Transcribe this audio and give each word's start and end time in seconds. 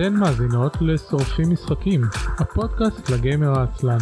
אתן 0.00 0.14
מאזינות 0.14 0.76
לשורפים 0.80 1.50
משחקים, 1.52 2.00
הפודקאסט 2.40 3.10
לגיימר 3.10 3.58
העצלן. 3.58 3.98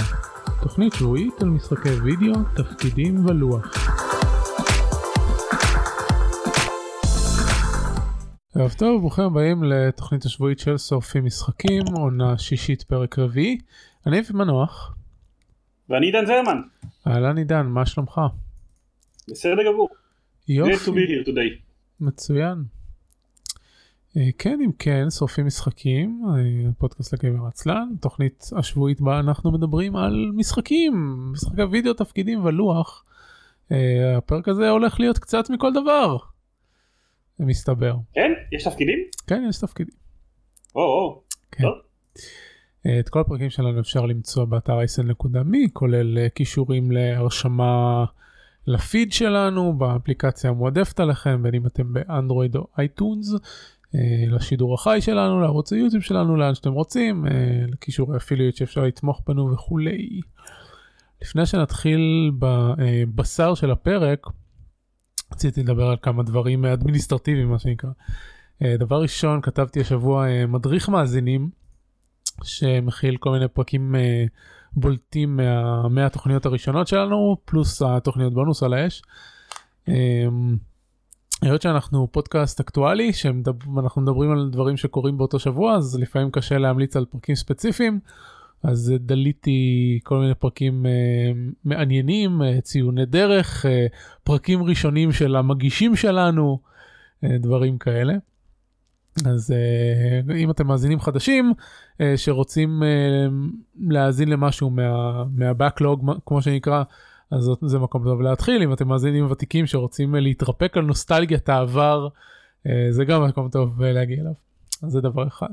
תוכנית 0.62 0.92
שבועית 0.92 1.42
על 1.42 1.48
משחקי 1.48 1.88
וידאו, 1.88 2.34
תפקידים 2.56 3.26
ולוח. 3.26 3.66
ערב 8.54 8.72
טוב, 8.78 9.00
ברוכים 9.00 9.24
הבאים 9.24 9.64
לתוכנית 9.64 10.24
השבועית 10.24 10.58
של 10.58 10.78
שורפים 10.78 11.24
משחקים, 11.24 11.82
עונה 11.96 12.38
שישית 12.38 12.82
פרק 12.82 13.18
רביעי. 13.18 13.58
אני 14.06 14.20
אבי 14.20 14.32
מנוח. 14.34 14.94
ואני 15.88 16.06
עידן 16.06 16.26
זרמן. 16.26 16.60
אהלן 17.06 17.38
עידן, 17.38 17.66
מה 17.66 17.86
שלומך? 17.86 18.20
בסדר 19.30 19.72
גמור. 19.72 19.88
יופי. 20.48 20.90
מצוין. 22.00 22.75
אה, 24.16 24.28
כן 24.38 24.58
אם 24.64 24.70
כן 24.78 25.10
שורפים 25.10 25.46
משחקים 25.46 26.22
אה, 26.28 26.72
פודקאסט 26.78 27.14
לגבר 27.14 27.46
עצלן 27.46 27.88
תוכנית 28.00 28.50
השבועית 28.56 29.00
בה 29.00 29.18
אנחנו 29.18 29.52
מדברים 29.52 29.96
על 29.96 30.30
משחקים 30.34 31.18
משחקי 31.32 31.62
וידאו 31.62 31.94
תפקידים 31.94 32.44
ולוח. 32.44 33.04
אה, 33.72 34.16
הפרק 34.16 34.48
הזה 34.48 34.70
הולך 34.70 35.00
להיות 35.00 35.18
קצת 35.18 35.50
מכל 35.50 35.72
דבר. 35.72 36.16
מסתבר. 37.40 37.96
כן? 38.14 38.30
יש 38.52 38.64
תפקידים? 38.64 38.98
כן 39.26 39.42
יש 39.48 39.58
תפקידים. 39.58 39.94
או 40.74 40.80
או. 40.80 41.22
כן. 41.52 41.64
טוב. 41.64 41.72
את 43.00 43.08
כל 43.08 43.20
הפרקים 43.20 43.50
שלנו 43.50 43.80
אפשר 43.80 44.06
למצוא 44.06 44.44
באתר 44.44 44.78
isn.me 44.80 45.70
כולל 45.72 46.28
כישורים 46.28 46.90
להרשמה 46.90 48.04
לפיד 48.66 49.12
שלנו 49.12 49.72
באפליקציה 49.78 50.50
המועדפת 50.50 51.00
עליכם 51.00 51.42
בין 51.42 51.54
אם 51.54 51.66
אתם 51.66 51.92
באנדרואיד 51.92 52.56
או 52.56 52.66
אייטונס 52.78 53.34
לשידור 54.30 54.74
החי 54.74 54.98
שלנו 55.00 55.40
לערוץ 55.40 55.72
היוטיוב 55.72 56.02
שלנו 56.02 56.36
לאן 56.36 56.54
שאתם 56.54 56.72
רוצים 56.72 57.26
לקישורי 57.68 58.16
אפיליות 58.16 58.56
שאפשר 58.56 58.82
לתמוך 58.82 59.22
בנו 59.26 59.52
וכולי. 59.52 60.20
לפני 61.22 61.46
שנתחיל 61.46 62.32
בבשר 62.38 63.54
של 63.54 63.70
הפרק 63.70 64.26
רציתי 65.32 65.62
לדבר 65.62 65.86
על 65.86 65.96
כמה 66.02 66.22
דברים 66.22 66.64
אדמיניסטרטיביים 66.64 67.50
מה 67.50 67.58
שנקרא. 67.58 67.90
דבר 68.62 69.02
ראשון 69.02 69.40
כתבתי 69.40 69.80
השבוע 69.80 70.26
מדריך 70.48 70.88
מאזינים 70.88 71.50
שמכיל 72.44 73.16
כל 73.16 73.30
מיני 73.30 73.48
פרקים 73.48 73.94
בולטים 74.72 75.36
מה, 75.36 75.88
מהתוכניות 75.88 76.46
הראשונות 76.46 76.88
שלנו 76.88 77.36
פלוס 77.44 77.82
התוכניות 77.82 78.34
בונוס 78.34 78.62
על 78.62 78.74
האש. 78.74 79.02
היות 81.42 81.62
שאנחנו 81.62 82.08
פודקאסט 82.12 82.60
אקטואלי 82.60 83.12
שאנחנו 83.12 84.02
מדברים 84.02 84.30
על 84.30 84.48
דברים 84.52 84.76
שקורים 84.76 85.18
באותו 85.18 85.38
שבוע 85.38 85.74
אז 85.74 85.98
לפעמים 85.98 86.30
קשה 86.30 86.58
להמליץ 86.58 86.96
על 86.96 87.04
פרקים 87.04 87.34
ספציפיים 87.34 88.00
אז 88.62 88.94
דליתי 89.00 90.00
כל 90.04 90.18
מיני 90.18 90.34
פרקים 90.34 90.86
uh, 90.86 91.54
מעניינים 91.64 92.42
uh, 92.42 92.60
ציוני 92.60 93.06
דרך 93.06 93.64
uh, 93.64 93.68
פרקים 94.24 94.62
ראשונים 94.62 95.12
של 95.12 95.36
המגישים 95.36 95.96
שלנו 95.96 96.58
uh, 97.24 97.28
דברים 97.40 97.78
כאלה. 97.78 98.14
אז 99.26 99.54
uh, 100.28 100.32
אם 100.34 100.50
אתם 100.50 100.66
מאזינים 100.66 101.00
חדשים 101.00 101.52
uh, 101.92 102.02
שרוצים 102.16 102.82
uh, 102.82 103.32
להאזין 103.80 104.28
למשהו 104.28 104.70
מה, 104.70 105.24
מהבקלוג 105.34 106.10
כמו 106.26 106.42
שנקרא 106.42 106.82
אז 107.30 107.50
זה 107.62 107.78
מקום 107.78 108.04
טוב 108.04 108.20
להתחיל 108.20 108.62
אם 108.62 108.72
אתם 108.72 108.88
מאזינים 108.88 109.30
ותיקים 109.30 109.66
שרוצים 109.66 110.14
להתרפק 110.14 110.76
על 110.76 110.82
נוסטלגיית 110.82 111.48
העבר 111.48 112.08
זה 112.90 113.04
גם 113.04 113.24
מקום 113.24 113.48
טוב 113.48 113.82
להגיע 113.82 114.20
אליו. 114.20 114.32
אז 114.82 114.90
זה 114.90 115.00
דבר 115.00 115.26
אחד. 115.26 115.48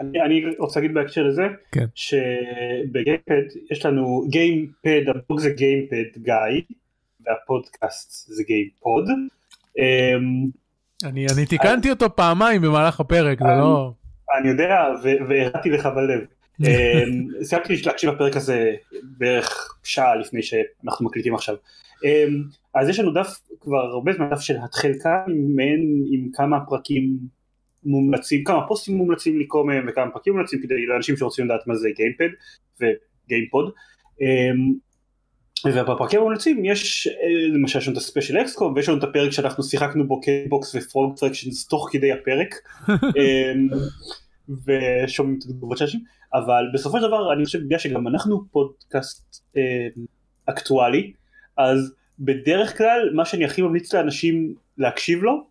אני, 0.00 0.20
אני 0.22 0.42
רוצה 0.58 0.80
להגיד 0.80 0.94
בהקשר 0.94 1.22
לזה 1.22 1.42
כן. 1.72 1.86
שבגיימפד 1.94 3.42
יש 3.70 3.86
לנו 3.86 4.24
גיימפד 4.28 5.02
הבלוג 5.08 5.40
זה 5.40 5.50
גיימפד 5.50 6.22
גיא 6.22 6.34
והפודקאסט 7.26 8.28
זה 8.28 8.42
גיימפוד. 8.46 9.04
אני, 11.04 11.26
אני 11.36 11.46
תיקנתי 11.46 11.90
אותו 11.90 12.16
פעמיים 12.16 12.62
במהלך 12.62 13.00
הפרק 13.00 13.38
זה 13.38 13.44
לא. 13.58 13.92
אני 14.40 14.48
יודע 14.48 14.86
והראיתי 15.28 15.70
לך 15.70 15.86
בלב. 15.86 16.20
סיימתי 17.42 17.82
להקשיב 17.86 18.10
לפרק 18.10 18.36
הזה 18.36 18.74
בערך 19.02 19.78
שעה 19.84 20.16
לפני 20.16 20.42
שאנחנו 20.42 21.06
מקליטים 21.06 21.34
עכשיו. 21.34 21.56
אז 22.74 22.88
יש 22.88 22.98
לנו 22.98 23.12
דף 23.12 23.40
כבר 23.60 23.78
הרבה 23.78 24.12
זמן 24.12 24.30
דף 24.30 24.40
של 24.40 24.56
התחלקה 24.64 25.24
מעין 25.56 26.04
עם 26.10 26.28
כמה 26.32 26.58
פרקים 26.68 27.16
מומלצים, 27.84 28.44
כמה 28.44 28.66
פוסטים 28.68 28.96
מומלצים 28.96 29.40
לקרוא 29.40 29.66
מהם 29.66 29.86
וכמה 29.88 30.10
פרקים 30.10 30.32
מומלצים 30.32 30.62
כדי 30.62 30.86
לאנשים 30.86 31.16
שרוצים 31.16 31.44
לדעת 31.44 31.66
מה 31.66 31.74
זה 31.74 31.88
גיימפד 31.96 32.28
וגיימפוד. 32.80 33.72
ובפרקים 35.64 36.20
המומלצים 36.20 36.64
יש 36.64 37.08
למשל 37.52 37.78
יש 37.78 37.88
לנו 37.88 37.96
את 37.96 38.02
ה 38.02 38.07
special 38.07 38.40
XCOM 38.40 38.72
ויש 38.76 38.88
לנו 38.88 38.98
את 38.98 39.04
הפרק 39.04 39.30
שאנחנו 39.30 39.64
שיחקנו 39.64 40.06
בו 40.06 40.20
Candy 40.20 40.54
Box 40.54 40.74
ו 40.74 40.82
Frog 40.82 41.16
Fractions 41.18 41.68
תוך 41.68 41.88
כדי 41.92 42.12
הפרק 42.12 42.54
ושומעים 44.66 45.38
את 45.38 45.44
התגובות 45.44 45.78
של 45.78 45.84
אנשים 45.84 46.00
אבל 46.34 46.64
בסופו 46.74 47.00
של 47.00 47.06
דבר 47.06 47.32
אני 47.32 47.44
חושב 47.44 47.64
בגלל 47.64 47.78
שגם 47.78 48.08
אנחנו 48.08 48.44
פודקאסט 48.50 49.44
אה, 49.56 49.88
אקטואלי 50.46 51.12
אז 51.56 51.92
בדרך 52.18 52.78
כלל 52.78 53.10
מה 53.14 53.24
שאני 53.24 53.44
הכי 53.44 53.62
ממליץ 53.62 53.94
לאנשים 53.94 54.54
להקשיב 54.78 55.22
לו 55.22 55.46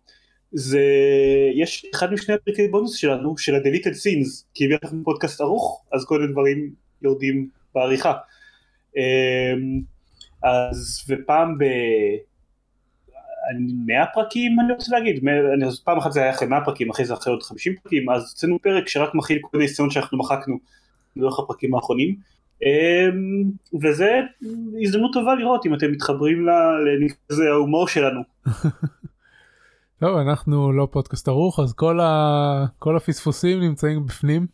זה 0.52 0.84
יש 1.54 1.86
אחד 1.94 2.12
משני 2.12 2.34
הפרקי 2.34 2.68
בונוס 2.68 2.96
שלנו 2.96 3.38
של 3.38 3.54
ה-deleted 3.54 3.94
scenes 3.94 4.44
כי 4.54 4.66
אם 4.66 4.70
אנחנו 4.82 5.04
פודקאסט 5.04 5.40
ארוך 5.40 5.84
אז 5.92 6.04
כל 6.04 6.20
מיני 6.20 6.32
דברים 6.32 6.74
יורדים 7.02 7.48
בעריכה. 7.74 8.12
אה, 8.96 9.54
אז 10.42 11.04
ופעם 11.08 11.58
ב... 11.58 11.64
100 13.86 14.04
פרקים 14.14 14.60
אני 14.60 14.72
רוצה 14.72 14.92
להגיד, 14.92 15.28
אני, 15.54 15.64
פעם 15.84 15.98
אחת 15.98 16.12
זה 16.12 16.22
היה 16.22 16.30
אחרי 16.30 16.48
100 16.48 16.64
פרקים, 16.64 16.90
אחרי 16.90 17.04
זה 17.04 17.14
אחרי 17.14 17.32
עוד 17.32 17.42
50 17.42 17.74
פרקים, 17.82 18.10
אז 18.10 18.30
הוצאנו 18.30 18.58
פרק 18.62 18.88
שרק 18.88 19.14
מכיל 19.14 19.38
כל 19.40 19.48
מיני 19.52 19.68
ניסיון 19.68 19.90
שאנחנו 19.90 20.18
מחקנו 20.18 20.58
לאורך 21.16 21.38
הפרקים 21.38 21.74
האחרונים, 21.74 22.16
אמ, 22.62 23.50
וזה 23.82 24.20
הזדמנות 24.82 25.12
טובה 25.12 25.34
לראות 25.34 25.66
אם 25.66 25.74
אתם 25.74 25.92
מתחברים 25.92 26.46
לזה 27.30 27.42
ההומור 27.50 27.88
שלנו. 27.88 28.20
טוב 30.00 30.16
אנחנו 30.16 30.72
לא 30.72 30.88
פודקאסט 30.90 31.28
ערוך 31.28 31.60
אז 31.60 31.72
כל, 31.72 32.00
ה... 32.00 32.66
כל 32.78 32.96
הפספוסים 32.96 33.60
נמצאים 33.60 34.06
בפנים. 34.06 34.46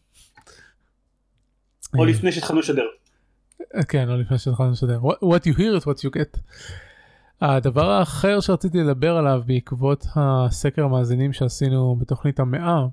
או 1.98 2.04
לפני 2.04 2.32
שהתחלנו 2.32 2.60
לשדר. 2.60 2.86
כן, 3.88 4.08
או 4.08 4.16
לפני 4.16 4.38
שהתחלנו 4.38 4.70
לשדר. 4.70 5.00
What 5.00 5.44
you 5.46 5.58
hear 5.58 5.80
is 5.80 5.84
what 5.84 5.98
you 6.04 6.10
get. 6.18 6.40
הדבר 7.40 7.90
האחר 7.90 8.40
שרציתי 8.40 8.78
לדבר 8.78 9.16
עליו 9.16 9.42
בעקבות 9.46 10.06
הסקר 10.14 10.84
המאזינים 10.84 11.32
שעשינו 11.32 11.96
בתוכנית 11.96 12.40
המאה. 12.40 12.86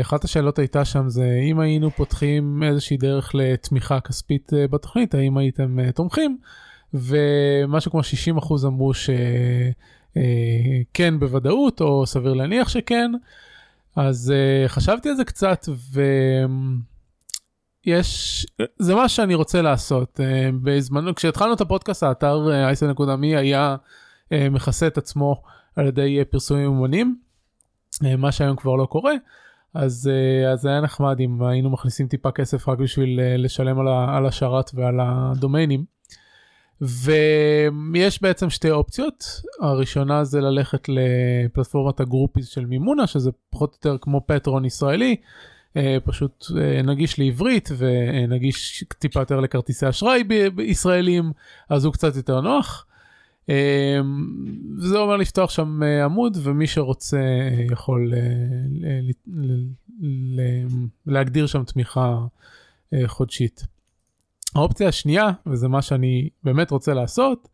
אחת 0.00 0.24
השאלות 0.24 0.58
הייתה 0.58 0.84
שם 0.84 1.08
זה 1.08 1.40
אם 1.50 1.60
היינו 1.60 1.90
פותחים 1.90 2.62
איזושהי 2.62 2.96
דרך 2.96 3.34
לתמיכה 3.34 4.00
כספית 4.00 4.52
בתוכנית 4.70 5.14
האם 5.14 5.38
הייתם 5.38 5.90
תומכים 5.90 6.38
ומשהו 6.94 7.90
כמו 7.90 8.00
60% 8.40 8.66
אמרו 8.66 8.92
שכן 8.94 9.74
בוודאות 11.20 11.80
או 11.80 12.06
סביר 12.06 12.32
להניח 12.32 12.68
שכן 12.68 13.10
אז 13.96 14.32
חשבתי 14.66 15.08
על 15.08 15.14
זה 15.14 15.24
קצת 15.24 15.66
ו... 15.92 16.02
יש 17.86 18.46
זה 18.78 18.94
מה 18.94 19.08
שאני 19.08 19.34
רוצה 19.34 19.62
לעשות 19.62 20.20
uh, 20.20 20.22
בזמנו 20.62 21.14
כשהתחלנו 21.14 21.52
את 21.52 21.60
הפודקאסט 21.60 22.02
האתר 22.02 22.64
אייסן.מי 22.64 23.36
uh, 23.36 23.38
היה 23.38 23.76
uh, 24.24 24.34
מכסה 24.50 24.86
את 24.86 24.98
עצמו 24.98 25.42
על 25.76 25.86
ידי 25.86 26.24
פרסומים 26.30 26.66
אומנים 26.66 27.18
מה 28.18 28.32
שהיום 28.32 28.56
כבר 28.56 28.76
לא 28.76 28.86
קורה 28.86 29.12
אז 29.74 30.10
אז 30.52 30.66
היה 30.66 30.80
נחמד 30.80 31.20
אם 31.20 31.42
היינו 31.42 31.70
מכניסים 31.70 32.08
טיפה 32.08 32.30
כסף 32.30 32.68
רק 32.68 32.78
בשביל 32.78 33.20
לשלם 33.36 33.78
על, 33.88 34.26
השרת 34.26 34.70
ועל 34.74 35.00
הדומיינים. 35.02 35.84
ויש 36.80 38.22
בעצם 38.22 38.50
שתי 38.50 38.70
אופציות 38.70 39.24
הראשונה 39.60 40.24
זה 40.24 40.40
ללכת 40.40 40.88
לפלטפורמת 40.88 42.00
הגרופיס 42.00 42.48
של 42.48 42.66
מימונה 42.66 43.06
שזה 43.06 43.30
פחות 43.50 43.70
או 43.70 43.90
יותר 43.90 44.04
כמו 44.04 44.20
פטרון 44.26 44.64
ישראלי. 44.64 45.16
פשוט 46.04 46.46
נגיש 46.84 47.18
לעברית 47.18 47.68
ונגיש 47.78 48.84
טיפה 48.98 49.20
יותר 49.20 49.40
לכרטיסי 49.40 49.88
אשראי 49.88 50.24
בישראלים 50.54 51.32
אז 51.68 51.84
הוא 51.84 51.92
קצת 51.92 52.16
יותר 52.16 52.40
נוח. 52.40 52.86
זה 54.78 54.98
אומר 54.98 55.16
לפתוח 55.16 55.50
שם 55.50 55.80
עמוד 56.04 56.36
ומי 56.42 56.66
שרוצה 56.66 57.20
יכול 57.72 58.12
להגדיר 61.06 61.46
שם 61.46 61.64
תמיכה 61.64 62.18
חודשית. 63.06 63.66
האופציה 64.54 64.88
השנייה 64.88 65.30
וזה 65.46 65.68
מה 65.68 65.82
שאני 65.82 66.28
באמת 66.44 66.70
רוצה 66.70 66.94
לעשות 66.94 67.48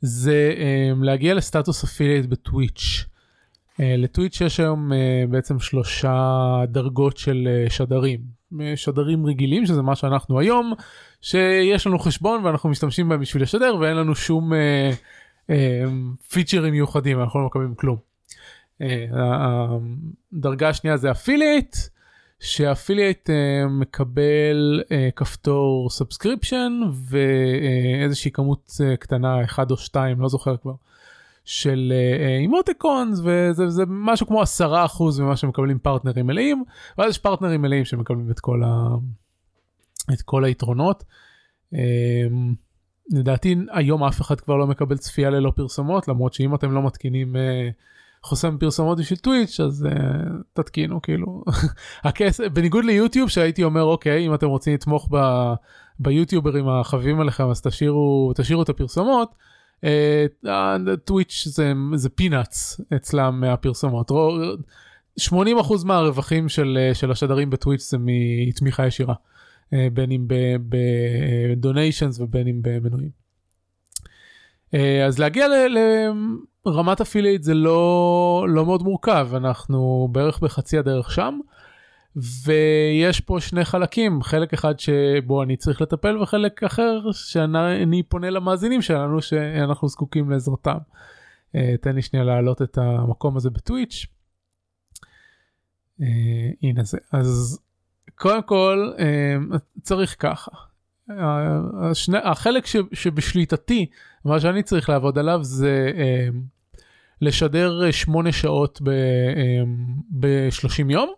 זה 0.00 0.54
להגיע 1.02 1.34
לסטטוס 1.34 1.84
affiliate 1.84 2.26
בטוויץ'. 2.26 3.04
לטוויץ' 3.78 4.40
יש 4.40 4.60
היום 4.60 4.92
בעצם 5.30 5.58
שלושה 5.58 6.58
דרגות 6.68 7.16
של 7.16 7.48
שדרים. 7.68 8.20
שדרים 8.76 9.26
רגילים 9.26 9.66
שזה 9.66 9.82
מה 9.82 9.96
שאנחנו 9.96 10.40
היום 10.40 10.72
שיש 11.20 11.86
לנו 11.86 11.98
חשבון 11.98 12.44
ואנחנו 12.44 12.68
משתמשים 12.68 13.08
בהם 13.08 13.20
בשביל 13.20 13.42
לשדר 13.42 13.76
ואין 13.80 13.96
לנו 13.96 14.14
שום 14.14 14.52
פיצ'רים 16.30 16.72
מיוחדים 16.72 17.20
אנחנו 17.20 17.40
לא 17.40 17.46
מקבלים 17.46 17.74
כלום. 17.74 17.96
הדרגה 20.32 20.68
השנייה 20.68 20.96
זה 20.96 21.10
affiliate 21.10 21.76
ש 22.40 22.56
affiliate 22.56 23.30
מקבל 23.70 24.82
כפתור 25.16 25.90
subscription 25.90 26.72
ואיזושהי 27.10 28.30
כמות 28.30 28.70
קטנה 28.98 29.44
אחד 29.44 29.70
או 29.70 29.76
שתיים 29.76 30.20
לא 30.20 30.28
זוכר 30.28 30.56
כבר 30.56 30.74
של 31.46 31.92
emoticons 32.40 33.20
וזה 33.24 33.84
משהו 33.88 34.26
כמו 34.26 34.42
עשרה 34.42 34.84
אחוז 34.84 35.20
ממה 35.20 35.36
שמקבלים 35.36 35.78
פרטנרים 35.78 36.26
מלאים 36.26 36.64
ואז 36.98 37.10
יש 37.10 37.18
פרטנרים 37.18 37.62
מלאים 37.62 37.84
שמקבלים 37.84 38.30
את 38.30 38.40
כל, 38.40 38.62
ה... 38.64 38.88
את 40.12 40.22
כל 40.22 40.44
היתרונות. 40.44 41.04
לדעתי 43.12 43.56
היום 43.70 44.04
אף 44.04 44.20
אחד 44.20 44.40
כבר 44.40 44.56
לא 44.56 44.66
מקבל 44.66 44.96
צפייה 44.96 45.30
ללא 45.30 45.52
פרסומות 45.56 46.08
למרות 46.08 46.34
שאם 46.34 46.54
אתם 46.54 46.72
לא 46.72 46.82
מתקינים 46.82 47.36
חוסם 48.26 48.56
פרסומות 48.58 48.98
בשביל 48.98 49.18
טוויץ' 49.18 49.60
אז 49.60 49.86
אה, 49.90 50.32
תתקינו 50.52 51.02
כאילו 51.02 51.44
הכסף 52.04 52.48
בניגוד 52.48 52.84
ליוטיוב 52.84 53.30
שהייתי 53.30 53.64
אומר 53.64 53.82
אוקיי 53.82 54.26
אם 54.26 54.34
אתם 54.34 54.46
רוצים 54.46 54.74
לתמוך 54.74 55.08
ב, 55.10 55.16
ביוטיוברים 55.98 56.68
החביבים 56.68 57.20
עליכם 57.20 57.50
אז 57.50 57.62
תשאירו 57.62 58.32
תשאירו 58.36 58.62
את 58.62 58.68
הפרסומות. 58.68 59.34
טוויץ' 61.04 61.44
uh, 61.46 61.50
זה 61.50 61.72
זה 61.94 62.08
פינאץ 62.08 62.80
אצלם 62.96 63.40
מהפרסומות. 63.40 64.10
80% 65.20 65.24
מהרווחים 65.84 66.48
של, 66.48 66.78
של 66.94 67.10
השדרים 67.10 67.50
בטוויץ' 67.50 67.90
זה 67.90 67.96
מתמיכה 68.00 68.86
ישירה 68.86 69.14
בין 69.72 70.10
אם 70.10 70.26
בדוניישנס 70.68 72.20
ובין 72.20 72.48
אם 72.48 72.60
במנויים. 72.62 73.10
אז 75.06 75.18
להגיע 75.18 75.48
ל... 75.48 75.52
ל 75.52 75.78
רמת 76.66 77.00
אפילייט 77.00 77.42
זה 77.42 77.54
לא, 77.54 78.46
לא 78.48 78.66
מאוד 78.66 78.82
מורכב, 78.82 79.28
אנחנו 79.34 80.08
בערך 80.12 80.40
בחצי 80.40 80.78
הדרך 80.78 81.10
שם, 81.10 81.38
ויש 82.16 83.20
פה 83.20 83.40
שני 83.40 83.64
חלקים, 83.64 84.22
חלק 84.22 84.52
אחד 84.52 84.80
שבו 84.80 85.42
אני 85.42 85.56
צריך 85.56 85.80
לטפל 85.80 86.18
וחלק 86.18 86.62
אחר 86.62 87.12
שאני 87.12 88.02
פונה 88.02 88.30
למאזינים 88.30 88.82
שלנו 88.82 89.22
שאנחנו 89.22 89.88
זקוקים 89.88 90.30
לעזרתם. 90.30 90.76
Uh, 91.56 91.58
תן 91.80 91.94
לי 91.94 92.02
שנייה 92.02 92.24
להעלות 92.24 92.62
את 92.62 92.78
המקום 92.78 93.36
הזה 93.36 93.50
בטוויץ'. 93.50 94.06
Uh, 96.00 96.04
הנה 96.62 96.84
זה, 96.84 96.98
אז 97.12 97.60
קודם 98.14 98.42
כל 98.42 98.92
uh, 98.96 99.56
צריך 99.82 100.16
ככה. 100.18 100.50
השני, 101.80 102.18
החלק 102.24 102.66
ש, 102.66 102.76
שבשליטתי, 102.92 103.86
מה 104.24 104.40
שאני 104.40 104.62
צריך 104.62 104.88
לעבוד 104.88 105.18
עליו 105.18 105.44
זה 105.44 105.90
לשדר 107.20 107.90
8 107.90 108.32
שעות 108.32 108.80
ב-30 110.20 110.82
אמ, 110.82 110.90
יום, 110.90 111.12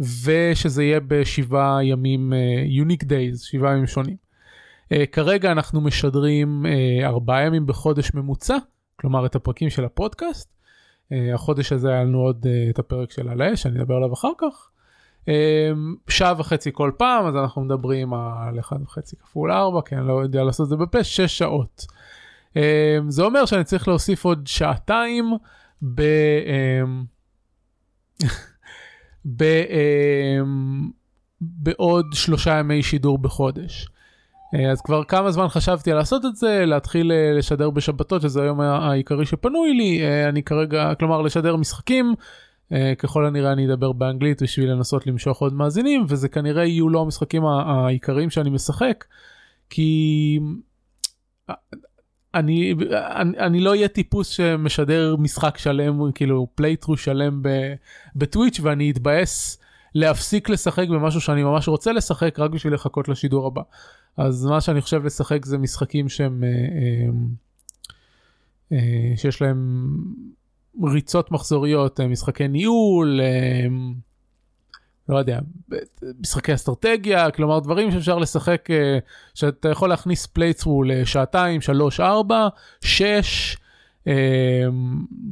ושזה 0.00 0.84
יהיה 0.84 1.00
בשבעה 1.00 1.84
ימים, 1.84 2.32
יוניק 2.66 3.02
uh, 3.02 3.06
דייז, 3.06 3.42
שבעה 3.42 3.72
ימים 3.72 3.86
שונים. 3.86 4.16
Uh, 4.84 4.96
כרגע 5.12 5.52
אנחנו 5.52 5.80
משדרים 5.80 6.66
uh, 6.66 7.06
ארבעה 7.06 7.42
ימים 7.42 7.66
בחודש 7.66 8.14
ממוצע, 8.14 8.56
כלומר 8.96 9.26
את 9.26 9.34
הפרקים 9.34 9.70
של 9.70 9.84
הפודקאסט. 9.84 10.50
החודש 11.34 11.72
הזה 11.72 11.88
היה 11.88 12.04
לנו 12.04 12.18
עוד 12.18 12.46
את 12.70 12.78
הפרק 12.78 13.10
של 13.10 13.28
על 13.28 13.42
האש, 13.42 13.66
אני 13.66 13.80
אדבר 13.80 13.94
עליו 13.94 14.12
אחר 14.12 14.30
כך. 14.38 14.70
שעה 16.08 16.34
וחצי 16.38 16.70
כל 16.72 16.92
פעם, 16.96 17.26
אז 17.26 17.36
אנחנו 17.36 17.62
מדברים 17.62 18.14
על 18.14 18.58
1 18.60 18.76
וחצי 18.82 19.16
כפול 19.16 19.52
4, 19.52 19.80
כי 19.82 19.94
אני 19.94 20.08
לא 20.08 20.22
יודע 20.22 20.44
לעשות 20.44 20.64
את 20.64 20.68
זה 20.68 20.76
בפה, 20.76 21.04
6 21.04 21.38
שעות. 21.38 21.86
זה 23.08 23.22
אומר 23.22 23.46
שאני 23.46 23.64
צריך 23.64 23.88
להוסיף 23.88 24.24
עוד 24.24 24.46
שעתיים 24.46 25.32
ב... 25.94 26.02
ב... 29.26 29.44
Um, 29.44 30.92
בעוד 31.40 32.06
שלושה 32.12 32.58
ימי 32.58 32.82
שידור 32.82 33.18
בחודש. 33.18 33.86
Uh, 34.54 34.58
אז 34.72 34.80
כבר 34.80 35.04
כמה 35.04 35.30
זמן 35.30 35.48
חשבתי 35.48 35.92
לעשות 35.92 36.24
את 36.24 36.36
זה, 36.36 36.64
להתחיל 36.66 37.10
uh, 37.12 37.38
לשדר 37.38 37.70
בשבתות, 37.70 38.22
שזה 38.22 38.42
היום 38.42 38.60
העיקרי 38.60 39.26
שפנוי 39.26 39.74
לי, 39.74 40.00
uh, 40.00 40.28
אני 40.28 40.42
כרגע, 40.42 40.94
כלומר 40.98 41.22
לשדר 41.22 41.56
משחקים, 41.56 42.14
ככל 42.98 43.26
הנראה 43.26 43.52
אני 43.52 43.66
אדבר 43.66 43.92
באנגלית 43.92 44.42
בשביל 44.42 44.70
לנסות 44.70 45.06
למשוך 45.06 45.38
עוד 45.38 45.54
מאזינים, 45.54 46.04
וזה 46.08 46.28
כנראה 46.28 46.64
יהיו 46.64 46.88
לא 46.88 47.00
המשחקים 47.00 47.44
העיקריים 47.44 48.30
שאני 48.30 48.50
משחק, 48.50 49.04
כי 49.70 50.38
אני, 52.34 52.74
אני, 52.92 53.38
אני 53.38 53.60
לא 53.60 53.70
אהיה 53.70 53.88
טיפוס 53.88 54.28
שמשדר 54.28 55.16
משחק 55.18 55.58
שלם 55.58 56.12
כאילו 56.12 56.46
playthrough 56.54 56.96
שלם 56.96 57.42
בטוויץ' 58.16 58.60
ואני 58.60 58.90
אתבאס 58.90 59.58
להפסיק 59.94 60.48
לשחק 60.48 60.88
במשהו 60.88 61.20
שאני 61.20 61.42
ממש 61.42 61.68
רוצה 61.68 61.92
לשחק 61.92 62.38
רק 62.38 62.50
בשביל 62.50 62.74
לחכות 62.74 63.08
לשידור 63.08 63.46
הבא. 63.46 63.62
אז 64.16 64.46
מה 64.46 64.60
שאני 64.60 64.80
חושב 64.80 65.04
לשחק 65.04 65.44
זה 65.44 65.58
משחקים 65.58 66.08
שהם 66.08 66.44
אה, 66.44 66.48
אה, 66.48 67.10
אה, 68.72 69.16
שיש 69.16 69.42
להם 69.42 69.88
ריצות 70.82 71.32
מחזוריות 71.32 72.00
משחקי 72.00 72.48
ניהול. 72.48 73.20
לא 75.10 75.18
יודע, 75.18 75.38
משחקי 76.20 76.54
אסטרטגיה, 76.54 77.30
כלומר 77.30 77.58
דברים 77.58 77.90
שאפשר 77.90 78.18
לשחק, 78.18 78.70
אה, 78.70 78.98
שאתה 79.34 79.68
יכול 79.68 79.88
להכניס 79.88 80.26
playthrough 80.26 80.82
לשעתיים, 80.82 81.60
שלוש, 81.60 82.00
ארבע, 82.00 82.48
שש, 82.80 83.56
אה, 84.06 84.64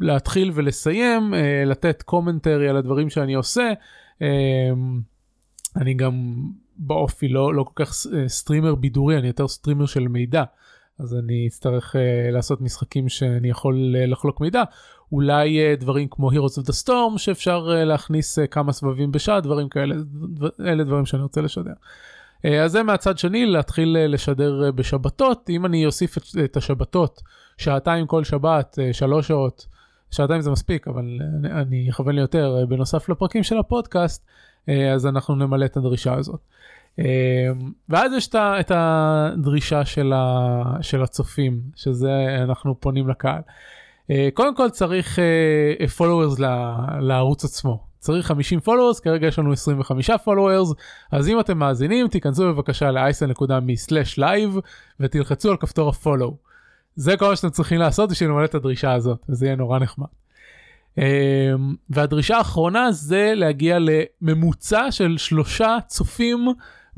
להתחיל 0.01 0.51
ולסיים, 0.55 1.35
אה, 1.35 1.63
לתת 1.67 2.03
commentary 2.03 2.69
על 2.69 2.77
הדברים 2.77 3.11
שאני 3.11 3.35
עושה. 3.35 3.73
אני 5.77 5.95
גם 5.95 6.45
באופי 6.77 7.29
לא, 7.29 7.55
לא 7.55 7.63
כל 7.63 7.85
כך 7.85 7.93
streamer 8.27 8.75
בידורי, 8.75 9.19
אני 9.19 9.27
יותר 9.27 9.49
streamer 9.49 9.87
של 9.87 10.09
מידע. 10.09 10.45
אז 10.99 11.15
אני 11.15 11.47
אצטרך 11.47 11.97
אה, 11.97 11.99
לעשות 12.33 12.61
משחקים 12.61 13.09
שאני 13.09 13.51
יכול 13.51 13.95
אה, 13.97 14.11
לחלוק 14.11 14.41
מידע. 14.41 14.63
אולי 15.13 15.59
uh, 15.59 15.81
דברים 15.81 16.09
כמו 16.11 16.31
Heroes 16.31 16.63
of 16.63 16.67
the 16.67 16.85
Storm 16.85 17.19
שאפשר 17.19 17.69
uh, 17.69 17.85
להכניס 17.85 18.39
uh, 18.39 18.47
כמה 18.47 18.73
סבבים 18.73 19.13
בשעה, 19.13 19.41
דברים 19.41 19.69
כאלה, 19.69 19.95
אלה 20.61 20.85
דברים 20.85 21.07
שאני 21.07 21.23
רוצה 21.23 21.41
לשדר. 21.41 21.73
Uh, 21.73 22.49
אז 22.49 22.73
זה 22.73 22.83
מהצד 22.83 23.19
שני, 23.19 23.47
להתחיל 23.47 23.97
uh, 23.97 24.09
לשדר 24.09 24.69
uh, 24.69 24.73
בשבתות. 24.73 25.51
אם 25.51 25.67
אני 25.67 25.87
אוסיף 25.87 26.19
את, 26.19 26.23
את 26.45 26.57
השבתות, 26.57 27.23
שעתיים 27.57 28.07
כל 28.07 28.25
שבת, 28.25 28.79
uh, 28.79 28.93
שלוש 28.93 29.29
שעות, 29.29 29.67
שעתיים 30.11 30.41
זה 30.41 30.51
מספיק, 30.51 30.89
אבל 30.89 31.19
uh, 31.21 31.47
אני 31.47 31.91
אכוון 31.91 32.15
לי 32.15 32.21
יותר, 32.21 32.59
uh, 32.63 32.67
בנוסף 32.67 33.09
לפרקים 33.09 33.43
של 33.43 33.59
הפודקאסט, 33.59 34.27
uh, 34.67 34.73
אז 34.95 35.07
אנחנו 35.07 35.35
נמלא 35.35 35.65
את 35.65 35.77
הדרישה 35.77 36.15
הזאת. 36.15 36.41
ואז 37.89 38.13
יש 38.17 38.29
את 38.37 38.73
הדרישה 38.75 39.85
של, 39.85 41.03
הצופים, 41.03 41.61
שזה 41.77 42.37
אנחנו 42.45 42.81
פונים 42.81 43.09
לקהל. 43.09 43.41
אה, 44.11 44.29
קודם 44.35 44.57
כל 44.57 44.71
צריך 44.71 45.19
אה, 45.19 45.87
followers 45.99 46.41
לערוץ 47.01 47.45
עצמו. 47.45 47.89
צריך 47.99 48.27
50 48.27 48.59
followers, 48.67 49.03
כרגע 49.03 49.27
יש 49.27 49.39
לנו 49.39 49.53
25 49.53 50.11
followers, 50.11 50.75
אז 51.13 51.29
אם 51.29 51.41
אתם 51.41 51.59
מאזינים, 51.59 52.09
תיכנסו 52.09 52.53
בבקשה 52.53 52.91
ל-isl.me/live 52.91 54.61
ותלחצו 55.01 55.51
על 55.51 55.57
כפתור 55.57 55.89
ה-follow. 55.89 56.33
זה 56.97 57.17
כל 57.17 57.29
מה 57.29 57.37
שאתם 57.37 57.51
צריכים 57.51 57.79
לעשות 57.79 58.11
בשביל 58.11 58.31
למלא 58.31 58.45
את 58.45 58.55
הדרישה 58.55 58.93
הזאת, 58.93 59.19
וזה 59.29 59.47
יהיה 59.47 59.57
נורא 59.57 59.79
נחמד. 59.79 60.07
Um, 60.97 61.01
והדרישה 61.91 62.37
האחרונה 62.37 62.93
זה 62.93 63.33
להגיע 63.35 63.79
לממוצע 63.79 64.91
של 64.91 65.19
שלושה 65.19 65.77
צופים 65.87 66.49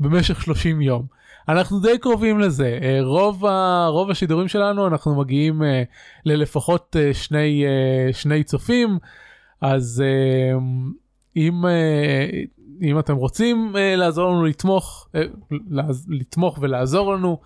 במשך 0.01 0.41
30 0.41 0.81
יום. 0.81 1.05
אנחנו 1.49 1.79
די 1.79 1.97
קרובים 1.97 2.39
לזה, 2.39 2.79
אה, 2.81 2.99
רוב, 3.01 3.45
ה, 3.45 3.85
רוב 3.87 4.09
השידורים 4.09 4.47
שלנו 4.47 4.87
אנחנו 4.87 5.15
מגיעים 5.15 5.63
אה, 5.63 5.83
ללפחות 6.25 6.95
אה, 6.99 7.13
שני, 7.13 7.63
שני 8.11 8.43
צופים, 8.43 8.97
אז 9.61 10.03
אם, 11.35 11.65
אם 12.81 12.99
אתם 12.99 13.15
רוצים 13.15 13.75
לעזור 13.97 14.31
לנו 14.31 14.45
לתמוך, 14.45 15.09
לתמוך 16.07 16.57
ולעזור 16.61 17.13
לנו, 17.13 17.39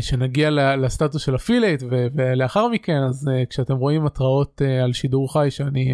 שנגיע 0.00 0.50
לסטטוס 0.76 1.22
של 1.22 1.34
אפילייט 1.34 1.82
ולאחר 1.88 2.68
מכן 2.68 3.02
אז 3.02 3.30
כשאתם 3.50 3.76
רואים 3.76 4.06
התראות 4.06 4.62
על 4.82 4.92
שידור 4.92 5.32
חי 5.32 5.50
שאני 5.50 5.92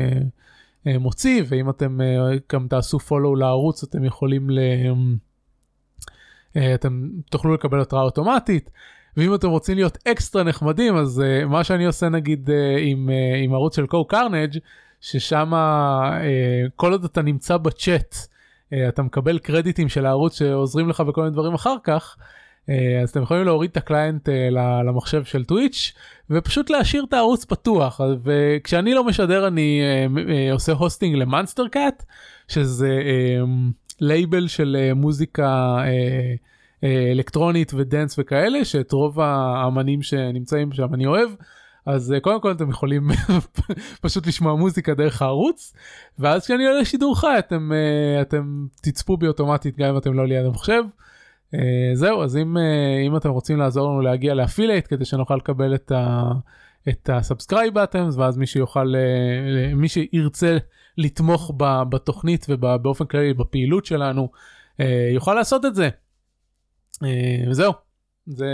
מוציא 0.87 1.43
ואם 1.49 1.71
אתם 1.71 1.99
גם 2.53 2.67
תעשו 2.69 2.99
פולו 2.99 3.37
לערוץ 3.37 3.83
אתם 3.83 4.05
יכולים 4.05 4.51
ל... 4.51 4.59
אה, 6.57 6.75
אתם 6.75 7.09
תוכלו 7.31 7.55
לקבל 7.55 7.81
התראה 7.81 8.03
אוטומטית 8.03 8.71
ואם 9.17 9.35
אתם 9.35 9.49
רוצים 9.49 9.75
להיות 9.75 9.99
אקסטרה 10.09 10.43
נחמדים 10.43 10.97
אז 10.97 11.23
אה, 11.23 11.47
מה 11.47 11.65
שאני 11.65 11.87
עושה 11.87 12.09
נגיד 12.09 12.49
אה, 12.49 12.53
עם, 12.81 13.09
אה, 13.09 13.45
עם 13.45 13.55
ערוץ 13.55 13.77
של 13.77 13.87
CohhCarnage 13.87 14.59
ששם 15.01 15.53
אה, 15.53 16.71
כל 16.77 16.93
עוד 16.93 17.05
אתה 17.05 17.23
נמצא 17.23 17.57
בצ'אט 17.57 18.15
אה, 18.15 18.75
אתה 18.89 19.03
מקבל 19.03 19.39
קרדיטים 19.39 19.89
של 19.89 20.07
הערוץ 20.07 20.39
שעוזרים 20.39 20.89
לך 20.89 21.01
בכל 21.01 21.21
מיני 21.21 21.33
דברים 21.33 21.55
אחר 21.55 21.75
כך. 21.85 22.17
אה, 22.69 23.03
אז 23.03 23.11
אתם 23.11 23.23
יכולים 23.23 23.45
להוריד 23.45 23.71
את 23.71 23.77
ה 23.77 23.84
client 23.84 24.29
אה, 24.29 24.33
למחשב 24.87 25.25
של 25.25 25.45
טוויץ' 25.45 25.93
ופשוט 26.31 26.71
להשאיר 26.71 27.05
את 27.09 27.13
הערוץ 27.13 27.45
פתוח 27.45 28.01
וכשאני 28.23 28.95
לא 28.95 29.05
משדר 29.05 29.47
אני 29.47 29.81
uh, 30.07 30.53
עושה 30.53 30.73
הוסטינג 30.73 31.17
למאנסטר 31.17 31.69
קאט 31.69 32.05
שזה 32.49 33.01
לייבל 34.01 34.49
של 34.49 34.93
מוזיקה. 34.95 35.79
אה, 36.85 37.13
אלקטרונית 37.13 37.73
ודנס 37.75 38.19
וכאלה 38.19 38.65
שאת 38.65 38.93
רוב 38.93 39.21
האמנים 39.21 40.03
שנמצאים 40.03 40.73
שם 40.73 40.95
אני 40.95 41.07
אוהב. 41.07 41.31
אז 41.87 42.13
אה, 42.13 42.21
קודם 42.21 42.41
כל 42.41 42.53
אתם 42.53 42.71
יכולים 42.71 43.11
פשוט 44.03 44.27
לשמוע 44.27 44.55
מוזיקה 44.55 44.95
דרך 44.95 45.23
הערוץ 45.23 45.75
ואז 46.19 46.45
כשאני 46.45 46.67
עולה 46.67 46.81
לשידור 46.81 47.21
חי 47.21 47.35
אתם 47.39 47.73
אה, 47.73 48.23
אתם 48.23 48.67
תצפו 48.83 49.17
בי 49.17 49.27
אוטומטית 49.27 49.77
גם 49.77 49.89
אם 49.89 49.99
אתם 49.99 50.15
לא 50.15 50.27
ליד 50.27 50.47
המחשב. 50.47 50.83
זהו 51.95 52.23
אז 52.23 52.37
אם 52.37 52.57
אם 53.07 53.17
אתם 53.17 53.31
רוצים 53.31 53.59
לעזור 53.59 53.91
לנו 53.91 54.01
להגיע 54.01 54.35
ל 54.35 54.40
affiliate 54.40 54.87
כדי 54.89 55.05
שנוכל 55.05 55.37
לקבל 55.37 55.75
את 55.75 55.93
ה... 55.93 56.33
את 56.89 57.11
ה 57.13 57.19
subscribe 57.19 57.75
buttons 57.75 58.17
ואז 58.17 58.37
מי 58.37 58.47
שיוכל 58.47 58.95
מי 59.75 59.89
שירצה 59.89 60.59
לתמוך 60.99 61.53
בתוכנית 61.89 62.47
ובאופן 62.49 63.05
כללי 63.05 63.35
בפעילות 63.35 63.85
שלנו 63.87 64.29
יוכל 65.13 65.35
לעשות 65.35 65.65
את 65.65 65.75
זה. 65.75 65.89
אה, 67.05 67.45
וזהו, 67.51 67.73
זה... 68.27 68.47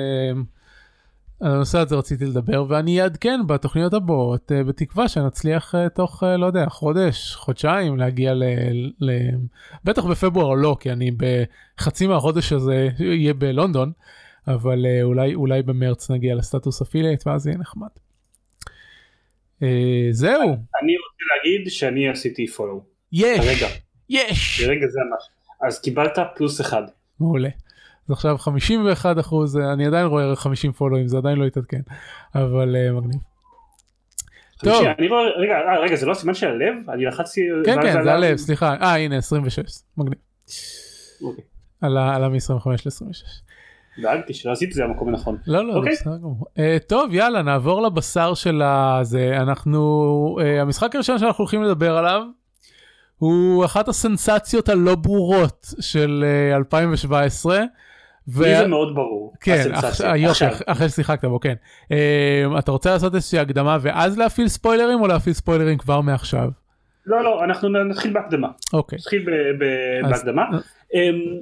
על 1.45 1.53
הנושא 1.53 1.79
הזה 1.79 1.97
רציתי 1.97 2.25
לדבר 2.25 2.65
ואני 2.69 3.03
אעדכן 3.03 3.41
בתוכניות 3.47 3.95
הבאות 3.95 4.53
אה, 4.53 4.65
בתקווה 4.65 5.09
שנצליח 5.09 5.75
אה, 5.75 5.89
תוך 5.89 6.23
לא 6.39 6.47
יודע 6.47 6.67
חודש 6.69 7.35
חודשיים 7.35 7.97
להגיע 7.97 8.35
ל... 8.35 8.45
ל... 9.01 9.11
בטח 9.85 10.05
בפברואר 10.05 10.55
לא 10.55 10.77
כי 10.81 10.93
אני 10.93 11.11
בחצי 11.17 12.07
מהחודש 12.07 12.53
הזה 12.53 12.89
יהיה 12.99 13.35
בלונדון 13.35 13.93
אבל 14.49 14.87
אולי 15.03 15.35
אולי 15.35 15.63
במרץ 15.63 16.11
נגיע 16.11 16.35
לסטטוס 16.35 16.83
אפילייט 16.83 17.27
ואז 17.27 17.47
יהיה 17.47 17.59
נחמד. 17.59 17.89
זהו. 20.11 20.43
אני 20.83 20.95
רוצה 20.97 21.25
להגיד 21.37 21.71
שאני 21.71 22.09
עשיתי 22.09 22.47
פולו. 22.47 22.85
יש. 23.13 23.65
יש. 24.09 24.65
ברגע 24.65 24.87
זה 24.87 25.01
ממש. 25.11 25.29
אז 25.69 25.81
קיבלת 25.81 26.19
פלוס 26.37 26.61
אחד. 26.61 26.83
מעולה. 27.21 27.49
אז 28.08 28.11
עכשיו 28.11 28.38
51 28.38 29.18
אחוז 29.18 29.56
אני 29.56 29.87
עדיין 29.87 30.06
רואה 30.06 30.25
ערך 30.25 30.40
50 30.40 30.73
פולואים 30.73 31.08
זה 31.08 31.18
עדיין 31.18 31.38
לא 31.38 31.46
התעדכן 31.46 31.80
אבל 32.34 32.76
uh, 32.76 32.92
מגניב. 32.92 33.20
טוב. 34.58 34.84
אני 34.99 35.08
רגע, 35.37 35.54
אה, 35.54 35.78
רגע 35.78 35.96
זה 35.96 36.06
לא 36.06 36.14
סימן 36.14 36.34
של 36.34 36.46
הלב? 36.46 36.90
אני 36.90 37.04
לחצתי... 37.04 37.40
כן 37.64 37.82
כן 37.82 38.02
זה 38.02 38.12
הלב 38.12 38.37
סליחה 38.37 38.75
אה 38.80 38.96
הנה 38.96 39.16
26 39.16 39.61
מגניב. 39.96 40.18
עלה 41.80 42.28
מ-25 42.28 42.70
ל-26. 42.70 43.44
דאגתי 44.02 44.34
שלא 44.34 44.52
עשיתי 44.52 44.70
את 44.70 44.76
זה 44.76 44.82
במקום 44.84 45.08
הנכון. 45.08 45.38
לא 45.46 45.66
לא, 45.66 45.73
okay. 45.73 45.76
אוקיי. 45.76 45.92
בסדר 45.92 46.16
גמור. 46.16 46.46
Uh, 46.56 46.61
טוב 46.87 47.14
יאללה 47.14 47.42
נעבור 47.42 47.82
לבשר 47.82 48.34
של 48.34 48.62
הזה 48.62 49.37
אנחנו 49.37 50.37
uh, 50.40 50.61
המשחק 50.61 50.94
הראשון 50.94 51.18
שאנחנו 51.18 51.42
הולכים 51.42 51.62
לדבר 51.62 51.96
עליו 51.96 52.23
הוא 53.18 53.64
אחת 53.64 53.88
הסנסציות 53.88 54.68
הלא 54.68 54.94
ברורות 54.94 55.66
של 55.80 56.25
uh, 56.52 56.56
2017. 56.56 57.64
ו... 58.28 58.43
לי 58.43 58.57
זה 58.57 58.66
מאוד 58.66 58.95
ברור. 58.95 59.33
כן, 59.40 59.64
יופי, 60.16 60.45
אחרי 60.66 60.88
ששיחקת 60.88 61.25
בו, 61.25 61.40
כן. 61.40 61.54
Uh, 61.85 62.59
אתה 62.59 62.73
רוצה 62.73 62.90
לעשות 62.90 63.14
איזושהי 63.14 63.38
הקדמה 63.38 63.78
ואז 63.81 64.19
להפעיל 64.19 64.49
ספוילרים 64.49 65.00
או 65.00 65.07
להפעיל 65.07 65.35
ספוילרים 65.35 65.78
כבר 65.78 66.00
מעכשיו? 66.00 66.49
לא, 67.07 67.25
לא, 67.25 67.45
אנחנו 67.45 67.69
נתחיל 67.69 68.12
בהקדמה. 68.12 68.49
אוקיי. 68.73 68.99
נתחיל 68.99 69.26
בהקדמה. 70.11 70.43
אמ, 70.95 71.40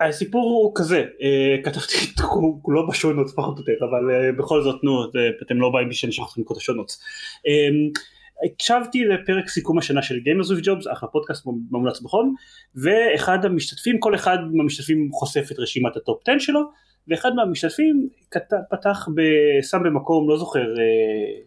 הסיפור 0.00 0.42
הוא 0.42 0.72
כזה, 0.74 1.04
אה, 1.18 1.64
כתבתי 1.64 1.94
את 2.14 2.20
כולו 2.62 2.88
ב 2.88 2.92
show 2.92 3.07
notes 3.07 3.26
פחות 3.36 3.58
או 3.58 3.62
יותר, 3.62 3.84
אבל 3.84 4.30
בכל 4.38 4.62
זאת 4.62 4.84
נו, 4.84 5.04
אתם 5.46 5.60
לא 5.60 5.70
באים 5.70 5.88
בשביל 5.88 6.08
אשלח 6.08 6.26
לכם 6.32 6.42
את 6.52 6.56
ה 6.56 6.60
show 6.60 6.74
notes. 6.74 6.96
הקשבתי 8.44 9.04
לפרק 9.04 9.48
סיכום 9.48 9.78
השנה 9.78 10.02
של 10.02 10.14
Gamers 10.14 10.58
with 10.58 10.64
Jobs, 10.64 10.92
אחלה 10.92 11.08
פודקאסט 11.08 11.46
מומלץ 11.70 12.00
בחום, 12.00 12.34
ואחד 12.74 13.44
המשתתפים, 13.44 14.00
כל 14.00 14.14
אחד 14.14 14.38
מהמשתתפים 14.52 15.08
חושף 15.12 15.48
את 15.52 15.58
רשימת 15.58 15.96
ה 15.96 16.04
top 16.04 16.28
10 16.28 16.38
שלו, 16.38 16.60
ואחד 17.08 17.34
מהמשתתפים 17.34 18.08
פתח, 18.70 19.08
שם 19.70 19.78
במקום, 19.84 20.28
לא 20.28 20.38
זוכר, 20.38 20.60
אה, 20.60 21.40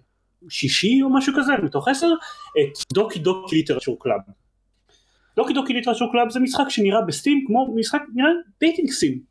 שישי 0.49 0.99
או 1.03 1.09
משהו 1.09 1.33
כזה, 1.37 1.53
מתוך 1.63 1.87
עשר, 1.87 2.07
את 2.61 2.93
Doki 2.93 3.19
Doki 3.19 3.55
Literature 3.55 3.97
Club. 3.99 4.19
Doki 5.35 5.53
Doki 5.53 5.73
Literature 5.73 6.11
Club 6.11 6.29
זה 6.29 6.39
משחק 6.39 6.69
שנראה 6.69 7.01
ב 7.01 7.08
Steam 7.08 7.43
כמו 7.47 7.75
משחק, 7.75 8.01
נראה 8.15 8.29
dating 8.59 8.89
sim. 8.89 9.30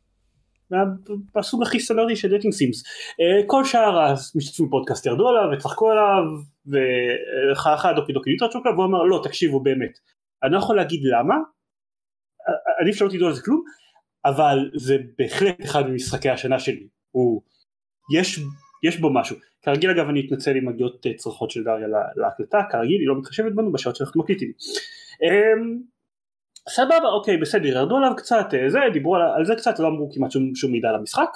מהסוג 1.35 1.63
הכי 1.63 1.79
סטנדרטי 1.79 2.15
של 2.15 2.29
dating 2.29 2.53
sims. 2.53 2.83
אה, 3.21 3.47
כל 3.47 3.63
שאר 3.63 3.99
המשתתפים 3.99 4.67
בפודקאסט 4.67 5.05
ירדו 5.05 5.29
עליו 5.29 5.57
וצחקו 5.57 5.91
עליו 5.91 6.23
וחה 7.51 7.93
חה 7.93 8.00
Doki 8.00 8.13
Doki 8.13 8.29
Literature 8.29 8.47
Club 8.47 8.71
והוא 8.71 8.85
אמר 8.85 9.03
לא 9.03 9.21
תקשיבו 9.23 9.59
באמת 9.59 9.99
אני 10.43 10.51
לא 10.51 10.57
יכול 10.57 10.75
להגיד 10.75 10.99
למה 11.03 11.35
עדיף 12.81 12.95
שלא 12.95 13.09
תדעו 13.09 13.27
על 13.27 13.33
זה 13.33 13.41
כלום 13.41 13.63
אבל 14.25 14.71
זה 14.75 14.97
בהחלט 15.17 15.61
אחד 15.63 15.89
ממשחקי 15.89 16.29
השנה 16.29 16.59
שלי. 16.59 16.87
הוא 17.11 17.41
יש 18.17 18.39
יש 18.83 18.99
בו 18.99 19.13
משהו. 19.13 19.35
כרגיל 19.61 19.89
אגב 19.89 20.09
אני 20.09 20.27
אתנצל 20.27 20.57
אם 20.57 20.67
מגיעות 20.67 21.05
אה, 21.05 21.13
צרחות 21.13 21.51
של 21.51 21.63
דריה 21.63 21.87
להקלטה 22.15 22.59
כרגיל 22.71 22.99
היא 22.99 23.07
לא 23.07 23.19
מתחשבת 23.19 23.53
בנו 23.53 23.71
בשעות 23.71 23.95
שאנחנו 23.95 24.21
מקליטים. 24.21 24.51
אמ, 25.23 25.81
סבבה 26.69 27.09
אוקיי 27.13 27.37
בסדר 27.37 27.67
ירדו 27.67 27.97
עליו 27.97 28.11
קצת 28.17 28.45
אה, 28.53 28.69
זה 28.69 28.79
דיברו 28.93 29.15
על, 29.15 29.21
על 29.35 29.45
זה 29.45 29.55
קצת 29.55 29.79
לא 29.79 29.87
אמרו 29.87 30.09
כמעט 30.13 30.31
שום, 30.31 30.55
שום 30.55 30.71
מידע 30.71 30.89
על 30.89 30.95
המשחק. 30.95 31.29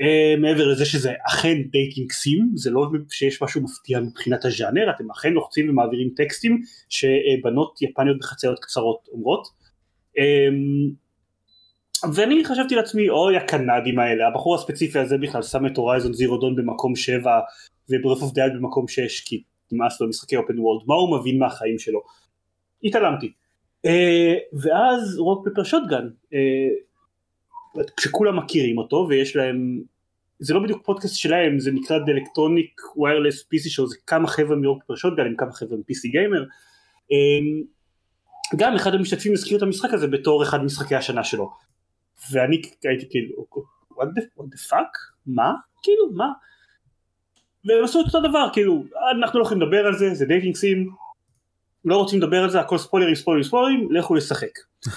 אה, 0.00 0.40
מעבר 0.40 0.66
לזה 0.66 0.84
שזה 0.84 1.12
אכן 1.28 1.62
dating 1.70 2.12
sim 2.12 2.50
זה 2.54 2.70
לא 2.70 2.86
שיש 3.10 3.42
משהו 3.42 3.62
מפתיע 3.62 4.00
מבחינת 4.00 4.44
הז'אנר 4.44 4.90
אתם 4.96 5.10
אכן 5.10 5.32
לוחצים 5.32 5.70
ומעבירים 5.70 6.08
טקסטים 6.16 6.60
שבנות 6.88 7.82
יפניות 7.82 8.18
בחצאיות 8.18 8.58
קצרות 8.58 9.08
אומרות. 9.12 9.46
אמ, 10.18 10.92
ואני 12.14 12.44
חשבתי 12.44 12.74
לעצמי 12.74 13.08
אוי 13.08 13.36
הקנדים 13.36 13.98
האלה 13.98 14.28
הבחור 14.28 14.54
הספציפי 14.54 14.98
הזה 14.98 15.18
בכלל 15.18 15.42
שם 15.42 15.66
את 15.66 15.76
Horizon 15.76 16.12
Zero 16.12 16.36
Dawn 16.36 16.56
במקום 16.56 16.96
7 16.96 17.40
ו 17.90 17.95
Breath 17.95 18.22
of 18.22 18.32
the 18.32 18.40
Wild 18.40 18.50
במקום 18.50 18.88
6 18.88 19.20
כי 19.20 19.42
נמאס 19.72 20.00
לו 20.00 20.08
משחקי 20.08 20.36
open 20.36 20.58
world 20.58 20.82
מה 20.86 20.94
הוא 20.94 21.18
מבין 21.18 21.38
מהחיים 21.38 21.78
שלו? 21.78 22.00
התעלמתי 22.84 23.32
ואז 24.52 25.18
Rock 25.18 25.48
Paper 25.48 25.64
Shotgun 25.64 26.08
כשכולם 27.96 28.38
מכירים 28.38 28.78
אותו 28.78 29.06
ויש 29.08 29.36
להם 29.36 29.82
זה 30.38 30.54
לא 30.54 30.60
בדיוק 30.60 30.84
פודקאסט 30.84 31.16
שלהם 31.16 31.60
זה 31.60 31.72
נקרא 31.72 31.98
The 31.98 32.17
Electronic 32.17 32.80
Wireless 32.96 33.42
PC 33.42 33.70
Show 33.70 33.88
זה 33.88 33.96
כמה 34.06 34.28
חבר'ה 34.28 34.56
מ 34.56 34.62
Rock 34.62 34.84
Paper 34.84 34.94
Shotgun 34.94 35.26
עם 35.26 35.36
כמה 35.36 35.52
חבר'ה 35.52 35.78
מ 35.78 35.88
PC 35.88 36.08
Gamer 36.08 36.42
אמ, 36.42 37.66
גם 38.56 38.74
אחד 38.74 38.94
המשתתפים 38.94 39.32
הזכיר 39.32 39.58
את 39.58 39.62
המשחק 39.62 39.92
הזה 39.92 40.06
בתור 40.06 40.42
אחד 40.42 40.64
משחקי 40.64 40.94
השנה 40.94 41.24
שלו. 41.24 41.50
ואני 42.32 42.62
הייתי 42.84 43.06
כאילו 43.10 43.46
what 43.92 44.04
the, 44.04 44.22
what 44.38 44.44
the 44.44 44.70
fuck? 44.70 44.98
מה? 45.26 45.54
כאילו 45.82 46.10
מה? 46.12 46.32
והם 47.64 47.84
עשו 47.84 48.00
את 48.00 48.06
אותו 48.06 48.20
דבר 48.28 48.48
כאילו 48.52 48.84
אנחנו 49.18 49.38
לא 49.38 49.44
יכולים 49.44 49.62
לדבר 49.62 49.86
על 49.86 49.94
זה 49.94 50.14
זה 50.14 50.26
dating 50.26 50.56
sim 50.56 50.90
לא 51.84 51.96
רוצים 51.96 52.18
לדבר 52.18 52.42
על 52.42 52.50
זה, 52.50 52.60
הכל 52.60 52.78
ספוילרים, 52.78 53.14
ספוילרים, 53.14 53.44
ספוילרים, 53.44 53.92
לכו 53.92 54.14
לשחק. 54.14 54.58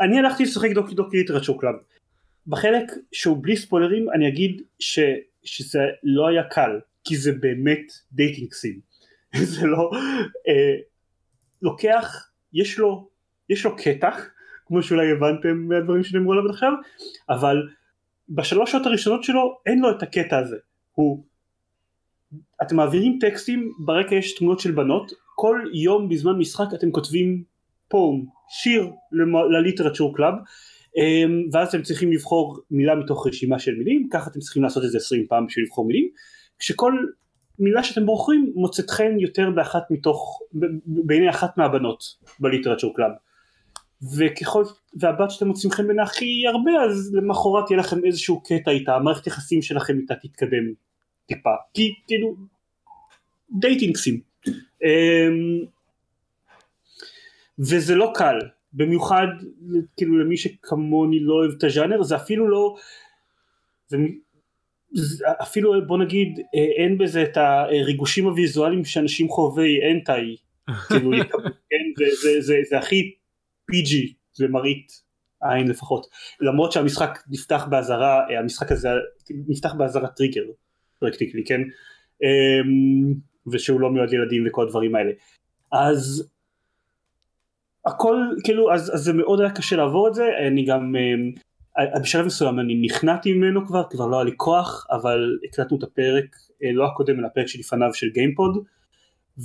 אני 0.00 0.18
הלכתי 0.18 0.42
לשחק 0.42 0.70
Doki 0.70 0.94
Doki 0.94 1.16
Literature 1.16 1.60
Club. 1.60 1.74
בחלק 2.46 2.92
שהוא 3.12 3.42
בלי 3.42 3.56
ספוילרים 3.56 4.10
אני 4.10 4.28
אגיד 4.28 4.62
ש, 4.78 4.98
שזה 5.44 5.80
לא 6.02 6.28
היה 6.28 6.42
קל, 6.42 6.80
כי 7.04 7.16
זה 7.16 7.32
באמת 7.32 7.92
dating 8.12 8.52
sim. 8.52 8.80
זה 9.54 9.66
לא... 9.66 9.90
אה, 10.48 10.76
לוקח, 11.62 12.30
יש 12.52 12.78
לו, 12.78 13.08
יש 13.48 13.64
לו 13.64 13.76
קטע, 13.76 14.10
כמו 14.66 14.82
שאולי 14.82 15.10
הבנתם 15.10 15.68
מהדברים 15.68 16.04
שנאמרו 16.04 16.32
עליו 16.32 16.44
עד 16.44 16.50
עכשיו, 16.50 16.72
אבל 17.28 17.68
בשלוש 18.28 18.72
שעות 18.72 18.86
הראשונות 18.86 19.24
שלו 19.24 19.58
אין 19.66 19.78
לו 19.78 19.90
את 19.90 20.02
הקטע 20.02 20.38
הזה. 20.38 20.56
הוא 20.92 21.24
אתם 22.62 22.76
מעבירים 22.76 23.18
טקסטים, 23.20 23.72
ברקע 23.78 24.14
יש 24.14 24.34
תמונות 24.34 24.60
של 24.60 24.72
בנות, 24.72 25.12
כל 25.34 25.60
יום 25.74 26.08
בזמן 26.08 26.38
משחק 26.38 26.66
אתם 26.74 26.90
כותבים 26.90 27.42
poem, 27.88 28.26
שיר 28.48 28.90
ל 29.50 29.56
literature 29.56 30.16
club, 30.16 30.34
אמ, 30.96 31.48
ואז 31.52 31.68
אתם 31.68 31.82
צריכים 31.82 32.12
לבחור 32.12 32.58
מילה 32.70 32.94
מתוך 32.94 33.26
רשימה 33.26 33.58
של 33.58 33.74
מילים, 33.74 34.08
ככה 34.12 34.30
אתם 34.30 34.40
צריכים 34.40 34.62
לעשות 34.62 34.84
את 34.84 34.90
זה 34.90 34.98
20 34.98 35.26
פעם 35.28 35.46
בשביל 35.46 35.64
לבחור 35.64 35.86
מילים, 35.86 36.08
כשכל 36.58 36.92
מילה 37.58 37.82
שאתם 37.82 38.06
בוחרים 38.06 38.52
מוצאת 38.54 38.90
חן 38.90 39.18
יותר 39.18 39.50
באחת 39.50 39.82
מתוך, 39.90 40.40
בעיני 40.86 41.30
אחת 41.30 41.58
מהבנות 41.58 42.04
ב 42.40 42.45
literature 42.45 42.96
club. 42.96 43.10
וככה 44.16 44.64
הבת 45.00 45.30
שאתם 45.30 45.46
מוצאים 45.46 45.72
חן 45.72 45.86
בעיני 45.86 46.02
הכי 46.02 46.46
הרבה 46.46 46.72
אז 46.84 47.14
למחרת 47.14 47.70
יהיה 47.70 47.80
לכם 47.80 48.04
איזשהו 48.04 48.42
קטע 48.42 48.70
איתה 48.70 48.94
המערכת 48.96 49.26
יחסים 49.26 49.62
שלכם 49.62 49.98
איתה 49.98 50.14
תתקדם 50.14 50.72
טיפה. 51.28 51.54
כי 51.74 51.94
כאילו 52.06 52.36
dating 53.60 54.00
sim 54.00 54.20
אמ, 54.84 55.64
וזה 57.58 57.94
לא 57.94 58.12
קל. 58.14 58.38
במיוחד 58.72 59.26
כאילו 59.96 60.18
למי 60.18 60.36
שכמוני 60.36 61.20
לא 61.20 61.34
אוהב 61.34 61.52
את 61.58 61.64
הז'אנר 61.64 62.02
זה 62.02 62.16
אפילו 62.16 62.48
לא 62.48 62.76
זה, 63.88 63.96
זה 64.92 65.24
אפילו 65.42 65.86
בוא 65.86 65.98
נגיד 65.98 66.38
אה, 66.38 66.84
אין 66.84 66.98
בזה 66.98 67.22
את 67.22 67.36
הריגושים 67.36 68.26
הוויזואליים 68.26 68.84
שאנשים 68.84 69.28
חובבי 69.28 69.92
הנטאי. 69.92 70.36
כאילו 70.88 71.10
כן, 71.70 71.84
זה, 71.96 72.04
זה, 72.22 72.40
זה, 72.40 72.54
זה 72.70 72.78
הכי 72.78 73.14
PG 73.72 74.12
זה 74.32 74.48
מראית 74.48 74.92
עין 75.42 75.68
לפחות. 75.68 76.06
למרות 76.40 76.72
שהמשחק 76.72 77.18
נפתח 77.28 77.66
באזהרה 77.70 78.38
המשחק 78.38 78.72
הזה 78.72 78.88
נפתח 79.48 79.74
באזהרת 79.74 80.16
טריגר 80.16 80.42
פרקטיקלי 80.98 81.44
כן? 81.44 81.60
אמ, 82.22 83.14
ושהוא 83.52 83.80
לא 83.80 83.90
מיועד 83.90 84.10
לילדים 84.10 84.44
וכל 84.46 84.62
הדברים 84.62 84.94
האלה. 84.94 85.12
אז 85.72 86.30
הכל 87.86 88.16
כאילו 88.44 88.74
אז, 88.74 88.94
אז 88.94 89.00
זה 89.00 89.12
מאוד 89.12 89.40
היה 89.40 89.50
קשה 89.50 89.76
לעבור 89.76 90.08
את 90.08 90.14
זה. 90.14 90.24
אני 90.48 90.64
גם 90.64 90.96
אמ, 90.96 91.32
בשלב 92.02 92.26
מסוים 92.26 92.60
אני 92.60 92.74
נכנעתי 92.74 93.32
ממנו 93.32 93.66
כבר 93.66 93.82
כבר 93.90 94.06
לא 94.06 94.16
היה 94.16 94.24
לי 94.24 94.32
כוח 94.36 94.86
אבל 94.90 95.38
הקלטנו 95.48 95.78
את 95.78 95.82
הפרק 95.82 96.36
אה, 96.64 96.72
לא 96.72 96.86
הקודם 96.86 97.18
אלא 97.18 97.26
הפרק 97.26 97.46
שלפניו 97.46 97.94
של 97.94 98.08
גיימפוד. 98.10 98.64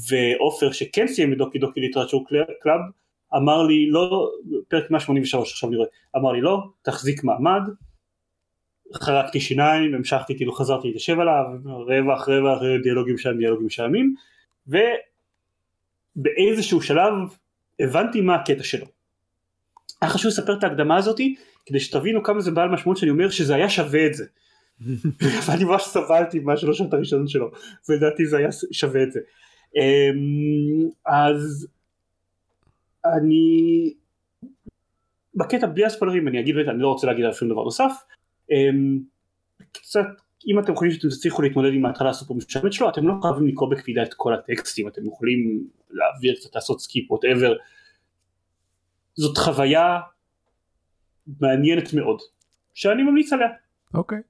ועופר 0.10 0.72
שכן 0.72 1.08
סיים 1.08 1.34
את 1.34 1.38
Doki 1.38 1.60
Doki 1.60 1.80
Literature 1.80 2.26
Club 2.62 2.80
אמר 3.36 3.64
לי 3.64 3.90
לא, 3.90 4.32
פרק 4.68 4.92
183 4.92 5.52
עכשיו 5.52 5.70
אני 5.70 5.78
רואה, 5.78 5.88
אמר 6.16 6.32
לי 6.32 6.42
לא, 6.42 6.64
תחזיק 6.82 7.24
מעמד, 7.24 7.62
חרקתי 8.96 9.40
שיניים, 9.40 9.96
המשכתי 9.96 10.38
כאילו 10.38 10.54
חזרתי 10.54 10.88
להתיישב 10.88 11.20
עליו, 11.20 11.46
רווח 11.66 12.30
רווח 12.30 12.62
דיאלוגים 12.84 13.18
שם 13.18 13.38
דיאלוגים 13.38 13.66
משעממים, 13.66 14.16
ובאיזשהו 16.18 16.82
שלב 16.82 17.14
הבנתי 17.80 18.22
מה 18.22 18.36
הקטע 18.36 18.64
שלו. 18.64 18.86
היה 20.02 20.12
חשוב 20.12 20.28
לספר 20.28 20.58
את 20.58 20.64
ההקדמה 20.64 20.98
הזאתי 20.98 21.36
כדי 21.66 21.80
שתבינו 21.80 22.24
כמה 22.24 22.42
זה 22.42 22.52
בעל 22.52 22.70
משמעות 22.70 22.98
שאני 22.98 23.12
אומר 23.12 23.30
שזה 23.30 23.56
היה 23.56 23.70
שווה 23.70 24.06
את 24.06 24.14
זה. 24.14 24.26
ואני 25.46 25.64
ממש 25.64 25.84
סבלתי 25.84 26.40
מהשלוש 26.40 26.78
שעות 26.78 26.94
הראשונות 26.94 27.30
שלו 27.30 27.52
ולדעתי 27.90 28.26
זה 28.26 28.38
היה 28.38 28.50
שווה 28.72 29.04
את 29.04 29.12
זה. 29.12 29.20
אמ, 29.76 30.90
אז 31.06 31.68
אני 33.06 33.94
בקטע 35.36 35.68
בלי 35.68 35.86
הספוילרים 35.86 36.28
אני 36.28 36.40
אגיד 36.40 36.56
אני 36.58 36.80
לא 36.80 36.88
רוצה 36.88 37.08
להגיד 37.08 37.26
על 37.26 37.34
שום 37.34 37.50
דבר 37.50 37.64
נוסף 37.64 37.92
קצת 39.72 40.06
אם 40.48 40.60
אתם 40.60 40.76
חושבים 40.76 40.92
שאתם 40.92 41.10
תצליחו 41.10 41.42
להתמודד 41.42 41.74
עם 41.74 41.86
ההתחלה 41.86 42.10
הסופר 42.10 42.34
משעממת 42.34 42.74
שלו 42.74 42.90
אתם 42.90 43.08
לא 43.08 43.14
חייבים 43.22 43.48
לקרוא 43.48 43.72
בקפידה 43.72 44.04
את 44.04 44.14
כל 44.14 44.34
הטקסטים 44.34 44.88
אתם 44.88 45.02
יכולים 45.08 45.68
להעביר 45.92 46.36
קצת 46.36 46.56
לעשות 46.56 46.82
skip 46.82 47.12
whatever 47.12 47.54
זאת 49.16 49.38
חוויה 49.38 50.00
מעניינת 51.40 51.94
מאוד 51.94 52.20
שאני 52.74 53.04
ממליץ 53.04 53.34
עליה. 53.34 53.48
אוקיי. 53.94 54.22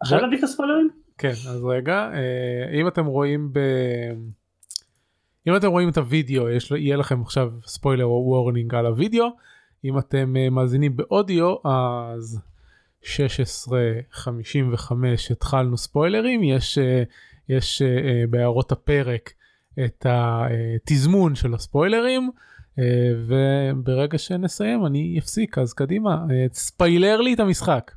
עכשיו 0.00 0.20
להביא 0.20 0.38
את 0.38 0.42
הספוילרים? 0.42 0.88
כן 1.18 1.28
אז 1.28 1.64
רגע 1.64 2.10
אה, 2.14 2.80
אם 2.80 2.88
אתם 2.88 3.06
רואים 3.06 3.52
ב... 3.52 3.58
אם 5.46 5.56
אתם 5.56 5.66
רואים 5.66 5.88
את 5.88 5.96
הוידאו 5.96 6.48
יש 6.48 6.70
יהיה 6.70 6.96
לכם 6.96 7.22
עכשיו 7.22 7.52
spoiler 7.66 8.04
warning 8.04 8.74
על 8.74 8.86
הוידאו 8.86 9.26
אם 9.84 9.98
אתם 9.98 10.34
אה, 10.36 10.50
מאזינים 10.50 10.96
באודיו 10.96 11.54
אז 11.64 12.40
16:55 13.02 13.08
התחלנו 15.30 15.76
ספוילרים. 15.76 16.42
יש 16.42 16.78
אה, 16.78 16.82
יש 17.48 17.82
אה, 17.82 18.30
בהערות 18.30 18.72
הפרק 18.72 19.32
את 19.84 20.06
התזמון 20.08 21.34
של 21.34 21.54
הספוילרים 21.54 22.30
וברגע 23.26 24.18
שנסיים 24.18 24.86
אני 24.86 25.18
אפסיק 25.18 25.58
אז 25.58 25.72
קדימה. 25.72 26.24
ספיילר 26.52 27.20
לי 27.20 27.34
את 27.34 27.40
המשחק. 27.40 27.90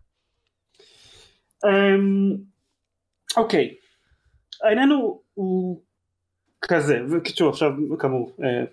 אמ, 1.66 2.38
אוקיי. 3.38 3.76
העניין 4.64 4.90
הוא 5.34 5.82
כזה 6.62 7.00
וקיצור 7.12 7.50
עכשיו 7.50 7.72
כאמור 8.00 8.36
אה, 8.44 8.64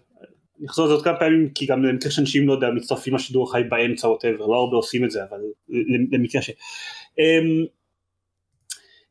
נחזור 0.61 0.85
על 0.85 0.89
זה 0.89 0.95
עוד 0.95 1.05
כמה 1.05 1.19
פעמים 1.19 1.51
כי 1.55 1.67
גם 1.67 1.85
למקרה 1.85 2.11
שאנשים 2.11 2.49
לא 2.49 2.53
יודע 2.53 2.71
מצטרפים 2.71 3.15
לשידור 3.15 3.49
החי 3.49 3.63
באמצע 3.69 4.09
ווטאבר 4.09 4.47
לא 4.47 4.57
הרבה 4.57 4.77
עושים 4.77 5.05
את 5.05 5.11
זה 5.11 5.25
אבל 5.25 5.39
למקרה 6.13 6.43
ש... 6.43 6.51
אמ, 7.19 7.65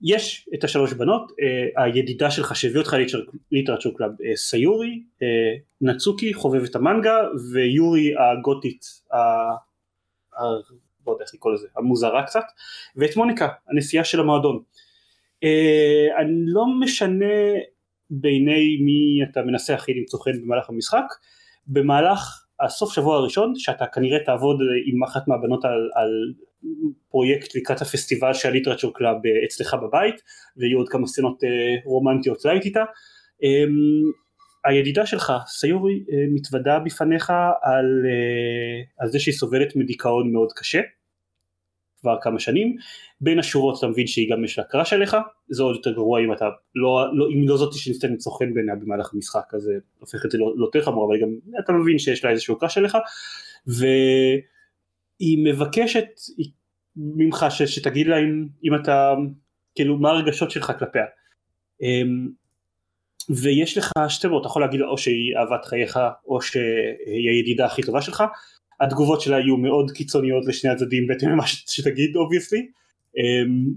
יש 0.02 0.50
את 0.54 0.64
השלוש 0.64 0.94
בנות 0.94 1.32
אה, 1.42 1.84
הידידה 1.84 2.32
שלך 2.32 2.56
שהביא 2.56 2.80
אותך 2.80 2.96
literature 3.52 3.98
club 3.98 4.12
אה, 4.26 4.36
סאיורי 4.36 5.04
נאצוקי 5.82 6.34
חובבת 6.34 6.76
המנגה 6.76 7.18
ויורי 7.54 8.14
הגותית 8.18 8.86
ה... 9.14 9.18
לא 11.08 11.12
יודע 11.12 11.26
איך 11.26 11.34
לקרוא 11.34 11.54
לזה 11.54 11.68
המוזרה 11.78 12.24
קצת 12.24 12.44
ואת 12.96 13.16
מוניקה 13.16 13.48
הנשיאה 13.68 14.04
של 14.04 14.20
המועדון. 14.20 14.62
אני 16.20 16.44
לא 16.46 16.66
משנה 16.80 17.36
בעיני 18.10 18.78
מי 18.82 19.24
אתה 19.32 19.42
מנסה 19.42 19.74
הכי 19.74 19.94
למצוא 19.94 20.20
חן 20.20 20.42
במהלך 20.42 20.70
המשחק 20.70 21.06
במהלך 21.68 22.44
הסוף 22.66 22.94
שבוע 22.94 23.18
הראשון 23.18 23.54
שאתה 23.56 23.86
כנראה 23.86 24.20
תעבוד 24.26 24.58
עם 24.86 25.04
אחת 25.04 25.28
מהבנות 25.28 25.66
על, 25.66 25.90
על 25.96 26.10
פרויקט 27.10 27.56
לקראת 27.56 27.82
הפסטיבל 27.82 28.34
של 28.34 28.50
literature 28.50 28.94
club 28.94 29.16
אה, 29.16 29.46
אצלך 29.46 29.74
בבית 29.74 30.16
ויהיו 30.58 30.78
עוד 30.78 30.90
כמה 30.90 31.08
סצנות 31.08 31.44
אה, 31.44 31.50
רומנטיות 31.86 32.46
light 32.46 32.66
איתה. 32.66 32.84
אמ, 33.44 34.12
הידידה 34.66 35.06
שלך 35.06 35.34
סיורי 35.48 35.94
אה, 35.94 36.26
מתוודה 36.34 36.80
בפניך 36.80 37.30
על, 37.62 38.06
על 39.00 39.08
זה 39.08 39.20
שהיא 39.20 39.34
סובלת 39.36 39.76
מדיכאון 39.76 40.32
מאוד 40.32 40.52
קשה 40.56 40.82
כבר 42.08 42.18
כמה 42.22 42.40
שנים, 42.40 42.76
בין 43.22 43.40
השורות 43.40 43.80
אתה 43.80 43.88
מבין 43.88 44.08
שהיא 44.08 44.32
גם 44.32 44.44
יש 44.44 44.60
לה 44.60 44.64
crush 44.64 44.94
עליך, 44.94 45.18
זה 45.50 45.64
עוד 45.64 45.76
יותר 45.76 45.92
גרוע 45.92 46.20
אם 46.20 46.34
אתה 46.34 46.46
לא, 46.76 47.06
לא 47.14 47.28
אם 47.34 47.48
לא 47.48 47.58
זאתי 47.58 47.78
שניסית 47.78 48.08
למצוא 48.08 48.32
חן 48.40 48.54
בעיניה 48.54 48.76
במהלך 48.76 49.14
המשחק 49.14 49.54
אז 49.54 49.62
זה 49.62 49.74
הופך 50.00 50.26
את 50.26 50.32
זה 50.32 50.38
לא, 50.38 50.54
לא 50.58 50.66
יותר 50.66 50.82
חמור 50.86 51.06
אבל 51.06 51.22
גם 51.22 51.30
אתה 51.60 51.74
מבין 51.74 52.00
שיש 52.00 52.26
לה 52.26 52.32
איזשהו 52.32 52.60
crush 52.60 52.78
עליך. 52.78 52.98
והיא 53.68 55.46
מבקשת 55.46 56.08
ממך 56.96 57.46
ש, 57.50 57.62
שתגיד 57.62 58.08
לה 58.08 58.18
אם, 58.18 58.48
אם 58.64 58.76
אתה 58.76 59.14
כאילו 59.76 59.98
מה 59.98 60.10
הרגשות 60.10 60.52
שלך 60.52 60.72
כלפיה. 60.80 61.06
אמ, 61.82 62.28
ויש 63.30 63.78
לך 63.78 63.92
שתי 64.08 64.28
ברירות 64.28 64.42
אתה 64.42 64.50
יכול 64.50 64.62
להגיד 64.62 64.80
לה 64.80 64.88
או 64.88 64.98
שהיא 64.98 65.38
אהבת 65.38 65.66
חייך 65.66 66.00
או 66.28 66.42
שהיא 66.42 67.30
הידידה 67.30 67.66
הכי 67.66 67.82
טובה 67.82 68.02
שלך 68.02 68.24
התגובות 68.82 69.22
שלה 69.22 69.40
יהיו 69.40 69.58
מאוד 69.58 69.92
קיצוניות 69.92 70.46
לשני 70.46 70.72
הצדדים 70.72 71.08
בהתאם 71.08 71.30
למה 71.30 71.44
שתגיד 71.48 72.16
obviously 72.16 72.68
אמ, 73.18 73.74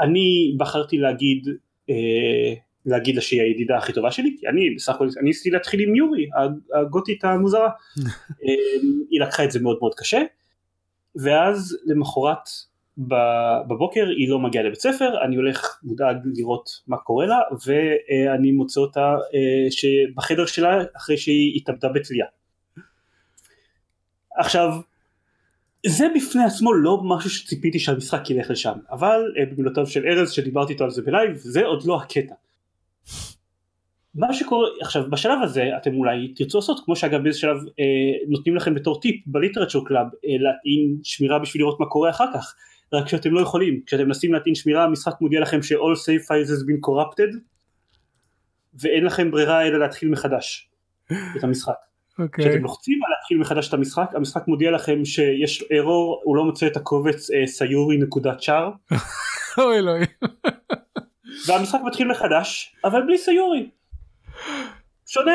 אני 0.00 0.54
בחרתי 0.58 0.98
להגיד 0.98 1.48
אה, 1.90 2.54
להגיד 2.86 3.14
לה 3.14 3.20
שהיא 3.20 3.42
הידידה 3.42 3.76
הכי 3.76 3.92
טובה 3.92 4.10
שלי 4.10 4.36
כי 4.40 4.48
אני 4.48 4.74
בסך 4.76 4.94
הכל 4.94 5.08
אני 5.18 5.24
ניסיתי 5.24 5.50
להתחיל 5.50 5.80
עם 5.80 5.94
יורי 5.94 6.28
הגותית 6.80 7.24
המוזרה. 7.24 7.68
אמ, 8.44 9.02
היא 9.10 9.20
לקחה 9.20 9.44
את 9.44 9.50
זה 9.50 9.60
מאוד 9.60 9.78
מאוד 9.80 9.94
קשה 9.94 10.22
ואז 11.16 11.78
למחרת 11.86 12.48
בבוקר 13.68 14.06
היא 14.18 14.28
לא 14.28 14.38
מגיעה 14.38 14.64
לבית 14.64 14.80
ספר 14.80 15.24
אני 15.24 15.36
הולך 15.36 15.80
מודאג 15.82 16.16
לראות 16.34 16.70
מה 16.86 16.96
קורה 16.96 17.26
לה 17.26 17.38
ואני 17.66 18.52
מוצא 18.52 18.80
אותה 18.80 19.14
אה, 19.34 19.70
שבחדר 19.70 20.46
שלה 20.46 20.84
אחרי 20.96 21.16
שהיא 21.16 21.56
התאבדה 21.56 21.88
בתלייה 21.88 22.26
עכשיו 24.36 24.70
זה 25.86 26.06
בפני 26.16 26.44
עצמו 26.44 26.74
לא 26.74 27.00
משהו 27.04 27.30
שציפיתי 27.30 27.78
שהמשחק 27.78 28.30
ילך 28.30 28.50
לשם 28.50 28.78
אבל 28.90 29.32
אה, 29.38 29.46
במילותיו 29.46 29.86
של 29.86 30.06
ארז 30.06 30.30
שדיברתי 30.30 30.72
איתו 30.72 30.84
על 30.84 30.90
זה 30.90 31.02
בלייב 31.02 31.34
זה 31.34 31.64
עוד 31.64 31.86
לא 31.86 32.00
הקטע. 32.00 32.34
מה 34.14 34.34
שקורה 34.34 34.68
עכשיו 34.80 35.10
בשלב 35.10 35.38
הזה 35.42 35.70
אתם 35.76 35.94
אולי 35.94 36.32
תרצו 36.36 36.58
לעשות 36.58 36.80
כמו 36.84 36.96
שאגב 36.96 37.22
באיזה 37.22 37.38
שלב 37.38 37.56
אה, 37.56 37.84
נותנים 38.28 38.56
לכם 38.56 38.74
בתור 38.74 39.00
טיפ 39.00 39.22
ב 39.26 39.32
Literature 39.32 39.86
Club 39.86 40.06
אה, 40.06 40.36
להטעין 40.38 40.98
שמירה 41.02 41.38
בשביל 41.38 41.62
לראות 41.62 41.80
מה 41.80 41.86
קורה 41.86 42.10
אחר 42.10 42.26
כך 42.34 42.54
רק 42.92 43.08
שאתם 43.08 43.32
לא 43.32 43.40
יכולים 43.40 43.80
כשאתם 43.86 44.06
מנסים 44.06 44.32
להטעין 44.32 44.54
שמירה 44.54 44.84
המשחק 44.84 45.20
מודיע 45.20 45.40
לכם 45.40 45.62
ש-all 45.62 45.74
save 45.74 46.26
files 46.26 46.48
has 46.48 46.62
been 46.62 46.88
corrupted 46.88 47.38
ואין 48.74 49.04
לכם 49.04 49.30
ברירה 49.30 49.66
אלא 49.66 49.78
להתחיל 49.78 50.08
מחדש 50.08 50.70
את 51.36 51.44
המשחק. 51.44 51.93
אוקיי. 52.18 52.44
כשאתם 52.44 52.62
לוחצים 52.62 53.00
על 53.04 53.10
להתחיל 53.10 53.38
מחדש 53.38 53.68
את 53.68 53.74
המשחק, 53.74 54.10
המשחק 54.14 54.48
מודיע 54.48 54.70
לכם 54.70 55.04
שיש 55.04 55.64
ארור, 55.78 56.20
הוא 56.24 56.36
לא 56.36 56.44
מוצא 56.44 56.66
את 56.66 56.76
הקובץ 56.76 57.30
אה, 57.30 57.46
סיורי 57.46 57.96
נקודת 57.96 58.42
char. 58.42 58.70
אוי 59.58 59.78
אלוהים. 59.78 60.06
והמשחק 61.46 61.78
מתחיל 61.86 62.08
מחדש, 62.08 62.76
אבל 62.84 63.02
בלי 63.02 63.18
סיורי. 63.18 63.70
שונה. 65.06 65.34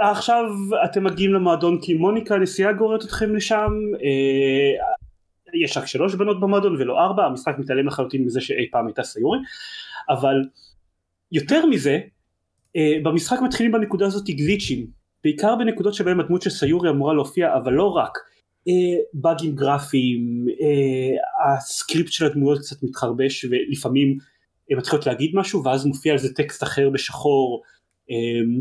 עכשיו 0.00 0.44
אתם 0.84 1.04
מגיעים 1.04 1.34
למועדון 1.34 1.80
כי 1.82 1.94
מוניקה 1.94 2.34
הנשיאה 2.34 2.72
גוררת 2.72 3.04
אתכם 3.04 3.36
לשם, 3.36 3.70
אה, 3.94 4.86
יש 5.62 5.76
רק 5.76 5.86
שלוש 5.86 6.14
בנות 6.14 6.40
במועדון 6.40 6.76
ולא 6.76 7.00
ארבע, 7.00 7.24
המשחק 7.24 7.54
מתעלם 7.58 7.86
לחלוטין 7.86 8.24
מזה 8.24 8.40
שאי 8.40 8.70
פעם 8.70 8.86
הייתה 8.86 9.02
סיורי, 9.02 9.38
אבל 10.10 10.42
יותר 11.32 11.66
מזה, 11.66 11.98
אה, 12.76 12.92
במשחק 13.02 13.38
מתחילים 13.42 13.72
בנקודה 13.72 14.06
הזאת 14.06 14.26
גליצ'ים, 14.26 14.86
בעיקר 15.26 15.56
בנקודות 15.56 15.94
שבהם 15.94 16.20
הדמות 16.20 16.42
של 16.42 16.50
סיורי 16.50 16.90
אמורה 16.90 17.14
להופיע, 17.14 17.56
אבל 17.56 17.72
לא 17.72 17.88
רק. 17.88 18.18
אה, 18.68 18.98
באגים 19.12 19.54
גרפיים, 19.54 20.46
אה, 20.60 21.54
הסקריפט 21.54 22.12
של 22.12 22.26
הדמויות 22.26 22.58
קצת 22.58 22.82
מתחרבש 22.82 23.44
ולפעמים 23.44 24.18
הן 24.70 24.78
מתחילות 24.78 25.06
להגיד 25.06 25.30
משהו 25.34 25.64
ואז 25.64 25.86
מופיע 25.86 26.12
על 26.12 26.18
זה 26.18 26.34
טקסט 26.34 26.62
אחר 26.62 26.90
בשחור, 26.90 27.62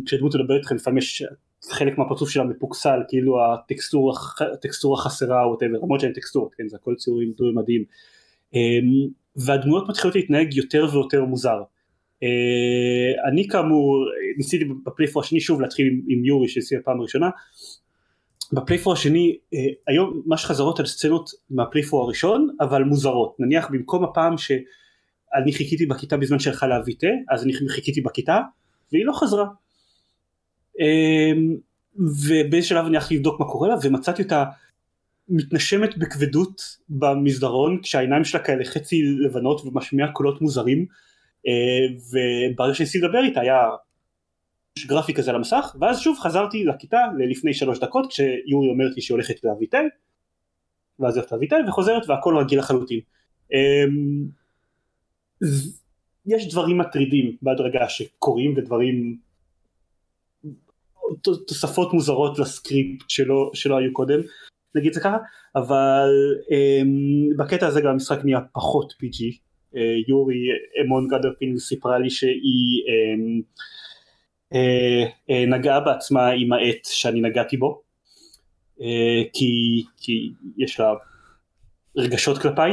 כשדמות 0.06 0.36
מדברת 0.36 0.58
איתכם 0.58 0.76
לפעמים 0.76 0.98
יש 0.98 1.24
חלק 1.72 1.98
מהפרצוף 1.98 2.30
שלה 2.30 2.44
מפוקסל, 2.44 3.00
כאילו 3.10 3.34
הטקסטורה, 3.44 4.14
הטקסטורה 4.54 4.98
חסרה 4.98 5.44
או 5.44 5.54
whatever, 5.54 5.84
למרות 5.84 6.00
שאין 6.00 6.14
טקסטורות, 6.14 6.56
כן, 6.58 6.68
זה 6.68 6.78
הכל 6.82 6.96
ציורים 6.98 7.32
דברים 7.36 7.56
מדהים. 7.56 7.84
והדמויות 9.36 9.90
מתחילות 9.90 10.16
להתנהג 10.16 10.54
יותר 10.54 10.88
ויותר 10.92 11.26
מוזר. 11.26 11.58
Uh, 12.24 13.30
אני 13.32 13.48
כאמור 13.48 14.06
ניסיתי 14.38 14.66
בפלייפור 14.86 15.22
השני 15.22 15.40
שוב 15.40 15.62
להתחיל 15.62 15.88
עם, 15.88 16.02
עם 16.08 16.26
יורי 16.26 16.48
שהסיע 16.48 16.80
פעם 16.86 17.02
ראשונה. 17.02 17.30
בפלייפור 18.54 18.94
השני 18.94 19.38
uh, 19.38 19.58
היום 19.88 20.22
ממש 20.26 20.46
חזרות 20.46 20.80
על 20.80 20.86
סצנות 20.86 21.30
מהפלייפור 21.50 22.04
הראשון 22.04 22.56
אבל 22.62 22.84
מוזרות. 22.84 23.36
נניח 23.40 23.70
במקום 23.72 24.04
הפעם 24.04 24.38
שאני 24.38 25.54
חיכיתי 25.54 25.86
בכיתה 25.86 26.18
בזמן 26.18 26.40
שהלכה 26.40 26.68
להביא 26.68 26.96
תה 27.00 27.08
אז 27.30 27.44
אני 27.44 27.54
חיכיתי 27.70 28.02
בכיתה 28.02 28.40
והיא 28.92 29.06
לא 29.06 29.14
חזרה. 29.14 29.46
uh, 30.76 31.38
ובאיזה 32.00 32.68
שלב 32.68 32.86
אני 32.86 32.98
הלכתי 32.98 33.16
לבדוק 33.16 33.40
מה 33.40 33.46
קורה 33.46 33.70
לה 33.70 33.76
ומצאתי 33.84 34.24
אותה 34.24 34.44
מתנשמת 35.30 35.98
בכבדות 35.98 36.62
במסדרון 36.90 37.80
כשהעיניים 37.84 38.24
שלה 38.24 38.44
כאלה 38.44 38.66
חצי 38.66 39.04
לבנות 39.04 39.62
ומשמיעה 39.66 40.12
קולות 40.12 40.42
מוזרים. 40.42 40.80
אה, 40.80 40.86
וברגע 42.12 42.74
שניסיתי 42.74 43.06
לדבר 43.06 43.24
איתה 43.24 43.42
היה 43.42 43.70
גרפי 44.88 45.14
כזה 45.14 45.30
על 45.30 45.36
המסך 45.36 45.76
ואז 45.82 46.00
שוב 46.00 46.20
חזרתי 46.20 46.64
לכיתה 46.64 47.00
ללפני 47.18 47.54
שלוש 47.54 47.80
דקות 47.80 48.10
כשיורי 48.10 48.70
אומרת 48.70 48.96
לי 48.96 49.02
שהיא 49.02 49.16
הולכת 49.16 49.40
תה 49.72 49.78
ואז 51.00 51.18
הולכת 51.18 51.30
תה 51.50 51.56
וחוזרת 51.68 52.10
והכל 52.10 52.38
רגיל 52.38 52.60
לחלוטין. 52.60 53.00
אמ, 53.54 54.28
יש 56.26 56.52
דברים 56.52 56.78
מטרידים 56.78 57.38
בהדרגה 57.42 57.90
שקורים 57.90 58.54
ודברים 58.58 59.18
תוספות 61.22 61.94
מוזרות 61.94 62.40
לסקריפט 62.40 63.10
שלא, 63.10 63.52
שלא 63.54 63.78
היו 63.78 63.94
קודם 63.94 64.20
נגיד 64.76 64.94
זה 64.94 65.00
ככה 65.00 65.18
אבל 65.56 66.10
um, 66.42 67.38
בקטע 67.38 67.68
הזה 67.68 67.82
גם 67.82 67.88
המשחק 67.88 68.20
נהיה 68.24 68.40
פחות 68.54 68.94
PG 68.94 69.24
אה, 69.24 69.45
יורי 70.08 70.38
אמון 70.86 71.08
גדרפין 71.08 71.58
סיפרה 71.58 72.00
לי 72.00 72.10
שהיא 72.10 72.84
אמ, 72.88 73.42
אה, 74.54 75.06
אה, 75.30 75.46
נגעה 75.46 75.80
בעצמה 75.80 76.28
עם 76.28 76.54
העט 76.54 76.86
שאני 76.86 77.22
נגעתי 77.22 77.58
בו 77.58 77.82
כי, 79.34 79.84
כי 79.98 80.32
יש 80.58 80.80
לה 80.80 80.94
רגשות 81.98 82.38
כלפיי. 82.38 82.72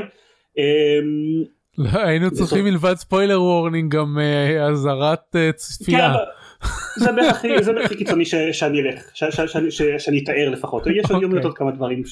אמ, 0.59 1.45
לא, 1.79 1.99
היינו 1.99 2.31
צריכים 2.31 2.65
מלבד 2.65 2.95
spoiler 2.95 3.43
warning 3.43 3.95
גם 3.95 4.19
אזהרת 4.71 5.37
צפייה. 5.55 6.15
כן, 6.15 7.63
זה 7.63 7.73
בערך 7.73 7.85
הכי 7.85 7.97
קיצוני 7.97 8.25
שאני 8.53 8.81
אלך, 8.81 9.11
שאני 9.99 10.23
אתאר 10.23 10.49
לפחות, 10.51 10.87
יש 10.87 11.11
עוד 11.11 11.25
אוקיי. 11.25 11.43
עוד 11.43 11.57
כמה 11.57 11.71
דברים 11.71 12.03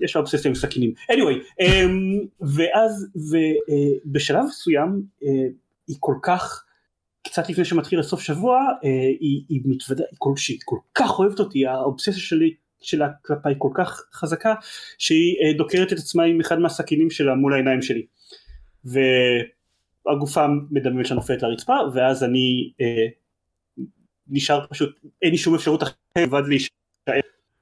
יש 0.00 0.16
אובססיה 0.16 0.48
עם 0.48 0.54
סכינים. 0.54 0.92
anyway, 1.12 1.62
אמ, 1.62 2.26
ואז 2.40 3.06
ובשלב 3.16 4.44
אה, 4.44 4.46
מסוים 4.48 5.02
אה, 5.22 5.26
היא 5.86 5.96
כל 6.00 6.14
כך, 6.22 6.64
קצת 7.24 7.48
לפני 7.48 7.64
שמתחיל 7.64 8.00
הסוף 8.00 8.20
שבוע, 8.20 8.58
אה, 8.58 8.86
היא, 9.20 9.44
היא 9.48 9.60
מתוודה, 9.64 10.04
היא 10.10 10.16
כל, 10.18 10.32
שהיא 10.36 10.58
כל 10.64 10.78
כך 10.94 11.18
אוהבת 11.18 11.40
אותי, 11.40 11.66
האובססיה 11.66 12.12
שלי 12.12 12.54
שלה 12.80 13.08
כלפיי 13.22 13.54
כל 13.58 13.70
כך 13.74 14.04
חזקה, 14.12 14.54
שהיא 14.98 15.36
דוקרת 15.58 15.92
את 15.92 15.98
עצמה 15.98 16.24
עם 16.24 16.40
אחד 16.40 16.58
מהסכינים 16.58 17.10
שלה 17.10 17.34
מול 17.34 17.52
העיניים 17.52 17.82
שלי. 17.82 18.06
והגופה 18.84 20.46
מדממת 20.70 21.06
שנופלת 21.06 21.42
לרצפה, 21.42 21.76
ואז 21.94 22.24
אני 22.24 22.72
אה, 22.72 23.76
נשאר 24.28 24.66
פשוט, 24.70 25.00
אין 25.22 25.30
לי 25.30 25.38
שום 25.38 25.54
אפשרות 25.54 25.82
אחרת 25.82 25.96
מלבד 26.16 26.42
להישאר. 26.48 26.75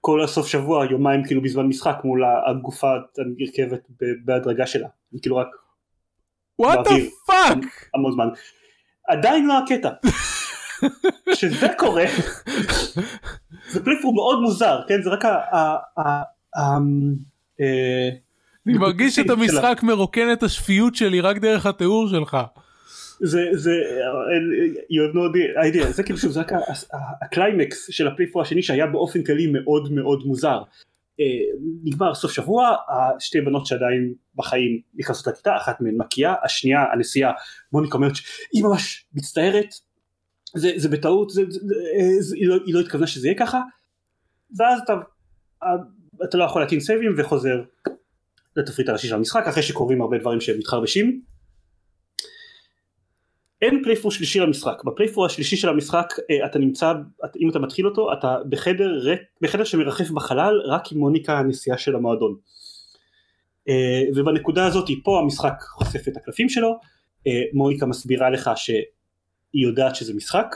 כל 0.07 0.25
הסוף 0.25 0.47
שבוע 0.47 0.87
יומיים 0.91 1.25
כאילו 1.25 1.43
בזמן 1.43 1.67
משחק 1.67 1.97
מול 2.05 2.23
הגופה 2.47 2.93
הנרכבת 3.19 3.81
בהדרגה 4.25 4.67
שלה. 4.67 4.89
כאילו 5.23 5.37
רק 5.37 5.49
what 6.59 6.79
the 6.79 6.95
fuck 7.27 7.89
המון 7.95 8.13
זמן. 8.13 8.29
עדיין 9.09 9.47
לא 9.47 9.59
הקטע. 9.59 9.91
כשזה 11.33 11.69
קורה 11.79 12.05
זה 13.69 13.85
playthrough 13.85 14.15
מאוד 14.15 14.41
מוזר 14.41 14.81
כן? 14.89 15.03
זה 15.03 15.11
רק 15.11 15.25
ה... 15.25 15.77
אה, 17.61 18.09
אני 18.67 18.79
מרגיש 18.79 19.19
את 19.19 19.31
המשחק 19.31 19.81
מרוקן 19.83 20.33
את 20.33 20.43
השפיות 20.43 20.95
שלי 20.95 21.21
רק 21.21 21.39
דרך 21.39 21.67
התיאור 21.67 22.09
שלך. 22.09 22.37
זה 23.21 23.49
זה 23.53 23.73
you 24.91 25.13
have 25.13 25.15
no 25.15 25.37
idea. 25.73 25.87
זה 25.91 26.03
כאילו 26.03 26.19
שזה 26.19 26.41
רק 26.41 26.53
הקליימקס 27.23 27.91
של 27.91 28.09
ה 28.09 28.12
playthrough 28.12 28.43
השני 28.43 28.63
שהיה 28.63 28.87
באופן 28.87 29.23
כללי 29.23 29.47
מאוד 29.47 29.93
מאוד 29.93 30.23
מוזר. 30.27 30.63
אה, 31.21 31.25
נגמר 31.85 32.15
סוף 32.15 32.33
שבוע 32.33 32.77
השתי 32.89 33.41
בנות 33.41 33.67
שעדיין 33.67 34.15
בחיים 34.35 34.81
נכנסות 34.95 35.27
לכיתה 35.27 35.57
אחת 35.57 35.81
מהן 35.81 35.95
מקיאה 35.99 36.35
השנייה 36.45 36.81
הנשיאה 36.93 37.33
מוניקה 37.73 37.97
אומרת 37.97 38.15
שהיא 38.15 38.65
ממש 38.65 39.07
מצטערת. 39.15 39.75
זה, 40.57 40.71
זה 40.77 40.89
בטעות 40.89 41.31
זה, 41.31 41.43
זה, 41.49 41.61
זה, 42.21 42.37
היא, 42.37 42.49
לא, 42.49 42.57
היא 42.67 42.75
לא 42.75 42.81
התכוונה 42.81 43.07
שזה 43.07 43.29
יהיה 43.29 43.39
ככה. 43.39 43.61
ואז 44.59 44.81
אתה 44.85 44.95
אתה 46.25 46.39
לא 46.39 46.45
יכול 46.45 46.63
להטעין 46.63 46.81
סייבים 46.81 47.15
וחוזר 47.17 47.63
לתפריט 48.57 48.89
הראשי 48.89 49.09
של 49.09 49.15
המשחק 49.15 49.45
אחרי 49.47 49.63
שקורים 49.63 50.03
הרבה 50.03 50.19
דברים 50.19 50.41
שהם 50.41 50.59
מתחרבשים 50.59 51.21
אין 53.63 53.83
פלייפור 53.85 54.11
שלישי 54.11 54.41
למשחק, 54.41 54.85
בפלייפור 54.85 55.27
השלישי 55.27 55.57
של 55.57 55.69
המשחק 55.69 56.07
אה, 56.31 56.47
אתה 56.47 56.59
נמצא, 56.59 56.93
אם 57.41 57.51
אתה 57.51 57.59
מתחיל 57.59 57.87
אותו, 57.87 58.13
אתה 58.13 58.37
בחדר, 58.49 59.01
בחדר 59.41 59.65
שמרחף 59.65 60.11
בחלל 60.11 60.61
רק 60.65 60.93
עם 60.93 60.99
מוניקה 60.99 61.39
הנשיאה 61.39 61.79
של 61.79 61.97
המועדון. 61.97 62.37
אה, 63.69 64.03
ובנקודה 64.15 64.67
הזאת 64.67 64.89
פה 65.05 65.19
המשחק 65.19 65.55
חושף 65.61 66.09
את 66.09 66.17
הקלפים 66.17 66.49
שלו, 66.49 66.79
אה, 67.27 67.43
מוניקה 67.53 67.87
מסבירה 67.87 68.31
לך 68.31 68.51
שהיא 68.57 68.83
יודעת 69.55 69.97
שזה 69.97 70.15
משחק, 70.15 70.55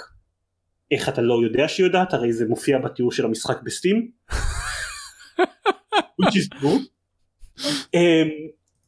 איך 0.90 1.08
אתה 1.08 1.22
לא 1.22 1.40
יודע 1.42 1.68
שהיא 1.68 1.87
יודעת, 1.87 2.14
הרי 2.14 2.32
זה 2.32 2.46
מופיע 2.48 2.78
בתיאור 2.78 3.12
של 3.12 3.24
המשחק 3.24 3.62
בסטים. 3.62 4.11
which 6.18 6.37
is 6.37 6.48
true. 6.48 6.80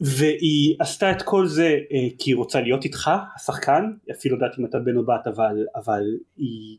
והיא 0.00 0.76
עשתה 0.78 1.10
את 1.10 1.22
כל 1.22 1.46
זה 1.46 1.78
אה, 1.92 2.08
כי 2.18 2.30
היא 2.30 2.36
רוצה 2.36 2.60
להיות 2.60 2.84
איתך 2.84 3.10
השחקן. 3.36 3.90
אפילו 4.10 4.34
יודעת 4.34 4.58
אם 4.58 4.64
אתה 4.64 4.78
בן 4.78 4.96
או 4.96 5.04
בת 5.04 5.26
אבל 5.26 5.66
אבל 5.76 6.02
היא 6.36 6.78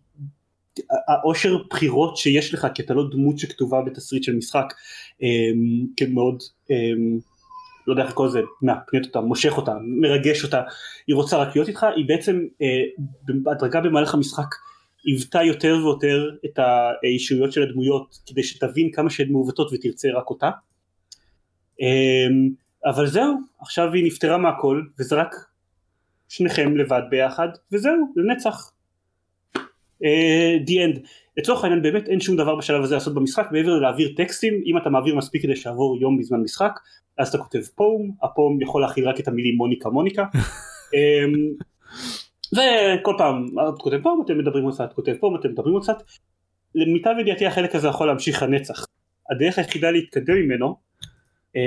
העושר 1.08 1.58
בחירות 1.70 2.18
שיש 2.18 2.54
לך 2.54 2.68
כי 2.76 2.82
אתה 2.82 2.94
לא 2.94 3.10
דמות 3.12 3.40
שכתובה 3.40 3.82
בתסריט 3.82 4.24
של 4.24 4.36
משחק 4.36 4.74
אה, 5.24 5.28
כמאוד 5.98 6.44
אה, 6.72 6.76
לא 7.88 7.94
יודע 7.94 8.04
איך 8.04 8.12
לקרוא 8.12 8.28
לזה 8.28 8.40
מהפניות 8.62 9.06
אותה 9.06 9.22
מושך 9.22 9.58
אותה 9.58 9.74
מרגש 9.82 10.44
אותה. 10.44 10.62
היא 11.08 11.16
רוצה 11.16 11.38
רק 11.38 11.56
להיות 11.56 11.68
איתך. 11.68 11.86
היא 11.96 12.06
בעצם 12.08 12.46
בהדרגה 13.28 13.82
במהלך 13.82 14.14
המשחק 14.14 14.56
היוותה 15.06 15.44
יותר 15.44 15.78
ויותר 15.84 16.30
את 16.46 16.60
האישויות 17.04 17.52
של 17.52 17.64
הדמויות 17.64 18.20
כדי 18.26 18.44
שתבין 18.44 18.92
כמה 18.92 19.10
שהן 19.10 19.32
מעוותות 19.32 19.74
ותרצה 19.74 20.10
רק 20.14 20.30
אותה 20.30 20.50
אבל 22.86 23.08
זהו, 23.08 23.36
עכשיו 23.62 23.94
היא 23.94 24.06
נפטרה 24.06 24.38
מהכל, 24.38 24.82
וזה 25.00 25.16
רק 25.16 25.36
שניכם 26.30 26.78
לבד 26.78 27.02
ביחד, 27.10 27.48
וזהו, 27.72 28.14
לנצח. 28.16 28.72
Uh, 30.04 30.68
the 30.68 30.72
end. 30.72 31.00
לצורך 31.38 31.64
העניין 31.64 31.82
באמת 31.82 32.08
אין 32.08 32.20
שום 32.20 32.36
דבר 32.36 32.56
בשלב 32.56 32.84
הזה 32.84 32.96
לעשות 32.96 33.14
במשחק 33.14 33.48
מעבר 33.52 33.70
ללהעביר 33.70 34.14
טקסטים, 34.18 34.64
אם 34.66 34.78
אתה 34.78 34.90
מעביר 34.90 35.16
מספיק 35.16 35.42
כדי 35.42 35.56
שיעבור 35.56 35.98
יום 36.02 36.18
בזמן 36.18 36.40
משחק, 36.42 36.80
אז 37.18 37.30
אתה 37.30 37.38
כותב 37.38 37.62
פום, 37.76 38.12
הפום 38.24 38.62
יכול 38.62 38.82
להכיל 38.82 39.10
רק 39.10 39.20
את 39.20 39.28
המילים 39.28 39.56
מוניקה 39.56 39.90
מוניקה. 39.90 40.26
um, 40.34 41.64
וכל 42.56 43.14
פעם 43.18 43.46
את 43.46 43.82
כותב 43.82 44.00
פום, 44.04 44.22
אתם 44.26 44.38
מדברים 44.38 44.72
קצת, 44.72 44.94
כותב 44.94 45.14
פום, 45.20 45.36
אתם 45.36 45.50
מדברים 45.50 45.80
קצת. 45.80 46.04
למיטב 46.76 47.14
ידיעתי 47.20 47.46
החלק 47.46 47.76
הזה 47.76 47.88
יכול 47.88 48.08
להמשיך 48.08 48.44
לנצח. 48.44 48.86
הדרך 49.32 49.58
היחידה 49.58 49.92
להתקדם 49.92 50.36
ממנו 50.36 50.76
um, 51.50 51.58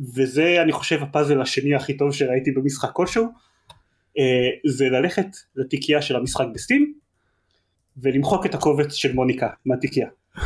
וזה 0.00 0.62
אני 0.62 0.72
חושב 0.72 1.02
הפאזל 1.02 1.40
השני 1.40 1.74
הכי 1.74 1.96
טוב 1.96 2.12
שראיתי 2.12 2.50
במשחק 2.50 2.90
כלשהו, 2.92 3.24
אה, 4.18 4.50
זה 4.66 4.88
ללכת 4.88 5.26
לתיקייה 5.56 6.02
של 6.02 6.16
המשחק 6.16 6.46
בסטים, 6.54 6.94
ולמחוק 7.96 8.46
את 8.46 8.54
הקובץ 8.54 8.92
של 8.92 9.12
מוניקה 9.12 9.48
מהתיקייה. 9.66 10.08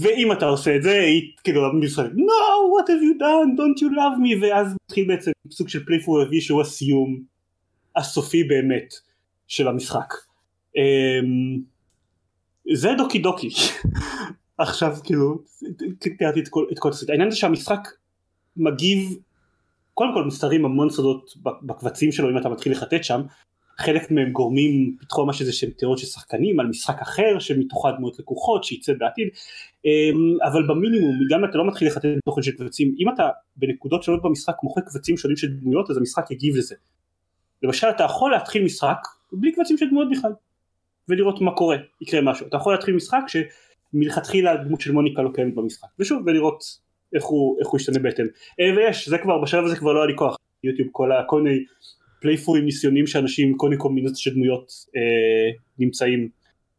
ואם 0.00 0.32
אתה 0.32 0.46
עושה 0.46 0.76
את 0.76 0.82
זה, 0.82 1.00
היא 1.00 1.32
כאילו 1.44 1.72
משחק, 1.72 2.04
no, 2.04 2.60
what 2.74 2.86
have 2.88 3.02
you 3.02 3.20
done, 3.20 3.56
don't 3.58 3.80
you 3.82 3.90
love 3.96 4.18
me, 4.22 4.44
ואז 4.44 4.74
מתחיל 4.84 5.08
בעצם 5.08 5.30
סוג 5.50 5.68
של 5.68 5.84
פלייפור 5.84 6.22
רביעי 6.22 6.40
שהוא 6.40 6.60
הסיום 6.60 7.22
הסופי 7.96 8.44
באמת 8.44 8.94
של 9.46 9.68
המשחק. 9.68 10.14
אמ, 10.76 11.60
זה 12.74 12.88
דוקי 12.98 13.18
דוקי. 13.18 13.48
עכשיו 14.60 14.96
כאילו, 15.04 15.38
תיארתי 16.18 16.40
את 16.72 16.78
כל 16.78 16.90
הסרט. 16.90 17.10
העניין 17.10 17.30
זה 17.30 17.36
שהמשחק 17.36 17.88
מגיב, 18.56 19.16
קודם 19.94 20.14
כל 20.14 20.24
מסתרים 20.24 20.64
המון 20.64 20.90
סודות 20.90 21.34
בקבצים 21.42 22.12
שלו 22.12 22.30
אם 22.30 22.38
אתה 22.38 22.48
מתחיל 22.48 22.72
לחטט 22.72 23.04
שם, 23.04 23.20
חלק 23.80 24.10
מהם 24.10 24.32
גורמים 24.32 24.96
פתחו 25.00 25.26
ממש 25.26 25.40
איזה 25.40 25.52
שהם 25.52 25.70
תיאוריות 25.70 25.98
של 25.98 26.06
שחקנים 26.06 26.60
על 26.60 26.66
משחק 26.66 27.02
אחר 27.02 27.38
שמתוכו 27.38 27.88
הדמויות 27.88 28.18
לקוחות 28.18 28.64
שייצא 28.64 28.92
בעתיד 28.98 29.28
אמ, 29.84 29.90
אבל 30.50 30.66
במינימום 30.66 31.14
גם 31.30 31.38
אם 31.38 31.50
אתה 31.50 31.58
לא 31.58 31.66
מתחיל 31.66 31.88
לחטט 31.88 32.08
תוכן 32.24 32.42
של 32.42 32.52
קבצים 32.52 32.94
אם 32.98 33.14
אתה 33.14 33.28
בנקודות 33.56 34.02
שונות 34.02 34.22
במשחק 34.22 34.54
מוחק 34.62 34.82
קבצים 34.86 35.16
שונים 35.16 35.36
של 35.36 35.48
דמויות 35.52 35.90
אז 35.90 35.96
המשחק 35.96 36.30
יגיב 36.30 36.56
לזה. 36.56 36.74
למשל 37.62 37.86
אתה 37.86 38.04
יכול 38.04 38.32
להתחיל 38.32 38.64
משחק 38.64 38.98
בלי 39.32 39.52
קבצים 39.52 39.78
של 39.78 39.88
דמויות 39.88 40.10
בכלל 40.10 40.32
ולראות 41.08 41.40
מה 41.40 41.54
קורה 41.54 41.76
יקרה 42.00 42.20
משהו 42.20 42.46
אתה 42.46 42.56
יכול 42.56 42.72
להתחיל 42.72 42.94
משחק 42.94 43.22
שמלכתחילה 43.92 44.52
הדמות 44.52 44.80
של 44.80 44.92
מוניקה 44.92 45.22
לא 45.22 45.30
קיימת 45.34 45.54
במשחק. 45.54 45.88
ושוב 45.98 46.22
ולראות 46.26 46.62
איך 47.14 47.24
הוא, 47.24 47.60
איך 47.60 47.68
הוא 47.68 47.80
ישתנה 47.80 47.98
בהתאם. 47.98 48.26
אה, 48.60 48.76
ויש 48.76 49.08
זה 49.08 49.18
כבר 49.18 49.38
בשלב 49.42 49.64
הזה 49.64 49.76
כבר 49.76 49.92
לא 49.92 49.98
היה 49.98 50.06
לי 50.06 50.16
כוח. 50.16 50.36
יוטיוב 50.64 50.88
כל, 50.92 51.10
כל 51.28 51.42
מיני 51.42 51.64
פלייפורים 52.20 52.64
ניסיונים 52.64 53.06
שאנשים 53.06 53.56
כל 53.56 53.68
מיני 53.68 53.80
קומבינציות 53.80 54.16
של 54.16 54.34
דמויות 54.34 54.72
אה, 54.96 55.50
נמצאים 55.78 56.28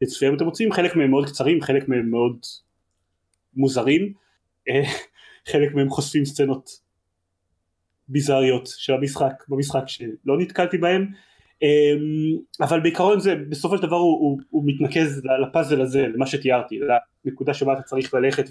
אצלם. 0.04 0.36
אתם 0.36 0.46
מוצאים 0.46 0.72
חלק 0.72 0.96
מהם 0.96 1.10
מאוד 1.10 1.26
קצרים 1.26 1.62
חלק 1.62 1.88
מהם 1.88 2.10
מאוד 2.10 2.40
מוזרים 3.56 4.14
אה, 4.70 4.84
חלק 5.52 5.74
מהם 5.74 5.90
חושפים 5.90 6.26
סצנות 6.26 6.70
ביזריות 8.08 8.68
של 8.78 8.94
המשחק 8.94 9.34
במשחק 9.50 9.84
שלא 9.88 10.38
נתקלתי 10.40 10.78
בהם 10.78 11.08
אבל 12.62 12.80
בעיקרון 12.80 13.20
זה 13.20 13.36
בסופו 13.50 13.78
של 13.78 13.84
דבר 13.84 13.96
הוא, 13.96 14.20
הוא, 14.20 14.40
הוא 14.50 14.64
מתנקז 14.66 15.22
לפאזל 15.48 15.82
הזה 15.82 16.08
למה 16.08 16.26
שתיארתי 16.28 16.80
לנקודה 17.26 17.54
שבה 17.54 17.74
אתה 17.74 17.82
צריך 17.82 18.14
ללכת 18.14 18.50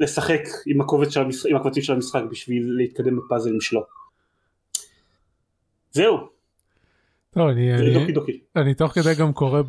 ולשחק 0.00 0.42
עם 0.66 0.80
של 1.10 1.20
המשחק, 1.20 1.50
עם 1.50 1.56
הקבצים 1.56 1.82
של 1.82 1.92
המשחק 1.92 2.22
בשביל 2.30 2.72
להתקדם 2.76 3.16
בפאזלים 3.16 3.60
שלו 3.60 3.82
זהו. 5.92 6.39
טוב, 7.34 7.48
אני, 7.48 7.74
אני, 7.74 7.94
דוקי 7.94 8.12
דוקי. 8.12 8.40
אני 8.56 8.74
תוך 8.74 8.92
כדי 8.92 9.14
גם 9.20 9.32
קורא 9.32 9.62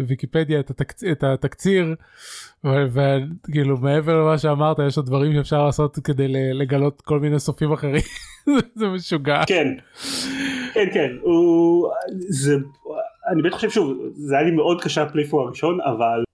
בוויקיפדיה 0.00 0.60
את, 0.60 0.70
התקצ... 0.70 1.04
את 1.04 1.24
התקציר 1.24 1.94
וכאילו 2.64 3.76
מעבר 3.76 4.20
למה 4.20 4.38
שאמרת 4.38 4.76
יש 4.86 4.96
עוד 4.96 5.06
דברים 5.06 5.34
שאפשר 5.34 5.66
לעשות 5.66 5.98
כדי 6.04 6.28
לגלות 6.52 7.00
כל 7.00 7.20
מיני 7.20 7.40
סופים 7.40 7.72
אחרים 7.72 8.02
זה 8.78 8.88
משוגע. 8.88 9.42
כן 9.46 9.68
כן 10.74 10.88
כן 10.94 11.10
הוא 11.22 11.88
זה 12.28 12.56
אני 13.32 13.42
בטח 13.42 13.54
חושב 13.54 13.70
שוב 13.70 13.98
זה 14.12 14.34
היה 14.34 14.44
לי 14.44 14.50
מאוד 14.50 14.82
קשה 14.82 15.02
הפלייפור 15.02 15.40
הראשון 15.40 15.78
אבל 15.80 16.24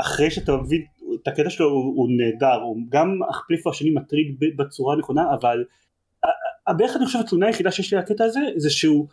אחרי 0.00 0.30
שאתה 0.30 0.56
מבין 0.56 0.82
את 1.22 1.28
הקטע 1.28 1.50
שלו 1.50 1.66
הוא, 1.66 1.96
הוא 1.96 2.08
נהדר 2.16 2.60
הוא 2.62 2.76
גם 2.88 3.18
הפלייפור 3.30 3.72
השני 3.72 3.90
מטריד 3.90 4.36
בצורה 4.56 4.94
הנכונה 4.94 5.34
אבל 5.40 5.64
בערך 6.72 6.96
אני 6.96 7.06
חושב 7.06 7.18
התלונה 7.18 7.46
היחידה 7.46 7.70
שיש 7.70 7.92
לי 7.92 7.98
על 7.98 8.04
הקטע 8.04 8.24
הזה 8.24 8.40
זה 8.56 8.70
שהוא 8.70 9.06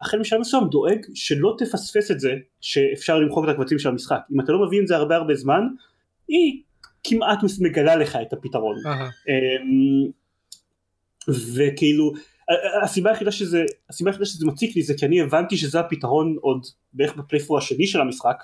החל 0.00 0.18
משלב 0.18 0.40
מסוים 0.40 0.64
דואג 0.70 0.98
שלא 1.14 1.56
תפספס 1.58 2.10
את 2.10 2.20
זה 2.20 2.34
שאפשר 2.60 3.18
למחוק 3.18 3.44
את 3.44 3.50
הקבצים 3.50 3.78
של 3.78 3.88
המשחק. 3.88 4.20
אם 4.32 4.40
אתה 4.40 4.52
לא 4.52 4.66
מבין 4.66 4.82
את 4.82 4.88
זה 4.88 4.96
הרבה 4.96 5.16
הרבה 5.16 5.34
זמן 5.34 5.62
היא 6.28 6.62
כמעט 7.04 7.38
מגלה 7.60 7.96
לך 7.96 8.18
את 8.22 8.32
הפתרון. 8.32 8.76
uh-huh. 8.76 9.30
וכאילו 11.54 12.12
הסיבה 12.82 13.10
היחידה 13.10 13.30
שזה 13.30 13.64
הסיבה 13.90 14.10
היחידה 14.10 14.24
שזה 14.24 14.46
מציק 14.46 14.76
לי 14.76 14.82
זה 14.82 14.94
כי 14.98 15.06
אני 15.06 15.20
הבנתי 15.20 15.56
שזה 15.56 15.80
הפתרון 15.80 16.36
עוד 16.40 16.66
בערך 16.92 17.16
בפלייפור 17.16 17.58
השני 17.58 17.86
של 17.86 18.00
המשחק. 18.00 18.36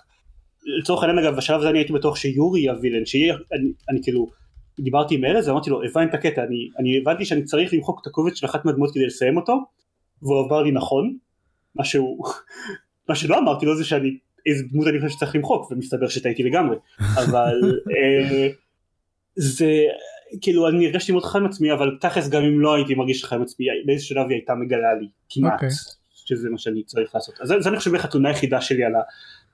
לצורך 0.80 1.02
העניין 1.02 1.26
אגב 1.26 1.36
בשלב 1.36 1.60
הזה 1.60 1.70
אני 1.70 1.78
הייתי 1.78 1.92
בטוח 1.92 2.16
שיורי 2.16 2.68
הווילן 2.68 3.06
שיהיה 3.06 3.34
אני, 3.52 3.72
אני 3.90 4.02
כאילו 4.02 4.26
דיברתי 4.84 5.14
עם 5.14 5.24
ארז 5.24 5.48
ואמרתי 5.48 5.70
לו 5.70 5.82
הבנתי 5.84 6.10
את 6.10 6.14
הקטע 6.14 6.42
אני, 6.44 6.68
אני 6.78 6.98
הבנתי 6.98 7.24
שאני 7.24 7.44
צריך 7.44 7.74
למחוק 7.74 8.00
את 8.02 8.06
הקובץ 8.06 8.34
של 8.34 8.46
אחת 8.46 8.64
מהדמות 8.64 8.90
כדי 8.94 9.06
לסיים 9.06 9.36
אותו 9.36 9.58
והוא 10.22 10.46
אמר 10.46 10.62
לי 10.62 10.72
נכון 10.72 11.16
מה 11.74 11.84
שהוא 11.84 12.26
מה 13.08 13.14
שלא 13.14 13.38
אמרתי 13.38 13.66
לו 13.66 13.76
זה 13.76 13.84
שאני 13.84 14.16
איזה 14.46 14.64
דמות 14.72 14.86
אני 14.86 15.00
חושב 15.00 15.16
שצריך 15.16 15.34
למחוק 15.34 15.70
ומסתבר 15.70 16.08
שטעיתי 16.08 16.42
לגמרי 16.42 16.76
אבל 17.00 17.60
אה, 17.96 18.48
זה 19.36 19.70
כאילו 20.40 20.68
אני 20.68 20.86
הרגשתי 20.86 21.12
מאוד 21.12 21.24
חי 21.24 21.38
עם 21.38 21.46
עצמי 21.46 21.72
אבל 21.72 21.98
תכלס 22.00 22.28
גם 22.28 22.42
אם 22.42 22.60
לא 22.60 22.74
הייתי 22.74 22.94
מרגיש 22.94 23.24
חי 23.24 23.34
עם 23.34 23.42
עצמי 23.42 23.66
באיזה 23.86 24.04
שלב 24.04 24.26
היא 24.28 24.36
הייתה 24.36 24.54
מגלה 24.54 24.94
לי 25.00 25.08
כמעט 25.30 25.52
okay. 25.52 25.54
אוקיי. 25.54 25.68
שזה 26.14 26.50
מה 26.50 26.58
שאני 26.58 26.82
צריך 26.84 27.14
לעשות 27.14 27.34
אז 27.40 27.48
זה, 27.48 27.60
זה 27.60 27.68
אני 27.68 27.78
חושב 27.78 27.94
איך 27.94 28.04
התלונה 28.04 28.28
היחידה 28.28 28.60
שלי 28.60 28.84
על, 28.84 28.94
ה, 28.94 29.00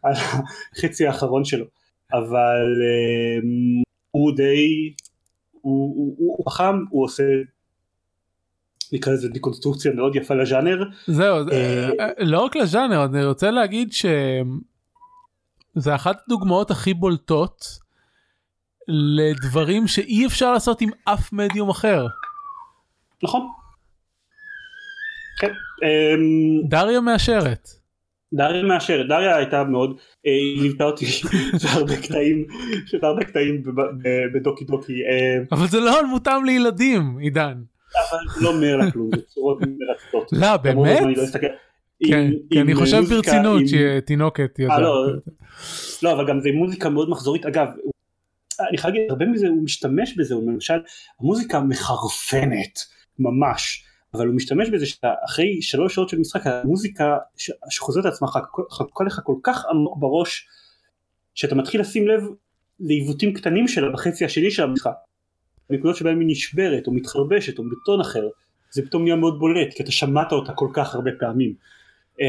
על 0.02 0.12
החצי 0.12 1.06
האחרון 1.06 1.44
שלו 1.44 1.66
אבל 2.12 2.66
אה, 2.82 3.48
הוא 4.10 4.36
די 4.36 4.92
הוא 5.66 6.50
חכם, 6.50 6.84
הוא 6.90 7.04
עושה 7.04 7.22
נקרא 8.92 9.12
לזה 9.12 9.28
דיקונסטרוקציה 9.28 9.92
מאוד 9.92 10.16
יפה 10.16 10.34
לז'אנר. 10.34 10.84
זהו, 11.06 11.36
אה, 11.52 11.88
אה, 12.00 12.08
לא 12.18 12.44
רק 12.44 12.56
לז'אנר, 12.56 13.04
אני 13.04 13.24
רוצה 13.24 13.50
להגיד 13.50 13.92
שזה 13.92 15.94
אחת 15.94 16.16
הדוגמאות 16.26 16.70
הכי 16.70 16.94
בולטות 16.94 17.78
לדברים 18.88 19.86
שאי 19.86 20.26
אפשר 20.26 20.52
לעשות 20.52 20.80
עם 20.80 20.90
אף 21.04 21.32
מדיום 21.32 21.70
אחר. 21.70 22.06
נכון. 23.22 23.48
כן. 25.40 25.52
דריה 26.68 27.00
מאשרת. 27.00 27.68
דריה 28.36 28.62
מאשרת, 28.62 29.08
דריה 29.08 29.36
הייתה 29.36 29.64
מאוד, 29.64 29.96
אה, 30.26 30.32
היא 30.32 30.62
ליוותה 30.62 30.84
אותי 30.84 31.04
בהרבה 31.64 31.96
קטעים, 31.96 32.46
בהרבה 33.02 33.24
קטעים 33.24 33.62
בדוקי 34.34 34.64
דוקי. 34.64 34.92
אה, 34.92 35.38
אבל 35.52 35.66
זה 35.66 35.80
לא 35.80 36.06
מותאם 36.06 36.44
לילדים, 36.44 37.18
עידן. 37.18 37.54
אבל 38.10 38.44
לא 38.44 38.48
אומר 38.48 38.76
לה 38.76 38.90
כלום, 38.90 39.10
זה 39.16 39.22
צורות 39.22 39.58
מרצפות. 39.60 40.28
לא, 40.32 40.56
באמת? 40.56 41.00
לא 41.16 41.22
כן, 42.08 42.30
כי 42.50 42.60
אני 42.60 42.74
חושב 42.74 43.02
ברצינות 43.08 43.62
שתינוקת 43.66 44.58
יודעת. 44.58 44.78
לא, 44.78 45.06
לא, 46.02 46.12
אבל 46.12 46.28
גם 46.28 46.40
זה 46.40 46.48
מוזיקה 46.54 46.88
מאוד 46.88 47.10
מחזורית, 47.10 47.46
אגב, 47.46 47.66
אני 48.68 48.78
חייב 48.78 48.94
להגיד, 48.94 49.10
הרבה 49.10 49.26
מזה 49.26 49.48
הוא 49.48 49.64
משתמש 49.64 50.16
בזה, 50.16 50.34
למשל, 50.34 50.78
המוזיקה 51.20 51.60
מחרפנת, 51.60 52.78
ממש. 53.18 53.85
אבל 54.14 54.26
הוא 54.26 54.36
משתמש 54.36 54.68
בזה 54.70 54.86
שאתה 54.86 55.08
אחרי 55.24 55.62
שלוש 55.62 55.94
שעות 55.94 56.08
של 56.08 56.18
משחק 56.18 56.40
המוזיקה 56.46 57.16
שחוזרת 57.68 58.04
לעצמך 58.04 58.38
חקוקה 58.72 59.04
לך 59.04 59.20
כל 59.24 59.36
כך 59.42 59.64
עמוק 59.70 59.96
בראש 59.98 60.48
שאתה 61.34 61.54
מתחיל 61.54 61.80
לשים 61.80 62.08
לב 62.08 62.22
לעיוותים 62.80 63.34
קטנים 63.34 63.68
שלה 63.68 63.92
בחצי 63.92 64.24
השני 64.24 64.50
של 64.50 64.62
המשחק. 64.62 64.92
נקודות 65.70 65.96
שבהם 65.96 66.20
היא 66.20 66.28
נשברת 66.28 66.86
או 66.86 66.92
מתחרבשת 66.92 67.58
או 67.58 67.64
בטון 67.64 68.00
אחר 68.00 68.28
זה 68.70 68.82
פתאום 68.86 69.02
נהיה 69.02 69.16
מאוד 69.16 69.38
בולט 69.38 69.74
כי 69.74 69.82
אתה 69.82 69.92
שמעת 69.92 70.32
אותה 70.32 70.52
כל 70.52 70.68
כך 70.72 70.94
הרבה 70.94 71.10
פעמים. 71.20 71.54
אמ, 72.20 72.24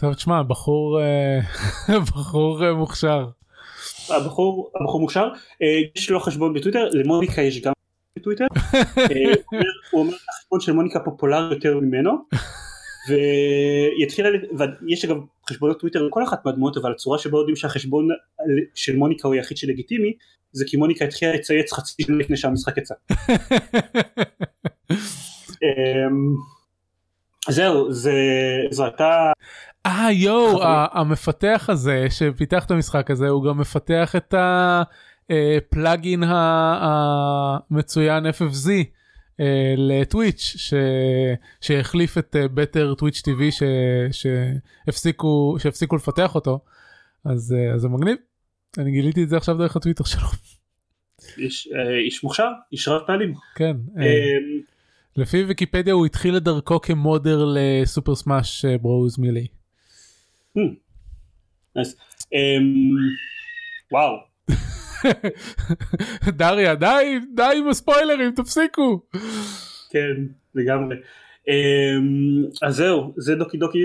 טוב 0.00 0.14
תשמע 0.14 0.42
בחור 0.42 1.00
אה, 1.00 1.38
בחור 2.08 2.64
אה, 2.64 2.74
מוכשר. 2.74 3.26
הבחור, 4.08 4.70
הבחור 4.80 5.00
מוכשר, 5.00 5.28
אה, 5.62 5.80
יש 5.96 6.10
לו 6.10 6.20
חשבון 6.20 6.54
בטוויטר, 6.54 6.88
למוניקה 6.92 7.42
יש 7.42 7.60
גם 7.60 7.72
בטוויטר, 8.18 8.44
אה, 8.98 9.32
הוא 9.90 10.00
אומר 10.00 10.12
שהחשבון 10.12 10.60
של 10.60 10.72
מוניקה 10.72 11.00
פופולרי 11.00 11.54
יותר 11.54 11.80
ממנו, 11.80 12.10
ויתחיל, 13.08 14.26
ויש 14.58 15.04
אגב 15.04 15.16
חשבונות 15.50 15.80
טוויטר 15.80 16.02
לכל 16.02 16.24
אחת 16.24 16.46
מהדמויות 16.46 16.76
אבל 16.76 16.92
הצורה 16.92 17.18
שבה 17.18 17.38
יודעים 17.38 17.56
שהחשבון 17.56 18.08
של 18.74 18.96
מוניקה 18.96 19.28
הוא 19.28 19.34
היחיד 19.34 19.56
שלגיטימי 19.56 20.12
זה 20.52 20.64
כי 20.68 20.76
מוניקה 20.76 21.04
התחילה 21.04 21.32
לצייץ 21.32 21.72
חצי 21.72 22.02
שנה 22.02 22.16
לפני 22.16 22.36
שהמשחק 22.36 22.76
יצא. 22.76 22.94
אמ, 25.62 26.34
זהו 27.48 27.92
זה 27.92 28.12
זו 28.70 28.84
הייתה 28.84 29.32
אה 29.86 30.12
יואו 30.12 30.60
המפתח 30.92 31.66
הזה 31.68 32.06
שפיתח 32.10 32.64
את 32.64 32.70
המשחק 32.70 33.10
הזה 33.10 33.28
הוא 33.28 33.44
גם 33.44 33.58
מפתח 33.58 34.16
את 34.16 34.34
ה... 34.34 34.82
פלאגין 35.70 36.22
המצוין 36.26 38.26
FFZ 38.26 38.70
אה, 39.40 39.74
לטוויץ' 39.76 40.56
שהחליף 41.60 42.18
את 42.18 42.36
בטר 42.54 42.94
טוויץ' 42.94 43.22
TV 43.28 43.64
שהפסיקו 44.12 45.56
שהפסיקו 45.58 45.96
לפתח 45.96 46.34
אותו 46.34 46.60
אז 47.24 47.54
אה, 47.58 47.78
זה 47.78 47.88
מגניב 47.88 48.16
אני 48.78 48.90
גיליתי 48.90 49.22
את 49.22 49.28
זה 49.28 49.36
עכשיו 49.36 49.58
דרך 49.58 49.76
הטוויטר 49.76 50.04
שלו. 50.04 50.28
איש, 51.38 51.68
אה, 51.74 51.98
איש 51.98 52.24
מוכשר 52.24 52.48
איש 52.72 52.88
רב 52.88 53.02
פעלים. 53.06 53.34
כן. 53.54 53.76
לפי 55.16 55.44
ויקיפדיה 55.44 55.94
הוא 55.94 56.06
התחיל 56.06 56.36
את 56.36 56.42
דרכו 56.42 56.80
כמודר 56.80 57.54
לסופר 57.54 58.14
סמאש 58.14 58.64
ברוז 58.64 59.18
מילי. 59.18 59.46
אמ, 62.32 62.96
וואו. 63.92 64.16
דריה 66.38 66.74
די 66.74 67.18
די 67.34 67.52
עם 67.56 67.68
הספוילרים 67.68 68.30
תפסיקו. 68.30 69.00
כן 69.90 70.14
לגמרי. 70.54 70.96
אמ, 71.48 72.44
אז 72.62 72.76
זהו 72.76 73.12
זה 73.16 73.34
דוקי 73.34 73.58
דוקי 73.58 73.78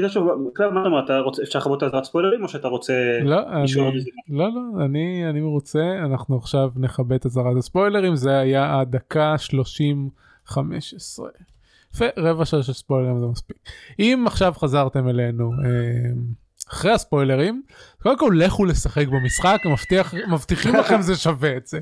אפשר 1.44 1.60
לחבות 1.60 1.84
אזהרת 1.84 2.04
ספוילרים 2.04 2.44
או 2.44 2.48
שאתה 2.48 2.68
רוצה 2.68 2.94
לא 3.22 3.40
לא 4.30 4.46
לא 4.46 4.86
אני 4.86 5.30
אני 5.30 5.42
מרוצה 5.42 5.96
אנחנו 6.06 6.38
עכשיו 6.38 6.70
נכבה 6.76 7.16
את 7.16 7.26
אזהרת 7.26 7.58
הספוילרים 7.58 8.16
זה 8.16 8.40
היה 8.40 8.80
הדקה 8.80 9.38
30 9.38 10.10
15. 10.46 11.30
רבע 12.18 12.46
שעה 12.46 12.64
של 12.64 12.74
ספוילרים 12.74 13.20
זה 13.20 13.26
מספיק 13.26 13.58
אם 14.00 14.24
עכשיו 14.28 14.54
חזרתם 14.58 15.08
אלינו. 15.08 15.52
אמ, 16.68 16.72
אחרי 16.72 16.92
הספוילרים 16.92 17.62
קודם 18.02 18.18
כל 18.18 18.34
לכו 18.38 18.66
לשחק 18.66 19.08
במשחק 19.08 19.62
מבטיח 19.66 20.14
מבטיחים 20.32 20.76
לכם 20.76 21.02
זה 21.02 21.16
שווה 21.16 21.58
את 21.58 21.68
זה. 21.68 21.80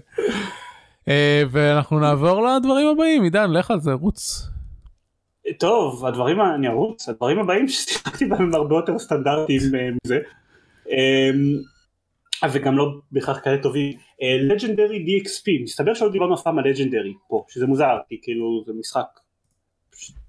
אה, 1.08 1.44
ואנחנו 1.52 2.00
נעבור 2.00 2.48
לדברים 2.48 2.88
הבאים 2.88 3.24
עידן 3.24 3.52
לך 3.52 3.72
על 3.72 3.80
זה 3.80 3.94
רוץ. 3.94 4.48
טוב 5.60 6.06
הדברים 6.06 6.42
אני 6.42 6.68
ארוץ 6.68 7.10
הדברים 7.10 7.40
הבאים 7.40 7.68
ששיחקתי 7.68 8.26
בהם 8.26 8.42
הם 8.42 8.56
הרבה 8.56 8.76
יותר 8.76 9.00
סטנדרטיים 9.00 9.62
אה, 9.76 9.90
מזה. 10.06 10.20
אמ, 10.90 11.76
וגם 12.54 12.78
לא 12.78 12.86
בהכרח 13.12 13.40
כאלה 13.44 13.64
טובים. 13.64 13.94
לג'נדרי 14.50 15.06
DXP 15.06 15.64
מסתבר 15.64 15.94
שלא 15.94 16.12
דיברנו 16.12 16.36
אף 16.36 16.42
פעם 16.44 16.60
על 16.60 16.68
לג'נדרי 16.68 17.14
פה 17.28 17.46
שזה 17.50 17.66
מוזר 17.66 17.98
כי 18.10 18.20
כאילו 18.22 18.64
זה 18.66 18.74
משחק 18.80 19.06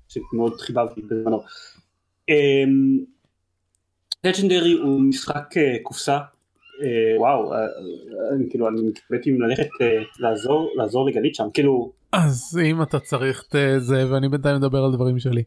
שמאוד 0.08 0.60
חיבבתי 0.60 1.00
בזמנו. 1.02 1.42
Um, 2.30 3.06
לג'נדרי 4.26 4.72
הוא 4.72 5.00
משחק 5.00 5.56
אה, 5.56 5.76
קופסה 5.82 6.18
אה, 6.82 7.20
וואו 7.20 7.52
אה, 7.52 7.58
אני 8.36 8.50
כאילו 8.50 8.68
אני 8.68 8.82
מתכבד 8.82 9.18
עם 9.26 9.40
ללכת 9.40 9.68
לעזור 10.18 10.70
לעזור 10.76 11.08
לגלית 11.08 11.34
שם 11.34 11.46
כאילו 11.54 11.92
אז 12.12 12.60
אם 12.64 12.82
אתה 12.82 13.00
צריך 13.00 13.44
את 13.46 13.56
זה 13.78 14.12
ואני 14.12 14.28
בינתיים 14.28 14.56
מדבר 14.56 14.84
על 14.84 14.92
דברים 14.92 15.18
שלי. 15.18 15.42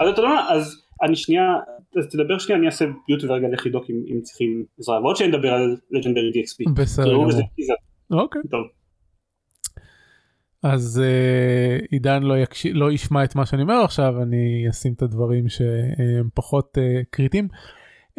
אז 0.00 0.08
אתה 0.08 0.20
יודע 0.20 0.28
מה 0.28 0.46
אז 0.50 0.82
אני 1.02 1.16
שנייה 1.16 1.42
אז 1.98 2.06
תדבר 2.10 2.38
שנייה 2.38 2.58
אני 2.58 2.66
אעשה 2.66 2.84
ביוטיוב 3.08 3.32
ורגע 3.32 3.48
לך 3.52 3.66
לבדוק 3.66 3.90
אם, 3.90 4.02
אם 4.06 4.20
צריכים 4.20 4.64
עזרה 4.78 5.00
ועוד 5.00 5.16
שאני 5.16 5.30
אדבר 5.30 5.52
על 5.52 5.76
לג'נדרי 5.90 6.30
DXP. 6.30 6.72
בסדר. 6.74 7.16
אוקיי. 8.10 8.42
טוב. 8.50 8.66
אז 10.62 11.02
uh, 11.02 11.86
עידן 11.90 12.22
לא, 12.22 12.38
יקש... 12.38 12.66
לא 12.66 12.92
ישמע 12.92 13.24
את 13.24 13.34
מה 13.34 13.46
שאני 13.46 13.62
אומר 13.62 13.84
עכשיו 13.84 14.22
אני 14.22 14.66
אשים 14.70 14.92
את 14.92 15.02
הדברים 15.02 15.48
שהם 15.48 16.28
פחות 16.34 16.78
uh, 16.78 17.04
קריטיים. 17.10 17.48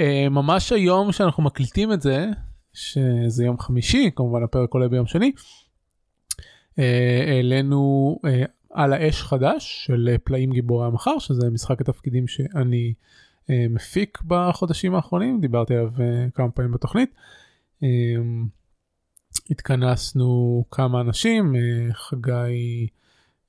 Uh, 0.01 0.29
ממש 0.29 0.71
היום 0.71 1.11
שאנחנו 1.11 1.43
מקליטים 1.43 1.93
את 1.93 2.01
זה 2.01 2.25
שזה 2.73 3.45
יום 3.45 3.59
חמישי 3.59 4.11
כמובן 4.15 4.43
הפרק 4.43 4.73
עולה 4.73 4.87
ביום 4.87 5.07
שני. 5.07 5.31
העלינו 7.27 8.19
uh, 8.25 8.27
uh, 8.27 8.51
על 8.69 8.93
האש 8.93 9.23
חדש 9.23 9.85
של 9.85 10.15
פלאים 10.23 10.51
גיבורי 10.51 10.87
המחר 10.87 11.19
שזה 11.19 11.49
משחק 11.49 11.81
התפקידים 11.81 12.27
שאני 12.27 12.93
מפיק 13.49 14.21
בחודשים 14.27 14.95
האחרונים 14.95 15.41
דיברתי 15.41 15.73
עליו 15.73 15.91
כמה 16.33 16.51
פעמים 16.51 16.71
בתוכנית. 16.71 17.09
התכנסנו 19.49 20.63
כמה 20.71 21.01
אנשים, 21.01 21.55
אה, 21.55 21.93
חגי 21.93 22.87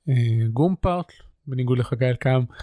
אה, 0.09 0.47
גומפרט, 0.53 1.11
בניגוד 1.47 1.77
לחגי 1.77 2.05
אלקם, 2.05 2.43
אה, 2.51 2.55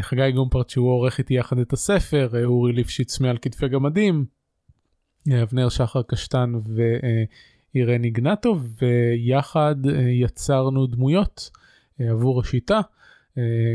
חגי 0.00 0.32
גומפרט 0.32 0.70
שהוא 0.70 0.90
עורך 0.90 1.18
איתי 1.18 1.34
יחד 1.34 1.58
את 1.58 1.72
הספר, 1.72 2.44
אורי 2.44 2.72
ליפשיץ 2.72 3.20
מעל 3.20 3.38
כתפי 3.42 3.68
גמדים, 3.68 4.24
אבנר 5.42 5.68
שחר 5.68 6.02
קשטן 6.02 6.52
ואירן 7.74 8.04
איגנטוב, 8.04 8.68
ויחד 8.82 9.76
יצרנו 10.10 10.86
דמויות 10.86 11.50
עבור 11.98 12.40
השיטה. 12.40 12.80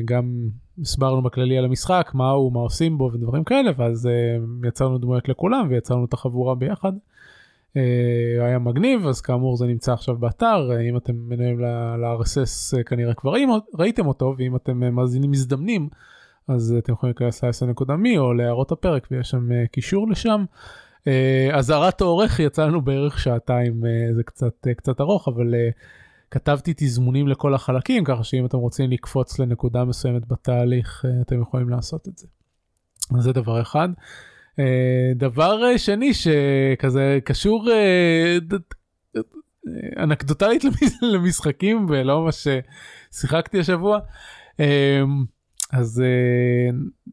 גם 0.05 0.49
הסברנו 0.81 1.21
בכללי 1.21 1.57
על 1.57 1.65
המשחק, 1.65 2.11
מה 2.13 2.29
הוא, 2.29 2.53
מה 2.53 2.59
עושים 2.59 2.97
בו 2.97 3.09
ודברים 3.13 3.43
כאלה, 3.43 3.71
ואז 3.77 4.09
יצרנו 4.67 4.97
דמויות 4.97 5.29
לכולם 5.29 5.67
ויצרנו 5.69 6.05
את 6.05 6.13
החבורה 6.13 6.55
ביחד. 6.55 6.91
אה, 7.75 8.45
היה 8.45 8.59
מגניב 8.59 9.07
אז 9.07 9.21
כאמור 9.21 9.57
זה 9.57 9.65
נמצא 9.65 9.93
עכשיו 9.93 10.15
באתר 10.15 10.69
אה, 10.71 10.81
אם 10.89 10.97
אתם 10.97 11.13
מנויים 11.15 11.59
ל-RSS 11.59 12.77
אה, 12.77 12.83
כנראה 12.83 13.13
כבר 13.13 13.33
ראיתם 13.79 14.07
אותו 14.07 14.35
ואם 14.37 14.55
אתם 14.55 14.95
מאזינים 14.95 15.31
מזדמנים 15.31 15.89
אז 16.47 16.75
אתם 16.77 16.93
יכולים 16.93 17.15
להיכנס 17.19 17.43
ל-10.me 17.43 18.17
או 18.17 18.33
להערות 18.33 18.71
הפרק 18.71 19.07
ויש 19.11 19.29
שם 19.29 19.49
קישור 19.71 20.09
לשם. 20.09 20.45
אזהרת 21.53 22.01
העורך 22.01 22.39
יצא 22.39 22.65
לנו 22.65 22.81
בערך 22.81 23.19
שעתיים 23.19 23.81
זה 24.15 24.23
קצת 24.23 24.67
קצת 24.77 25.01
ארוך 25.01 25.27
אבל 25.27 25.53
כתבתי 26.31 26.73
תזמונים 26.77 27.27
לכל 27.27 27.53
החלקים 27.53 28.03
ככה 28.03 28.23
שאם 28.23 28.45
אתם 28.45 28.57
רוצים 28.57 28.91
לקפוץ 28.91 29.39
לנקודה 29.39 29.85
מסוימת 29.85 30.27
בתהליך 30.27 31.05
אתם 31.21 31.41
יכולים 31.41 31.69
לעשות 31.69 32.07
את 32.07 32.17
זה. 32.17 32.27
אז 33.17 33.23
זה 33.23 33.33
דבר 33.33 33.61
אחד. 33.61 33.89
אה, 34.59 35.11
דבר 35.15 35.63
אה, 35.65 35.77
שני 35.77 36.11
שכזה 36.13 37.19
קשור 37.23 37.69
אה, 37.71 38.37
אנקדוטלית 40.03 40.63
למשחקים 41.13 41.85
ולא 41.89 42.25
מה 42.25 42.29
ששיחקתי 42.31 43.59
השבוע. 43.59 43.99
אז 45.73 46.03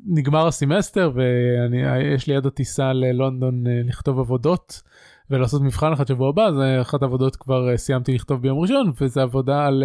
נגמר 0.07 0.47
הסמסטר 0.47 1.13
ויש 1.15 2.27
לי 2.27 2.37
עד 2.37 2.47
הטיסה 2.47 2.93
ללונדון 2.93 3.65
לכתוב 3.67 4.19
עבודות 4.19 4.83
ולעשות 5.31 5.63
מבחן 5.63 5.93
אחד 5.93 6.07
שבוע 6.07 6.29
הבא 6.29 6.47
אז 6.47 6.55
אחת 6.81 7.03
העבודות 7.03 7.37
כבר 7.37 7.77
סיימתי 7.77 8.15
לכתוב 8.15 8.43
ביום 8.43 8.59
ראשון 8.59 8.93
וזה 9.01 9.23
עבודה 9.23 9.67
על 9.67 9.85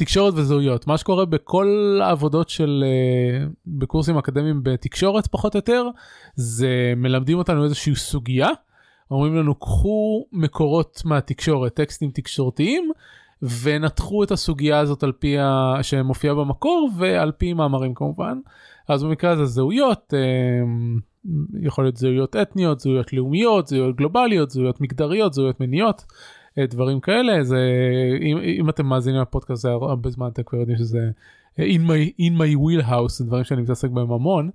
תקשורת 0.00 0.34
וזהויות. 0.36 0.86
מה 0.86 0.98
שקורה 0.98 1.24
בכל 1.24 1.98
העבודות 2.02 2.48
של 2.48 2.84
uh, 2.86 3.52
בקורסים 3.66 4.18
אקדמיים 4.18 4.60
בתקשורת 4.62 5.26
פחות 5.26 5.54
או 5.54 5.58
יותר 5.58 5.88
זה 6.34 6.92
מלמדים 6.96 7.38
אותנו 7.38 7.64
איזושהי 7.64 7.94
סוגיה 7.94 8.48
אומרים 9.10 9.36
לנו 9.36 9.54
קחו 9.54 10.24
מקורות 10.32 11.02
מהתקשורת 11.04 11.74
טקסטים 11.74 12.10
תקשורתיים 12.10 12.90
ונתחו 13.62 14.24
את 14.24 14.30
הסוגיה 14.30 14.78
הזאת 14.78 15.02
על 15.02 15.12
פי 15.12 15.38
ה... 15.38 15.74
שמופיעה 15.82 16.34
במקור 16.34 16.90
ועל 16.96 17.32
פי 17.32 17.52
מאמרים 17.52 17.94
כמובן. 17.94 18.38
אז 18.88 19.04
במקרה 19.04 19.30
הזה 19.30 19.44
זהויות 19.44 20.14
uh, 20.14 21.00
יכול 21.62 21.84
להיות 21.84 21.96
זהויות 21.96 22.36
אתניות 22.36 22.80
זהויות 22.80 23.12
לאומיות 23.12 23.66
זהויות 23.66 23.96
גלובליות 23.96 24.50
זהויות 24.50 24.80
מגדריות 24.80 25.32
זהויות 25.32 25.60
מיניות. 25.60 26.04
אה, 26.58 26.66
דברים 26.66 27.00
כאלה 27.00 27.44
זה 27.44 27.58
אם, 28.22 28.38
אם 28.38 28.68
אתם 28.68 28.86
מאזינים 28.86 29.20
לפודקאסט 29.20 29.62
זה 29.62 29.70
הרבה 29.70 30.10
זמן 30.10 30.28
אתם 30.28 30.42
כבר 30.42 30.58
יודעים 30.58 30.78
שזה 30.78 31.10
אה, 31.58 31.64
in 31.64 31.88
my, 31.88 32.22
in 32.22 32.38
my 32.38 32.56
wheelhouse 32.56 33.24
דברים 33.24 33.44
שאני 33.44 33.62
מתעסק 33.62 33.90
בהם 33.90 34.12
המון. 34.12 34.50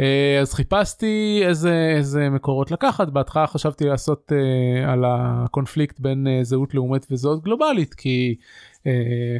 אה, 0.00 0.38
אז 0.40 0.54
חיפשתי 0.54 1.40
איזה 1.44 1.94
איזה 1.96 2.30
מקורות 2.30 2.70
לקחת 2.70 3.08
בהתחלה 3.08 3.46
חשבתי 3.46 3.84
לעשות 3.84 4.32
uh, 4.32 4.88
על 4.88 5.04
הקונפליקט 5.06 6.00
בין 6.00 6.26
uh, 6.26 6.44
זהות 6.44 6.74
לאומית 6.74 7.06
וזהות 7.10 7.44
גלובלית 7.44 7.94
כי 7.94 8.36
uh, 8.78 8.86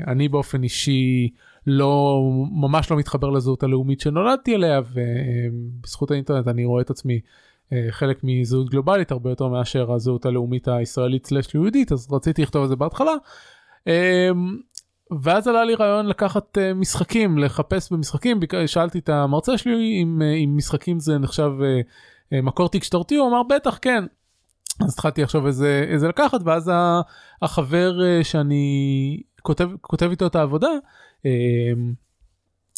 אני 0.07 0.29
באופן 0.29 0.63
אישי 0.63 1.31
לא 1.67 2.23
ממש 2.51 2.91
לא 2.91 2.97
מתחבר 2.97 3.31
לזהות 3.31 3.63
הלאומית 3.63 4.01
שנולדתי 4.01 4.55
אליה 4.55 4.81
ובזכות 4.93 6.11
האינטרנט 6.11 6.49
אני 6.49 6.65
רואה 6.65 6.83
את 6.83 6.91
עצמי 6.91 7.21
אה, 7.73 7.87
חלק 7.91 8.21
מזהות 8.23 8.71
גלובלית 8.71 9.11
הרבה 9.11 9.31
יותר 9.31 9.47
מאשר 9.47 9.93
הזהות 9.93 10.27
הלאומית 10.27 10.69
הישראלית 10.69 11.27
סלש 11.27 11.55
יהודית 11.55 11.93
אז 11.93 12.13
רציתי 12.13 12.43
לכתוב 12.43 12.63
את 12.63 12.69
זה 12.69 12.77
בהתחלה. 12.77 13.13
אמ, 13.87 13.93
ואז 15.23 15.49
עלה 15.49 15.65
לי 15.65 15.75
רעיון 15.75 16.07
לקחת 16.07 16.59
אה, 16.59 16.75
משחקים 16.75 17.39
לחפש 17.39 17.93
במשחקים 17.93 18.41
שאלתי 18.67 18.99
את 18.99 19.09
המרצה 19.09 19.59
שלי 19.59 20.03
אם, 20.03 20.23
אה, 20.23 20.35
אם 20.35 20.57
משחקים 20.57 21.01
זה 21.01 21.19
נחשב 21.19 21.51
מקור 22.33 22.69
תקשורתי 22.69 23.17
הוא 23.17 23.29
אמר 23.29 23.43
בטח 23.43 23.79
כן. 23.83 24.05
אז 24.85 24.93
התחלתי 24.93 25.23
לחשוב 25.23 25.47
איזה 25.47 25.87
איזה 25.89 26.09
לקחת 26.09 26.41
ואז 26.45 26.71
החבר 27.43 28.23
שאני 28.23 29.21
כותב 29.43 29.69
כותב 29.81 30.11
איתו 30.11 30.27
את 30.27 30.37
העבודה 30.37 30.69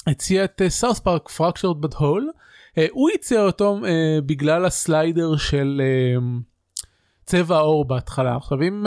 הציע 0.07 0.45
את 0.45 0.63
סאוס 0.69 1.01
פארק 1.01 1.29
פרקשרד 1.29 1.81
בד 1.81 1.95
הול. 1.95 2.31
הוא 2.91 3.11
הציע 3.15 3.41
אותו 3.41 3.79
אה, 3.85 4.19
בגלל 4.27 4.65
הסליידר 4.65 5.37
של 5.37 5.83
אה, 5.85 6.17
צבע 7.27 7.57
העור 7.57 7.85
בהתחלה 7.85 8.37
עכשיו 8.37 8.63
אם 8.63 8.87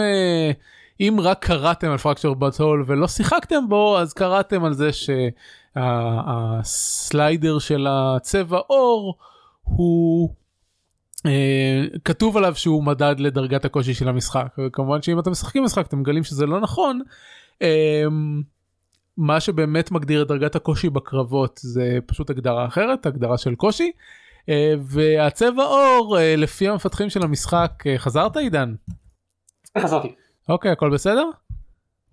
אם 1.01 1.17
רק 1.21 1.45
קראתם 1.45 1.91
על 1.91 1.97
פרקצ'ר 1.97 2.33
בטול 2.33 2.83
ולא 2.87 3.07
שיחקתם 3.07 3.69
בו 3.69 3.99
אז 3.99 4.13
קראתם 4.13 4.63
על 4.63 4.73
זה 4.73 4.89
שהסליידר 5.75 7.59
של 7.59 7.87
הצבע 7.89 8.59
עור 8.67 9.17
הוא 9.63 10.29
uh, 11.17 11.99
כתוב 12.05 12.37
עליו 12.37 12.55
שהוא 12.55 12.83
מדד 12.83 13.15
לדרגת 13.19 13.65
הקושי 13.65 13.93
של 13.93 14.07
המשחק 14.07 14.55
כמובן 14.73 15.01
שאם 15.01 15.19
אתם 15.19 15.31
משחקים 15.31 15.63
משחק 15.63 15.87
אתם 15.87 15.99
מגלים 15.99 16.23
שזה 16.23 16.45
לא 16.45 16.59
נכון. 16.59 17.01
Uh, 17.53 17.65
מה 19.17 19.39
שבאמת 19.39 19.91
מגדיר 19.91 20.21
את 20.21 20.27
דרגת 20.27 20.55
הקושי 20.55 20.89
בקרבות 20.89 21.59
זה 21.63 21.99
פשוט 22.05 22.29
הגדרה 22.29 22.65
אחרת, 22.65 23.05
הגדרה 23.05 23.37
של 23.37 23.55
קושי. 23.55 23.91
אה, 24.49 24.73
והצבע 24.81 25.63
אור, 25.63 26.17
אה, 26.19 26.35
לפי 26.35 26.67
המפתחים 26.67 27.09
של 27.09 27.23
המשחק, 27.23 27.83
אה, 27.87 27.97
חזרת 27.97 28.37
עידן? 28.37 28.73
חזרתי. 29.77 30.15
אוקיי, 30.49 30.71
הכל 30.71 30.89
בסדר? 30.89 31.29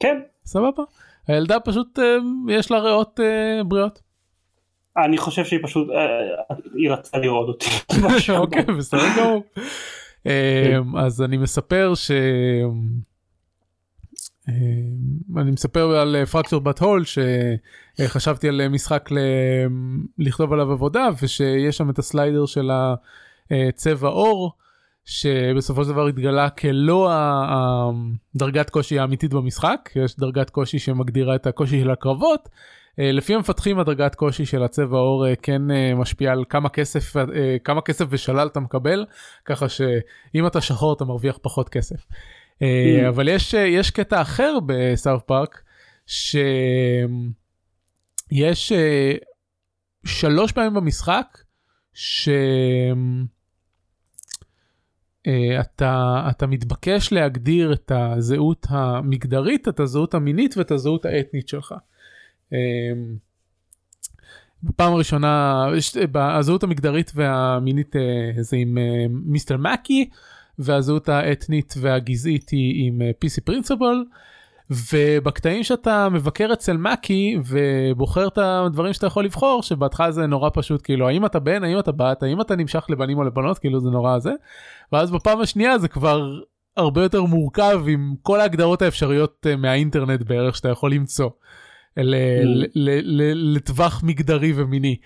כן. 0.00 0.20
סבבה. 0.44 0.82
הילדה 1.26 1.60
פשוט, 1.60 1.98
יש 2.48 2.70
לה 2.70 2.78
ריאות 2.78 3.20
בריאות. 3.66 4.02
אני 4.96 5.18
חושב 5.18 5.44
שהיא 5.44 5.60
פשוט, 5.62 5.88
היא 6.74 6.90
רצתה 6.90 7.18
לראות 7.18 7.48
אותי. 7.48 7.66
אוקיי, 8.38 8.62
בסדר 8.62 9.06
גמור. 9.18 9.44
אז 10.98 11.22
אני 11.22 11.36
מספר 11.36 11.92
ש... 11.94 12.10
אה, 14.48 14.54
אני 15.42 15.50
מספר 15.50 15.96
על 15.96 16.24
פרקציות 16.24 16.62
בת 16.62 16.78
הול 16.78 17.04
שחשבתי 17.04 18.48
על 18.48 18.68
משחק 18.68 19.08
ל... 19.10 19.18
לכתוב 20.18 20.52
עליו 20.52 20.72
עבודה 20.72 21.08
ושיש 21.22 21.76
שם 21.76 21.90
את 21.90 21.98
הסליידר 21.98 22.46
של 22.46 22.70
הצבע 23.50 24.08
עור 24.08 24.52
שבסופו 25.04 25.84
של 25.84 25.90
דבר 25.90 26.06
התגלה 26.06 26.50
כלא 26.50 27.10
הדרגת 28.34 28.70
קושי 28.70 28.98
האמיתית 28.98 29.34
במשחק 29.34 29.90
יש 29.96 30.16
דרגת 30.16 30.50
קושי 30.50 30.78
שמגדירה 30.78 31.34
את 31.34 31.46
הקושי 31.46 31.80
של 31.80 31.90
הקרבות. 31.90 32.48
אה, 32.98 33.12
לפי 33.12 33.34
המפתחים 33.34 33.78
הדרגת 33.78 34.14
קושי 34.14 34.46
של 34.46 34.62
הצבע 34.62 34.98
עור 34.98 35.26
אה, 35.26 35.36
כן 35.36 35.62
משפיעה 35.96 36.32
על 36.32 36.44
כמה 36.48 36.68
כסף 36.68 37.14
כמה 37.64 37.80
כסף 37.80 38.04
ושלל 38.10 38.46
אתה 38.46 38.60
מקבל 38.60 39.06
ככה 39.44 39.68
שאם 39.68 40.46
אתה 40.46 40.60
שחור 40.60 40.92
אתה 40.92 41.04
מרוויח 41.04 41.38
פחות 41.42 41.68
כסף. 41.68 42.06
אה, 42.62 43.06
mm. 43.06 43.08
אבל 43.08 43.28
יש, 43.28 43.54
אה, 43.54 43.60
יש 43.60 43.90
קטע 43.90 44.22
אחר 44.22 44.58
בסאוף 44.66 45.22
פארק, 45.22 45.62
שיש 46.06 46.42
אה, 48.72 49.12
שלוש 50.04 50.52
פעמים 50.52 50.74
במשחק, 50.74 51.38
שאתה 51.92 52.50
אתה 56.30 56.46
מתבקש 56.46 57.12
להגדיר 57.12 57.72
את 57.72 57.92
הזהות 57.94 58.66
המגדרית, 58.70 59.68
את 59.68 59.80
הזהות 59.80 60.14
המינית 60.14 60.56
ואת 60.56 60.70
הזהות 60.70 61.04
האתנית 61.04 61.48
שלך. 61.48 61.74
בפעם 64.62 64.92
הראשונה, 64.92 65.64
הזהות 66.14 66.62
המגדרית 66.62 67.12
והמינית 67.14 67.96
זה 68.40 68.56
עם 68.56 68.78
מיסטר 69.10 69.56
מקי, 69.56 70.10
והזהות 70.58 71.08
האתנית 71.08 71.74
והגזעית 71.80 72.48
היא 72.50 72.88
עם 72.88 73.02
אה, 73.02 73.10
PC 73.10 73.50
Principle. 73.50 74.08
ובקטעים 74.70 75.62
שאתה 75.62 76.08
מבקר 76.08 76.52
אצל 76.52 76.76
מקי 76.76 77.36
ובוחר 77.46 78.28
את 78.28 78.38
הדברים 78.38 78.92
שאתה 78.92 79.06
יכול 79.06 79.24
לבחור 79.24 79.62
שבהתחלה 79.62 80.10
זה 80.10 80.26
נורא 80.26 80.50
פשוט 80.54 80.80
כאילו 80.84 81.08
האם 81.08 81.26
אתה 81.26 81.38
בן 81.38 81.64
האם 81.64 81.78
אתה 81.78 81.92
בת 81.92 82.22
האם 82.22 82.40
אתה 82.40 82.56
נמשך 82.56 82.86
לבנים 82.88 83.18
או 83.18 83.24
לבנות 83.24 83.58
כאילו 83.58 83.80
זה 83.80 83.90
נורא 83.90 84.18
זה 84.18 84.32
ואז 84.92 85.10
בפעם 85.10 85.40
השנייה 85.40 85.78
זה 85.78 85.88
כבר 85.88 86.40
הרבה 86.76 87.02
יותר 87.02 87.22
מורכב 87.22 87.82
עם 87.88 88.14
כל 88.22 88.40
ההגדרות 88.40 88.82
האפשריות 88.82 89.46
אה, 89.50 89.56
מהאינטרנט 89.56 90.22
בערך 90.22 90.56
שאתה 90.56 90.68
יכול 90.68 90.92
למצוא. 90.92 91.30
Mm. 91.98 92.00
לטווח 93.34 94.02
מגדרי 94.04 94.52
ומיני. 94.56 94.96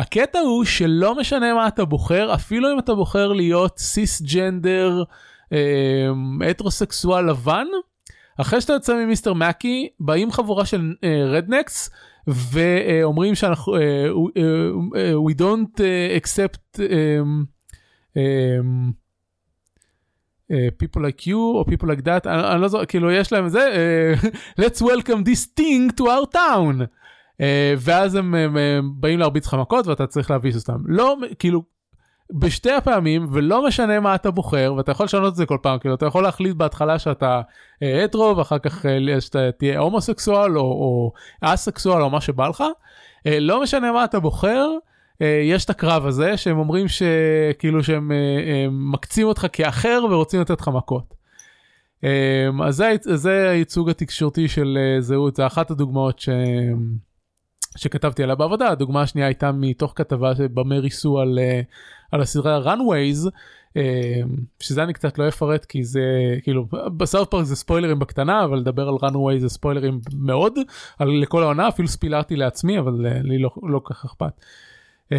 הקטע 0.00 0.38
הוא 0.38 0.64
שלא 0.64 1.14
משנה 1.14 1.54
מה 1.54 1.68
אתה 1.68 1.84
בוחר, 1.84 2.34
אפילו 2.34 2.72
אם 2.72 2.78
אתה 2.78 2.94
בוחר 2.94 3.32
להיות 3.32 3.78
סיס 3.78 4.22
ג'נדר 4.22 5.02
הטרוסקסואל 6.50 7.30
לבן, 7.30 7.66
אחרי 8.40 8.60
שאתה 8.60 8.72
יוצא 8.72 8.94
ממיסטר 8.94 9.32
מקי, 9.32 9.88
באים 10.00 10.32
חבורה 10.32 10.66
של 10.66 10.94
רדנקס, 11.26 11.88
uh, 11.88 11.92
ואומרים 12.28 13.34
שאנחנו, 13.34 13.76
uh, 13.76 13.78
uh, 13.78 15.30
we 15.30 15.34
don't 15.34 15.80
accept 16.20 16.78
um, 16.78 17.46
uh, 18.16 18.20
people 20.82 21.00
like 21.00 21.26
you 21.26 21.34
או 21.34 21.64
people 21.68 21.86
like 21.86 22.04
that, 22.04 22.28
אני, 22.28 22.60
לא 22.60 22.68
זוכר, 22.68 22.84
כאילו 22.84 23.10
יש 23.10 23.32
להם 23.32 23.48
זה, 23.48 23.72
let's 24.60 24.80
welcome 24.80 25.24
this 25.24 25.60
thing 25.60 26.00
to 26.00 26.04
our 26.04 26.34
town. 26.34 26.86
Uh, 27.40 27.42
ואז 27.78 28.14
הם, 28.14 28.34
הם, 28.34 28.56
הם 28.56 28.90
באים 28.94 29.18
להרביץ 29.18 29.46
לך 29.46 29.54
מכות 29.54 29.86
ואתה 29.86 30.06
צריך 30.06 30.30
להביס 30.30 30.56
אותם. 30.56 30.80
לא, 30.86 31.16
כאילו, 31.38 31.62
בשתי 32.32 32.72
הפעמים, 32.72 33.26
ולא 33.32 33.66
משנה 33.66 34.00
מה 34.00 34.14
אתה 34.14 34.30
בוחר, 34.30 34.74
ואתה 34.76 34.92
יכול 34.92 35.04
לשנות 35.04 35.32
את 35.32 35.36
זה 35.36 35.46
כל 35.46 35.58
פעם, 35.62 35.78
כאילו, 35.78 35.94
אתה 35.94 36.06
יכול 36.06 36.22
להחליט 36.22 36.56
בהתחלה 36.56 36.98
שאתה 36.98 37.40
אה, 37.82 38.04
הטרו, 38.04 38.36
ואחר 38.36 38.58
כך 38.58 38.84
uh, 38.84 39.20
שאתה 39.20 39.52
תהיה 39.58 39.78
הומוסקסואל 39.78 40.58
או, 40.58 40.62
או 40.62 41.12
אסקסואל 41.40 42.02
או 42.02 42.10
מה 42.10 42.20
שבא 42.20 42.48
לך. 42.48 42.60
Uh, 42.60 43.30
לא 43.40 43.62
משנה 43.62 43.92
מה 43.92 44.04
אתה 44.04 44.20
בוחר, 44.20 44.68
uh, 45.14 45.24
יש 45.44 45.64
את 45.64 45.70
הקרב 45.70 46.06
הזה, 46.06 46.36
שהם 46.36 46.58
אומרים 46.58 46.86
שכאילו 46.88 47.84
שהם 47.84 48.10
uh, 48.10 48.70
מקצים 48.70 49.26
אותך 49.26 49.46
כאחר 49.52 50.04
ורוצים 50.10 50.40
לתת 50.40 50.60
לך 50.60 50.68
מכות. 50.68 51.14
Um, 52.00 52.64
אז 52.64 52.76
זה, 52.76 52.94
זה 53.02 53.50
הייצוג 53.50 53.90
התקשורתי 53.90 54.48
של 54.48 54.78
זהות, 55.00 55.36
זה 55.36 55.46
אחת 55.46 55.70
הדוגמאות 55.70 56.18
ש... 56.18 56.28
שכתבתי 57.76 58.22
עליה 58.22 58.34
בעבודה 58.34 58.68
הדוגמה 58.68 59.02
השנייה 59.02 59.26
הייתה 59.26 59.52
מתוך 59.52 59.92
כתבה 59.96 60.32
במה 60.54 60.78
ריסו 60.78 61.18
על, 61.18 61.38
uh, 61.38 61.66
על 62.12 62.20
הסדרה 62.20 62.74
runways 62.74 63.28
uh, 63.28 63.80
שזה 64.60 64.82
אני 64.82 64.92
קצת 64.92 65.18
לא 65.18 65.28
אפרט 65.28 65.64
כי 65.64 65.84
זה 65.84 66.00
כאילו 66.42 66.66
ב 66.96 67.01
South 67.01 67.28
Park 67.28 67.44
זה 67.44 67.56
ספוילרים 67.56 67.98
בקטנה 67.98 68.44
אבל 68.44 68.58
לדבר 68.58 68.88
על 68.88 68.94
Runaways 68.94 69.38
זה 69.38 69.48
ספוילרים 69.48 70.00
מאוד 70.14 70.58
על 70.98 71.08
לכל 71.08 71.42
העונה 71.42 71.68
אפילו 71.68 71.88
ספילרתי 71.88 72.36
לעצמי 72.36 72.78
אבל 72.78 73.06
אה, 73.06 73.22
לי 73.22 73.38
לא, 73.38 73.50
לא 73.62 73.80
כך 73.84 74.04
אכפת. 74.04 74.40
אה, 75.12 75.14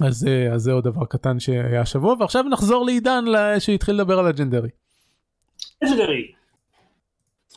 אז, 0.00 0.28
אז 0.54 0.62
זה 0.62 0.72
עוד 0.72 0.84
דבר 0.84 1.04
קטן 1.04 1.40
שהיה 1.40 1.80
השבוע 1.80 2.14
ועכשיו 2.20 2.42
נחזור 2.42 2.86
לעידן 2.86 3.24
שהתחיל 3.58 3.94
לדבר 3.94 4.18
על 4.18 4.26
Legendary. 4.26 4.68
Legendary. 5.82 6.41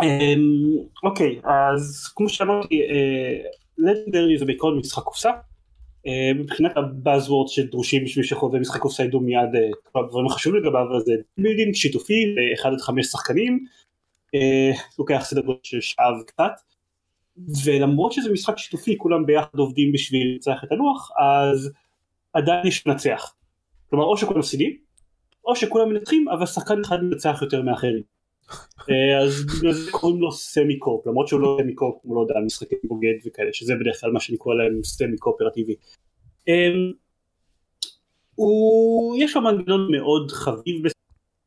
אמ, 0.03 0.77
אוקיי 1.03 1.39
אז 1.43 2.11
כמו 2.15 2.29
שאמרתי 2.29 2.81
Legendary 3.77 4.37
זה 4.37 4.45
בעיקרון 4.45 4.77
משחק 4.79 5.03
קופסה. 5.03 5.31
אה, 6.07 6.31
מבחינת 6.35 6.77
ה 6.77 6.84
buzzwords 6.84 7.47
שדרושים 7.47 8.03
בשביל 8.03 8.25
שחובבי 8.25 8.59
משחקי 8.59 8.81
קופסה 8.81 9.03
ידעו 9.03 9.19
מיד 9.19 9.55
אה, 9.55 9.69
כל 9.91 9.99
הדברים 10.05 10.25
החשובים 10.25 10.63
לגביו 10.63 10.85
זה 11.05 11.13
deck 11.37 11.50
building 11.50 11.75
שיתופי 11.75 12.25
ל-1 12.25 12.67
עד 12.67 12.81
5 12.81 13.05
שחקנים. 13.05 13.65
אה, 14.35 14.71
לוקח 14.99 15.21
סדר 15.23 15.41
גודל 15.41 15.59
של 15.63 15.81
שעה 15.81 16.21
וקצת. 16.21 16.51
ולמרות 17.65 18.11
שזה 18.11 18.31
משחק 18.31 18.57
שיתופי 18.57 18.97
כולם 18.97 19.25
ביחד 19.25 19.57
עובדים 19.57 19.91
בשביל 19.91 20.27
לנצח 20.33 20.63
את 20.63 20.71
הלוח 20.71 21.11
אז 21.19 21.71
עדיין 22.33 22.67
יש 22.67 22.87
מנצח 22.87 23.33
כלומר 23.89 24.05
או 24.05 24.17
שכולם 24.17 24.39
מפסידים 24.39 24.77
או 25.45 25.55
שכולם 25.55 25.89
מנצחים 25.89 26.29
אבל 26.29 26.45
שחקן 26.45 26.81
אחד 26.85 27.03
מנצח 27.03 27.39
יותר 27.41 27.61
מאחרים. 27.61 27.95
אה, 27.95 28.14
אז 29.23 29.45
בגלל 29.45 29.73
זה 29.73 29.91
קוראים 29.91 30.21
לו 30.21 30.31
semi 30.31 30.79
coop 30.79 31.07
למרות 31.07 31.27
שהוא 31.27 31.41
לא 31.41 31.57
semi 31.61 31.73
coop 31.73 31.99
הוא 32.03 32.15
לא 32.15 32.21
יודע 32.21 32.35
משחקי 32.45 32.75
בוגד 32.83 33.13
וכאלה 33.25 33.53
שזה 33.53 33.73
בדרך 33.75 34.01
כלל 34.01 34.11
מה 34.11 34.19
שאני 34.19 34.37
קורא 34.37 34.55
להם 34.55 34.83
semi 34.83 35.17
קואופרטיבי. 35.17 35.75
אמ, 36.47 36.91
הוא 38.35 39.17
יש 39.19 39.35
לו 39.35 39.41
מנגנון 39.41 39.91
מאוד 39.91 40.31
חביב 40.31 40.85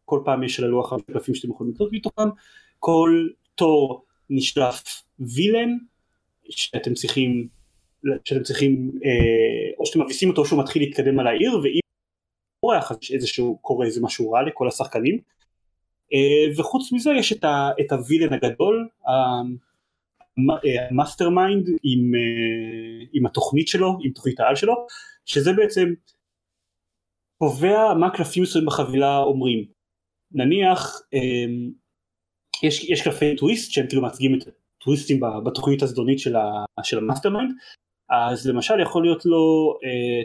כל 0.04 0.20
פעם 0.24 0.42
יש 0.42 0.58
על 0.58 0.64
הלוח 0.64 0.92
המשקפים 0.92 1.34
שאתם 1.34 1.50
יכולים 1.50 1.72
לקרוא 1.72 1.88
מתוכם 1.92 2.28
כל 2.78 3.28
תור 3.54 4.04
נשלף 4.30 5.02
וילן 5.20 5.76
שאתם 6.48 6.94
צריכים 6.94 7.48
שאתם 8.24 8.42
צריכים 8.42 8.90
אה, 9.04 9.74
או 9.78 9.86
שאתם 9.86 10.02
מביסים 10.02 10.30
אותו 10.30 10.44
שהוא 10.44 10.62
מתחיל 10.62 10.82
להתקדם 10.82 11.18
על 11.18 11.26
העיר 11.26 11.58
ואם 11.62 11.80
אורח 12.62 12.92
אז 12.92 12.98
יש 13.02 13.12
איזשהו 13.12 13.58
קורה 13.62 13.86
איזה 13.86 14.00
משהו 14.02 14.30
רע 14.32 14.42
לכל 14.42 14.68
השחקנים 14.68 15.14
אה, 15.14 15.20
וחוץ 16.56 16.92
מזה 16.92 17.10
יש 17.18 17.32
את, 17.32 17.44
ה, 17.44 17.70
את 17.80 17.92
הווילן 17.92 18.32
הגדול, 18.32 18.88
המאסטר 20.90 21.30
מיינד 21.30 21.68
עם, 21.68 22.14
אה, 22.14 23.06
עם 23.12 23.26
התוכנית 23.26 23.68
שלו, 23.68 23.98
עם 24.04 24.12
תוכנית 24.12 24.40
העל 24.40 24.56
שלו, 24.56 24.74
שזה 25.24 25.52
בעצם 25.52 25.88
קובע 27.38 27.94
מה 27.94 28.10
קלפים 28.10 28.42
מסוימים 28.42 28.66
בחבילה 28.66 29.18
אומרים. 29.18 29.64
נניח 30.32 31.00
אה, 31.14 31.46
יש, 32.62 32.84
יש 32.90 33.02
קלפי 33.02 33.36
טוויסט 33.36 33.72
שהם 33.72 33.86
כאילו 33.86 34.02
מייצגים 34.02 34.38
את 34.38 34.48
הטוויסטים 34.78 35.20
בתוכנית 35.44 35.82
הזדונית 35.82 36.18
של, 36.18 36.34
של 36.82 36.98
ה 36.98 37.30
mastermind, 37.30 37.52
אז 38.10 38.46
למשל 38.46 38.80
יכול 38.80 39.02
להיות 39.02 39.26
לו 39.26 39.74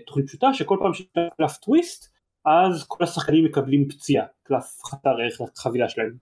תוכנית 0.07 0.27
פשוטה 0.27 0.53
שכל 0.53 0.77
פעם 0.79 0.93
שיש 0.93 1.05
קלף 1.37 1.57
טוויסט 1.57 2.13
אז 2.45 2.85
כל 2.87 3.03
השחקנים 3.03 3.45
מקבלים 3.45 3.89
פציעה, 3.89 4.25
קלף 4.43 4.79
חסר 4.85 5.09
ערך 5.09 5.41
לחבילה 5.41 5.89
שלהם. 5.89 6.13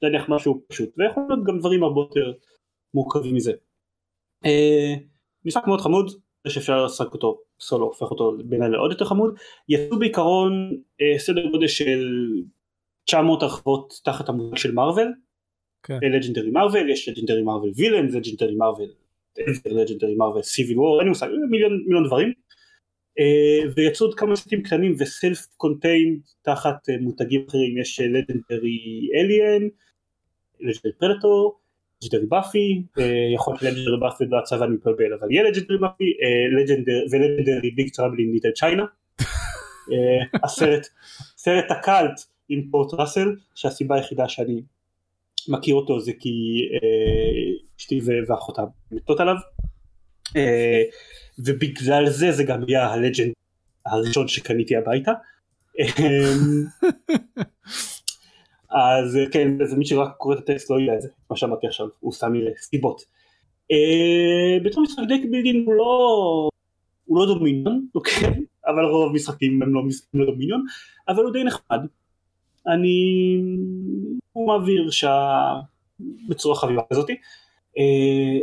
זה 0.00 0.08
נניח 0.08 0.28
משהו 0.28 0.62
פשוט, 0.68 0.88
ויכול 0.98 1.22
להיות 1.28 1.44
גם 1.46 1.58
דברים 1.58 1.82
הרבה 1.82 2.00
יותר 2.00 2.32
מורכבים 2.94 3.34
מזה. 3.34 3.52
אה, 4.44 4.94
משחק 5.44 5.66
מאוד 5.66 5.80
חמוד, 5.80 6.10
זה 6.44 6.50
שאפשר 6.50 6.84
לשחק 6.84 7.12
אותו 7.12 7.40
סולו 7.60 7.86
הופך 7.86 8.10
אותו 8.10 8.36
בעיניי 8.44 8.70
לעוד 8.70 8.90
יותר 8.90 9.04
חמוד. 9.04 9.34
יצאו 9.68 9.98
בעיקרון 9.98 10.70
אה, 11.00 11.18
סדר 11.18 11.46
גודל 11.50 11.68
של 11.68 12.28
900 13.04 13.42
הרחבות 13.42 14.00
תחת 14.04 14.28
המושג 14.28 14.56
של 14.56 14.72
Marvel, 14.72 15.14
כן. 15.82 15.98
Legendary 16.02 16.50
Marvel, 16.50 16.90
יש 16.90 17.08
Legendary 17.08 17.42
Marvel 17.42 17.72
Villain, 17.76 18.06
Legendary 18.06 18.54
Marvel, 18.54 18.90
Legendary 19.66 20.14
Marvel 20.14 20.42
Civil 20.42 20.78
War, 20.78 20.98
אין 20.98 21.04
לי 21.04 21.08
מושג, 21.08 21.28
מיליון 21.50 22.06
דברים. 22.06 22.32
אה, 23.20 23.70
ויצאו 23.76 24.06
עוד 24.06 24.14
כמה 24.14 24.36
סטים 24.36 24.62
קטנים 24.62 24.94
ו 24.98 25.08
self 25.08 25.46
contained 25.56 26.20
תחת 26.42 26.88
אה, 26.88 26.94
מותגים 27.00 27.44
אחרים, 27.48 27.78
יש 27.78 28.00
Legendary 28.00 29.08
Alien, 29.14 29.68
Legendary 30.60 30.92
Predator, 30.98 31.58
Legendary 32.04 32.26
Buffy, 32.26 32.82
יכול 33.34 33.54
להיות 33.54 33.62
Legendary 33.62 34.00
Buffy 34.00 34.24
והצבא 34.30 34.64
אני 34.64 34.74
מתבלבל, 34.74 35.12
אבל 35.20 35.30
יהיה 35.30 35.42
Legendary 35.42 35.78
Buffy, 35.78 36.04
ו 37.10 37.16
Legendary 37.16 37.70
Big 37.70 37.90
Trouble 37.94 38.18
in 38.18 38.32
Little 38.32 38.50
China. 38.50 38.84
הסרט, 40.44 40.86
סרט 41.36 41.70
ה 41.70 41.80
cult 41.80 42.20
עם 42.48 42.68
קורט 42.70 42.94
ראסל, 42.94 43.36
שהסיבה 43.54 43.96
היחידה 43.96 44.28
שאני 44.28 44.62
מכיר 45.48 45.74
אותו 45.74 46.00
זה 46.00 46.12
כי 46.18 46.30
אה, 46.72 47.66
אשתי 47.78 48.00
ואחותה 48.28 48.62
מתות 48.92 49.20
עליו 49.20 49.34
ובגלל 51.38 52.10
זה 52.10 52.32
זה 52.32 52.44
גם 52.44 52.60
יהיה 52.68 52.86
ה 52.86 52.91
Legendary 52.91 53.32
הראשון 53.86 54.28
שקניתי 54.28 54.76
הביתה. 54.76 55.12
אמ, 55.78 56.64
אז 58.70 59.18
כן, 59.32 59.62
אז 59.62 59.74
מי 59.74 59.86
שרק 59.86 60.16
קורא 60.16 60.34
את 60.34 60.38
הטקסט 60.38 60.70
לא 60.70 60.80
ידע 60.80 60.94
את 60.94 61.02
זה, 61.02 61.08
מה 61.30 61.36
שאמרתי 61.36 61.66
עכשיו, 61.66 61.86
הוא 62.00 62.12
שם 62.12 62.32
לי 62.32 62.50
סיבות. 62.60 63.02
אה, 63.72 64.58
בתור 64.64 64.82
משחק 64.82 65.02
דק 65.08 65.30
בילדין 65.30 65.62
הוא 65.66 65.74
לא, 65.74 66.50
הוא 67.04 67.18
לא 67.18 67.26
דומיניון, 67.26 67.86
אוקיי? 67.94 68.30
אבל 68.66 68.84
רוב 68.84 69.10
המשחקים 69.10 69.62
הם 69.62 69.74
לא 69.74 69.82
משחקים 69.82 70.20
לדומיניון, 70.20 70.64
אבל 71.08 71.24
הוא 71.24 71.32
די 71.32 71.44
נחמד. 71.44 71.80
אני, 72.66 73.38
הוא 74.32 74.46
מעביר 74.46 74.90
שעה 74.90 75.60
בצורה 76.28 76.54
חביבה 76.54 76.82
כזאתי. 76.92 77.16
אה, 77.78 78.38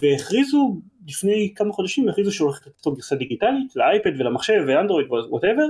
והכריזו 0.00 0.80
לפני 1.08 1.52
כמה 1.56 1.72
חודשים 1.72 2.08
הכריזו 2.08 2.32
שהוא 2.32 2.48
הולך 2.48 2.66
לתת 2.66 2.96
גרסה 2.96 3.16
דיגיטלית 3.16 3.76
לאייפד 3.76 4.20
ולמחשב 4.20 4.64
ואנדרואיד 4.66 5.06
וווטאבר 5.10 5.66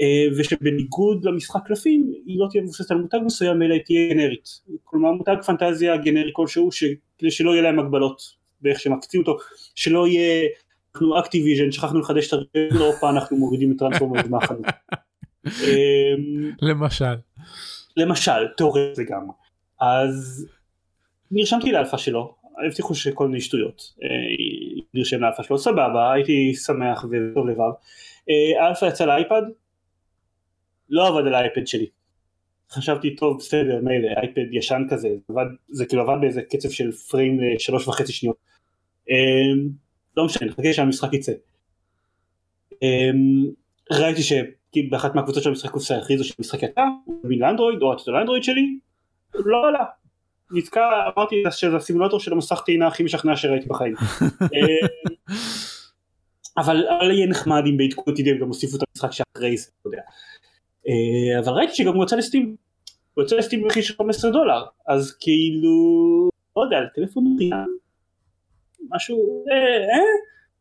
אה, 0.00 0.26
ושבניגוד 0.38 1.24
למשחק 1.24 1.60
קלפים 1.66 2.12
היא 2.26 2.40
לא 2.40 2.46
תהיה 2.50 2.62
מבוססת 2.62 2.90
על 2.90 2.98
מותג 2.98 3.18
מסוים 3.24 3.62
אלא 3.62 3.74
היא 3.74 3.82
תהיה 3.82 4.14
גנרית 4.14 4.48
כלומר 4.84 5.12
מותג 5.12 5.36
פנטזיה 5.46 5.96
גנרי 5.96 6.30
כלשהו 6.32 6.68
כדי 7.18 7.30
שלא 7.30 7.50
יהיה 7.50 7.62
להם 7.62 7.78
הגבלות 7.78 8.22
באיך 8.60 8.80
שמקצים 8.80 9.20
אותו 9.20 9.36
שלא 9.74 10.08
יהיה 10.08 10.48
אנחנו 10.94 11.18
Activision 11.18 11.72
שכחנו 11.72 12.00
לחדש 12.00 12.34
את 12.34 12.38
החוזה 12.54 13.10
אנחנו 13.10 13.36
מורידים 13.36 13.72
את 13.72 13.78
Transformers 13.78 14.20
מהחנות. 14.30 14.66
אמ, 15.46 16.52
למשל. 16.62 17.14
למשל 17.96 18.48
תיאורטית 18.56 18.98
לגמרי 18.98 19.34
אז 19.80 20.46
נרשמתי 21.30 21.72
לאלפא 21.72 21.96
שלו 21.96 22.34
הבטיחו 22.66 22.94
שכל 22.94 23.28
מיני 23.28 23.40
שטויות. 23.40 23.82
אה, 24.02 24.08
נרשם 24.94 25.20
לאלפא 25.20 25.42
שלו 25.42 25.58
סבבה 25.58 26.12
הייתי 26.12 26.54
שמח 26.54 27.04
וטוב 27.04 27.48
לבב. 27.48 27.72
אה, 28.30 28.68
אלפא 28.68 28.84
יצא 28.84 29.04
ל 29.04 29.10
iPad? 29.10 29.42
לא 30.90 31.08
עבד 31.08 31.26
על 31.26 31.34
ה 31.34 31.40
iPad 31.40 31.66
שלי. 31.66 31.86
חשבתי 32.70 33.16
טוב 33.16 33.38
בסדר 33.38 33.80
מילא 33.82 34.08
iPad 34.16 34.52
ישן 34.52 34.82
כזה. 34.90 35.08
עבד, 35.28 35.44
זה 35.68 35.86
כאילו 35.86 36.02
עבד 36.02 36.20
באיזה 36.20 36.42
קצב 36.42 36.70
של 36.70 36.92
פריים 36.92 37.40
לשלוש 37.40 37.88
וחצי 37.88 38.12
שניות. 38.12 38.36
אה, 39.10 39.16
לא 40.16 40.24
משנה 40.24 40.48
נחכה 40.48 40.72
שהמשחק 40.72 41.12
יצא. 41.12 41.32
ראיתי 43.92 44.20
שבאחת 44.22 45.14
מהקבוצות 45.14 45.42
של 45.42 45.48
המשחק 45.48 45.70
קופסה 45.70 45.98
הכריזו 45.98 46.24
שהמשחק 46.24 46.62
יצא, 46.62 46.82
מבין 47.24 47.38
לאנדרואיד 47.38 47.82
או 47.82 47.94
לאנדרואיד 48.06 48.42
שלי, 48.42 48.78
לא 49.34 49.68
עלה, 49.68 49.84
נתקע, 50.50 50.88
אמרתי 51.16 51.42
שזה 51.50 51.76
הסימולטור 51.76 52.20
של 52.20 52.32
המסך 52.32 52.62
טעינה 52.66 52.86
הכי 52.86 53.02
משכנע 53.02 53.36
שראיתי 53.36 53.66
בחיים. 53.68 53.94
אה, 54.42 54.88
אבל 56.58 56.84
יהיה 57.10 57.26
נחמד 57.26 57.62
אם 57.66 57.76
בעדכון 57.76 58.12
עתידי 58.12 58.30
הם 58.30 58.38
גם 58.38 58.48
הוסיפו 58.48 58.76
את 58.76 58.82
המשחק 58.88 59.12
שאחרי 59.12 59.56
זה, 59.56 59.70
אתה 59.80 59.88
יודע. 59.88 60.02
אה, 60.88 61.38
אבל 61.38 61.52
ראיתי 61.52 61.74
שגם 61.74 61.94
הוא 61.94 62.04
יצא 62.04 62.16
לסטים, 62.16 62.56
הוא 63.14 63.24
יצא 63.24 63.36
לסטים 63.36 63.62
במחיר 63.62 63.82
של 63.82 63.94
15 63.94 64.30
דולר, 64.30 64.64
אז 64.88 65.16
כאילו, 65.20 65.70
לא 66.56 66.62
יודע, 66.62 66.76
לטלפון 66.80 67.36
חינם, 67.38 67.66
משהו, 68.90 69.44
אה, 69.50 69.96
אה, 69.96 70.04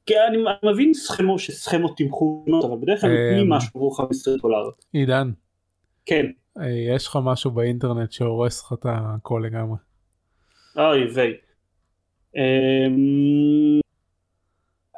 כי 0.05 0.13
אני 0.19 0.37
מבין 0.71 0.93
סכמות 0.93 1.39
שסכמות 1.39 1.97
תמכו, 1.97 2.45
אבל 2.67 2.77
בדרך 2.81 3.01
כלל 3.01 3.09
נותנים 3.09 3.49
משהו 3.49 3.69
עבור 3.75 3.97
15 3.97 4.37
דולר. 4.37 4.69
עידן. 4.93 5.31
כן. 6.05 6.25
יש 6.65 7.07
לך 7.07 7.19
משהו 7.23 7.51
באינטרנט 7.51 8.11
שהורס 8.11 8.63
לך 8.63 8.73
את 8.73 8.85
הכל 8.89 9.43
לגמרי. 9.45 9.77
אוי 10.77 11.07
ויי. 11.13 11.33
אמ, 12.35 13.79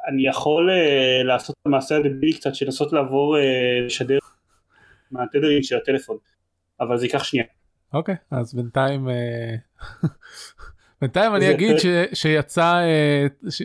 אני 0.08 0.28
יכול 0.28 0.70
uh, 0.70 1.26
לעשות 1.26 1.56
את 1.62 1.66
המעשה 1.66 1.96
הדבילי 1.96 2.32
קצת 2.32 2.54
של 2.54 2.66
לנסות 2.66 2.92
לעבור 2.92 3.36
לשדר 3.86 4.18
מהתדרים 5.10 5.62
של 5.62 5.76
הטלפון 5.76 6.16
אבל 6.80 6.96
זה 6.96 7.06
ייקח 7.06 7.24
שנייה. 7.24 7.44
אוקיי 7.94 8.14
אז 8.30 8.54
בינתיים 8.54 9.08
בינתיים 11.00 11.34
אני 11.34 11.50
אגיד 11.50 11.78
ש, 11.78 11.86
שיצא 12.12 12.80
ש, 13.50 13.62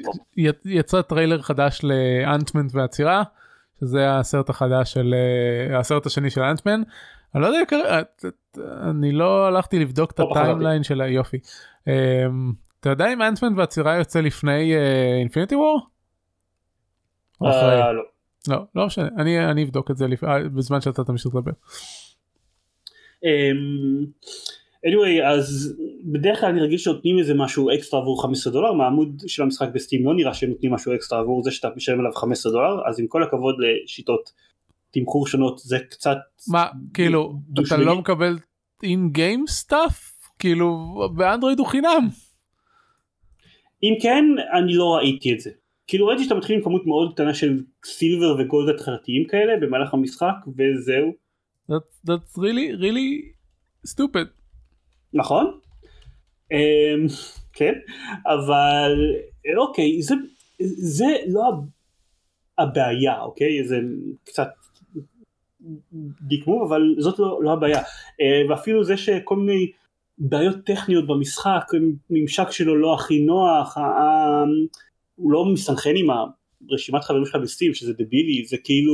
יצא 0.65 1.01
טריילר 1.01 1.41
חדש 1.41 1.81
ל 1.83 1.94
Ant-Man 1.94 2.71
והצרעה 2.75 3.23
שזה 3.79 4.17
הסרט 4.17 4.49
החדש 4.49 4.93
של 4.93 5.15
הסרט 5.79 6.05
השני 6.05 6.29
של 6.29 6.41
Ant-Man 6.41 6.81
אני 7.35 7.41
לא 7.41 7.47
יודע, 7.47 8.01
אני 8.89 9.11
לא 9.11 9.47
הלכתי 9.47 9.79
לבדוק 9.79 10.11
את 10.11 10.19
לא 10.19 10.31
ה 10.31 10.37
timeline 10.37 10.83
של 10.83 11.01
היופי. 11.01 11.37
אמ, 11.87 12.53
אתה 12.79 12.89
יודע 12.89 13.13
אם 13.13 13.21
Ant-Man 13.21 13.59
והצרעה 13.59 13.95
יוצא 13.95 14.21
לפני 14.21 14.73
Infinity 15.19 15.55
War? 15.55 15.79
לא. 17.93 18.03
לא, 18.47 18.57
לא 18.75 18.85
משנה, 18.85 19.07
אני, 19.17 19.45
אני 19.51 19.63
אבדוק 19.63 19.91
את 19.91 19.97
זה 19.97 20.07
לפ... 20.07 20.23
אה, 20.23 20.49
בזמן 20.49 20.81
שאתה 20.81 21.03
תמשיך 21.03 21.35
לדבר. 21.35 21.51
אמ, 23.23 24.05
anyway, 24.87 25.23
אז 25.25 25.75
בדרך 26.03 26.39
כלל 26.39 26.49
אני 26.49 26.61
רגיל 26.61 26.77
שנותנים 26.77 27.19
איזה 27.19 27.33
משהו 27.33 27.69
אקסטרה 27.75 27.99
עבור 27.99 28.21
15 28.21 28.53
דולר, 28.53 28.73
מהעמוד 28.73 29.21
של 29.27 29.43
המשחק 29.43 29.67
ב 29.73 29.79
Steam 29.79 30.05
לא 30.05 30.15
נראה 30.15 30.33
שנותנים 30.33 30.73
משהו 30.73 30.95
אקסטרה 30.95 31.19
עבור 31.19 31.43
זה 31.43 31.51
שאתה 31.51 31.69
משלם 31.75 31.99
עליו 31.99 32.11
15 32.11 32.51
דולר, 32.51 32.89
אז 32.89 32.99
עם 32.99 33.07
כל 33.07 33.23
הכבוד 33.23 33.55
לשיטות 33.59 34.31
תמחור 34.95 35.27
שונות 35.27 35.59
זה 35.59 35.77
קצת 35.89 36.17
מה 36.47 36.67
כאילו 36.93 37.39
אתה 37.67 37.77
לא 37.77 37.95
מקבל 37.95 38.37
אין 38.83 39.09
game 39.09 39.45
stuff 39.47 40.11
כאילו 40.39 40.95
באנדרואיד 41.15 41.59
הוא 41.59 41.67
חינם. 41.67 42.09
אם 43.83 43.93
כן 44.01 44.25
אני 44.57 44.73
לא 44.73 44.95
ראיתי 44.95 45.33
את 45.33 45.39
זה 45.39 45.49
כאילו 45.87 46.07
ראיתי 46.07 46.23
שאתה 46.23 46.35
מתחיל 46.35 46.55
עם 46.55 46.63
כמות 46.63 46.85
מאוד 46.85 47.13
קטנה 47.13 47.33
של 47.33 47.63
silver 47.85 48.35
ו 48.39 48.47
gold 48.47 48.75
התחלתיים 48.75 49.27
כאלה 49.27 49.53
במהלך 49.61 49.93
המשחק 49.93 50.35
וזהו. 50.47 51.13
That, 51.71 52.09
that's 52.09 52.37
really 52.37 52.81
really 52.81 53.35
stupid. 53.87 54.27
נכון. 55.13 55.59
Um, 56.53 57.11
כן 57.53 57.73
אבל 58.25 58.91
אוקיי 59.57 60.01
זה 60.01 60.15
זה 60.77 61.05
לא 61.27 61.51
הבעיה 62.57 63.21
אוקיי 63.21 63.67
זה 63.67 63.79
קצת 64.23 64.47
דקמו 66.21 66.65
אבל 66.67 66.95
זאת 66.97 67.19
לא, 67.19 67.39
לא 67.43 67.53
הבעיה. 67.53 67.79
אה, 68.21 68.41
ואפילו 68.49 68.83
זה 68.83 68.97
שכל 68.97 69.35
מיני 69.35 69.71
בעיות 70.17 70.55
טכניות 70.65 71.07
במשחק 71.07 71.63
ממשק 72.09 72.51
שלו 72.51 72.75
לא 72.75 72.95
הכי 72.95 73.19
נוח 73.19 73.77
הוא 75.15 75.31
לא 75.31 75.45
מסנכרן 75.45 75.95
עם 75.95 76.07
הרשימת 76.69 77.03
חברים 77.03 77.25
שלך 77.25 77.35
בסטים 77.35 77.73
שזה 77.73 77.93
דבילי 77.93 78.45
זה 78.45 78.57
כאילו 78.63 78.93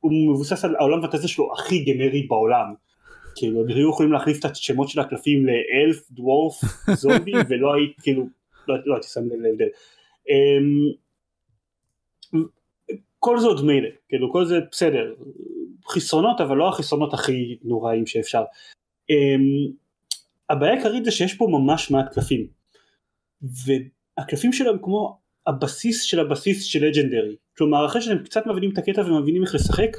הוא 0.00 0.12
מבוסס 0.34 0.64
על 0.64 0.76
העולם 0.76 1.02
והטסה 1.02 1.28
שלו 1.28 1.52
הכי 1.52 1.84
גנרי 1.84 2.26
בעולם. 2.28 2.74
כאילו 3.36 3.60
הם 3.60 3.68
היו 3.68 3.90
יכולים 3.90 4.12
להחליף 4.12 4.38
את 4.38 4.44
השמות 4.44 4.88
של 4.88 5.00
הקלפים 5.00 5.46
לאלף, 5.46 6.10
דוורף, 6.10 6.60
זומבי 6.94 7.32
ולא 7.48 7.74
היית 7.74 8.00
כאילו 8.00 8.26
לא, 8.68 8.74
לא 8.86 8.94
הייתי 8.94 9.08
שם 9.08 9.20
לב 9.20 9.40
להבדל. 9.40 9.68
אמ, 10.28 10.92
כל 13.24 13.40
זה 13.40 13.46
עוד 13.46 13.64
מילא, 13.64 13.88
כאילו 14.08 14.32
כל 14.32 14.44
זה 14.44 14.58
בסדר, 14.70 15.14
חסרונות 15.88 16.40
אבל 16.40 16.56
לא 16.56 16.68
החסרונות 16.68 17.14
הכי 17.14 17.58
נוראים 17.64 18.06
שאפשר. 18.06 18.42
Um, 19.12 19.72
הבעיה 20.50 20.72
העיקרית 20.72 21.04
זה 21.04 21.10
שיש 21.10 21.34
פה 21.34 21.46
ממש 21.50 21.90
מעט 21.90 22.14
קלפים, 22.14 22.46
והקלפים 23.42 24.52
שלהם 24.52 24.76
כמו 24.82 25.18
הבסיס 25.46 26.02
של 26.02 26.20
הבסיס 26.20 26.62
של 26.62 26.86
לג'נדרי, 26.86 27.36
כלומר 27.56 27.86
אחרי 27.86 28.02
שאתם 28.02 28.24
קצת 28.24 28.46
מבינים 28.46 28.70
את 28.72 28.78
הקטע 28.78 29.00
ומבינים 29.00 29.42
איך 29.42 29.54
לשחק, 29.54 29.96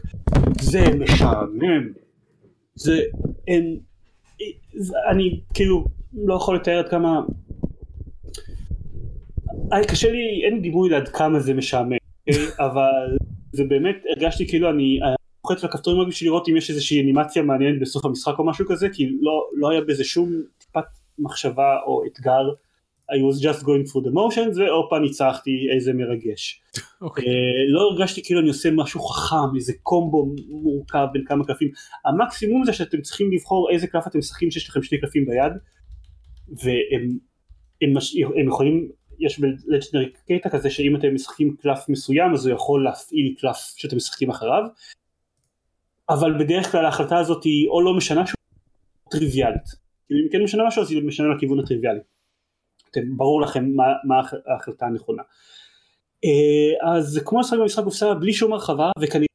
זה 0.62 0.84
משעמם, 1.00 1.94
זה 2.76 3.02
אין, 3.48 3.80
אני 5.12 5.40
כאילו 5.54 5.86
לא 6.14 6.34
יכול 6.34 6.56
לתאר 6.56 6.80
עד 6.80 6.90
כמה, 6.90 7.22
קשה 9.88 10.12
לי, 10.12 10.46
אין 10.46 10.62
דימוי 10.62 10.90
לעד 10.90 11.08
כמה 11.08 11.40
זה 11.40 11.54
משעמם. 11.54 12.03
אבל 12.68 13.18
זה 13.52 13.64
באמת 13.64 13.96
הרגשתי 14.16 14.48
כאילו 14.48 14.70
אני 14.70 15.00
לוחץ 15.46 15.64
על 15.64 15.70
הכפתורים 15.70 16.02
רק 16.02 16.08
בשביל 16.08 16.30
לראות 16.30 16.50
אם 16.50 16.58
יש 16.58 16.70
איזושהי 16.70 17.02
אנימציה 17.02 17.44
מעניינת 17.44 17.82
בסוף 17.82 18.06
המשחק 18.06 18.40
או 18.40 18.46
משהו 18.46 18.66
כזה 18.68 18.90
כי 18.90 19.10
לא, 19.22 19.50
לא 19.54 19.70
היה 19.70 19.82
בזה 19.82 20.04
שום 20.04 20.30
טיפת 20.58 20.86
מחשבה 21.20 21.78
או 21.86 22.04
אתגר 22.06 22.50
I 23.12 23.16
was 23.16 23.42
just 23.42 23.64
going 23.64 23.86
through 23.90 24.04
the 24.08 24.14
motions 24.14 24.60
והופה 24.60 25.00
ניצחתי 25.00 25.68
איזה 25.76 25.94
מרגש. 25.94 26.62
Okay. 26.76 26.82
אוקיי. 27.02 27.24
Uh, 27.24 27.28
לא 27.74 27.82
הרגשתי 27.82 28.24
כאילו 28.24 28.40
אני 28.40 28.48
עושה 28.48 28.72
משהו 28.72 29.02
חכם 29.02 29.56
איזה 29.56 29.74
קומבו 29.84 30.36
מורכב 30.50 31.08
בין 31.14 31.24
כמה 31.26 31.46
קלפים 31.46 31.72
המקסימום 32.06 32.66
זה 32.66 32.74
שאתם 32.74 33.02
צריכים 33.02 33.32
לבחור 33.32 33.70
איזה 33.72 33.88
קלף 33.88 34.08
אתם 34.08 34.20
משחקים 34.20 34.52
שיש 34.52 34.70
לכם 34.70 34.84
שני 34.84 35.00
קלפים 35.00 35.26
ביד 35.26 35.54
והם 36.50 37.18
הם, 37.82 37.94
הם 38.40 38.48
יכולים 38.48 38.90
יש 39.26 39.40
בלג'נרי 39.40 40.12
קטע 40.28 40.50
כזה 40.50 40.70
שאם 40.70 40.96
אתם 40.96 41.14
משחקים 41.14 41.56
קלף 41.56 41.90
מסוים 41.90 42.34
אז 42.34 42.46
הוא 42.46 42.56
יכול 42.56 42.84
להפעיל 42.84 43.36
קלף 43.40 43.58
שאתם 43.76 43.96
משחקים 43.98 44.30
אחריו. 44.30 44.64
אבל 46.10 46.44
בדרך 46.44 46.72
כלל 46.72 46.86
ההחלטה 46.86 47.18
הזאת 47.18 47.44
היא 47.44 47.68
או 47.68 47.82
לא 47.82 47.94
משנה 47.98 48.28
שהוא 48.28 48.38
טריוויאלית. 49.12 49.84
אם 50.12 50.28
כן 50.32 50.44
משנה 50.44 50.68
משהו 50.68 50.82
אז 50.82 50.92
היא 50.92 51.04
משנה 51.04 51.28
לכיוון 51.36 51.60
הטריוויאלי. 51.60 52.00
אתם, 52.92 53.18
ברור 53.18 53.42
לכם 53.42 53.66
מה, 53.76 53.84
מה 54.04 54.16
ההחלטה 54.48 54.86
הנכונה. 54.86 55.24
אה, 56.26 56.94
אז 56.94 57.22
כמו 57.26 57.40
לשחק 57.40 57.58
במשחק 57.58 57.84
קופסה 57.84 58.14
בלי 58.14 58.34
שום 58.34 58.54
הרחבה 58.54 58.92
וכנראה 59.00 59.28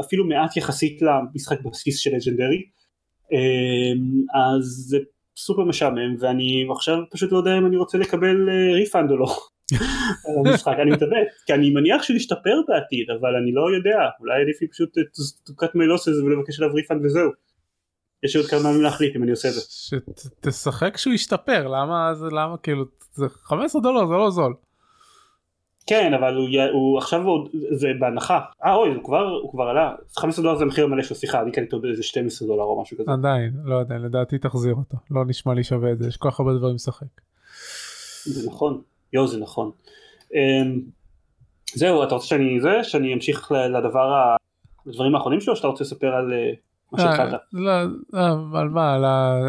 אפילו 0.00 0.24
מעט 0.24 0.56
יחסית 0.56 1.02
למשחק 1.02 1.60
בסיס 1.60 1.98
של 1.98 2.10
Legendary 2.10 2.62
אה, 3.32 3.92
אז 4.34 4.64
זה 4.88 4.98
סופר 5.36 5.64
משעמם 5.64 6.16
ואני 6.18 6.66
עכשיו 6.70 6.96
פשוט 7.10 7.32
לא 7.32 7.38
יודע 7.38 7.58
אם 7.58 7.66
אני 7.66 7.76
רוצה 7.76 7.98
לקבל 7.98 8.50
refund 8.74 9.10
או 9.10 9.16
לא 9.16 9.26
על 10.26 10.46
המשחק 10.46 10.74
אני 10.82 10.90
מתלבט 10.90 11.24
כי 11.46 11.54
אני 11.54 11.70
מניח 11.70 12.02
שהוא 12.02 12.16
ישתפר 12.16 12.60
בעתיד 12.68 13.10
אבל 13.20 13.36
אני 13.42 13.52
לא 13.52 13.76
יודע 13.76 13.98
אולי 14.20 14.42
עדיף 14.42 14.62
לי 14.62 14.68
פשוט 14.68 14.98
to 15.48 15.52
cut 15.52 15.68
my 15.68 15.86
losses 15.94 16.24
ולבקש 16.24 16.60
עליו 16.60 16.74
refund 16.74 17.04
וזהו. 17.04 17.30
יש 18.22 18.36
עוד 18.36 18.46
כמה 18.46 18.70
ימים 18.70 18.82
להחליט 18.82 19.16
אם 19.16 19.22
אני 19.22 19.30
עושה 19.30 19.48
את 19.48 19.52
זה. 19.54 19.60
שתשחק 19.60 20.96
שהוא 20.96 21.14
ישתפר 21.14 21.68
למה 21.68 22.14
זה 22.14 22.26
למה 22.26 22.56
כאילו 22.62 22.84
זה 23.12 23.28
15 23.28 23.82
דולר 23.82 24.06
זה 24.06 24.14
לא 24.14 24.30
זול. 24.30 24.54
כן 25.86 26.14
אבל 26.14 26.34
הוא, 26.36 26.48
הוא 26.72 26.98
עכשיו 26.98 27.22
הוא, 27.22 27.48
זה 27.70 27.88
בהנחה 28.00 28.40
אה 28.64 28.74
אוי 28.74 28.94
הוא 28.94 29.04
כבר 29.04 29.28
הוא 29.42 29.50
כבר 29.50 29.64
עלה 29.64 29.94
15 30.16 30.42
דולר 30.42 30.56
זה 30.56 30.64
המחיר 30.64 30.84
המלא 30.84 31.02
שלו 31.02 31.16
סליחה 31.16 31.42
אני 31.42 31.52
קניתי 31.52 31.76
אותו 31.76 31.86
באיזה 31.86 32.02
12 32.02 32.48
דולר 32.48 32.62
או 32.62 32.82
משהו 32.82 32.98
כזה. 32.98 33.12
עדיין 33.12 33.52
לא 33.64 33.74
יודע 33.74 33.98
לדעתי 33.98 34.38
תחזיר 34.38 34.74
אותו 34.74 34.96
לא 35.10 35.24
נשמע 35.24 35.54
לי 35.54 35.64
שווה 35.64 35.92
את 35.92 35.98
זה 35.98 36.08
יש 36.08 36.16
כל 36.16 36.30
כך 36.30 36.40
הרבה 36.40 36.54
דברים 36.54 36.74
לשחק. 36.74 37.06
זה 38.24 38.50
נכון 38.50 38.80
יואו 39.12 39.26
זה 39.26 39.38
נכון. 39.38 39.70
אמ, 40.34 40.80
זהו 41.74 42.02
אתה 42.02 42.14
רוצה 42.14 42.26
שאני 42.26 42.60
זה 42.60 42.84
שאני 42.84 43.14
אמשיך 43.14 43.52
לדבר 43.52 44.36
הדברים 44.86 45.14
האחרונים 45.14 45.40
שלו 45.40 45.56
שאתה 45.56 45.68
רוצה 45.68 45.84
לספר 45.84 46.14
על 46.14 46.32
אה, 46.32 46.52
אה. 46.98 47.36
לא, 47.52 47.70
אה, 48.14 48.60
על 48.60 48.68
מה 48.68 48.94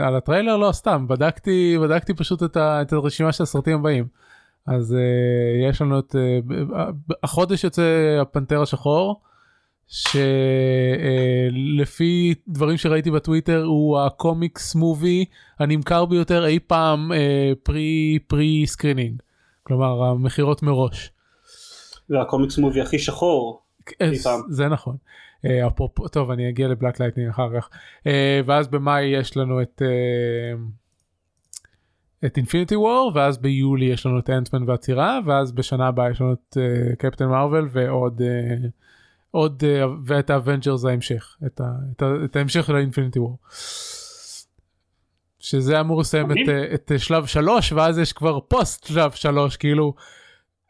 על, 0.06 0.16
הטריילר 0.16 0.58
לא 0.58 0.72
סתם 0.72 1.08
בדקתי 1.08 1.78
בדקתי 1.82 2.14
פשוט 2.14 2.58
את 2.58 2.94
הרשימה 2.94 3.32
של 3.32 3.44
הסרטים 3.44 3.80
הבאים. 3.80 4.27
אז 4.68 4.96
uh, 4.96 4.98
יש 5.70 5.82
לנו 5.82 6.00
את 6.00 6.16
uh, 6.16 6.18
החודש 7.24 7.64
יוצא 7.64 8.18
הפנתר 8.22 8.62
השחור 8.62 9.22
שלפי 9.88 11.14
uh, 12.38 12.40
דברים 12.48 12.78
שראיתי 12.78 13.12
בטוויטר 13.12 13.64
הוא 13.64 14.00
ה 14.00 14.11
comics 14.11 14.76
movie 14.76 15.26
הנמכר 15.60 16.06
ביותר 16.06 16.46
אי 16.46 16.60
פעם 16.60 17.12
pre 17.64 18.20
pre-screening 18.28 19.22
כלומר 19.64 20.04
המכירות 20.04 20.64
מראש. 20.64 21.12
וה 22.10 22.22
comics 22.22 22.58
movie 22.58 22.82
הכי 22.82 23.00
שחור. 23.00 23.62
אי 24.02 24.20
פעם. 24.20 24.42
זה 24.50 24.68
נכון. 24.68 24.98
Uh, 25.46 25.68
אפרופו 25.68 26.08
טוב 26.08 26.32
אני 26.32 26.50
אגיע 26.50 26.68
ל 26.68 26.73
Black 26.73 27.00
Lightning 27.00 27.30
אחר 27.30 27.50
כך 27.58 27.70
uh, 28.00 28.08
ואז 28.46 28.68
במאי 28.68 29.04
יש 29.04 29.38
לנו 29.38 29.62
את. 29.62 29.82
את 32.26 32.38
Infinity 32.38 32.76
War 32.76 33.12
ואז 33.16 33.38
ביולי 33.38 33.86
יש 33.86 34.06
לנו 34.06 34.20
את 34.20 34.30
Ant-Man 34.30 34.70
והצרעה 34.70 35.20
ואז 35.26 35.52
בשנה 35.52 35.88
הבאה 35.88 36.12
יש 36.12 36.22
לנו 36.22 36.34
את 36.34 36.58
Captain 36.98 37.26
uh, 37.26 37.28
Marvel 37.28 37.66
ועוד 37.72 38.22
uh, 38.22 38.68
עוד 39.32 39.64
uh, 39.64 39.88
ואת 40.06 40.30
ה 40.30 40.36
Avengers 40.36 40.86
ההמשך 40.86 41.38
את, 41.46 41.62
ה, 41.62 41.72
את, 41.92 42.02
ה, 42.02 42.06
את 42.26 42.36
ההמשך 42.36 42.66
של 42.66 42.76
ה 42.76 42.81
Infinity 42.81 43.20
War. 43.20 43.38
שזה 45.40 45.80
אמור 45.80 46.02
לסיים 46.02 46.32
את, 46.32 46.36
uh, 46.36 46.74
את 46.74 46.92
uh, 46.96 47.00
שלב 47.00 47.26
שלוש 47.26 47.72
ואז 47.72 47.98
יש 47.98 48.14
כבר 48.14 48.40
פוסט 48.40 48.88
שלב 48.88 49.12
שלוש 49.12 49.58
כאילו 49.58 49.94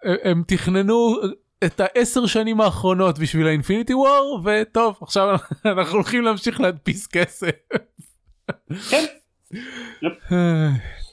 הם 0.04 0.44
תכננו 0.48 1.16
את 1.64 1.80
העשר 1.80 2.26
שנים 2.26 2.62
האחרונות 2.62 3.20
בשביל 3.20 3.48
ה 3.48 3.53
Infinity 3.53 3.94
War 3.94 4.42
וטוב 4.44 4.98
עכשיו 5.02 5.38
אנחנו 5.66 5.94
הולכים 5.94 6.24
להמשיך 6.24 6.62
להדפיס 6.62 7.08
כסף. 7.08 7.52
כן. 8.90 9.06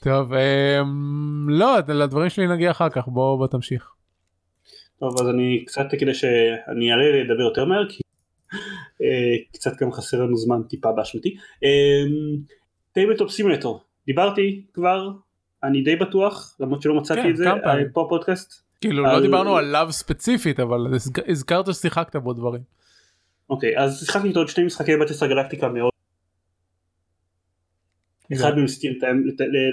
טוב, 0.04 0.32
אמ, 0.32 1.48
לא, 1.48 1.78
לדברים 1.88 2.30
שלי 2.30 2.46
נגיע 2.46 2.70
אחר 2.70 2.88
כך, 2.88 3.08
בוא, 3.08 3.46
תמשיך. 3.46 3.90
טוב, 5.00 5.20
אז 5.20 5.28
אני 5.28 5.64
קצת 5.66 5.86
כדי 5.98 6.14
שאני 6.14 6.92
אעלה 6.92 7.22
לדבר 7.22 7.42
יותר 7.42 7.64
מהר, 7.64 7.88
כי 7.88 8.02
אה, 9.02 9.36
קצת 9.52 9.72
גם 9.80 9.92
חסר 9.92 10.22
לנו 10.22 10.36
זמן 10.36 10.62
טיפה 10.62 10.92
באשמתי. 10.92 11.36
Tabletop 12.92 13.28
אמ, 13.28 13.32
סימולטור, 13.32 13.80
דיברתי 14.06 14.64
כבר, 14.74 15.10
אני 15.62 15.82
די 15.82 15.96
בטוח, 15.96 16.56
למרות 16.60 16.82
שלא 16.82 16.94
מצאתי 16.94 17.22
כן, 17.22 17.30
את 17.30 17.36
זה, 17.36 17.50
אה, 17.50 17.74
פה 17.92 18.06
בפודקאסט. 18.08 18.64
כאילו 18.80 19.02
לא 19.02 19.20
דיברנו 19.20 19.56
עליו 19.56 19.86
ספציפית, 19.90 20.60
אבל 20.60 20.94
הזכרת 21.28 21.74
ששיחקת 21.74 22.16
בו 22.16 22.32
דברים. 22.32 22.62
אוקיי, 23.50 23.78
אז 23.78 24.04
שיחקתי 24.06 24.28
איתו 24.28 24.40
עוד 24.40 24.48
שני 24.48 24.64
משחקי 24.64 24.96
Battlestar 24.96 25.26
Galactica 25.26 25.68
מאז 25.68 25.93
אחד 28.32 28.50
מהם 28.50 28.62
ניסיתי 28.62 28.88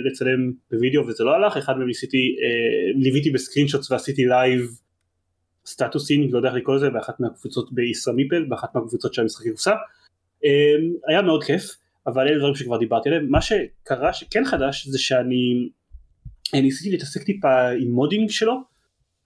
לצלם 0.06 0.52
בווידאו 0.72 1.08
וזה 1.08 1.24
לא 1.24 1.32
הלך, 1.32 1.58
אחד 1.58 1.78
מהם 1.78 1.88
ניסיתי, 1.88 2.18
אה, 2.18 3.02
ליוויתי 3.02 3.30
ב 3.30 3.35
screenshots 3.35 3.92
ועשיתי 3.92 4.26
live 4.26 4.62
סטטוסים, 5.66 6.34
לא 6.34 6.38
יודע 6.38 6.50
איך 6.50 6.58
לקרוא 6.58 6.76
לזה, 6.76 6.90
באחת 6.90 7.20
מהקבוצות 7.20 7.74
בישראמיפל, 7.74 8.46
באחת 8.50 8.76
מהקבוצות 8.76 9.14
של 9.14 9.22
המשחקי 9.22 9.52
קופסה. 9.52 9.72
אה, 10.46 10.76
היה 11.08 11.22
מאוד 11.22 11.44
כיף, 11.44 11.76
אבל 12.08 12.28
אלה 12.28 12.38
דברים 12.38 12.56
שכבר 12.56 12.78
דיברתי 12.78 13.10
עליהם. 13.10 13.30
מה 13.30 13.42
שקרה 13.42 14.14
שכן 14.14 14.46
חדש 14.46 14.88
זה 14.88 15.00
שאני 15.00 15.70
ניסיתי 16.54 16.92
להתעסק 16.92 17.24
טיפה 17.24 17.70
עם 17.70 17.92
modding 17.92 18.30
שלו, 18.30 18.54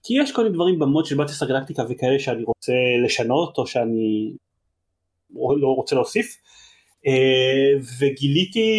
כי 0.03 0.13
יש 0.21 0.31
כל 0.31 0.43
מיני 0.43 0.55
דברים 0.55 0.79
ב 0.79 0.86
mod 0.86 1.05
של 1.05 1.17
Battlestar 1.17 1.43
Galactica 1.43 1.83
וכאלה 1.89 2.19
שאני 2.19 2.43
רוצה 2.43 2.73
לשנות 3.05 3.57
או 3.57 3.67
שאני 3.67 4.33
לא 5.35 5.67
רוצה 5.67 5.95
להוסיף. 5.95 6.37
אה, 7.07 7.79
וגיליתי, 7.99 8.69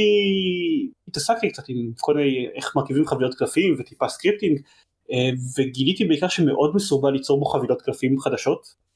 התעסקתי 1.08 1.48
קצת 1.48 1.62
עם 1.68 1.90
כל 2.00 2.14
מיני 2.14 2.48
איך 2.54 2.76
מרכיבים 2.76 3.06
חבילות 3.06 3.34
קלפים 3.34 3.74
וטיפה 3.78 4.08
scripting 4.09 4.61
אה, 5.12 5.30
וגיליתי 5.58 6.04
בעיקר 6.04 6.28
שמאוד 6.28 6.76
מסורבל 6.76 7.12
ליצור 7.12 7.40
בו 7.40 7.44
חבילות 7.44 7.82
קלפים 7.82 8.20
חדשות. 8.20 8.86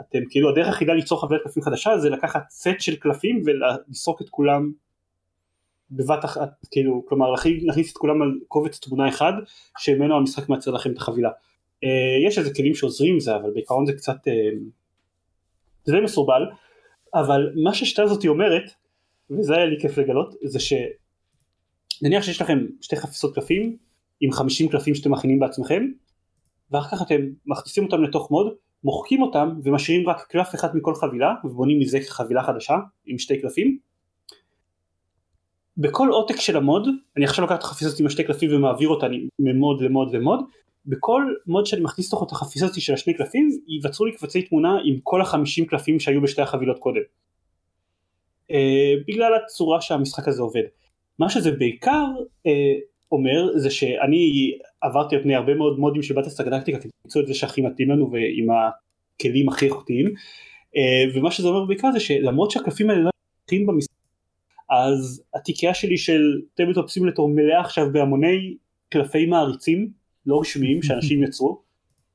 אתם 0.00 0.18
כאילו 0.30 0.50
הדרך 0.50 0.66
היחידה 0.66 0.92
ליצור 0.92 1.20
חבילת 1.20 1.42
קלפים 1.42 1.62
חדשה 1.62 1.98
זה 1.98 2.10
לקחת 2.10 2.42
סט 2.50 2.80
של 2.80 2.96
קלפים 2.96 3.42
ולסרוק 3.44 4.22
את 4.22 4.28
כולם 4.30 4.72
בבת 5.90 6.24
אחת 6.24 6.50
כאילו 6.70 7.04
כלומר 7.08 7.30
להכניס 7.62 7.92
את 7.92 7.96
כולם 7.96 8.22
על 8.22 8.38
קובץ 8.48 8.78
תמונה 8.78 9.08
אחד 9.08 9.32
שממנו 9.78 10.16
המשחק 10.16 10.48
מייצר 10.48 10.70
לכם 10.70 10.92
את 10.92 10.96
החבילה. 10.96 11.30
אה, 11.84 12.28
יש 12.28 12.38
איזה 12.38 12.54
כלים 12.54 12.74
שעוזרים 12.74 13.20
זה 13.20 13.36
אבל 13.36 13.50
בעיקרון 13.50 13.86
זה 13.86 13.92
קצת 13.92 14.16
זה 15.84 16.00
מסורבל 16.00 16.42
אבל 17.14 17.52
מה 17.64 17.74
שהשיטה 17.74 18.02
הזאתי 18.02 18.28
אומרת, 18.28 18.70
וזה 19.30 19.56
היה 19.56 19.66
לי 19.66 19.80
כיף 19.80 19.98
לגלות, 19.98 20.34
זה 20.44 20.58
שנניח 20.60 22.22
שיש 22.22 22.42
לכם 22.42 22.66
שתי 22.80 22.96
חפיסות 22.96 23.34
קלפים 23.34 23.76
עם 24.20 24.32
50 24.32 24.68
קלפים 24.68 24.94
שאתם 24.94 25.12
מכינים 25.12 25.38
בעצמכם, 25.38 25.86
ואחר 26.70 26.96
כך 26.96 27.02
אתם 27.02 27.20
מכניסים 27.46 27.84
אותם 27.84 28.02
לתוך 28.02 28.30
מוד, 28.30 28.54
מוחקים 28.84 29.22
אותם 29.22 29.60
ומשאירים 29.64 30.08
רק 30.08 30.26
קלף 30.28 30.54
אחד 30.54 30.76
מכל 30.76 30.94
חבילה, 30.94 31.34
ובונים 31.44 31.78
מזה 31.78 31.98
חבילה 32.08 32.42
חדשה 32.42 32.76
עם 33.06 33.18
שתי 33.18 33.40
קלפים. 33.40 33.78
בכל 35.76 36.08
עותק 36.08 36.36
של 36.36 36.56
המוד, 36.56 36.88
אני 37.16 37.24
עכשיו 37.24 37.44
לוקח 37.44 37.54
את 37.54 37.62
החפיסות 37.62 38.00
עם 38.00 38.06
השתי 38.06 38.24
קלפים 38.24 38.54
ומעביר 38.54 38.88
אותה 38.88 39.06
ממוד 39.38 39.80
למוד 39.80 40.14
למוד, 40.14 40.40
בכל 40.86 41.34
מוד 41.46 41.66
שאני 41.66 41.82
מכניס 41.82 42.08
לתוך 42.08 42.22
את 42.22 42.32
החפיסה 42.32 42.66
של 42.78 42.94
השני 42.94 43.14
קלפים 43.14 43.48
ייווצרו 43.68 44.06
לי 44.06 44.12
קבצי 44.12 44.42
תמונה 44.42 44.78
עם 44.84 44.98
כל 45.02 45.20
החמישים 45.20 45.66
קלפים 45.66 46.00
שהיו 46.00 46.22
בשתי 46.22 46.42
החבילות 46.42 46.78
קודם. 46.78 47.00
Uh, 48.52 48.54
בגלל 49.08 49.32
הצורה 49.34 49.80
שהמשחק 49.80 50.28
הזה 50.28 50.42
עובד. 50.42 50.62
מה 51.18 51.28
שזה 51.28 51.50
בעיקר 51.50 52.04
uh, 52.18 52.50
אומר 53.12 53.58
זה 53.58 53.70
שאני 53.70 54.58
עברתי 54.80 55.16
על 55.16 55.22
פני 55.22 55.34
הרבה 55.34 55.54
מאוד 55.54 55.78
מודים 55.78 56.02
של 56.02 56.14
בטסט 56.14 56.40
הגלקטיקה 56.40 56.78
כדי 56.78 56.90
למצוא 57.04 57.22
את 57.22 57.26
זה 57.26 57.34
שהכי 57.34 57.62
מתאים 57.62 57.90
לנו 57.90 58.12
ועם 58.12 58.46
הכלים 58.50 59.48
הכי 59.48 59.66
איכותיים 59.66 60.06
uh, 60.06 61.18
ומה 61.18 61.30
שזה 61.30 61.48
אומר 61.48 61.64
בעיקר 61.64 61.92
זה 61.92 62.00
שלמרות 62.00 62.50
שהקלפים 62.50 62.90
האלה 62.90 63.02
לא 63.02 63.10
נמצאים 63.42 63.66
במשחק 63.66 63.96
אז 64.70 65.22
התיקייה 65.34 65.74
שלי 65.74 65.98
של 65.98 66.40
טבלטופ 66.54 66.90
סימולטור 66.90 67.28
מלאה 67.28 67.60
עכשיו 67.60 67.92
בהמוני 67.92 68.56
קלפי 68.88 69.26
מעריצים 69.26 69.90
לא 70.26 70.40
רשמיים 70.40 70.82
שאנשים 70.82 71.22
יצרו 71.24 71.62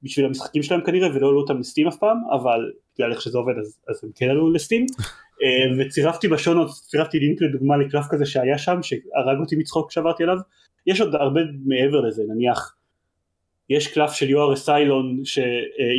בשביל 0.04 0.26
המשחקים 0.26 0.64
שלהם 0.64 0.82
כנראה 0.82 1.16
ולא 1.16 1.30
עלו 1.30 1.42
אותם 1.42 1.60
לסטים 1.60 1.88
אף 1.88 1.98
פעם 1.98 2.18
אבל 2.32 2.72
בגלל 2.96 3.12
איך 3.12 3.22
שזה 3.22 3.38
עובד 3.38 3.54
אז, 3.60 3.80
אז 3.90 4.04
הם 4.04 4.10
כן 4.16 4.30
עלו 4.30 4.52
לסטים. 4.52 4.86
אה, 5.44 5.86
וצירפתי 5.86 6.28
בשונות 6.28 6.70
צירפתי 6.72 7.20
לינק 7.20 7.42
לדוגמה 7.42 7.78
לקלף 7.78 8.06
כזה 8.10 8.26
שהיה 8.26 8.58
שם 8.58 8.80
שהרג 8.84 9.40
אותי 9.40 9.56
מצחוק 9.56 9.90
כשעברתי 9.90 10.24
עליו. 10.24 10.38
יש 10.88 11.02
עוד 11.02 11.16
הרבה 11.16 11.42
מעבר 11.66 12.02
לזה 12.02 12.24
נניח. 12.30 12.76
יש 13.70 13.88
קלף 13.88 14.12
של 14.12 14.30
יואר 14.30 14.54
אסיילון 14.54 15.24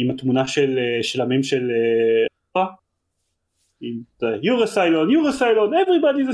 עם 0.03 0.11
התמונה 0.11 0.47
של, 0.47 0.79
של 1.03 1.21
המים 1.21 1.43
של 1.43 1.71
you're 4.43 4.65
a 4.65 4.72
Cylon 4.72 5.11
you're 5.11 5.31
a 5.31 5.38
Cylon 5.38 5.73
everybody 5.75 6.33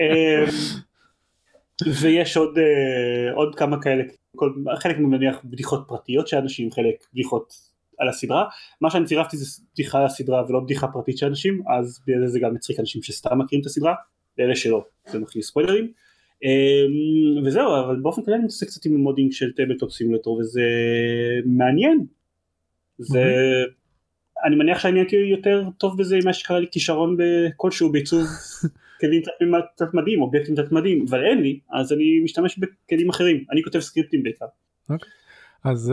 ויש 2.02 2.36
עוד 2.36 2.58
עוד 3.34 3.54
כמה 3.54 3.82
כאלה 3.82 4.02
כל, 4.36 4.52
חלק 4.76 4.96
נניח 4.98 5.36
בדיחות 5.44 5.84
פרטיות 5.88 6.28
של 6.28 6.36
אנשים 6.36 6.70
חלק 6.70 6.94
בדיחות 7.12 7.52
על 7.98 8.08
הסדרה. 8.08 8.44
מה 8.80 8.90
שאני 8.90 9.04
צירפתי 9.04 9.36
זה 9.36 9.62
בדיחה 9.74 9.98
על 9.98 10.04
הסדרה 10.04 10.44
ולא 10.48 10.60
בדיחה 10.60 10.88
פרטית 10.88 11.18
של 11.18 11.26
אנשים 11.26 11.62
אז 11.76 12.00
בגלל 12.06 12.26
זה 12.26 12.40
גם 12.40 12.54
מצחיק 12.54 12.80
אנשים 12.80 13.02
שסתם 13.02 13.38
מכירים 13.38 13.60
את 13.60 13.66
הסדרה 13.66 13.94
לאלה 14.38 14.56
שלא 14.56 14.84
זה 15.06 15.18
מכיל 15.18 15.42
ספוילרים. 15.42 15.92
אמ, 16.42 17.46
וזהו 17.46 17.80
אבל 17.80 17.96
באופן 17.96 18.22
כללי 18.22 18.36
אני 18.36 18.44
מתעסק 18.44 18.66
קצת 18.66 18.86
עם 18.86 18.96
modding 18.96 19.32
של 19.32 19.52
Tabletop 19.52 19.92
Simulator 19.92 20.36
וזה 20.36 20.62
מעניין. 21.46 22.06
זה 22.98 23.24
אני 24.44 24.56
מניח 24.56 24.78
שאני 24.78 25.00
הייתי 25.00 25.16
יותר 25.16 25.64
טוב 25.78 25.98
בזה 25.98 26.18
אם 26.22 26.32
היה 26.32 26.60
לי 26.60 26.66
כישרון 26.70 27.16
כלשהו 27.56 27.92
בעיצוב 27.92 28.26
כלים 29.00 29.22
תלת 29.76 29.94
ממדיים 29.94 30.22
אובייקטים 30.22 30.54
תלת 30.54 30.72
ממדיים 30.72 31.04
אבל 31.10 31.24
אין 31.24 31.42
לי 31.42 31.60
אז 31.72 31.92
אני 31.92 32.20
משתמש 32.24 32.58
בכלים 32.58 33.08
אחרים 33.08 33.44
אני 33.52 33.62
כותב 33.62 33.80
סקריפטים 33.80 34.22
בעיקר. 34.22 34.44
Okay. 34.44 34.92
אוקיי. 34.92 35.08
אז 35.64 35.92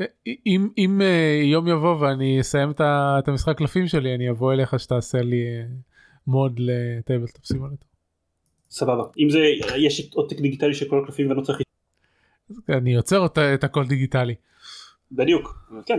אה, 0.00 0.04
אם, 0.46 0.68
אם 0.78 1.00
אה, 1.00 1.44
יום 1.44 1.68
יבוא 1.68 1.96
ואני 2.00 2.40
אסיים 2.40 2.70
את 2.78 3.28
המשחק 3.28 3.58
קלפים 3.58 3.86
שלי 3.86 4.14
אני 4.14 4.30
אבוא 4.30 4.52
אליך 4.52 4.80
שתעשה 4.80 5.18
לי 5.18 5.44
mod 6.26 6.58
ל 6.58 6.68
Tabletop 6.68 7.44
Simulator. 7.44 7.88
סבבה 8.70 9.04
אם 9.18 9.30
זה 9.30 9.38
יש 9.76 10.10
עותק 10.14 10.40
דיגיטלי 10.40 10.74
של 10.74 10.88
כל 10.88 11.02
הקלפים 11.02 11.28
ואני 11.28 11.38
לא 11.38 11.44
צריך 11.44 11.60
אני 12.68 12.94
יוצר 12.94 13.18
אותה 13.18 13.54
את 13.54 13.64
הכל 13.64 13.86
דיגיטלי. 13.86 14.34
בדיוק 15.12 15.70
כן 15.86 15.98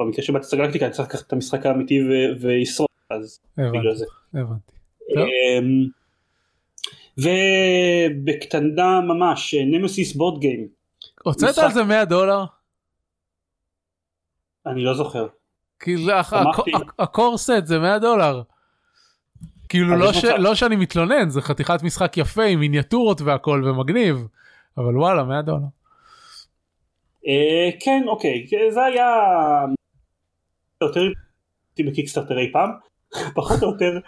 במקרה 0.00 0.24
של 0.24 0.32
באטסטר 0.32 0.56
גלקטיקה 0.56 0.84
אני 0.84 0.94
צריך 0.94 1.08
לקחת 1.08 1.26
את 1.26 1.32
המשחק 1.32 1.66
האמיתי 1.66 2.00
וישרוד 2.40 2.88
אז 3.10 3.40
בגלל 3.56 3.94
זה. 3.94 4.04
הבנתי. 4.34 4.79
אמ, 5.16 5.86
ובקטנה 7.18 9.00
ממש 9.00 9.54
נמסיס 9.54 10.16
בורד 10.16 10.40
גיים. 10.40 10.68
הוצאת 11.24 11.58
על 11.58 11.72
זה 11.72 11.84
100 11.84 12.04
דולר? 12.04 12.44
אני 14.66 14.84
לא 14.84 14.94
זוכר. 14.94 15.26
כאילו 15.80 16.12
הקורסט 16.98 17.64
זה 17.64 17.78
100 17.78 17.98
דולר. 17.98 18.42
כאילו 19.68 19.96
לא, 19.96 20.12
ש... 20.12 20.24
לא 20.24 20.54
שאני 20.54 20.76
מתלונן 20.76 21.28
זה 21.28 21.42
חתיכת 21.42 21.82
משחק 21.82 22.16
יפה 22.16 22.44
עם 22.44 22.60
מיניאטורות 22.60 23.20
והכל 23.20 23.62
ומגניב 23.66 24.26
אבל 24.76 24.96
וואלה 24.96 25.24
100 25.24 25.42
דולר. 25.42 25.66
אה, 27.26 27.70
כן 27.80 28.02
אוקיי 28.08 28.46
זה 28.70 28.84
היה 28.84 29.06
יותר 30.80 31.00
בקיקסטארטר 31.78 32.38
אי 32.38 32.52
פעם 32.52 32.70
פחות 33.36 33.62
או 33.62 33.70
יותר 33.70 33.98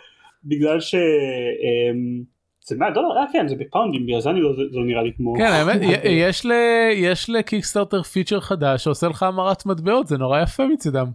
בגלל 0.45 0.81
ש... 0.81 0.95
אמ, 0.95 2.23
זה 2.65 2.77
100 2.77 2.91
דולר? 2.91 3.19
אה 3.19 3.25
כן 3.33 3.49
זה 3.49 3.57
בפאונדים 3.57 4.07
בגלל 4.07 4.21
זה 4.21 4.31
אני 4.31 4.41
לא, 4.41 4.53
זה 4.57 4.63
לא 4.73 4.85
נראה 4.85 5.03
לי 5.03 5.13
כמו... 5.17 5.35
כן 5.37 5.53
האמת 5.53 5.81
יש, 6.05 6.47
ל, 6.47 6.53
יש 6.95 7.31
לקיקסטארטר 7.31 8.03
פיצ'ר 8.03 8.41
חדש 8.41 8.85
שעושה 8.85 9.09
לך 9.09 9.23
המרת 9.23 9.67
מטבעות 9.67 10.07
זה 10.07 10.19
נורא 10.19 10.41
יפה 10.41 10.67
מצידם. 10.67 11.07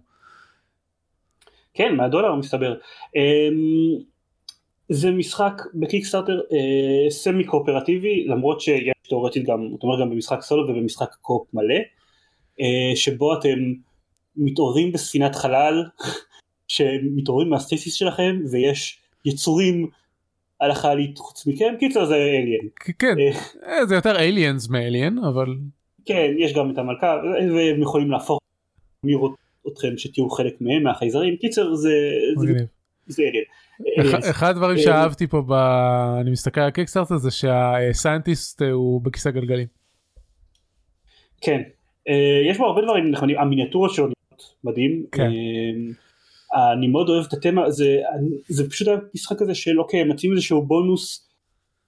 כן 1.73 1.95
100 1.95 2.07
דולר 2.07 2.35
מסתבר. 2.35 2.75
אמ, 3.15 3.97
זה 4.89 5.11
משחק 5.11 5.61
בקיקסטארטר 5.73 6.41
אה, 6.51 7.11
סמי 7.11 7.43
קואופרטיבי 7.43 8.25
למרות 8.27 8.61
שיש 8.61 8.93
תאורטית 9.09 9.45
גם, 9.45 9.67
זאת 9.71 9.83
אומרת 9.83 9.99
גם 9.99 10.09
במשחק 10.09 10.41
סולו 10.41 10.69
ובמשחק 10.69 11.09
קופ 11.21 11.47
מלא 11.53 11.75
אה, 12.61 12.95
שבו 12.95 13.39
אתם 13.39 13.59
מתעוררים 14.35 14.91
בספינת 14.91 15.35
חלל 15.35 15.83
שמתעוררים 16.67 17.49
מהסטייסיס 17.49 17.93
שלכם 17.93 18.39
ויש 18.51 18.99
יצורים 19.27 19.87
על 20.59 20.71
החללית 20.71 21.17
חוץ 21.17 21.47
מכם 21.47 21.73
קיצר 21.79 22.05
זה 22.05 22.15
אליאן. 22.15 22.67
כן 22.99 23.15
אה, 23.65 23.85
זה 23.85 23.95
יותר 23.95 24.19
אליאנס 24.19 24.69
מאליאן 24.69 25.17
אבל. 25.17 25.55
כן 26.05 26.31
יש 26.37 26.53
גם 26.53 26.71
את 26.71 26.77
המלכה 26.77 27.17
והם 27.55 27.81
יכולים 27.81 28.11
להפוך 28.11 28.39
אתכם 29.67 29.97
שתהיו 29.97 30.29
חלק 30.29 30.53
מהם 30.61 30.83
מהחייזרים 30.83 31.37
קיצר 31.37 31.75
זה. 31.75 31.91
זה 33.07 33.23
אליאן. 33.23 34.21
אחד 34.29 34.49
הדברים 34.49 34.77
שאהבתי 34.77 35.27
פה 35.27 35.41
ב... 35.47 35.53
אני 36.21 36.31
מסתכל 36.31 36.61
על 36.61 36.67
הקיקסטארטר 36.67 37.17
זה 37.17 37.31
שהסיינטיסט 37.31 38.61
הוא 38.61 39.01
בכיסא 39.01 39.31
גלגלים. 39.31 39.67
כן 41.41 41.61
יש 42.49 42.57
בו 42.57 42.65
הרבה 42.65 42.81
דברים 42.81 43.11
נכונים 43.11 43.37
המיניאטורות 43.37 43.93
שלו 43.93 44.07
מדהים. 44.63 45.05
אני 46.53 46.87
מאוד 46.87 47.09
אוהב 47.09 47.25
את 47.27 47.33
התמה, 47.33 47.71
זה, 47.71 47.97
זה 48.47 48.69
פשוט 48.69 48.87
המשחק 48.87 49.41
הזה 49.41 49.55
של 49.55 49.79
אוקיי, 49.79 50.03
מציעים 50.03 50.35
איזשהו 50.35 50.61
בונוס 50.61 51.27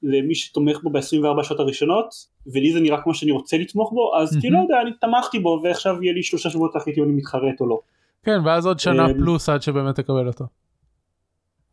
למי 0.03 0.36
שתומך 0.36 0.80
בו 0.84 0.89
ב-24 0.89 1.43
שעות 1.43 1.60
הראשונות, 1.60 2.10
ולי 2.47 2.74
זה 2.74 2.80
נראה 2.80 3.01
כמו 3.01 3.14
שאני 3.14 3.32
רוצה 3.32 3.57
לתמוך 3.57 3.91
בו, 3.93 4.16
אז 4.16 4.38
כאילו 4.41 4.57
לא 4.57 4.62
יודע, 4.62 4.82
אני 4.82 4.91
תמכתי 5.01 5.39
בו, 5.39 5.62
ועכשיו 5.64 6.03
יהיה 6.03 6.14
לי 6.14 6.24
שלושה 6.24 6.49
שבועות 6.49 6.76
להחליט 6.76 6.97
אם 6.97 7.03
אני 7.03 7.12
מתחרט 7.12 7.62
או 7.62 7.68
לא. 7.68 7.80
כן, 8.24 8.39
ואז 8.45 8.66
עוד 8.66 8.80
שנה 8.80 9.05
אמ, 9.05 9.14
פלוס 9.14 9.49
עד 9.49 9.62
שבאמת 9.62 9.95
תקבל 9.95 10.28
אותו. 10.28 10.45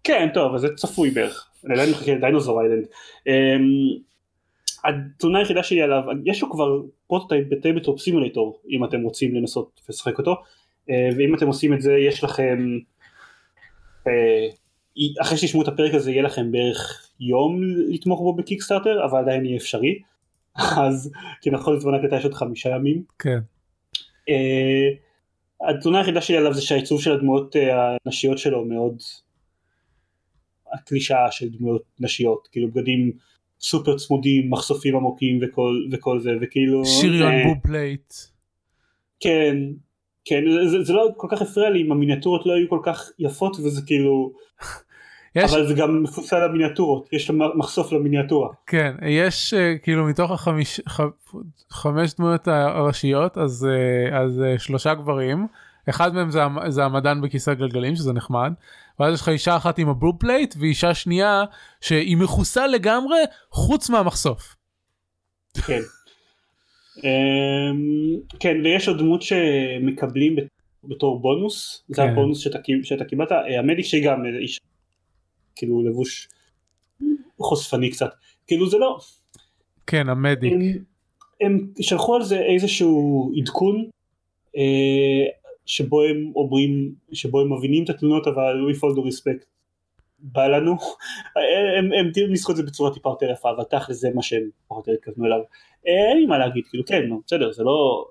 כן, 0.04 0.28
טוב, 0.34 0.54
אז 0.54 0.60
זה 0.60 0.68
צפוי 0.76 1.10
בערך. 1.10 1.50
אני 1.64 1.74
עדיין 1.74 1.90
מחכה 1.90 2.14
ל 2.14 2.20
Dinosaur 2.20 2.60
Island. 2.60 2.86
אמ, 3.26 3.32
התלונה 4.84 5.38
היחידה 5.38 5.62
שלי 5.62 5.82
עליו, 5.82 6.02
יש 6.24 6.42
לו 6.42 6.50
כבר 6.50 6.80
prototype 7.06 7.48
ב 7.48 7.54
Tabletop 7.54 8.00
Simulator, 8.00 8.60
אם 8.70 8.84
אתם 8.84 9.02
רוצים 9.02 9.34
לנסות 9.34 9.80
לשחק 9.88 10.18
אותו. 10.18 10.36
אה, 10.90 11.08
ואם 11.16 11.34
אתם 11.34 11.46
עושים 11.46 11.74
את 11.74 11.80
זה 11.80 11.92
יש 11.92 12.24
לכם 12.24 12.78
אה, 14.06 14.46
אחרי 15.22 15.38
שתשמעו 15.38 15.62
את 15.62 15.68
הפרק 15.68 15.94
הזה 15.94 16.10
יהיה 16.10 16.22
לכם 16.22 16.52
בערך 16.52 17.10
יום 17.20 17.60
לתמוך 17.88 18.20
בו 18.20 18.34
ב 18.34 18.40
Kickstarter 18.40 19.04
אבל 19.04 19.18
עדיין 19.18 19.44
יהיה 19.44 19.56
אפשרי 19.56 19.98
אז 20.86 21.12
כי 21.40 21.50
נכון 21.50 21.76
לזמן 21.76 21.94
הקלטה 21.94 22.16
יש 22.16 22.24
עוד 22.24 22.34
חמישה 22.34 22.70
ימים. 22.70 23.02
כן. 23.18 23.38
אה, 24.28 24.88
התלונה 25.70 25.98
היחידה 25.98 26.20
שלי 26.20 26.36
עליו 26.36 26.54
זה 26.54 26.62
שהעיצוב 26.62 27.02
של 27.02 27.12
הדמויות 27.12 27.56
הנשיות 28.06 28.38
שלו 28.38 28.64
מאוד 28.64 29.02
הקלישאה 30.72 31.30
של 31.30 31.48
דמויות 31.48 31.82
נשיות 32.00 32.48
כאילו 32.52 32.70
בגדים 32.70 33.12
סופר 33.60 33.96
צמודים 33.96 34.50
מחשופים 34.50 34.96
עמוקים 34.96 35.38
וכל 35.42 35.86
וכל 35.92 36.20
זה 36.20 36.30
וכאילו 36.40 36.86
שריון 36.86 37.32
boob 37.44 37.58
plate. 37.62 38.12
כן 39.20 39.56
כן 40.28 40.44
זה, 40.70 40.82
זה 40.82 40.92
לא 40.92 41.08
כל 41.16 41.26
כך 41.30 41.42
הפריע 41.42 41.70
לי 41.70 41.82
אם 41.82 41.92
המיניאטורות 41.92 42.46
לא 42.46 42.52
היו 42.52 42.68
כל 42.68 42.80
כך 42.82 43.10
יפות 43.18 43.56
וזה 43.56 43.82
כאילו 43.86 44.32
יש... 45.36 45.52
אבל 45.54 45.66
זה 45.66 45.74
גם 45.74 46.02
מפוסל 46.02 46.44
למיניאטורות 46.46 47.12
יש 47.12 47.30
מחשוף 47.54 47.92
למיניאטורה. 47.92 48.48
כן 48.66 48.94
יש 49.02 49.54
אה, 49.54 49.82
כאילו 49.82 50.04
מתוך 50.04 50.30
החמש 50.30 50.80
ח, 50.88 51.00
חמש 51.70 52.14
דמויות 52.14 52.48
הראשיות 52.48 53.38
אז 53.38 53.68
אה, 54.10 54.14
אז 54.14 54.42
אה, 54.56 54.58
שלושה 54.58 54.94
גברים 54.94 55.46
אחד 55.88 56.14
מהם 56.14 56.30
זה, 56.30 56.40
זה 56.68 56.84
המדען 56.84 57.20
בכיסא 57.20 57.54
גלגלים 57.54 57.96
שזה 57.96 58.12
נחמד 58.12 58.52
ואז 59.00 59.14
יש 59.14 59.20
לך 59.20 59.28
אישה 59.28 59.56
אחת 59.56 59.78
עם 59.78 59.88
ה 59.88 59.94
boob 59.94 60.18
plate 60.18 60.54
ואישה 60.58 60.94
שנייה 60.94 61.44
שהיא 61.80 62.16
מכוסה 62.16 62.66
לגמרי 62.66 63.18
חוץ 63.50 63.90
מהמחשוף. 63.90 64.56
כן. 65.66 65.80
אמ, 67.04 68.16
כן 68.40 68.56
ויש 68.64 68.88
עוד 68.88 68.98
דמות 68.98 69.22
שמקבלים 69.22 70.36
בתור 70.84 71.20
בונוס. 71.20 71.84
זה 71.88 72.02
כן. 72.02 72.08
הבונוס 72.08 72.38
שאתה, 72.82 73.04
קיבלת. 73.04 73.32
אה, 73.32 73.58
ה 73.58 73.63
medic 73.63 73.84
שגם 73.84 74.22
איש 74.40 74.60
כאילו 75.56 75.82
לבוש 75.82 76.28
חושפני 77.38 77.90
קצת. 77.90 78.10
כאילו 78.46 78.70
זה 78.70 78.78
לא 78.78 78.98
כן 79.86 80.08
המדיק. 80.08 80.52
הם, 80.52 80.60
הם 81.40 81.66
שלחו 81.80 82.16
על 82.16 82.22
זה 82.22 82.38
איזשהו 82.38 83.32
עדכון 83.36 83.84
אה, 84.56 85.26
שבו 85.66 86.02
הם 86.02 86.32
אומרים 86.36 86.92
שבו 87.12 87.40
הם 87.40 87.52
מבינים 87.52 87.84
את 87.84 87.90
התלונות 87.90 88.26
אבל 88.26 88.70
we 88.70 88.74
fall 88.74 88.96
the 88.96 89.12
respect 89.12 89.55
בא 90.18 90.46
לנו, 90.46 90.76
הם, 91.78 91.92
הם 91.92 92.10
הם 92.16 92.30
ניסחו 92.30 92.52
את 92.52 92.56
זה 92.56 92.62
בצורה 92.62 92.94
טיפה 92.94 93.08
יותר 93.08 93.30
יפה, 93.30 93.50
אבל 93.50 93.64
תכל'ס 93.64 93.96
זה 93.96 94.10
מה 94.14 94.22
שהם 94.22 94.48
פחות 94.68 94.88
או 94.88 94.92
יותר 94.92 95.08
התכוונו 95.08 95.26
אליו. 95.26 95.38
אין 95.84 96.18
לי 96.18 96.26
מה 96.26 96.38
להגיד, 96.38 96.64
כאילו 96.70 96.84
כן, 96.84 97.02
בסדר, 97.26 97.52
זה 97.52 97.64
לא... 97.64 98.04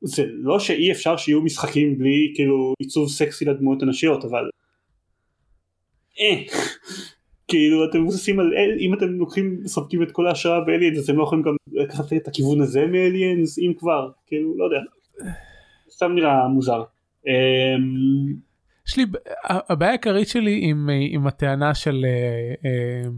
זה 0.00 0.24
לא 0.26 0.58
שאי 0.58 0.92
אפשר 0.92 1.16
שיהיו 1.16 1.42
משחקים 1.42 1.98
בלי 1.98 2.32
כאילו 2.34 2.74
עיצוב 2.78 3.08
סקסי 3.08 3.44
לדמויות 3.44 3.82
הנשיות, 3.82 4.24
אבל... 4.24 4.50
אה, 6.20 6.42
כאילו 7.48 7.84
אתם 7.84 8.02
מבוססים 8.02 8.40
על, 8.40 8.52
אם 8.78 8.94
אתם 8.94 9.06
לוקחים, 9.06 9.60
סופקים 9.66 10.02
את 10.02 10.12
כל 10.12 10.26
ההשראה 10.26 10.60
באליאנס, 10.60 10.98
אז 10.98 11.04
אתם 11.04 11.18
לא 11.18 11.22
יכולים 11.22 11.44
גם 11.44 11.56
לקחת 11.72 12.12
את 12.12 12.28
הכיוון 12.28 12.60
הזה 12.60 12.86
מאליאנס, 12.86 13.58
אם 13.58 13.72
כבר, 13.78 14.10
כאילו, 14.26 14.58
לא 14.58 14.64
יודע. 14.64 14.80
סתם 15.90 16.12
נראה 16.14 16.48
מוזר. 16.48 16.82
יש 18.88 18.96
לי, 18.96 19.06
הבעיה 19.44 19.90
העיקרית 19.90 20.28
שלי 20.28 20.60
עם, 20.62 20.90
עם 21.10 21.26
הטענה 21.26 21.74
של, 21.74 22.04
אה, 22.04 22.70
אה, 22.70 23.08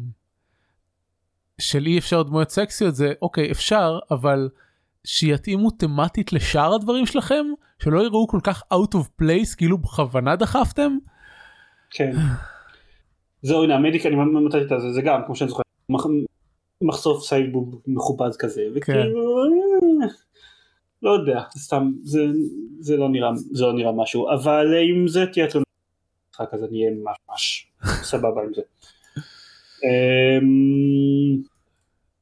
של 1.60 1.86
אי 1.86 1.98
אפשר 1.98 2.22
דמויות 2.22 2.50
סקסיות 2.50 2.94
זה 2.94 3.12
אוקיי 3.22 3.50
אפשר 3.50 3.98
אבל 4.10 4.48
שיתאימו 5.04 5.70
תמטית 5.70 6.32
לשאר 6.32 6.74
הדברים 6.74 7.06
שלכם 7.06 7.44
שלא 7.82 8.00
יראו 8.04 8.28
כל 8.28 8.40
כך 8.42 8.62
out 8.72 8.94
of 8.94 9.22
place 9.22 9.56
כאילו 9.56 9.78
בכוונה 9.78 10.36
דחפתם. 10.36 10.98
כן. 11.90 12.12
זהו 13.42 13.64
הנה 13.64 13.74
המדיק 13.74 14.06
אני 14.06 14.16
מצאתי 14.16 14.64
את 14.64 14.80
זה 14.80 14.92
זה 14.92 15.02
גם 15.02 15.20
כמו 15.26 15.36
שאני 15.36 15.50
זוכר 15.50 15.62
מחשוף 16.82 17.24
סייבוב 17.24 17.82
מכובד 17.86 18.36
כזה 18.38 18.62
וכאילו 18.74 19.02
כן. 19.02 19.86
לא 21.02 21.10
יודע 21.10 21.42
סתם 21.58 21.92
זה 22.02 22.26
זה 22.80 22.96
לא 22.96 23.08
נראה 23.08 23.30
זה 23.34 23.64
לא 23.64 23.72
נראה 23.72 23.92
משהו 23.92 24.30
אבל 24.30 24.74
אם 24.74 25.08
זה 25.08 25.26
תהיה 25.32 25.46
תלונה 25.46 25.64
משחק 26.40 26.54
אז 26.54 26.64
אני 26.64 26.84
אהיה 26.84 26.96
ממש 27.30 27.70
סבבה 28.10 28.42
עם 28.42 28.54
זה. 28.54 28.62
אמ, 29.84 31.42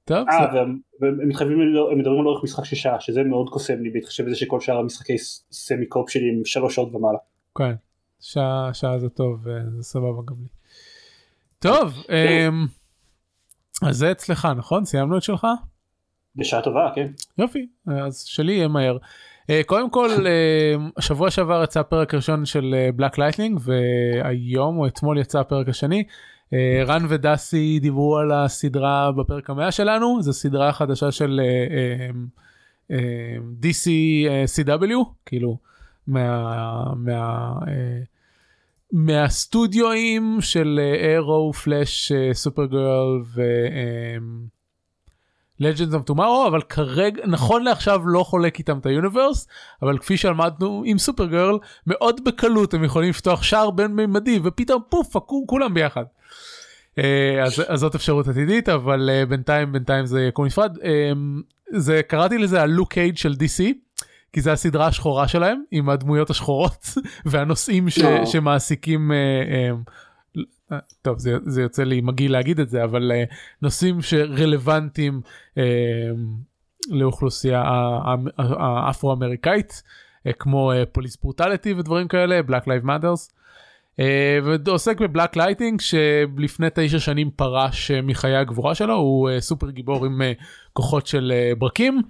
טוב. 0.04 0.28
אה, 0.28 0.64
והם 1.00 1.28
מתחייבים, 1.28 1.60
הם 1.92 1.98
מדברים 1.98 2.20
על 2.20 2.26
אורך 2.26 2.44
משחק 2.44 2.64
של 2.64 2.76
שעה, 2.76 3.00
שזה 3.00 3.22
מאוד 3.22 3.48
קוסם 3.48 3.82
לי, 3.82 3.90
בהתחשב 3.90 4.26
בזה 4.26 4.36
שכל 4.36 4.60
שאר 4.60 4.76
המשחקי 4.76 5.18
semi 5.52 5.86
co-op 5.86 6.10
שלי 6.10 6.30
הם 6.30 6.44
שלוש 6.44 6.74
שעות 6.74 6.94
ומעלה. 6.94 7.18
כן, 7.58 7.74
שעה, 8.20 8.70
שעה 8.72 8.98
זה 8.98 9.08
טוב, 9.08 9.48
אה, 9.48 9.54
זה 9.76 9.82
סבבה 9.82 10.22
גם 10.26 10.36
לי. 10.42 10.48
טוב, 11.58 12.04
אמ, 12.08 12.66
אז 13.82 13.96
זה 13.96 14.12
אצלך, 14.12 14.48
נכון? 14.56 14.84
סיימנו 14.84 15.16
את 15.16 15.22
שלך? 15.22 15.46
בשעה 16.36 16.62
טובה, 16.62 16.90
כן. 16.94 17.06
יופי, 17.38 17.66
אז 17.86 18.24
שלי 18.24 18.52
יהיה 18.52 18.68
מהר. 18.68 18.96
אה, 19.50 19.60
קודם 19.66 19.90
כל, 19.90 20.10
אה, 20.26 20.74
שבוע 21.00 21.30
שעבר 21.30 21.64
יצא 21.64 21.80
הפרק 21.80 22.14
הראשון 22.14 22.44
של 22.44 22.74
Black 22.96 23.18
Lightning, 23.18 23.60
והיום 23.62 24.78
או 24.78 24.86
אתמול 24.86 25.18
יצא 25.18 25.40
הפרק 25.40 25.68
השני. 25.68 26.04
אה, 26.52 26.82
רן 26.86 27.02
ודסי 27.08 27.78
דיברו 27.80 28.18
על 28.18 28.32
הסדרה 28.32 29.12
בפרק 29.12 29.50
המאה 29.50 29.72
שלנו, 29.72 30.22
זו 30.22 30.32
סדרה 30.32 30.72
חדשה 30.72 31.12
של 31.12 31.40
DC 33.62 33.88
CW, 34.56 34.92
כאילו 35.26 35.58
מה... 36.06 36.84
מה 36.96 37.52
מהסטודיואים 38.92 40.38
של 40.40 40.80
אירו, 40.94 41.52
פלאש, 41.52 42.12
סופר 42.32 42.66
גרל 42.66 43.22
ו... 43.34 43.42
Legends 45.60 45.94
of 45.94 46.10
Tomorrow 46.10 46.48
אבל 46.48 46.62
כרגע 46.62 47.22
נכון 47.26 47.62
לעכשיו 47.64 48.08
לא 48.08 48.22
חולק 48.22 48.58
איתם 48.58 48.78
את 48.78 48.86
היוניברס 48.86 49.48
אבל 49.82 49.98
כפי 49.98 50.16
שלמדנו 50.16 50.82
עם 50.86 50.98
סופר 50.98 51.26
גרל 51.26 51.58
מאוד 51.86 52.24
בקלות 52.24 52.74
הם 52.74 52.84
יכולים 52.84 53.10
לפתוח 53.10 53.42
שער 53.42 53.70
בין 53.70 53.90
מימדי 53.90 54.40
ופתאום 54.44 54.82
פוף 54.88 55.16
כולם 55.46 55.74
ביחד. 55.74 56.04
אה, 56.98 57.42
אז, 57.44 57.62
אז 57.68 57.80
זאת 57.80 57.94
אפשרות 57.94 58.28
עתידית 58.28 58.68
אבל 58.68 59.10
uh, 59.10 59.28
בינתיים 59.28 59.72
בינתיים 59.72 60.06
זה 60.06 60.22
יקום 60.22 60.46
נפרד 60.46 60.76
um, 60.76 60.82
זה 61.72 62.00
קראתי 62.02 62.38
לזה 62.38 62.62
ה 62.62 62.68
Luke 62.68 62.92
Cage 62.92 63.18
של 63.18 63.32
DC 63.32 63.62
כי 64.32 64.40
זה 64.40 64.52
הסדרה 64.52 64.86
השחורה 64.86 65.28
שלהם 65.28 65.62
עם 65.70 65.88
הדמויות 65.88 66.30
השחורות 66.30 66.86
והנושאים 67.26 67.90
ש. 67.90 67.98
שמעסיקים 68.24 69.12
טוב 71.02 71.18
זה, 71.18 71.36
זה 71.46 71.62
יוצא 71.62 71.82
לי 71.82 72.00
מגעיל 72.00 72.32
להגיד 72.32 72.60
את 72.60 72.68
זה 72.68 72.84
אבל 72.84 73.12
אה, 73.12 73.34
נושאים 73.62 74.02
שרלוונטיים 74.02 75.20
אה, 75.54 75.60
לאוכלוסייה 76.90 77.62
האפרו-אמריקאית 78.58 79.82
אה, 80.28 80.32
כמו 80.38 80.72
police 80.92 81.16
brutality 81.16 81.72
ודברים 81.72 82.08
כאלה 82.08 82.40
Black 82.40 82.62
Lives 82.62 82.84
Matters. 82.84 83.36
אה, 84.00 84.38
ועוסק 84.64 85.00
ב 85.00 85.06
Black 85.06 85.36
Lightning 85.36 85.80
שלפני 85.80 86.66
תשע 86.74 86.98
שנים 86.98 87.30
פרש 87.30 87.90
אה, 87.90 88.02
מחיי 88.02 88.36
הגבורה 88.36 88.74
שלו 88.74 88.94
הוא 88.94 89.30
אה, 89.30 89.40
סופר 89.40 89.70
גיבור 89.70 90.06
עם 90.06 90.22
כוחות 90.72 91.06
של 91.06 91.32
ברקים. 91.58 92.02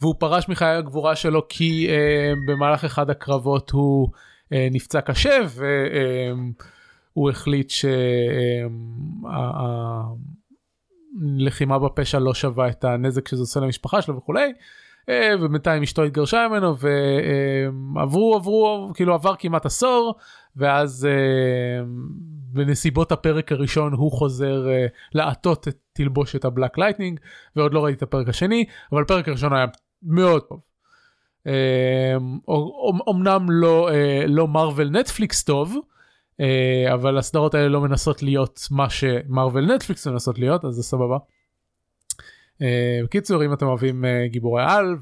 והוא 0.00 0.14
פרש 0.18 0.48
מחיי 0.48 0.76
הגבורה 0.76 1.16
שלו 1.16 1.48
כי 1.48 1.88
במהלך 2.46 2.84
אחד 2.84 3.10
הקרבות 3.10 3.70
הוא 3.70 4.08
נפצע 4.50 5.00
קשה 5.00 5.38
והוא 7.16 7.30
החליט 7.30 7.72
שהלחימה 11.20 11.78
בפשע 11.78 12.18
לא 12.18 12.34
שווה 12.34 12.68
את 12.68 12.84
הנזק 12.84 13.28
שזה 13.28 13.42
עושה 13.42 13.60
למשפחה 13.60 14.02
שלו 14.02 14.16
וכולי. 14.16 14.52
ובינתיים 15.40 15.82
אשתו 15.82 16.02
התגרשה 16.02 16.48
ממנו 16.48 16.74
ועברו 17.94 18.34
עברו 18.34 18.90
כאילו 18.94 19.14
עבר 19.14 19.34
כמעט 19.38 19.66
עשור 19.66 20.14
ואז 20.56 21.08
אה, 21.08 21.84
בנסיבות 22.52 23.12
הפרק 23.12 23.52
הראשון 23.52 23.92
הוא 23.92 24.12
חוזר 24.12 24.66
אה, 24.66 24.92
לעטות 25.14 25.68
את 25.68 25.76
תלבושת 25.92 26.44
ה 26.44 26.50
Black 26.50 26.78
Lightning 26.78 27.20
ועוד 27.56 27.74
לא 27.74 27.84
ראיתי 27.84 27.96
את 27.96 28.02
הפרק 28.02 28.28
השני 28.28 28.64
אבל 28.92 29.02
הפרק 29.02 29.28
הראשון 29.28 29.52
היה 29.52 29.66
מאוד 30.02 30.42
טוב. 30.42 30.60
אומנם 33.06 33.46
לא 33.50 33.90
לא 34.26 34.48
Marvel 34.48 34.90
Netflix 34.90 35.44
טוב 35.44 35.76
אבל 36.92 37.18
הסדרות 37.18 37.54
האלה 37.54 37.68
לא 37.68 37.80
מנסות 37.80 38.22
להיות 38.22 38.60
מה 38.70 38.90
ש 38.90 39.11
Marvel 39.11 39.74
Netflix 39.74 40.06
מנסות 40.06 40.38
להיות 40.38 40.64
אז 40.64 40.74
זה 40.74 40.82
סבבה. 40.82 41.18
בקיצור 43.04 43.44
אם 43.44 43.52
אתם 43.52 43.66
אוהבים 43.66 44.04
גיבורי 44.26 44.62
על 44.66 44.96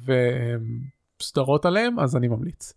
וסדרות 1.20 1.66
עליהם 1.66 2.00
אז 2.00 2.16
אני 2.16 2.28
ממליץ. 2.28 2.72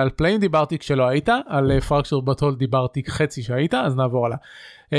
על 0.00 0.10
פליין 0.16 0.40
דיברתי 0.40 0.78
כשלא 0.78 1.08
היית, 1.08 1.28
על 1.46 1.72
אה, 1.78 2.20
בטול 2.24 2.56
דיברתי 2.56 3.02
חצי 3.06 3.42
שהיית, 3.42 3.74
אז 3.74 3.96
נעבור 3.96 4.26
הלאה. 4.26 4.36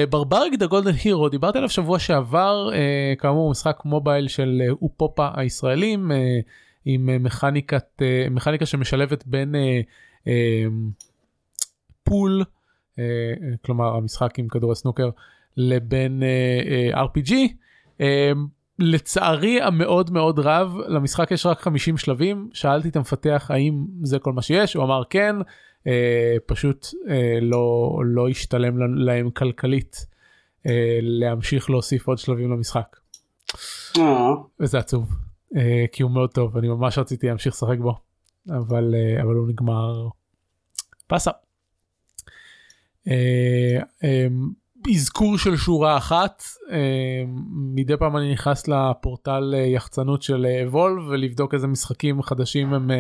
Barbaric: 0.10 0.54
The 0.60 0.66
Golden 0.66 0.92
Hero 1.04 1.30
דיברתי 1.30 1.58
עליו 1.58 1.70
שבוע 1.70 2.00
שעבר, 2.00 2.70
כאמור 3.18 3.52
משחק 3.52 3.80
מובייל 3.86 4.28
של 4.28 4.62
Upopa 4.82 5.28
הישראלים, 5.36 6.12
עם 6.86 7.24
מכניקת, 7.24 8.02
מכניקה 8.32 8.66
שמשלבת 8.66 9.24
בין 9.28 9.56
pool, 12.04 12.44
אה, 12.44 13.00
כלומר 13.66 13.96
המשחק 13.96 14.40
עם 14.40 14.48
כדורי 14.48 14.76
סנוקר, 14.76 15.10
לבין 15.58 16.24
אה, 16.94 16.96
RPG. 16.96 17.34
לצערי 18.80 19.62
המאוד 19.62 20.12
מאוד 20.12 20.40
רב 20.40 20.78
למשחק 20.88 21.32
יש 21.32 21.46
רק 21.46 21.60
50 21.60 21.98
שלבים 21.98 22.50
שאלתי 22.54 22.90
את 22.90 22.96
המפתח 22.96 23.48
האם 23.50 23.86
זה 24.04 24.20
כל 24.20 24.34
מה 24.34 24.42
שיש 24.42 24.74
הוא 24.74 24.84
אמר 24.84 25.02
כן 25.10 25.36
אה, 25.88 26.36
פשוט 26.46 26.88
אה, 27.10 27.40
לא 27.42 27.98
לא 28.06 28.30
ישתלם 28.30 28.98
להם 28.98 29.32
כלכלית 29.32 30.06
אה, 30.68 31.00
להמשיך 31.02 31.70
להוסיף 31.70 32.08
עוד 32.08 32.18
שלבים 32.18 32.52
למשחק. 32.52 32.98
אה. 33.98 34.30
וזה 34.60 34.80
עצוב 34.80 35.10
אה, 35.56 35.86
כי 35.92 36.04
הוא 36.04 36.12
מאוד 36.12 36.32
טוב 36.32 36.58
אני 36.58 36.68
ממש 36.68 36.98
רציתי 36.98 37.28
להמשיך 37.28 37.54
לשחק 37.54 37.78
בו 37.78 37.96
אבל 38.50 38.96
אה, 38.96 39.24
אבל 39.24 39.36
הוא 39.36 39.48
נגמר 39.48 40.08
פסה. 41.08 41.32
אה, 43.08 43.80
אה, 44.04 44.28
אזכור 44.96 45.38
של 45.38 45.58
שורה 45.58 45.98
אחת 45.98 46.44
אה, 46.72 47.24
מדי 47.52 47.98
פעם 47.98 48.18
אני 48.18 48.34
נכנס 48.34 48.68
לפורטל 48.68 49.54
יחצנות 49.68 50.24
של 50.24 50.46
וולב 50.66 51.08
ולבדוק 51.08 51.54
איזה 51.54 51.68
משחקים 51.68 52.22
חדשים 52.22 52.74
הם 52.74 52.92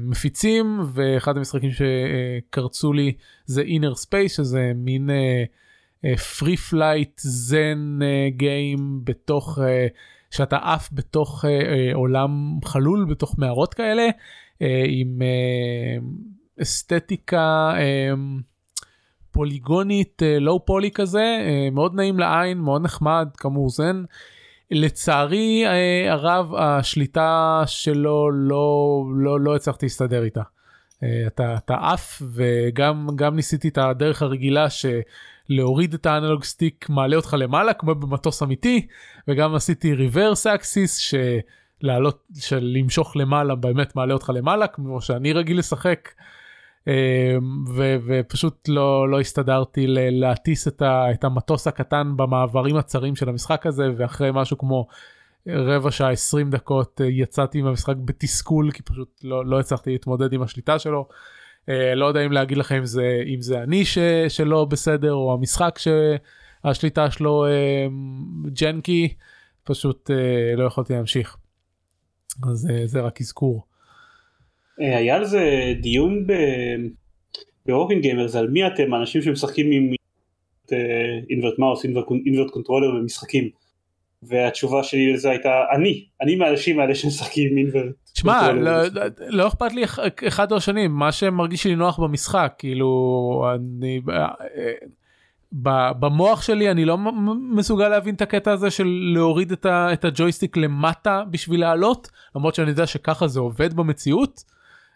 מפיצים 0.00 0.80
ואחד 0.92 1.36
המשחקים 1.36 1.70
שקרצו 1.70 2.92
לי 2.92 3.12
זה 3.46 3.62
inner 3.62 3.98
space 4.06 4.28
שזה 4.28 4.72
מין 4.74 5.10
free 6.04 6.72
flight 6.72 7.20
zen 7.50 8.02
game 8.38 8.82
בתוך 9.04 9.58
שאתה 10.30 10.56
עף 10.56 10.88
בתוך 10.92 11.44
עולם 11.94 12.58
חלול 12.64 13.06
בתוך 13.10 13.38
מערות 13.38 13.74
כאלה 13.74 14.08
עם 14.88 15.22
אסתטיקה. 16.62 17.74
פוליגונית 19.32 20.22
לואו 20.40 20.56
אה, 20.56 20.60
פולי 20.66 20.90
כזה 20.90 21.20
אה, 21.20 21.68
מאוד 21.72 21.94
נעים 21.94 22.18
לעין 22.18 22.58
מאוד 22.58 22.82
נחמד 22.82 23.28
כאמור 23.36 23.70
זן. 23.70 24.04
לצערי 24.70 25.64
אה, 25.66 26.12
הרב 26.12 26.54
השליטה 26.54 27.62
שלו 27.66 28.30
לא 28.30 29.04
לא 29.16 29.40
לא 29.40 29.56
הצלחתי 29.56 29.86
להסתדר 29.86 30.24
איתה. 30.24 30.42
אתה 31.26 31.56
אתה 31.56 31.74
עף 31.74 32.22
וגם 32.34 33.08
גם 33.16 33.36
ניסיתי 33.36 33.68
את 33.68 33.78
הדרך 33.78 34.22
הרגילה 34.22 34.66
שלהוריד 34.70 35.94
את 35.94 36.06
האנלוג 36.06 36.44
סטיק 36.44 36.86
מעלה 36.88 37.16
אותך 37.16 37.36
למעלה 37.38 37.72
כמו 37.72 37.94
במטוס 37.94 38.42
אמיתי 38.42 38.86
וגם 39.28 39.54
עשיתי 39.54 39.94
ריברס 39.94 40.46
אקסיס 40.46 40.96
שלעלות 40.96 42.22
של 42.38 42.60
למשוך 42.76 43.16
למעלה 43.16 43.54
באמת 43.54 43.96
מעלה 43.96 44.14
אותך 44.14 44.30
למעלה 44.34 44.66
כמו 44.66 45.00
שאני 45.00 45.32
רגיל 45.32 45.58
לשחק. 45.58 46.08
אמ, 46.86 47.64
ו, 47.74 47.96
ופשוט 48.06 48.68
לא 48.68 49.08
לא 49.08 49.20
הסתדרתי 49.20 49.86
להטיס 49.88 50.68
את, 50.68 50.82
ה, 50.82 51.10
את 51.10 51.24
המטוס 51.24 51.66
הקטן 51.66 52.12
במעברים 52.16 52.76
הצרים 52.76 53.16
של 53.16 53.28
המשחק 53.28 53.66
הזה 53.66 53.88
ואחרי 53.96 54.30
משהו 54.32 54.58
כמו 54.58 54.86
רבע 55.46 55.90
שעה 55.90 56.10
20 56.10 56.50
דקות 56.50 57.00
אה, 57.00 57.06
יצאתי 57.06 57.62
מהמשחק 57.62 57.96
בתסכול 58.04 58.70
כי 58.70 58.82
פשוט 58.82 59.20
לא, 59.24 59.46
לא 59.46 59.60
הצלחתי 59.60 59.90
להתמודד 59.90 60.32
עם 60.32 60.42
השליטה 60.42 60.78
שלו. 60.78 61.08
אה, 61.68 61.94
לא 61.94 62.06
יודע 62.06 62.26
אם 62.26 62.32
להגיד 62.32 62.58
לכם 62.58 62.74
אם 62.74 62.86
זה 62.86 63.22
אם 63.26 63.42
זה 63.42 63.62
אני 63.62 63.84
ש, 63.84 63.98
שלא 64.28 64.64
בסדר 64.64 65.12
או 65.12 65.34
המשחק 65.34 65.78
שהשליטה 65.78 67.10
שלו 67.10 67.46
אה, 67.46 67.86
janky 68.60 69.14
פשוט 69.64 70.10
לא 70.56 70.64
יכולתי 70.64 70.92
להמשיך. 70.92 71.36
אז 72.50 72.68
זה 72.84 73.00
רק 73.00 73.20
אזכור. 73.20 73.71
היה 74.78 75.16
על 75.16 75.24
זה 75.24 75.74
דיון 75.80 76.26
ב 77.66 77.70
Rocking 77.70 78.02
Gamers 78.02 78.36
על 78.36 78.48
מי 78.48 78.66
אתם 78.66 78.94
אנשים 78.94 79.22
שמשחקים 79.22 79.70
עם 79.70 79.92
invert 81.30 81.58
mouse 81.58 81.84
invert 81.84 82.50
controller 82.50 82.90
במשחקים. 82.90 83.48
והתשובה 84.22 84.82
שלי 84.82 85.12
לזה 85.12 85.30
הייתה 85.30 85.50
אני 85.76 86.04
אני 86.20 86.36
מהאנשים 86.36 86.80
האלה 86.80 86.94
שמשחקים 86.94 87.54
מין 87.54 87.68
ו... 87.68 87.78
תשמע 88.12 88.52
לא, 88.52 88.72
לא 89.18 89.48
אכפת 89.48 89.72
לי 89.72 89.84
אחד 90.28 90.52
או 90.52 90.56
השני 90.56 90.88
מה 90.88 91.12
שמרגיש 91.12 91.66
לי 91.66 91.74
נוח 91.74 91.98
במשחק 92.00 92.54
כאילו 92.58 93.46
אני 93.54 94.00
במוח 96.00 96.42
שלי 96.42 96.70
אני 96.70 96.84
לא 96.84 96.98
מסוגל 97.54 97.88
להבין 97.88 98.14
את 98.14 98.22
הקטע 98.22 98.52
הזה 98.52 98.70
של 98.70 98.86
להוריד 99.14 99.52
את, 99.52 99.66
ה, 99.66 99.92
את 99.92 100.04
הג'ויסטיק 100.04 100.56
למטה 100.56 101.22
בשביל 101.30 101.60
לעלות 101.60 102.10
למרות 102.36 102.54
שאני 102.54 102.70
יודע 102.70 102.86
שככה 102.86 103.26
זה 103.26 103.40
עובד 103.40 103.74
במציאות. 103.74 104.52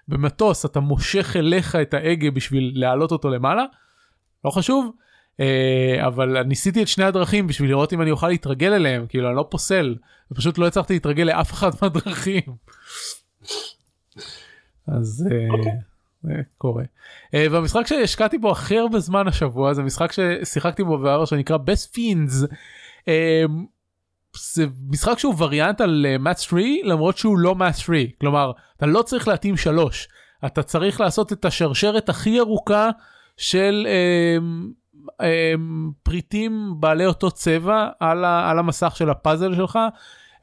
במטוס 0.09 0.65
אתה 0.65 0.81
מושך 0.81 1.37
אליך 1.37 1.77
את 1.77 1.95
ההגה 1.95 2.31
בשביל 2.31 2.73
להעלות 2.75 3.13
אותו 3.13 3.31
למעלה 3.31 3.65
לא 4.45 4.51
חשוב 4.51 4.93
אה, 5.41 6.07
אבל 6.07 6.43
ניסיתי 6.43 6.83
את 6.83 6.89
שני 6.89 7.05
הדרכים 7.05 7.47
בשביל 7.47 7.71
לראות 7.71 7.93
אם 7.93 8.03
אני 8.03 8.11
אוכל 8.11 8.29
להתרגל 8.29 8.73
אליהם 8.73 9.07
כאילו 9.09 9.29
אני 9.29 9.37
לא 9.37 9.47
פוסל 9.51 9.97
פשוט 10.35 10.59
לא 10.59 10.67
הצלחתי 10.67 10.93
להתרגל 10.93 11.23
לאף 11.25 11.53
אחד 11.53 11.71
מהדרכים. 11.83 12.43
אז 14.89 15.29
אה, 15.31 15.49
okay. 15.49 15.59
אוקיי. 15.59 15.73
זה 16.23 16.33
קורה. 16.59 16.85
אה, 17.35 17.47
והמשחק 17.51 17.87
שהשקעתי 17.87 18.39
בו 18.39 18.51
הכי 18.51 18.79
הרבה 18.79 18.99
זמן 18.99 19.29
השבוע 19.29 19.75
זה 19.75 19.83
משחק 19.83 20.13
ששיחקתי 20.13 20.85
בו 20.85 20.99
בעבר 20.99 21.25
שנקרא 21.25 21.57
best 21.57 21.97
fiends. 21.97 22.55
זה 24.55 24.67
משחק 24.89 25.19
שהוא 25.19 25.35
וריאנט 25.39 25.81
על 25.81 26.07
מאט 26.19 26.39
3 26.39 26.65
למרות 26.85 27.19
שהוא 27.19 27.39
לא 27.39 27.55
מאט 27.55 27.77
3 27.77 28.01
כלומר 28.21 28.53
אתה 28.77 28.87
לא 28.87 29.03
צריך 29.03 29.29
להתאים 29.29 29.57
שלוש 29.57 30.09
אתה 30.47 30.63
צריך 30.63 31.01
לעשות 31.01 31.33
את 31.33 31.45
השרשרת 31.45 32.09
הכי 32.09 32.41
ארוכה 32.41 32.91
של 33.37 33.87
אמ, 35.21 35.91
פריטים 36.03 36.75
בעלי 36.81 37.07
אותו 37.07 37.31
צבע 37.31 37.89
על, 38.01 38.25
ה, 38.25 38.51
על 38.51 38.59
המסך 38.59 38.97
של 38.97 39.11
הפאזל 39.11 39.55
שלך. 39.55 39.79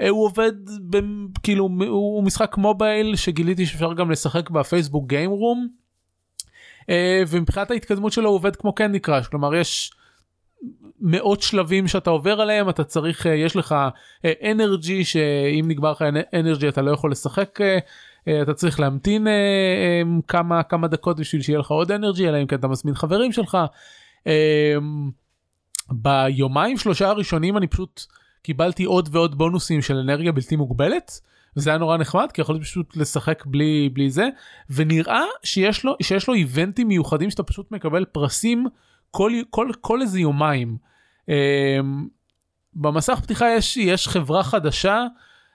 אה, 0.02 0.10
הוא 0.10 0.26
עובד 0.26 0.52
ב, 0.90 0.98
כאילו 1.44 1.70
הוא 1.88 2.24
משחק 2.24 2.58
מובייל 2.58 3.16
שגיליתי 3.16 3.66
שאפשר 3.66 3.94
גם 3.94 4.12
לשחק 4.12 4.50
בפייסבוק 4.50 5.08
גיים 5.08 5.32
רום. 5.32 5.68
ומבחינת 7.28 7.72
ההתקדמות 7.72 8.12
שלו 8.12 8.30
הוא 8.30 8.36
עובד 8.36 8.56
כמו 8.56 8.76
קנדי 8.76 9.00
קראש 9.00 9.28
כלומר 9.28 9.56
יש 9.56 9.92
מאות 11.02 11.42
שלבים 11.42 11.88
שאתה 11.88 12.10
עובר 12.10 12.42
עליהם 12.42 12.70
אתה 12.70 12.84
צריך 12.84 13.28
אה, 13.28 13.36
יש 13.36 13.56
לך 13.56 13.76
אנרגי 14.52 15.00
אה, 15.00 15.06
שאם 15.06 15.66
נגמר 15.68 15.92
לך 15.92 16.04
אנרגי 16.34 16.68
אתה 16.68 16.82
לא 16.82 16.92
יכול 16.92 17.12
לשחק 17.12 17.60
אתה 18.42 18.54
צריך 18.54 18.80
להמתין 18.80 19.28
כמה 20.28 20.64
כמה 20.64 20.88
דקות 20.88 21.20
בשביל 21.20 21.42
שיהיה 21.42 21.60
לך 21.60 21.72
עוד 21.72 21.92
אנרגי 21.92 22.30
אלא 22.30 22.42
אם 22.42 22.48
כן 22.48 22.56
אתה 22.56 22.68
מזמין 22.68 22.96
חברים 22.96 23.32
שלך 23.32 23.58
ביומיים 25.92 26.78
שלושה 26.78 27.10
הראשונים 27.10 27.58
אני 27.58 27.68
פשוט 27.68 28.06
קיבלתי 28.44 28.84
עוד 28.84 29.10
ועוד 29.12 29.38
בונוסים 29.38 29.82
של 29.82 29.98
אנרגיה 29.98 30.32
בלתי 30.32 30.56
מוגבלת. 30.56 31.22
וזה 31.58 31.70
היה 31.70 31.80
נורא 31.80 31.98
נחמד 31.98 32.32
כי 32.34 32.42
יכולתי 32.42 32.64
פשוט 32.64 32.98
לשחק 32.98 33.46
בלי 33.46 33.90
בלי 33.94 34.10
זה 34.10 34.30
ונראה 34.70 35.24
שיש 35.44 35.86
לו 35.86 35.96
שיש 36.02 36.28
לו 36.28 36.34
איבנטים 36.34 36.88
מיוחדים 36.88 37.30
שאתה 37.30 37.44
פשוט 37.44 37.72
מקבל 37.72 38.06
פרסים 38.06 38.68
כל 39.16 39.32
כל 39.50 39.70
כל 39.82 40.02
איזה 40.02 40.20
יומיים. 40.20 40.78
Um, 41.22 41.32
במסך 42.74 43.20
פתיחה 43.20 43.50
יש 43.50 43.78
יש 43.78 44.08
חברה 44.08 44.44
חדשה 44.44 45.06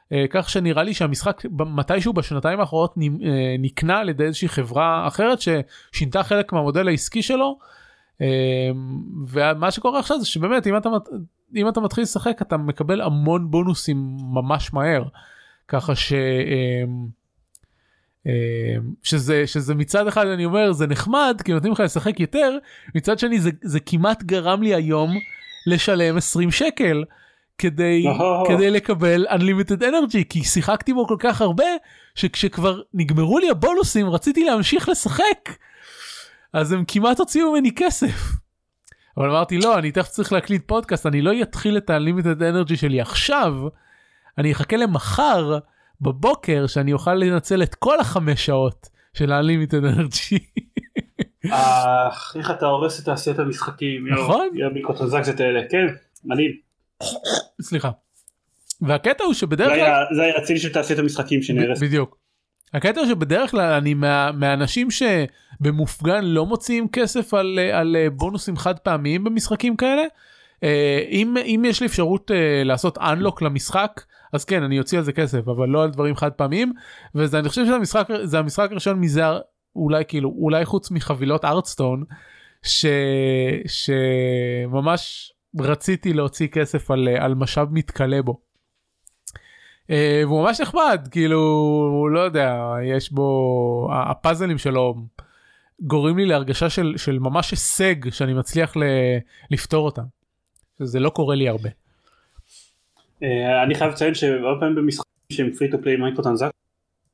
uh, 0.04 0.16
כך 0.30 0.50
שנראה 0.50 0.82
לי 0.82 0.94
שהמשחק 0.94 1.42
מתישהו 1.50 2.12
בשנתיים 2.12 2.61
האחרונות 2.61 2.94
אה, 2.98 3.56
נקנה 3.59 3.98
על 3.98 4.09
ידי 4.09 4.24
איזושהי 4.24 4.48
חברה 4.48 5.06
אחרת 5.06 5.38
ששינתה 5.40 6.22
חלק 6.22 6.52
מהמודל 6.52 6.88
העסקי 6.88 7.22
שלו 7.22 7.59
אמ, 8.20 8.26
ומה 9.28 9.70
שקורה 9.70 10.00
עכשיו 10.00 10.20
זה 10.20 10.26
שבאמת 10.26 10.66
אם 10.66 10.76
אתה 10.76 10.88
אם 11.56 11.68
אתה 11.68 11.80
מתחיל 11.80 12.02
לשחק 12.02 12.42
אתה 12.42 12.56
מקבל 12.56 13.00
המון 13.00 13.50
בונוסים 13.50 14.16
ממש 14.20 14.72
מהר 14.72 15.04
ככה 15.68 15.94
ש... 15.94 16.12
אמ, 18.27 18.33
שזה 19.03 19.47
שזה 19.47 19.75
מצד 19.75 20.07
אחד 20.07 20.27
אני 20.27 20.45
אומר 20.45 20.73
זה 20.73 20.87
נחמד 20.87 21.43
כי 21.45 21.53
נותנים 21.53 21.73
לך 21.73 21.81
לשחק 21.81 22.21
יותר 22.21 22.59
מצד 22.95 23.19
שני 23.19 23.41
זה 23.41 23.51
זה 23.62 23.81
כמעט 23.81 24.23
גרם 24.23 24.62
לי 24.62 24.75
היום 24.75 25.11
לשלם 25.66 26.16
20 26.16 26.51
שקל 26.51 27.05
כדי 27.59 28.05
כדי 28.49 28.71
לקבל 28.71 29.27
unlimited 29.29 29.81
energy 29.81 30.25
כי 30.29 30.45
שיחקתי 30.45 30.93
בו 30.93 31.07
כל 31.07 31.16
כך 31.19 31.41
הרבה 31.41 31.64
שכשכבר 32.14 32.81
נגמרו 32.95 33.39
לי 33.39 33.51
הבונוסים 33.51 34.11
רציתי 34.11 34.45
להמשיך 34.45 34.89
לשחק. 34.89 35.57
אז 36.53 36.73
הם 36.73 36.85
כמעט 36.89 37.19
הוציאו 37.19 37.53
ממני 37.53 37.71
כסף. 37.77 38.33
אבל 39.16 39.31
אמרתי 39.31 39.59
לא 39.59 39.79
אני 39.79 39.93
תכף 39.93 40.09
צריך 40.09 40.33
להקליט 40.33 40.62
פודקאסט 40.66 41.07
אני 41.07 41.23
לא 41.23 41.33
אתחיל 41.43 41.77
את 41.77 41.91
ה-limited 41.91 42.41
energy 42.41 42.77
שלי 42.77 43.01
עכשיו 43.01 43.55
אני 44.39 44.53
אחכה 44.53 44.77
למחר 44.77 45.59
בבוקר 46.01 46.66
שאני 46.66 46.92
אוכל 46.92 47.14
לנצל 47.14 47.62
את 47.62 47.74
כל 47.74 48.01
החמש 48.01 48.46
שעות 48.46 48.88
של 49.14 49.32
ה-limited 49.32 49.96
energy. 49.96 50.38
איך 52.34 52.51
אתה 52.51 52.66
הורס 52.66 53.01
את 53.01 53.05
תעשיית 53.05 53.38
המשחקים 53.38 54.09
נכון 54.09 54.49
המיקרוטרנזקציות 54.70 55.40
האלה 55.40 55.61
כן 55.70 55.86
מדהים. 56.24 56.51
סליחה. 57.62 57.90
והקטע 58.80 59.24
הוא 59.24 59.34
שבדרך 59.34 59.72
כלל 59.74 60.05
זה 60.16 60.22
היה 60.22 60.36
הציל 60.36 60.59
של 60.59 60.72
תעשיית 60.72 60.99
המשחקים 60.99 61.42
שנהרס 61.42 61.80
בדיוק. 61.80 62.18
הקטע 62.74 63.07
שבדרך 63.07 63.51
כלל 63.51 63.72
אני 63.72 63.94
מה, 63.94 64.32
מהאנשים 64.32 64.88
שבמופגן 64.90 66.24
לא 66.24 66.46
מוציאים 66.46 66.88
כסף 66.88 67.34
על, 67.34 67.59
על 67.72 67.96
בונוסים 68.12 68.57
חד 68.57 68.78
פעמיים 68.78 69.24
במשחקים 69.24 69.76
כאלה. 69.76 70.03
אה, 70.62 71.01
אם, 71.11 71.36
אם 71.36 71.62
יש 71.66 71.80
לי 71.80 71.86
אפשרות 71.86 72.30
אה, 72.30 72.62
לעשות 72.64 72.99
unlock 72.99 73.44
למשחק 73.44 74.03
אז 74.33 74.45
כן 74.45 74.62
אני 74.62 74.79
אוציא 74.79 74.99
על 74.99 75.05
זה 75.05 75.12
כסף 75.12 75.49
אבל 75.49 75.68
לא 75.68 75.83
על 75.83 75.91
דברים 75.91 76.16
חד 76.16 76.33
פעמיים 76.33 76.72
וזה 77.14 77.39
אני 77.39 77.49
חושב 77.49 77.64
שזה 77.64 77.74
המשחק 77.74 78.09
זה 78.22 78.39
המשחק 78.39 78.68
הראשון 78.70 79.01
מזה 79.01 79.22
אולי 79.76 80.05
כאילו 80.09 80.35
אולי 80.39 80.64
חוץ 80.64 80.91
מחבילות 80.91 81.45
ארטסטון 81.45 82.05
ש, 82.62 82.87
שממש 83.66 85.33
רציתי 85.61 86.12
להוציא 86.12 86.49
כסף 86.49 86.91
על, 86.91 87.09
על 87.09 87.35
משאב 87.35 87.68
מתכלה 87.72 88.22
בו. 88.22 88.41
אה, 89.91 90.22
והוא 90.24 90.43
ממש 90.43 90.61
נחמד 90.61 91.09
כאילו 91.11 92.09
לא 92.12 92.20
יודע 92.20 92.74
יש 92.85 93.12
בו 93.12 93.89
הפאזלים 93.93 94.59
שלו 94.59 94.95
גורמים 95.81 96.18
לי 96.18 96.26
להרגשה 96.26 96.70
של 96.70 96.95
של 96.97 97.18
ממש 97.18 97.51
הישג 97.51 98.11
שאני 98.11 98.35
מצליח 98.35 98.76
ל, 98.76 98.83
לפתור 99.51 99.85
אותם. 99.85 100.03
זה 100.79 101.01
לא 101.01 101.11
קורה 101.11 101.35
לי 101.35 101.49
הרבה. 101.49 101.68
אה, 103.23 103.62
אני 103.62 103.75
חייב 103.75 103.93
לציין 103.93 104.14
שהרבה 104.14 104.61
פעמים 104.61 104.75
במשחקים 104.75 105.12
שהם 105.33 105.51
free 105.59 105.70
to 105.70 105.82
play 105.82 105.97
micro 105.97 106.24
transact 106.24 106.51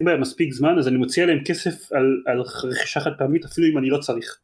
מספיק 0.03 0.53
זמן 0.53 0.79
אז 0.79 0.89
אני 0.89 0.97
מוציא 0.97 1.23
עליהם 1.23 1.45
כסף 1.45 1.93
על, 1.93 2.23
על 2.27 2.41
רכישה 2.41 3.01
חד 3.01 3.11
פעמית 3.19 3.45
אפילו 3.45 3.67
אם 3.73 3.79
אני 3.79 3.91
לא 3.91 3.99
צריך. 3.99 4.39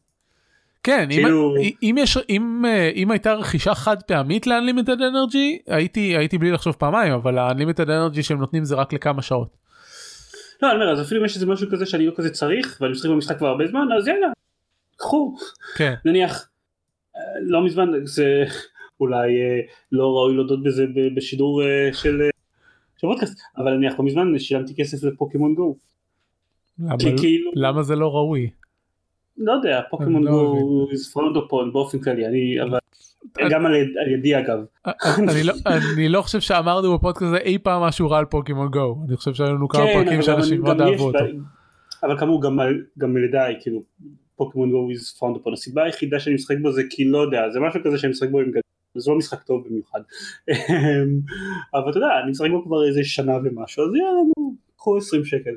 כן 0.82 1.06
כאילו... 1.10 1.56
אם, 1.56 1.70
אם 1.82 1.96
יש 1.98 2.18
אם 2.28 2.64
אה, 2.66 2.90
אם 2.94 3.10
הייתה 3.10 3.32
רכישה 3.32 3.74
חד 3.74 4.02
פעמית 4.02 4.46
ל-unlimited 4.46 4.98
energy 4.98 5.72
הייתי 5.74 6.16
הייתי 6.16 6.38
בלי 6.38 6.50
לחשוב 6.50 6.74
פעמיים 6.78 7.12
אבל 7.12 7.38
ה-unlimited 7.38 7.86
energy 7.86 8.22
שהם 8.22 8.38
נותנים 8.38 8.64
זה 8.64 8.74
רק 8.74 8.92
לכמה 8.92 9.22
שעות. 9.22 9.56
לא 10.62 10.70
אני 10.70 10.74
אומר 10.74 10.92
אז 10.92 11.00
אפילו 11.06 11.20
אם 11.20 11.26
יש 11.26 11.34
איזה 11.34 11.46
משהו 11.46 11.70
כזה 11.70 11.86
שאני 11.86 12.06
לא 12.06 12.12
כזה 12.16 12.30
צריך 12.30 12.78
ואני 12.80 12.92
משחק 12.92 13.10
במשחק 13.10 13.38
כבר 13.38 13.48
הרבה 13.48 13.66
זמן 13.66 13.86
אז 13.98 14.08
יאללה 14.08 14.26
קחו 14.96 15.36
כן. 15.76 15.94
נניח 16.04 16.48
אה, 17.16 17.20
לא 17.40 17.64
מזמן 17.64 17.88
זה 18.04 18.44
אולי 19.00 19.40
אה, 19.40 19.60
לא 19.92 20.04
ראוי 20.04 20.34
להודות 20.34 20.62
בזה 20.62 20.86
בשידור 21.16 21.62
של 21.92 22.20
פודקאסט 23.00 23.40
אבל 23.56 23.74
נניח 23.74 23.98
לא 23.98 24.04
מזמן 24.04 24.38
שילמתי 24.38 24.74
כסף 24.76 25.04
לפוקימון 25.04 25.54
גו. 25.54 25.76
למה, 26.78 26.96
כאילו... 27.20 27.50
למה 27.54 27.82
זה 27.82 27.96
לא 27.96 28.14
ראוי? 28.14 28.50
לא 29.38 29.52
יודע, 29.52 29.80
פוקימון 29.90 30.24
לא 30.24 30.30
גו 30.30 30.86
פרונדופון 31.12 31.72
באופן 31.72 31.98
כללי, 31.98 32.26
אני, 32.26 32.62
אבל 32.62 32.78
גם 33.50 33.66
על 33.66 33.74
ידי 34.14 34.38
אגב. 34.38 34.58
לא- 35.44 35.52
אני 35.94 36.08
לא 36.08 36.22
חושב 36.22 36.40
שאמרנו 36.40 36.94
בפודקאסט 36.94 37.22
הזה 37.22 37.36
אי 37.36 37.58
פעם 37.58 37.82
משהו 37.82 38.10
רע 38.10 38.18
על 38.18 38.24
פוקימון 38.24 38.68
גו, 38.68 38.96
אני 39.08 39.16
חושב 39.16 39.34
שהיו 39.34 39.54
לנו 39.54 39.68
כמה 39.68 39.84
כן, 39.84 40.04
פרקים 40.04 40.22
שאנשים 40.22 40.60
מאוד 40.60 40.80
אהבו 40.80 41.06
אותו. 41.06 41.24
אבל 42.02 42.18
כאמור 42.18 42.42
גם 42.98 43.16
על 43.16 43.24
ידי, 43.24 43.54
כאילו 43.60 43.82
פוקימון 44.36 44.70
גו 44.70 44.88
is 44.90 45.18
found 45.18 45.36
upon 45.36 45.52
הסיבה 45.52 45.84
היחידה 45.84 46.20
שאני 46.20 46.34
משחק 46.34 46.56
בו 46.62 46.72
זה 46.72 46.82
כי 46.90 47.04
לא 47.04 47.18
יודע 47.18 47.50
זה 47.50 47.60
משהו 47.60 47.80
כזה 47.84 47.98
שאני 47.98 48.10
משחק 48.10 48.28
בו 48.30 48.40
עם 48.40 48.50
גדול 48.50 48.62
וזה 49.00 49.10
לא 49.10 49.18
משחק 49.18 49.42
טוב 49.42 49.64
במיוחד. 49.68 50.00
אבל 51.74 51.90
אתה 51.90 51.98
יודע, 51.98 52.08
אני 52.22 52.30
משחק 52.30 52.50
בו 52.50 52.64
כבר 52.64 52.88
איזה 52.88 53.00
שנה 53.04 53.36
ומשהו, 53.44 53.84
אז 53.84 53.94
יאללה, 53.94 54.20
נו, 54.36 54.54
קחו 54.76 54.96
20 54.96 55.24
שקל. 55.24 55.54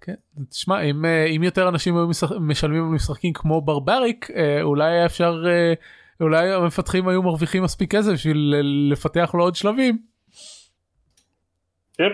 כן, 0.00 0.14
תשמע, 0.50 0.82
אם, 0.82 1.04
אה, 1.04 1.24
אם 1.24 1.42
יותר 1.42 1.68
אנשים 1.68 1.96
היו 1.96 2.08
משלמים 2.40 2.84
על 2.84 2.90
משחקים 2.90 3.32
כמו 3.32 3.60
ברבריק, 3.60 4.30
אה, 4.30 4.62
אולי 4.62 4.92
היה 4.92 5.06
אפשר, 5.06 5.44
אה, 5.48 5.72
אולי 6.20 6.52
המפתחים 6.52 7.08
היו 7.08 7.22
מרוויחים 7.22 7.62
מספיק 7.62 7.90
כסף 7.90 8.12
בשביל 8.12 8.54
לפתח 8.92 9.30
לו 9.34 9.44
עוד 9.44 9.54
שלבים. 9.54 9.98
כן. 11.94 12.10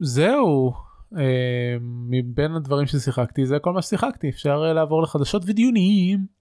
זהו, 0.00 0.72
מבין 1.82 2.54
הדברים 2.54 2.86
ששיחקתי 2.86 3.46
זה 3.46 3.58
כל 3.58 3.72
מה 3.72 3.82
ששיחקתי, 3.82 4.28
אפשר 4.28 4.72
לעבור 4.72 5.02
לחדשות 5.02 5.42
ודיונים. 5.46 6.39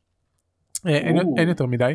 אין, 0.85 1.17
אין 1.37 1.49
יותר 1.49 1.65
מדי. 1.65 1.93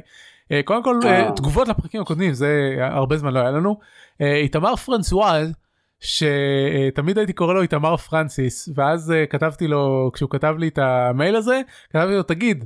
קודם 0.65 0.85
כל 0.85 1.01
תגובות 1.37 1.69
לפרקים 1.69 2.01
הקודמים 2.01 2.33
זה 2.33 2.77
הרבה 2.81 3.17
זמן 3.17 3.33
לא 3.33 3.41
היה 3.41 3.51
לנו. 3.51 3.79
איתמר 4.21 4.77
פרנסואז 4.77 5.53
שתמיד 6.01 7.19
הייתי 7.19 7.33
קורא 7.33 7.55
לו 7.55 7.63
איתמר 7.63 7.97
פרנסיס 7.97 8.69
ואז 8.75 9.15
כתבתי 9.31 9.69
לו 9.69 10.11
כשהוא 10.15 10.31
כתב 10.31 10.55
לי 10.59 10.69
את 10.69 10.79
המייל 10.79 11.37
הזה 11.37 11.61
כתבתי 11.91 12.15
לו 12.15 12.23
תגיד 12.23 12.65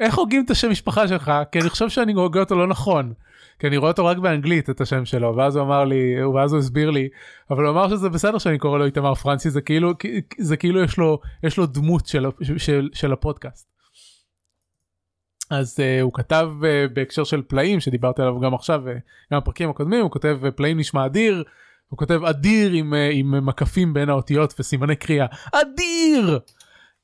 איך 0.00 0.14
הוגים 0.14 0.44
את 0.44 0.50
השם 0.50 0.70
משפחה 0.70 1.08
שלך 1.08 1.32
כי 1.52 1.60
אני 1.60 1.68
חושב 1.68 1.88
שאני 1.88 2.12
הוגה 2.12 2.40
אותו 2.40 2.56
לא 2.56 2.66
נכון. 2.66 3.12
כי 3.58 3.66
אני 3.66 3.76
רואה 3.76 3.90
אותו 3.90 4.06
רק 4.06 4.18
באנגלית 4.18 4.70
את 4.70 4.80
השם 4.80 5.04
שלו 5.04 5.36
ואז 5.36 5.56
הוא 5.56 5.64
אמר 5.64 5.84
לי 5.84 6.24
ואז 6.34 6.52
הוא 6.52 6.58
הסביר 6.58 6.90
לי 6.90 7.08
אבל 7.50 7.64
הוא 7.64 7.70
אמר 7.70 7.88
שזה 7.88 8.08
בסדר 8.08 8.38
שאני 8.38 8.58
קורא 8.58 8.78
לו 8.78 8.84
איתמר 8.84 9.14
פרנסיס 9.14 9.52
זה 9.52 9.60
כאילו 9.60 9.92
זה 10.38 10.56
כאילו 10.56 10.82
יש 10.82 10.98
לו 10.98 11.20
יש 11.42 11.56
לו 11.56 11.66
דמות 11.66 12.06
של, 12.06 12.26
של, 12.56 12.88
של 12.92 13.12
הפודקאסט. 13.12 13.70
אז 15.50 15.78
uh, 15.80 16.02
הוא 16.02 16.12
כתב 16.12 16.50
uh, 16.60 16.92
בהקשר 16.92 17.24
של 17.24 17.42
פלאים 17.42 17.80
שדיברתי 17.80 18.22
עליו 18.22 18.40
גם 18.40 18.54
עכשיו 18.54 18.82
וגם 18.84 19.40
בפרקים 19.40 19.70
הקודמים 19.70 20.02
הוא 20.02 20.10
כותב 20.10 20.38
פלאים 20.56 20.78
נשמע 20.78 21.06
אדיר 21.06 21.44
הוא 21.90 21.98
כותב 21.98 22.24
אדיר 22.24 22.72
עם, 22.72 22.94
אה, 22.94 23.10
עם 23.12 23.46
מקפים 23.46 23.94
בין 23.94 24.08
האותיות 24.08 24.54
וסימני 24.58 24.96
קריאה. 24.96 25.26
אדיר! 25.52 26.38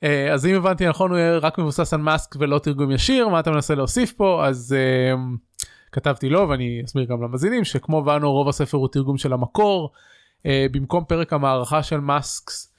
אה, 0.02 0.32
אז 0.32 0.46
אם 0.46 0.54
הבנתי 0.54 0.88
נכון 0.88 1.10
הוא 1.10 1.18
רק 1.40 1.58
מבוסס 1.58 1.94
על 1.94 2.00
מאסק 2.00 2.36
ולא 2.38 2.58
תרגום 2.58 2.90
ישיר 2.90 3.28
מה 3.28 3.40
אתה 3.40 3.50
מנסה 3.50 3.74
להוסיף 3.74 4.12
פה? 4.12 4.46
אז 4.46 4.74
uh, 4.74 5.64
כתבתי 5.92 6.28
לו 6.28 6.48
ואני 6.48 6.82
אסביר 6.84 7.04
גם 7.04 7.22
למאזינים 7.22 7.64
שכמו 7.64 8.02
ואנו 8.06 8.32
רוב 8.32 8.48
הספר 8.48 8.78
הוא 8.78 8.88
תרגום 8.92 9.18
של 9.18 9.32
המקור. 9.32 9.92
uh, 10.38 10.42
במקום 10.72 11.04
פרק 11.04 11.32
המערכה 11.32 11.82
של 11.82 12.00
מאסקס 12.00 12.72
uh, 12.72 12.75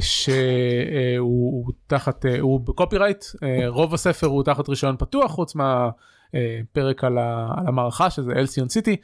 שהוא 0.00 1.68
uh, 1.68 1.72
תחת 1.86 2.24
uh, 2.24 2.28
הוא 2.40 2.60
בקופירייט 2.60 3.24
uh, 3.24 3.38
רוב 3.66 3.94
הספר 3.94 4.26
הוא 4.26 4.42
תחת 4.42 4.68
רישיון 4.68 4.96
פתוח 4.98 5.30
חוץ 5.30 5.54
מהפרק 5.54 7.04
על, 7.04 7.18
המערכה 7.66 8.10
שזה 8.10 8.32
אלסיון 8.32 8.68
סיטי. 8.68 8.96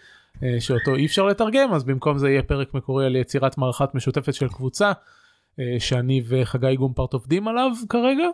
אה, 0.42 0.60
שאותו 0.60 0.94
אי 0.94 1.06
אפשר 1.06 1.26
לתרגם 1.26 1.74
אז 1.74 1.84
במקום 1.84 2.18
זה 2.18 2.30
יהיה 2.30 2.42
פרק 2.42 2.74
מקורי 2.74 3.06
על 3.06 3.16
יצירת 3.16 3.58
מערכת 3.58 3.94
משותפת 3.94 4.34
של 4.34 4.48
קבוצה 4.48 4.92
אה, 5.60 5.76
שאני 5.78 6.22
וחגי 6.28 6.76
גומפרט 6.76 7.12
עובדים 7.12 7.48
עליו 7.48 7.70
כרגע. 7.88 8.26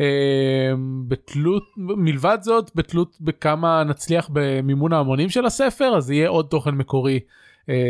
אה, 0.00 0.72
בתלות 1.08 1.64
מלבד 1.76 2.38
זאת 2.40 2.70
בתלות 2.74 3.16
בכמה 3.20 3.84
נצליח 3.84 4.30
במימון 4.32 4.92
ההמונים 4.92 5.28
של 5.28 5.46
הספר 5.46 5.96
אז 5.96 6.10
יהיה 6.10 6.28
עוד 6.28 6.46
תוכן 6.46 6.70
מקורי 6.70 7.20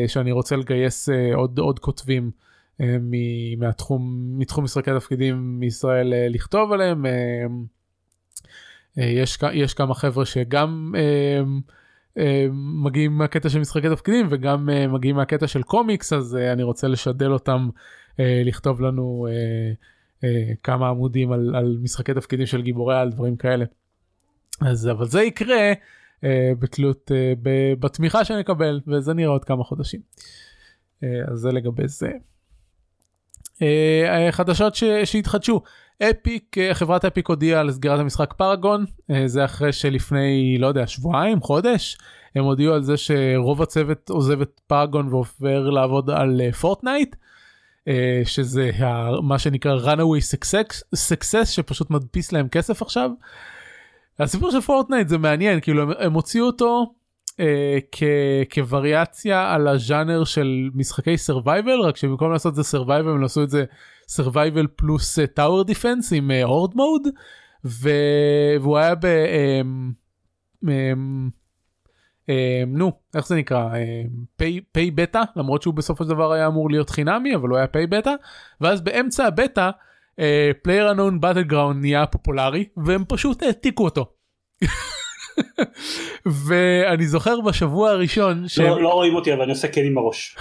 שאני 0.06 0.32
רוצה 0.32 0.56
לגייס 0.56 1.08
עוד 1.34 1.58
עוד 1.58 1.78
כותבים 1.78 2.30
מהתחום 3.59 4.31
מתחום 4.39 4.64
משחקי 4.64 4.91
תפקידים 4.99 5.61
מישראל 5.61 6.12
לכתוב 6.28 6.72
עליהם. 6.72 7.07
יש, 8.97 9.39
יש 9.53 9.74
כמה 9.74 9.95
חבר'ה 9.95 10.24
שגם 10.24 10.95
אה, 12.18 12.47
מגיעים 12.85 13.18
מהקטע 13.18 13.49
של 13.49 13.59
משחקי 13.59 13.89
תפקידים 13.89 14.26
וגם 14.31 14.70
אה, 14.70 14.87
מגיעים 14.87 15.16
מהקטע 15.16 15.47
של 15.47 15.62
קומיקס 15.62 16.12
אז 16.12 16.37
אה, 16.37 16.53
אני 16.53 16.62
רוצה 16.62 16.89
לשדל 16.89 17.33
אותם 17.33 17.68
לכתוב 18.18 18.81
לנו 18.81 19.26
כמה 20.62 20.89
עמודים 20.89 21.33
על, 21.33 21.55
על 21.57 21.78
משחקי 21.83 22.14
תפקידים 22.14 22.47
של 22.47 22.62
גיבורי 22.62 22.99
על 22.99 23.11
דברים 23.11 23.37
כאלה. 23.37 23.64
אז 24.61 24.89
אבל 24.89 25.07
זה 25.07 25.22
יקרה 25.22 25.72
בתלות 26.59 27.11
בתמיכה 27.81 28.24
שנקבל 28.24 28.81
וזה 28.87 29.14
נראה 29.14 29.31
עוד 29.31 29.45
כמה 29.45 29.64
חודשים. 29.64 30.01
אז 31.03 31.39
זה 31.39 31.53
לגבי 31.53 31.89
זה. 31.89 32.11
חדשות 34.30 34.74
שהתחדשו 35.04 35.62
אפיק 36.11 36.56
חברת 36.72 37.04
אפיק 37.04 37.28
הודיעה 37.28 37.61
על 37.61 37.72
סגירת 37.72 38.00
המשחק 38.00 38.32
פארגון 38.32 38.84
זה 39.26 39.44
אחרי 39.44 39.72
שלפני 39.72 40.56
לא 40.58 40.66
יודע 40.66 40.86
שבועיים 40.86 41.40
חודש 41.40 41.98
הם 42.34 42.44
הודיעו 42.44 42.74
על 42.74 42.82
זה 42.82 42.96
שרוב 42.96 43.62
הצוות 43.62 44.11
עוזב 44.11 44.40
את 44.40 44.61
פארגון 44.66 45.08
ועובר 45.08 45.70
לעבוד 45.70 46.11
על 46.11 46.40
פורטנייט 46.61 47.16
שזה 48.24 48.70
מה 49.22 49.38
שנקרא 49.38 49.94
runaway 49.94 50.36
success, 50.36 50.82
success 50.94 51.44
שפשוט 51.44 51.90
מדפיס 51.90 52.32
להם 52.32 52.48
כסף 52.48 52.82
עכשיו. 52.82 53.11
הסיפור 54.18 54.50
של 54.50 54.61
פורטנייט 54.61 55.08
זה 55.08 55.18
מעניין 55.18 55.61
כאילו 55.61 55.82
הם, 55.82 55.90
הם 55.98 56.12
הוציאו 56.12 56.46
אותו 56.46 56.94
אה, 57.41 57.78
כ, 57.93 58.03
כווריאציה 58.55 59.55
על 59.55 59.68
הז'אנר 59.68 60.24
של 60.24 60.70
משחקי 60.74 61.14
survival 61.14 61.84
רק 61.84 61.97
שבמקום 61.97 62.32
לעשות 62.32 62.59
את 62.59 62.64
זה 62.64 62.78
survival 62.78 63.09
הם 63.09 63.24
עשו 63.24 63.43
את 63.43 63.51
זה 63.51 63.64
survival 64.16 64.66
פלוס 64.76 65.18
uh, 65.18 65.22
tower 65.38 65.70
defense 65.70 66.14
עם 66.14 66.30
הורד 66.30 66.72
uh, 66.72 66.76
מוד 66.76 67.03
והוא 67.64 68.78
היה 68.78 68.95
ב... 68.95 69.07
Um, 69.07 69.93
um, 70.64 70.68
um, 72.26 72.30
נו 72.66 72.93
איך 73.14 73.26
זה 73.26 73.36
נקרא 73.36 73.68
paid 74.72 74.90
beta 74.90 75.22
למרות 75.36 75.62
שהוא 75.62 75.74
בסופו 75.74 76.05
של 76.05 76.11
דבר 76.11 76.32
היה 76.32 76.47
אמור 76.47 76.70
להיות 76.70 76.91
חינמי 76.91 77.34
אבל 77.34 77.49
הוא 77.49 77.59
היה 77.59 77.66
paid 77.66 77.86
beta 77.86 78.14
ואז 78.61 78.80
באמצע 78.80 79.26
הבטא 79.26 79.70
PlayerUnknown 80.62 81.20
Battleground 81.20 81.80
נהיה 81.80 82.07
פופולרי 82.07 82.68
והם 82.76 83.05
פשוט 83.09 83.43
העתיקו 83.43 83.84
אותו. 83.84 84.12
ואני 86.26 87.07
זוכר 87.07 87.41
בשבוע 87.41 87.91
הראשון 87.91 88.49
ש... 88.49 88.59
לא, 88.59 88.82
לא 88.82 88.88
רואים 88.88 89.14
אותי 89.14 89.32
אבל 89.32 89.43
אני 89.43 89.51
עושה 89.51 89.68
כן 89.68 89.86
עם 89.86 89.99
הראש. 89.99 90.36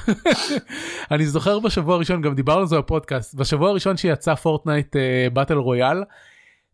אני 1.12 1.26
זוכר 1.26 1.60
בשבוע 1.60 1.95
הראשון 1.95 2.22
גם 2.22 2.36
דיברנו 2.36 2.62
על 2.62 2.68
זה 2.68 2.78
בפודקאסט 2.78 3.36
בשבוע 3.36 3.70
הראשון 3.70 3.97
שיצא 3.97 4.36
Fortnite 4.36 4.95
Battle 5.34 5.57
Royale 5.57 6.03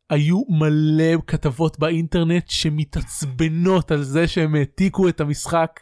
היו 0.10 0.42
מלא 0.50 1.18
כתבות 1.28 1.80
באינטרנט 1.80 2.50
שמתעצבנות 2.50 3.92
על 3.92 4.04
זה 4.04 4.28
שהם 4.28 4.56
העתיקו 4.56 5.10
את 5.10 5.22
המשחק. 5.22 5.80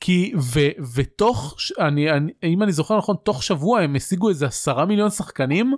כי 0.00 0.32
ו, 0.38 0.60
ותוך 0.94 1.56
אני, 1.78 2.10
אני 2.10 2.32
אם 2.44 2.62
אני 2.62 2.72
זוכר 2.72 2.98
נכון 2.98 3.16
תוך 3.22 3.42
שבוע 3.42 3.80
הם 3.80 3.96
השיגו 3.96 4.28
איזה 4.28 4.46
עשרה 4.46 4.84
מיליון 4.84 5.10
שחקנים 5.10 5.74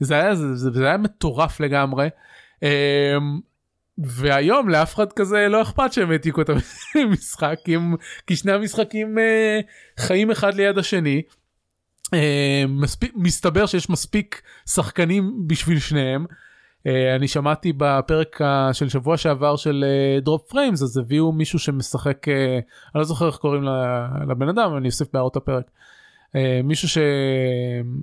זה 0.00 0.14
היה 0.14 0.34
זה, 0.34 0.56
זה 0.56 0.86
היה 0.86 0.96
מטורף 0.96 1.60
לגמרי. 1.60 2.08
והיום 3.98 4.68
לאף 4.68 4.94
אחד 4.94 5.12
כזה 5.12 5.48
לא 5.48 5.62
אכפת 5.62 5.92
שהם 5.92 6.10
העתיקו 6.10 6.40
את 6.42 6.50
המשחק 6.94 7.56
כי 8.26 8.36
שני 8.36 8.52
המשחקים 8.52 9.18
uh, 9.18 10.00
חיים 10.02 10.30
אחד 10.30 10.54
ליד 10.54 10.78
השני. 10.78 11.22
Uh, 12.04 12.18
מספיק 12.68 13.12
מסתבר 13.16 13.66
שיש 13.66 13.90
מספיק 13.90 14.42
שחקנים 14.70 15.32
בשביל 15.46 15.78
שניהם. 15.78 16.26
Uh, 16.28 16.90
אני 17.16 17.28
שמעתי 17.28 17.72
בפרק 17.76 18.38
של 18.72 18.88
שבוע 18.88 19.16
שעבר 19.16 19.56
של 19.56 19.84
Dropped 20.22 20.42
אה, 20.48 20.50
Frames 20.50 20.82
אז 20.82 20.96
הביאו 20.96 21.32
מישהו 21.32 21.58
שמשחק 21.58 22.28
אה, 22.28 22.30
אני 22.94 22.98
לא 23.00 23.04
זוכר 23.04 23.26
איך 23.26 23.36
קוראים 23.36 23.62
לבן 24.28 24.48
אדם 24.48 24.76
אני 24.76 24.86
אוסיף 24.86 25.08
בהערות 25.12 25.36
הפרק. 25.36 25.64
אה, 25.66 26.36
מישהו 26.64 26.88
ש... 26.88 26.98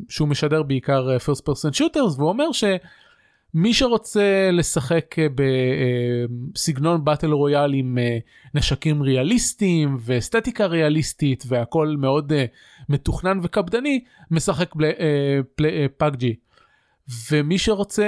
שהוא 0.09 0.27
משדר 0.27 0.63
בעיקר 0.63 1.17
first 1.17 1.41
person 1.41 1.77
shooters 1.77 2.17
והוא 2.17 2.29
אומר 2.29 2.51
ש... 2.51 2.63
מי 3.53 3.73
שרוצה 3.73 4.49
לשחק 4.53 5.19
אה, 5.19 5.27
בסגנון 6.53 7.05
battle 7.05 7.31
royale 7.31 7.73
עם 7.73 7.97
אה, 7.97 8.17
נשקים 8.53 9.01
ריאליסטיים 9.01 9.97
ואסתטיקה 9.99 10.65
ריאליסטית 10.65 11.43
והכל 11.47 11.95
מאוד 11.99 12.33
אה, 12.33 12.45
מתוכנן 12.89 13.39
וקפדני 13.43 14.03
משחק 14.31 14.71
PUBG. 15.97 16.35
ומי 17.31 17.57
שרוצה 17.57 18.05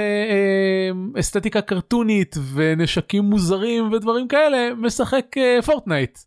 אסתטיקה 1.20 1.60
קרטונית 1.60 2.36
ונשקים 2.54 3.24
מוזרים 3.24 3.92
ודברים 3.92 4.28
כאלה 4.28 4.74
משחק 4.74 5.26
Fortnite. 5.64 6.18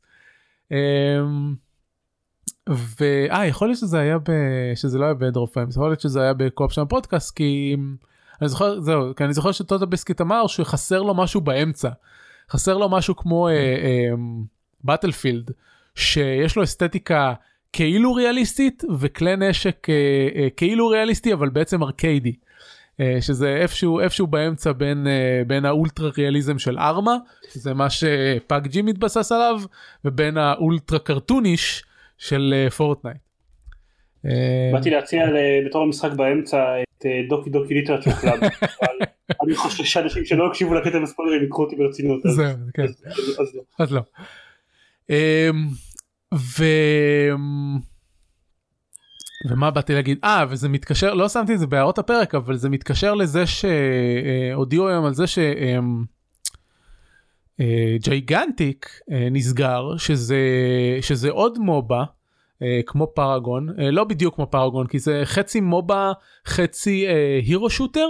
ואה 2.70 3.46
יכול 3.48 3.68
להיות 3.68 3.80
שזה 3.80 4.00
היה 4.00 4.18
ב... 4.18 4.32
שזה 4.76 4.98
לא 4.98 5.06
היה 5.06 5.14
ב 5.14 5.18
Dropped 5.18 5.46
Frames 5.46 5.70
יכול 5.70 5.90
להיות 5.90 6.02
שזה 6.02 6.22
היה 6.22 6.34
ב 6.34 6.72
Co-Optional 6.72 6.82
Podcast. 6.82 7.76
אני 8.42 8.50
זוכר 8.50 8.80
זהו 8.80 9.16
כי 9.16 9.24
אני 9.24 9.34
זוכר 9.34 9.52
ש 9.52 9.86
TotalBiscuit 9.86 10.22
אמר 10.22 10.48
שחסר 10.48 11.02
לו 11.02 11.14
משהו 11.14 11.42
באמצע 11.42 11.90
חסר 12.50 12.78
לו 12.78 12.90
משהו 12.90 13.16
כמו 13.16 13.50
Battlefield 14.84 15.50
אה, 15.50 15.52
אה, 15.52 15.56
שיש 15.96 16.56
לו 16.56 16.64
אסתטיקה 16.64 17.34
כאילו 17.74 18.14
ריאליסטית 18.14 18.84
וכלי 19.00 19.36
נשק 19.36 19.88
אה, 19.88 20.36
אה, 20.36 20.40
כאילו 20.58 20.88
ריאליסטי 20.88 21.34
אבל 21.34 21.50
בעצם 21.50 21.84
ארקיידי. 21.84 22.34
אה, 23.00 23.18
שזה 23.22 23.56
איפשהו 23.56 24.00
איפשהו 24.00 24.28
באמצע 24.28 24.72
בין 24.72 25.08
אה, 25.08 25.42
בין 25.48 25.66
האולטרה 25.66 26.10
ריאליזם 26.18 26.60
של 26.60 26.80
Arma 26.80 27.18
זה 27.54 27.74
מה 27.74 27.88
ש 27.90 28.68
PUBG 28.68 28.82
מתבסס 28.82 29.32
עליו 29.32 29.62
ובין 30.06 30.38
האולטרה 30.38 31.00
קרטוניש 31.00 31.84
של 32.18 32.54
Fortnite. 32.78 33.18
באתי 34.74 34.90
להציע 34.90 35.26
בתור 35.66 35.84
המשחק 35.84 36.12
באמצע 36.12 36.76
את 37.06 37.30
Doki 37.30 37.50
Doki 37.50 37.74
Literature 37.74 38.12
Club. 38.22 38.40
אני 39.44 39.56
חושב 39.56 39.84
שאנשים 39.84 40.26
שלא 40.26 40.48
הקשיבו 40.48 40.74
לקטע 40.74 41.00
מספרים 41.00 41.44
יקחו 41.44 41.64
אותי 41.64 41.76
ברצינות. 41.76 42.22
זהו, 42.26 42.46
כן. 42.74 42.86
אז 43.80 43.92
לא. 43.92 44.02
אמ, 45.10 45.68
ו... 46.34 46.64
ומה 49.50 49.72
באתי 49.72 49.94
להגיד 49.94 50.20
אה 50.24 50.46
וזה 50.50 50.70
מתקשר 50.70 51.14
לא 51.14 51.30
שמתי 51.30 51.54
את 51.54 51.60
זה 51.60 51.68
בהערות 51.68 51.98
הפרק 51.98 52.36
אבל 52.36 52.56
זה 52.56 52.70
מתקשר 52.70 53.14
לזה 53.14 53.44
שהודיעו 53.46 54.88
היום 54.88 55.06
על 55.06 55.14
זה 55.14 55.24
שג'ייגנטיק 57.60 58.90
אה, 59.12 59.18
אה, 59.18 59.28
נסגר 59.32 59.98
שזה 59.98 60.38
שזה 61.02 61.32
עוד 61.32 61.58
מובה 61.58 62.00
אה, 62.00 62.06
כמו 62.86 63.12
פארגון 63.16 63.70
לא 63.78 64.04
בדיוק 64.04 64.36
כמו 64.36 64.52
פארגון 64.52 64.88
כי 64.88 65.00
זה 65.00 65.22
חצי 65.26 65.60
מובה 65.60 66.12
חצי 66.48 67.06
הירו 67.42 67.70
שוטר. 67.70 68.08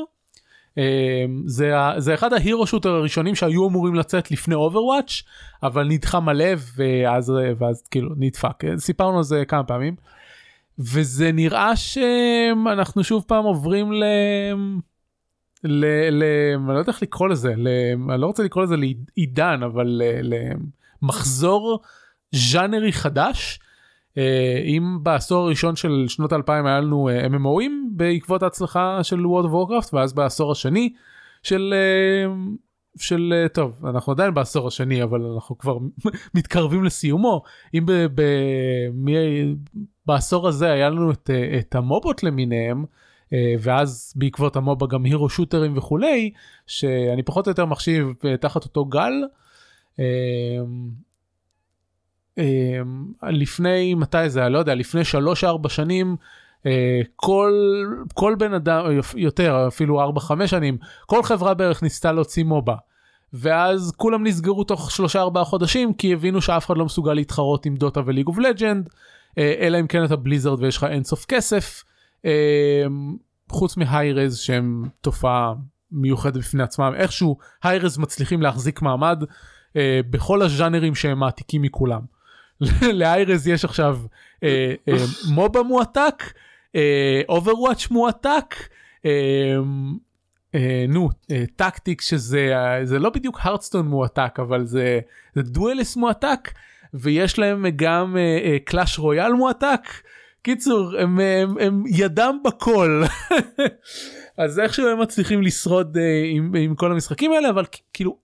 זה, 1.45 1.71
זה 1.97 2.13
אחד 2.13 2.33
ה 2.33 2.40
hero 2.40 2.67
shooter 2.67 2.89
הראשונים 2.89 3.35
שהיו 3.35 3.67
אמורים 3.67 3.95
לצאת 3.95 4.31
לפני 4.31 4.55
Overwatch 4.55 5.23
אבל 5.63 5.87
נדחה 5.87 6.19
מלא 6.19 6.53
ואז 6.75 7.33
ואז 7.57 7.87
כאילו 7.91 8.09
נדפק 8.17 8.63
סיפרנו 8.77 9.17
על 9.17 9.23
זה 9.23 9.45
כמה 9.45 9.63
פעמים. 9.63 9.95
וזה 10.79 11.31
נראה 11.31 11.75
שאנחנו 11.75 13.03
שוב 13.03 13.23
פעם 13.27 13.43
עוברים 13.43 13.91
ל... 13.91 14.03
ל... 15.63 15.85
ל... 16.11 16.23
אני 16.55 16.73
לא 16.73 16.79
יודע 16.79 16.91
איך 16.91 17.01
לקרוא 17.01 17.27
לזה, 17.27 17.53
ל... 17.57 17.67
אני 18.09 18.21
לא 18.21 18.27
רוצה 18.27 18.43
לקרוא 18.43 18.63
לזה 18.63 18.75
לעידן, 18.77 19.63
אבל 19.63 20.01
למחזור 21.01 21.79
ז'אנרי 22.31 22.91
חדש. 22.91 23.59
אה, 24.17 24.61
אם 24.65 24.97
בעשור 25.03 25.45
הראשון 25.45 25.75
של 25.75 26.05
שנות 26.07 26.33
2000 26.33 26.65
היה 26.65 26.79
לנו 26.79 27.09
אה, 27.09 27.27
MMO 27.27 27.54
ים 27.54 27.71
בעקבות 27.91 28.43
ההצלחה 28.43 29.03
של 29.03 29.19
World 29.19 29.45
of 29.45 29.49
Warcraft 29.49 29.89
ואז 29.93 30.13
בעשור 30.13 30.51
השני 30.51 30.93
של 31.43 31.73
אה, 31.73 32.33
של 32.97 33.33
טוב 33.53 33.85
אנחנו 33.85 34.13
עדיין 34.13 34.33
בעשור 34.33 34.67
השני 34.67 35.03
אבל 35.03 35.21
אנחנו 35.21 35.57
כבר 35.57 35.77
מתקרבים 36.35 36.83
לסיומו 36.83 37.43
אם 37.73 37.85
ב, 37.85 37.91
ב, 37.91 38.21
מ, 38.93 39.07
בעשור 40.05 40.47
הזה 40.47 40.71
היה 40.71 40.89
לנו 40.89 41.11
את, 41.11 41.29
את 41.59 41.75
המובות 41.75 42.23
למיניהם 42.23 42.85
ואז 43.59 44.13
בעקבות 44.15 44.55
המובה 44.55 44.87
גם 44.87 45.03
הירו 45.03 45.29
שוטרים 45.29 45.77
וכולי 45.77 46.31
שאני 46.67 47.23
פחות 47.23 47.47
או 47.47 47.51
יותר 47.51 47.65
מחשיב 47.65 48.13
תחת 48.39 48.63
אותו 48.63 48.85
גל. 48.85 49.13
לפני 53.23 53.93
מתי 53.93 54.29
זה 54.29 54.39
היה 54.39 54.49
לא 54.49 54.59
יודע 54.59 54.75
לפני 54.75 55.01
3-4 55.65 55.69
שנים 55.69 56.15
כל 57.15 57.53
כל 58.13 58.35
בן 58.39 58.53
אדם 58.53 58.85
יותר 59.15 59.67
אפילו 59.67 60.13
4-5 60.17 60.47
שנים 60.47 60.77
כל 61.05 61.23
חברה 61.23 61.53
בערך 61.53 61.83
ניסתה 61.83 62.11
להוציא 62.11 62.43
מובה. 62.43 62.75
ואז 63.33 63.93
כולם 63.97 64.27
נסגרו 64.27 64.63
תוך 64.63 64.89
3-4 65.35 65.43
חודשים 65.43 65.93
כי 65.93 66.13
הבינו 66.13 66.41
שאף 66.41 66.65
אחד 66.65 66.77
לא 66.77 66.85
מסוגל 66.85 67.13
להתחרות 67.13 67.65
עם 67.65 67.75
דוטה 67.75 68.01
וליג 68.05 68.27
אוף 68.27 68.37
לג'נד 68.37 68.89
אלא 69.37 69.79
אם 69.79 69.87
כן 69.87 70.03
אתה 70.03 70.15
בליזרד 70.15 70.63
ויש 70.63 70.77
לך 70.77 70.83
אינסוף 70.83 71.25
כסף 71.25 71.83
חוץ 73.49 73.77
מהיירז 73.77 74.37
שהם 74.37 74.83
תופעה 75.01 75.53
מיוחדת 75.91 76.37
בפני 76.37 76.63
עצמם 76.63 76.93
איכשהו 76.95 77.37
היירז 77.63 77.97
מצליחים 77.97 78.41
להחזיק 78.41 78.81
מעמד 78.81 79.23
בכל 80.09 80.41
הז'אנרים 80.41 80.95
שהם 80.95 81.19
מעתיקים 81.19 81.61
מכולם. 81.61 82.14
ל 82.99 83.06
Hi-Rez 83.06 83.47
יש 83.47 83.65
עכשיו 83.65 83.99
אה, 84.43 84.73
אה, 84.87 84.93
MOBA 85.29 85.63
מועתק, 85.63 86.23
Overwatch 87.29 87.87
מועתק, 87.91 88.55
אה, 89.05 89.11
אה, 90.55 90.85
נו, 90.89 91.09
אה, 91.31 91.43
tactic 91.55 92.01
שזה 92.01 92.53
זה 92.83 92.99
לא 92.99 93.09
בדיוק 93.09 93.39
Hearthstone 93.41 93.87
מועתק 93.87 94.39
אבל 94.39 94.65
זה, 94.65 94.99
duels 95.37 95.95
מועתק 95.95 96.51
ויש 96.93 97.39
להם 97.39 97.65
גם 97.75 98.17
Clash 98.65 98.99
Royale 98.99 99.33
מועתק. 99.33 99.81
קיצור 100.41 100.97
הם, 100.99 101.19
הם, 101.19 101.57
הם 101.59 101.83
ידם 101.87 102.37
בכל 102.45 103.03
אז 104.37 104.59
איכשהו 104.59 104.87
הם 104.87 105.01
מצליחים 105.01 105.41
לשרוד 105.41 105.97
עם, 106.33 106.55
עם 106.55 106.75
כל 106.75 106.91
המשחקים 106.91 107.31
האלה 107.31 107.49
אבל 107.49 107.65
כאילו 107.93 108.17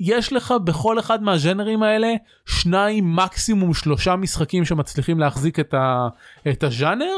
יש 0.00 0.32
לך 0.32 0.54
בכל 0.64 0.98
אחד 0.98 1.22
מהז'נרים 1.22 1.82
האלה 1.82 2.12
שניים 2.46 3.16
מקסימום 3.16 3.74
שלושה 3.74 4.16
משחקים 4.16 4.64
שמצליחים 4.64 5.20
להחזיק 5.20 5.60
את, 5.60 5.74
ה, 5.74 6.08
את 6.48 6.62
הז'אנר 6.62 7.16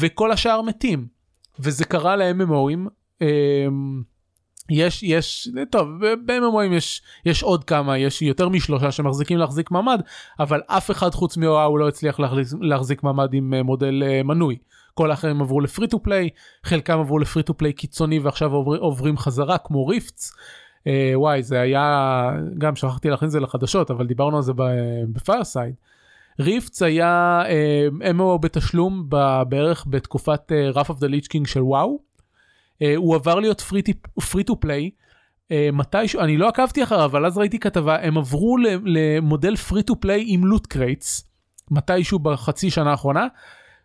וכל 0.00 0.32
השאר 0.32 0.62
מתים 0.62 1.06
וזה 1.58 1.84
קרה 1.84 2.16
ל-MMOים. 2.16 2.88
אמ, 3.20 4.02
יש 4.70 5.02
יש 5.02 5.48
טוב 5.70 5.88
ב-MMOים 6.00 6.74
יש 6.76 7.02
יש 7.24 7.42
עוד 7.42 7.64
כמה 7.64 7.98
יש 7.98 8.22
יותר 8.22 8.48
משלושה 8.48 8.92
שמחזיקים 8.92 9.38
להחזיק 9.38 9.70
מעמד 9.70 10.00
אבל 10.40 10.60
אף 10.66 10.90
אחד 10.90 11.14
חוץ 11.14 11.36
מוואו 11.36 11.78
לא 11.78 11.88
הצליח 11.88 12.20
להחזיק, 12.20 12.58
להחזיק 12.60 13.02
מעמד 13.02 13.34
עם 13.34 13.54
אה, 13.54 13.62
מודל 13.62 14.02
uh, 14.02 14.26
מנוי 14.26 14.56
כל 14.94 15.10
האחרים 15.10 15.40
עברו 15.40 15.60
לפרי 15.60 15.88
טו 15.88 16.02
פליי 16.02 16.28
חלקם 16.64 16.98
עברו 16.98 17.18
ל 17.18 17.23
free 17.23 17.42
to 17.42 17.54
play 17.54 17.72
קיצוני 17.72 18.18
ועכשיו 18.18 18.52
עובר, 18.52 18.76
עוברים 18.78 19.18
חזרה 19.18 19.58
כמו 19.58 19.86
Rifts. 19.86 20.32
אה, 20.86 21.12
וואי 21.14 21.42
זה 21.42 21.60
היה 21.60 22.30
גם 22.58 22.76
שכחתי 22.76 23.10
להכניס 23.10 23.28
את 23.28 23.32
זה 23.32 23.40
לחדשות 23.40 23.90
אבל 23.90 24.06
דיברנו 24.06 24.36
על 24.36 24.42
זה 24.42 24.52
ב 25.12 25.18
Fireside. 25.18 25.74
Rifts 26.40 26.82
היה 26.82 27.42
אה, 27.46 28.10
MMO 28.12 28.38
בתשלום 28.40 29.08
בערך 29.48 29.86
בתקופת 29.90 30.52
Wrath 30.74 30.88
of 30.88 30.98
the 30.98 31.06
Lich 31.06 31.26
King 31.26 31.46
של 31.46 31.62
וואו. 31.62 31.98
אה, 32.82 32.96
הוא 32.96 33.14
עבר 33.14 33.34
להיות 33.34 33.60
free 34.30 34.44
to 34.44 34.60
play. 34.60 34.90
מתישהו 35.72 36.20
אני 36.20 36.36
לא 36.36 36.48
עקבתי 36.48 36.82
אחריו 36.82 37.04
אבל 37.04 37.26
אז 37.26 37.38
ראיתי 37.38 37.58
כתבה 37.58 37.96
הם 38.02 38.18
עברו 38.18 38.56
למודל 38.84 39.56
free 39.56 39.82
to 39.82 40.00
play 40.00 40.24
עם 40.26 40.44
loot 40.44 40.66
crates 40.66 41.30
מתישהו 41.70 42.18
בחצי 42.18 42.70
שנה 42.70 42.90
האחרונה 42.90 43.26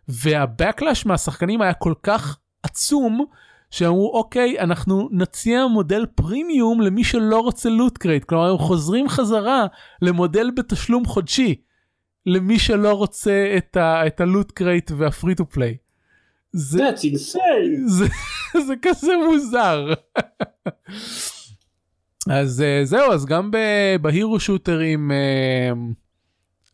וה 0.08 0.28
backlash 0.28 1.06
מהשחקנים 1.06 1.62
היה 1.62 1.74
כל 1.74 1.94
כך 2.02 2.38
עצום 2.62 3.26
שאמרו 3.72 4.12
אוקיי 4.12 4.60
אנחנו 4.60 5.08
נציע 5.12 5.66
מודל 5.66 6.06
פרימיום 6.14 6.80
למי 6.80 7.04
שלא 7.04 7.40
רוצה 7.40 7.68
loot 7.68 7.98
crate 7.98 8.24
כלומר 8.24 8.50
הם 8.50 8.58
חוזרים 8.58 9.08
חזרה 9.08 9.66
למודל 10.02 10.50
בתשלום 10.56 11.04
חודשי 11.04 11.54
למי 12.26 12.58
שלא 12.58 12.92
רוצה 12.92 13.54
את, 13.56 13.76
ה, 13.76 14.06
את 14.06 14.20
ה 14.20 14.26
loot 14.26 14.52
crate 14.52 14.90
וה 14.96 15.09
free 15.09 15.34
to 15.34 15.46
play. 15.46 15.76
זה, 16.52 16.78
זה, 17.86 18.06
זה 18.66 18.74
כזה 18.82 19.12
מוזר. 19.26 19.92
אז 22.30 22.64
אה, 22.64 22.84
זהו 22.84 23.12
אז 23.12 23.26
גם 23.26 23.50
ב 24.00 24.08
hero 24.08 24.40
shooter 24.40 24.94
ים 24.94 25.10
אה, 25.10 25.78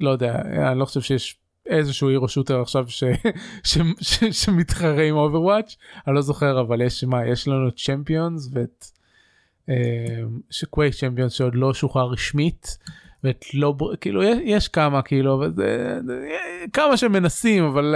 לא 0.00 0.10
יודע 0.10 0.42
אני 0.70 0.78
לא 0.78 0.84
חושב 0.84 1.00
שיש 1.00 1.36
איזשהו 1.68 2.08
hero 2.08 2.28
shooter 2.28 2.60
עכשיו 2.60 2.84
ש, 2.88 3.04
ש, 3.64 3.78
ש, 4.00 4.24
שמתחרה 4.24 5.04
עם 5.04 5.16
Overwatch 5.16 5.76
אני 6.06 6.14
לא 6.14 6.20
זוכר 6.20 6.60
אבל 6.60 6.80
יש 6.80 7.04
מה 7.04 7.26
יש 7.26 7.48
לנו 7.48 7.70
Champions 7.72 8.50
ואת 8.52 8.84
ש 10.50 10.63
Quake 10.63 10.94
Champions 10.94 11.32
שעוד 11.32 11.54
לא 11.54 11.74
שוחרר 11.74 12.06
רשמית 12.06 12.78
ואת 13.24 13.44
לא 13.54 13.74
כאילו 14.00 14.22
יש, 14.22 14.38
יש 14.44 14.68
כמה 14.68 15.02
כאילו 15.02 15.40
וזה, 15.40 16.00
כמה 16.72 16.96
שמנסים 16.96 17.64
אבל 17.64 17.94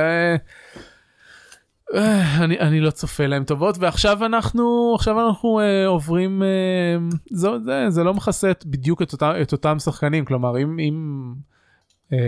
אה, 1.93 1.97
אני 2.41 2.61
אני 2.61 2.81
לא 2.81 2.91
צופה 2.91 3.27
להם 3.27 3.45
טובות 3.45 3.77
ועכשיו 3.81 4.27
אנחנו 4.27 4.95
עכשיו 4.95 5.27
אנחנו 5.27 5.61
אה, 5.61 5.89
עוברים 5.89 6.43
אה, 6.43 7.17
זה, 7.31 7.49
זה 7.65 7.91
זה 7.91 8.05
לא 8.05 8.15
מכסה 8.15 8.53
בדיוק 8.67 9.03
את 9.03 9.13
אותם 9.13 9.33
את 9.43 9.53
אותם 9.53 9.79
שחקנים 9.79 10.25
כלומר 10.25 10.59
אם 10.59 10.79
אם. 10.79 11.52
אה, 12.13 12.19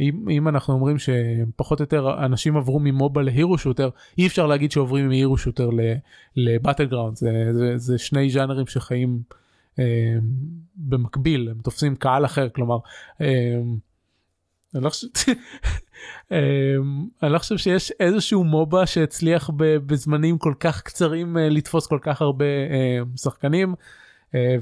אם, 0.00 0.28
אם 0.30 0.48
אנחנו 0.48 0.74
אומרים 0.74 0.96
שפחות 0.98 1.80
או 1.80 1.82
יותר 1.82 2.24
אנשים 2.24 2.56
עברו 2.56 2.80
ממובה 2.80 3.22
להירו 3.22 3.58
שוטר 3.58 3.88
אי 4.18 4.26
אפשר 4.26 4.46
להגיד 4.46 4.72
שעוברים 4.72 5.08
מהירו 5.08 5.38
שוטר 5.38 5.70
לבטל 6.36 6.84
גראונד 6.84 7.16
זה, 7.16 7.30
זה, 7.52 7.76
זה 7.76 7.98
שני 7.98 8.30
ז'אנרים 8.30 8.66
שחיים 8.66 9.22
אה, 9.78 10.16
במקביל 10.76 11.48
הם 11.50 11.58
תופסים 11.62 11.96
קהל 11.96 12.24
אחר 12.24 12.48
כלומר. 12.48 12.78
אה, 13.20 13.26
אני 14.74 14.84
לא, 14.84 14.90
חושב, 14.90 15.06
אה, 16.32 16.38
אני 17.22 17.32
לא 17.32 17.38
חושב 17.38 17.56
שיש 17.56 17.92
איזשהו 18.00 18.44
מובה 18.44 18.86
שהצליח 18.86 19.50
בזמנים 19.56 20.38
כל 20.38 20.54
כך 20.60 20.82
קצרים 20.82 21.38
אה, 21.38 21.48
לתפוס 21.48 21.86
כל 21.86 21.98
כך 22.02 22.22
הרבה 22.22 22.44
שחקנים 23.16 23.74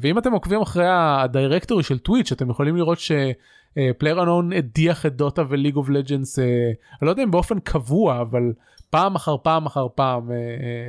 ואם 0.01 0.19
אתם 0.19 0.33
עוקבים 0.33 0.61
אחרי 0.61 0.87
ה 0.89 0.98
directory 0.98 1.83
של 1.83 1.99
Twitch 1.99 2.33
אתם 2.33 2.51
יכולים 2.51 2.77
לראות 2.77 2.99
ש... 2.99 3.13
PlayerUnknown 3.99 4.53
הדיח 4.53 5.07
את 5.07 5.17
Dota 5.17 5.43
ו 5.49 5.53
League 5.53 5.77
of 5.77 5.89
Legends 5.89 6.39
אני 6.39 6.77
לא 7.03 7.11
יודע 7.11 7.23
אם 7.23 7.31
באופן 7.31 7.61
קבוע 7.61 8.21
אבל 8.21 8.53
פעם 8.91 9.15
אחר 9.15 9.37
פעם 9.43 9.67
אחר 9.67 9.87
פעם 9.95 10.31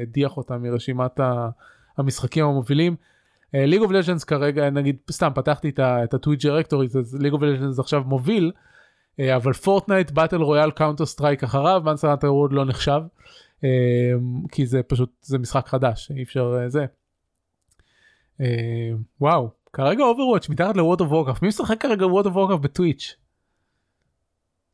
הדיח 0.01 0.37
אותה 0.37 0.57
מרשימת 0.57 1.19
המשחקים 1.97 2.45
המובילים. 2.45 2.95
League 3.53 3.81
of 3.81 3.91
Legends 3.91 4.23
כרגע 4.23 4.69
נגיד 4.69 4.95
סתם 5.11 5.29
פתחתי 5.35 5.71
את 5.79 6.13
ה 6.13 6.18
Twitch 6.18 6.43
directory 6.43 6.97
אז 6.97 7.15
League 7.15 7.33
of 7.33 7.41
Legends 7.41 7.79
עכשיו 7.79 8.03
מוביל 8.05 8.51
אבל 9.35 9.53
Fortnite 9.53 10.11
Battle 10.11 10.41
Royale 10.41 10.71
Counter-Strike 10.71 11.43
אחריו 11.43 11.81
Monster 11.85 12.11
Hunter 12.11 12.33
World 12.33 12.53
לא 12.53 12.65
נחשב 12.65 13.01
כי 14.51 14.65
זה 14.65 14.83
פשוט 14.83 15.09
זה 15.21 15.37
משחק 15.37 15.67
חדש 15.67 16.11
אי 16.11 16.23
אפשר 16.23 16.55
זה. 16.67 16.85
וואו 19.21 19.56
כרגע 19.77 20.03
Overwatch 20.03 20.49
מתחת 20.49 20.77
ל 20.77 20.81
World 20.81 21.01
of 21.01 21.11
Warcraft 21.11 21.41
מי 21.41 21.47
משחק 21.47 21.81
כרגע 21.81 22.05
World 22.05 22.25
of 22.25 22.35
Warcraft 22.35 22.61
ב 22.61 22.68
Twitch. 22.68 23.15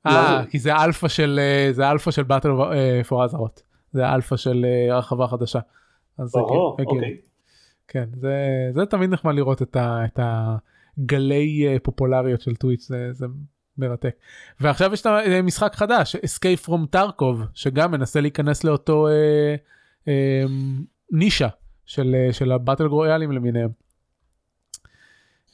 אה 0.05 0.43
כי 0.49 0.59
זה 0.59 0.75
אלפא 0.75 1.07
של 1.07 1.39
זה 1.71 1.91
אלפא 1.91 2.11
של 2.11 2.23
Battle 2.23 2.49
for 3.07 3.23
Azeroth 3.23 3.63
זה 3.91 4.09
אלפא 4.09 4.37
של 4.37 4.65
הרחבה 4.91 5.27
חדשה. 5.27 5.59
אז 6.17 6.29
זה 6.29 6.39
הגיוני. 6.79 7.15
כן 7.87 8.09
זה 8.15 8.35
זה 8.75 8.85
תמיד 8.85 9.09
נחמד 9.09 9.35
לראות 9.35 9.61
את, 9.61 9.75
ה, 9.75 10.05
את 10.05 10.19
הגלי 10.97 11.79
פופולריות 11.83 12.41
של 12.41 12.55
טוויץ' 12.55 12.87
זה, 12.87 13.13
זה 13.13 13.25
מרתק. 13.77 14.15
ועכשיו 14.59 14.93
יש 14.93 15.01
את 15.01 15.05
המשחק 15.05 15.75
חדש 15.75 16.15
Escape 16.15 16.67
from 16.67 16.95
Tarkov 16.95 17.45
שגם 17.53 17.91
מנסה 17.91 18.21
להיכנס 18.21 18.63
לאותו 18.63 19.07
אה, 19.07 19.55
אה, 20.07 20.43
נישה 21.11 21.49
של, 21.85 22.15
של 22.31 22.51
הבטל 22.51 22.87
גרויאלים 22.87 23.31
למיניהם. 23.31 23.82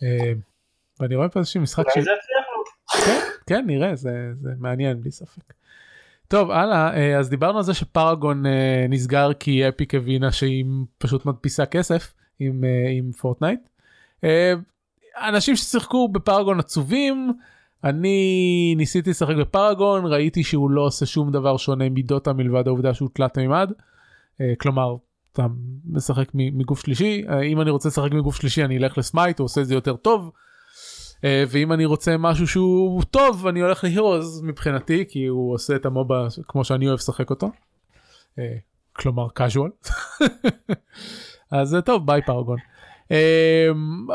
אה, 0.04 0.34
ואני 1.00 1.16
רואה 1.16 1.30
פה 1.30 1.40
איזשהו 1.40 1.62
משחק 1.62 1.86
ש... 1.90 1.98
כן, 3.06 3.20
כן 3.48 3.64
נראה 3.68 3.96
זה, 3.96 4.32
זה 4.42 4.50
מעניין 4.60 5.02
בלי 5.02 5.12
ספק. 5.12 5.54
טוב 6.28 6.52
הלאה 6.52 7.18
אז 7.18 7.30
דיברנו 7.30 7.58
על 7.58 7.64
זה 7.64 7.74
שפרגון 7.74 8.44
נסגר 8.90 9.34
כי 9.34 9.70
אפיק 9.70 9.96
הבינה 9.96 10.32
שהיא 10.32 10.66
פשוט 10.98 11.26
מדפיסה 11.26 11.66
כסף 11.66 12.14
עם, 12.40 12.64
עם 12.98 13.12
פורטנייט. 13.12 13.60
אנשים 15.18 15.56
ששיחקו 15.56 16.08
בפרגון 16.08 16.60
עצובים 16.60 17.34
אני 17.84 18.74
ניסיתי 18.78 19.10
לשחק 19.10 19.36
בפרגון 19.36 20.06
ראיתי 20.06 20.44
שהוא 20.44 20.72
לא 20.72 20.82
עושה 20.82 21.06
שום 21.06 21.32
דבר 21.32 21.58
שונה 21.58 21.90
מדוטה 21.90 22.34
מלבד 22.34 22.68
העובדה 22.68 22.94
שהוא 22.94 23.10
תלת 23.14 23.38
מימד. 23.38 23.72
כלומר 24.58 24.96
אתה 25.34 25.46
משחק 25.86 26.30
מגוף 26.34 26.80
שלישי 26.80 27.24
אם 27.44 27.62
אני 27.62 27.70
רוצה 27.70 27.90
לשחק 27.90 28.12
מגוף 28.12 28.36
שלישי 28.36 28.64
אני 28.66 28.78
אלך 28.78 28.98
ל 28.98 29.05
Smite 29.05 29.40
הוא 29.40 29.46
עושה 29.46 29.62
את 29.62 29.68
זה 29.68 29.74
יותר 29.74 29.96
טוב. 29.96 30.32
ואם 31.24 31.74
אני 31.74 31.86
רוצה 31.86 32.18
משהו 32.18 32.48
שהוא 32.48 33.04
טוב 33.04 33.48
אני 33.48 33.60
הולך 33.60 33.84
ל 33.84 33.92
Heroes 33.92 34.42
מבחינתי 34.42 35.06
כי 35.10 35.26
הוא 35.26 35.54
עושה 35.54 35.76
את 35.76 35.86
ה 35.86 35.94
MOBA 35.94 36.28
כמו 36.48 36.64
שאני 36.64 36.88
אוהב 36.88 36.98
לשחק 37.00 37.30
אותו. 37.30 37.52
כלומר 38.94 39.28
casual. 39.40 39.92
אז 41.52 41.78
טוב 41.86 42.06
ביי 42.06 42.22
Paragon. 42.22 42.58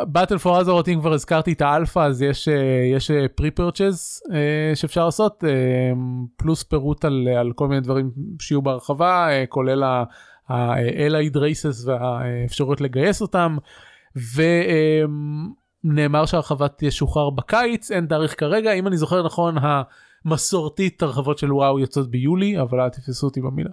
Battle 0.09 0.39
for 0.39 0.59
Azeroth 0.59 0.89
אם 0.89 1.01
כבר 1.01 1.13
הזכרתי 1.13 1.53
את 1.53 1.63
האלפא 1.63 1.99
אז 1.99 2.23
יש 2.23 2.49
יש 2.95 3.11
pre-purchase 3.35 4.23
שאפשר 4.75 5.05
לעשות 5.05 5.45
פלוס 6.37 6.63
פירוט 6.63 7.05
על, 7.05 7.29
על 7.41 7.53
כל 7.53 7.69
מיני 7.69 7.81
דברים 7.81 8.11
שיהיו 8.41 8.63
בהרחבה 8.63 9.29
כולל 9.49 10.05
ה-Allied 10.49 11.35
Races 11.35 11.87
והאפשרויות 11.87 12.81
לגייס 12.81 13.23
אותם 13.23 13.57
ונאמר 15.85 16.27
שהרחבה 16.27 16.67
תשוחרר 16.77 17.31
בקיץ 17.31 17.91
אין 17.91 18.07
תאריך 18.07 18.41
כרגע. 18.41 18.73
אם 18.73 18.87
אני 18.87 18.97
זוכר 18.97 19.27
נכון 19.27 19.57
המסורתית 20.25 21.03
הרחבות 21.03 21.39
של 21.39 21.53
וואו 21.53 21.79
יוצאות 21.79 22.11
ביולי 22.11 22.61
אבל 22.61 22.81
אל 22.81 22.89
תתפסו 22.89 23.27
אותי 23.27 23.41
במילה. 23.41 23.71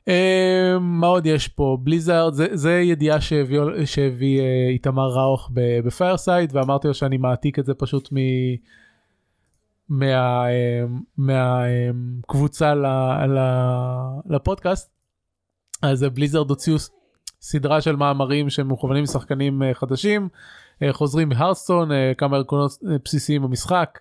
אה, 0.00 0.78
מה 0.80 1.06
עוד 1.06 1.26
יש 1.26 1.48
פה? 1.48 1.78
Blizzard 1.82 2.34
זה, 2.34 2.46
זה 2.52 2.80
ידיעה 2.80 3.20
שהביא, 3.20 3.60
שהביא 3.84 4.40
אה, 4.40 4.44
איתמר 4.72 5.08
ראוך 5.08 5.50
ב 5.84 5.92
Fireside 5.92 6.56
ואמרתי 6.56 6.88
לו 6.88 6.94
שאני 6.94 7.16
מעתיק 7.16 7.58
את 7.58 7.66
זה 7.66 7.74
פשוט 7.74 8.08
מ... 8.12 8.16
מהקבוצה 11.18 12.74
מה, 12.74 13.22
uh, 13.24 13.26
ל, 13.26 13.38
ל, 13.38 14.34
לפודקאסט 14.34 14.93
אז 15.84 16.02
בליזארד 16.14 16.50
הוציאו 16.50 16.76
סדרה 17.40 17.80
של 17.80 17.96
מאמרים 17.96 18.50
שמכוונים 18.50 19.02
לשחקנים 19.02 19.62
uh, 19.62 19.74
חדשים 19.74 20.28
uh, 20.82 20.92
חוזרים 20.92 21.28
מהרסטון 21.28 21.90
כמה 22.18 22.38
עקרונות 22.38 22.70
בסיסיים 23.04 23.42
במשחק 23.42 23.98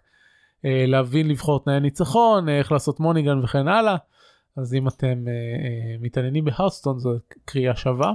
להבין 0.64 1.28
לבחור 1.28 1.64
תנאי 1.64 1.80
ניצחון 1.80 2.50
איך 2.50 2.72
לעשות 2.72 3.00
מוניגן 3.00 3.40
וכן 3.44 3.68
הלאה. 3.68 3.96
אז 4.58 4.74
אם 4.74 4.88
אתם 4.88 5.26
מתעניינים 6.00 6.46
בהרסטון 6.46 7.00
זו 7.00 7.12
קריאה 7.46 7.76
שווה. 7.76 8.14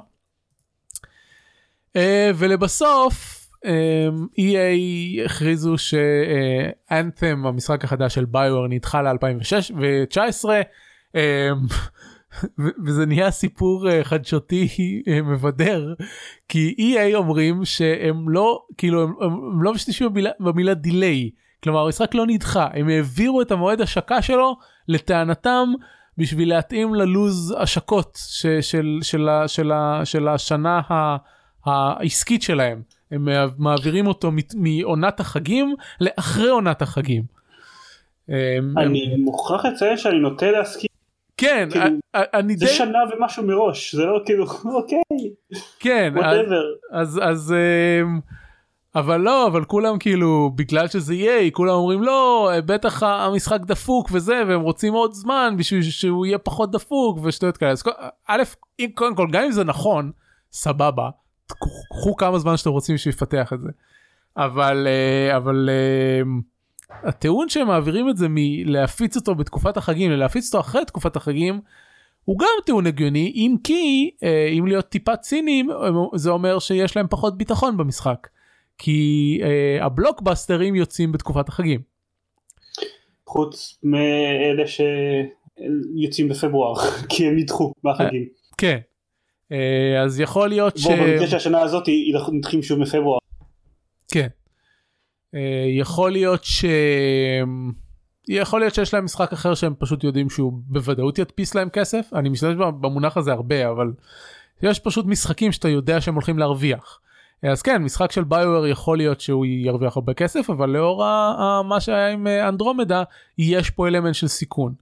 ולבסוף 2.35 3.47
EA 4.37 5.25
הכריזו 5.25 5.75
שאנת'ם 5.79 7.47
המשחק 7.47 7.85
החדש 7.85 8.15
של 8.15 8.25
ביואר 8.25 8.67
נדחה 8.67 9.03
ל-2019 9.03 10.45
um, 11.17 11.19
וזה 12.87 13.07
נהיה 13.07 13.31
סיפור 13.31 13.89
uh, 13.89 14.05
חדשותי 14.05 14.69
uh, 15.07 15.23
מבדר 15.23 15.95
כי 16.49 16.75
EA 16.79 17.15
אומרים 17.15 17.65
שהם 17.65 18.29
לא 18.29 18.63
כאילו 18.79 19.03
הם, 19.03 19.13
הם 19.21 19.63
לא 19.63 19.75
משתמשים 19.75 20.09
במילה, 20.09 20.31
במילה 20.41 20.75
דיליי 20.75 21.31
כלומר 21.63 21.85
המשחק 21.85 22.15
לא 22.15 22.27
נדחה 22.27 22.69
הם 22.75 22.89
העבירו 22.89 23.43
את 23.43 23.51
המועד 23.51 23.81
השקה 23.81 24.23
שלו 24.23 24.57
לטענתם 24.89 25.73
בשביל 26.19 26.49
להתאים 26.49 26.95
ללוז 26.95 27.55
השקות 27.59 28.19
ש, 28.29 28.47
של, 28.47 28.99
של, 29.03 29.29
של, 29.47 29.73
של, 30.05 30.29
השנה 30.29 30.81
העסקית 31.67 32.43
שלהם. 32.43 32.83
הם 33.11 33.29
מעבירים 33.59 34.07
אותו 34.07 34.31
מעונת 34.55 35.21
החגים 35.21 35.75
לאחרי 36.01 36.49
עונת 36.49 36.83
החגים. 36.83 37.23
אני 38.29 39.13
הם... 39.15 39.21
מוכרח 39.21 39.65
לציין 39.65 39.97
שאני 39.97 40.19
נוטה 40.19 40.51
להסכים. 40.51 40.88
כן, 41.39 41.69
כאילו, 41.73 41.87
אני 42.15 42.57
זה 42.57 42.67
די... 42.67 42.73
שנה 42.73 42.99
ומשהו 43.13 43.47
מראש, 43.47 43.95
זה 43.95 44.05
לא 44.05 44.21
כאילו, 44.27 44.47
אוקיי. 44.77 45.01
כן, 45.81 46.15
אז, 46.23 46.41
אז, 46.93 47.21
אז 47.25 47.55
אבל 48.95 49.17
לא 49.21 49.47
אבל 49.47 49.65
כולם 49.65 49.99
כאילו 49.99 50.51
בגלל 50.55 50.89
שזה 50.89 51.15
יהיה 51.15 51.51
כולם 51.51 51.75
אומרים 51.75 52.03
לא 52.03 52.51
בטח 52.67 53.03
המשחק 53.03 53.61
דפוק 53.61 54.09
וזה 54.13 54.43
והם 54.49 54.61
רוצים 54.61 54.93
עוד 54.93 55.13
זמן 55.13 55.55
בשביל 55.59 55.83
שהוא 55.83 56.27
יהיה 56.27 56.39
פחות 56.39 56.71
דפוק 56.71 57.19
ושטויות 57.23 57.57
כאלה. 57.57 57.73
אז 57.73 57.83
א' 58.29 58.43
אם 58.81 58.91
קודם 58.95 59.15
כל 59.15 59.29
גם 59.33 59.45
אם 59.45 59.53
זה 59.53 59.65
נכון 59.65 60.13
סבבה 60.53 61.11
קחו 61.91 62.17
כמה 62.17 62.39
זמן 62.39 62.57
שאתם 62.57 62.71
רוצים 62.71 62.95
בשביל 62.95 63.15
לפתח 63.15 63.53
את 63.53 63.61
זה. 63.61 63.69
אבל 64.37 64.87
אה, 64.87 65.37
אבל 65.37 65.69
אה, 65.73 66.23
הטיעון 66.91 67.49
שהם 67.49 67.67
מעבירים 67.67 68.09
את 68.09 68.17
זה 68.17 68.27
מלהפיץ 68.31 69.17
אותו 69.17 69.35
בתקופת 69.35 69.77
החגים 69.77 70.11
ללהפיץ 70.11 70.55
אותו 70.55 70.61
אחרי 70.61 70.85
תקופת 70.85 71.17
החגים. 71.17 71.61
הוא 72.25 72.39
גם 72.39 72.49
טיעון 72.67 72.87
הגיוני 72.87 73.33
אם 73.35 73.57
כי 73.65 74.11
אה, 74.23 74.49
אם 74.59 74.67
להיות 74.67 74.89
טיפה 74.89 75.17
ציניים 75.17 75.69
זה 76.15 76.31
אומר 76.31 76.59
שיש 76.59 76.97
להם 76.97 77.07
פחות 77.11 77.39
ביטחון 77.39 77.77
במשחק. 77.77 78.29
כי 78.79 79.41
uh, 79.43 79.85
הבלוקבאסטרים 79.85 80.75
יוצאים 80.75 81.13
בתקופת 81.13 81.49
החגים. 81.49 81.81
חוץ 83.27 83.79
מאלה 83.83 84.65
שיוצאים 84.67 86.29
בפברואר 86.29 86.75
כי 87.09 87.27
הם 87.27 87.37
נדחו 87.37 87.73
מהחגים. 87.85 88.23
Uh, 88.25 88.55
כן. 88.59 88.79
אז 90.05 90.21
יכול 90.21 90.49
להיות 90.49 90.79
ש... 90.79 90.87
במקרה 90.87 91.27
שהשנה 91.27 91.61
הזאת 91.61 91.85
נדחים 92.33 92.63
שוב 92.63 92.79
מפברואר. 92.79 93.19
כן. 94.13 94.29
Uh, 95.35 95.39
יכול 95.79 96.13
להיות 96.13 96.45
ש... 96.45 96.65
יכול 98.29 98.61
להיות 98.61 98.75
שיש 98.75 98.95
להם 98.95 99.05
משחק 99.05 99.33
אחר 99.33 99.55
שהם 99.55 99.75
פשוט 99.79 100.05
יודעים 100.05 100.31
שהוא 100.31 100.53
בוודאות 100.67 101.19
ידפיס 101.19 101.55
להם 101.55 101.69
כסף 101.69 102.11
אני 102.15 102.29
משתמש 102.29 102.57
במונח 102.81 103.17
הזה 103.17 103.33
הרבה 103.33 103.71
אבל 103.71 103.93
יש 104.63 104.79
פשוט 104.79 105.07
משחקים 105.07 105.53
שאתה 105.53 105.69
יודע 105.69 106.01
שהם 106.01 106.15
הולכים 106.15 106.39
להרוויח. 106.39 107.01
אז 107.43 107.63
כן 107.63 107.83
משחק 107.83 108.13
של 108.13 108.25
ביואר 108.25 108.67
יכול 108.67 108.97
להיות 108.97 109.21
שהוא 109.21 109.47
ירוויח 109.47 109.97
הרבה 109.97 110.15
כסף 110.15 110.51
אבל 110.51 110.71
לאור 110.71 111.05
מה 111.65 111.81
שהיה 111.81 112.09
עם 112.09 112.27
אה, 112.27 112.49
אנדרומדה 112.49 113.03
יש 113.39 113.71
פה 113.71 113.89
אלמנט 113.89 114.15
של 114.15 114.29
סיכון. 114.29 114.75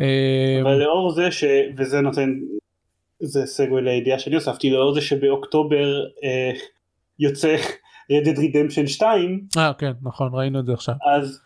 אה, 0.00 0.58
אבל 0.62 0.74
לאור 0.74 1.10
זה 1.10 1.30
ש... 1.30 1.44
וזה 1.76 2.00
נותן 2.00 2.30
זה 3.20 3.46
סגווי 3.46 3.82
לידיעה 3.82 4.18
שאני 4.18 4.34
הוספתי 4.34 4.70
לאור 4.70 4.94
זה 4.94 5.00
שבאוקטובר 5.00 6.04
אה, 6.24 6.52
יוצא 7.18 7.56
Red 8.12 8.26
Dead 8.26 8.38
Redemption 8.38 8.86
2 8.86 9.46
אה 9.56 9.72
כן 9.78 9.92
נכון 10.02 10.30
ראינו 10.32 10.60
את 10.60 10.66
זה 10.66 10.72
עכשיו 10.72 10.94
אז 11.16 11.40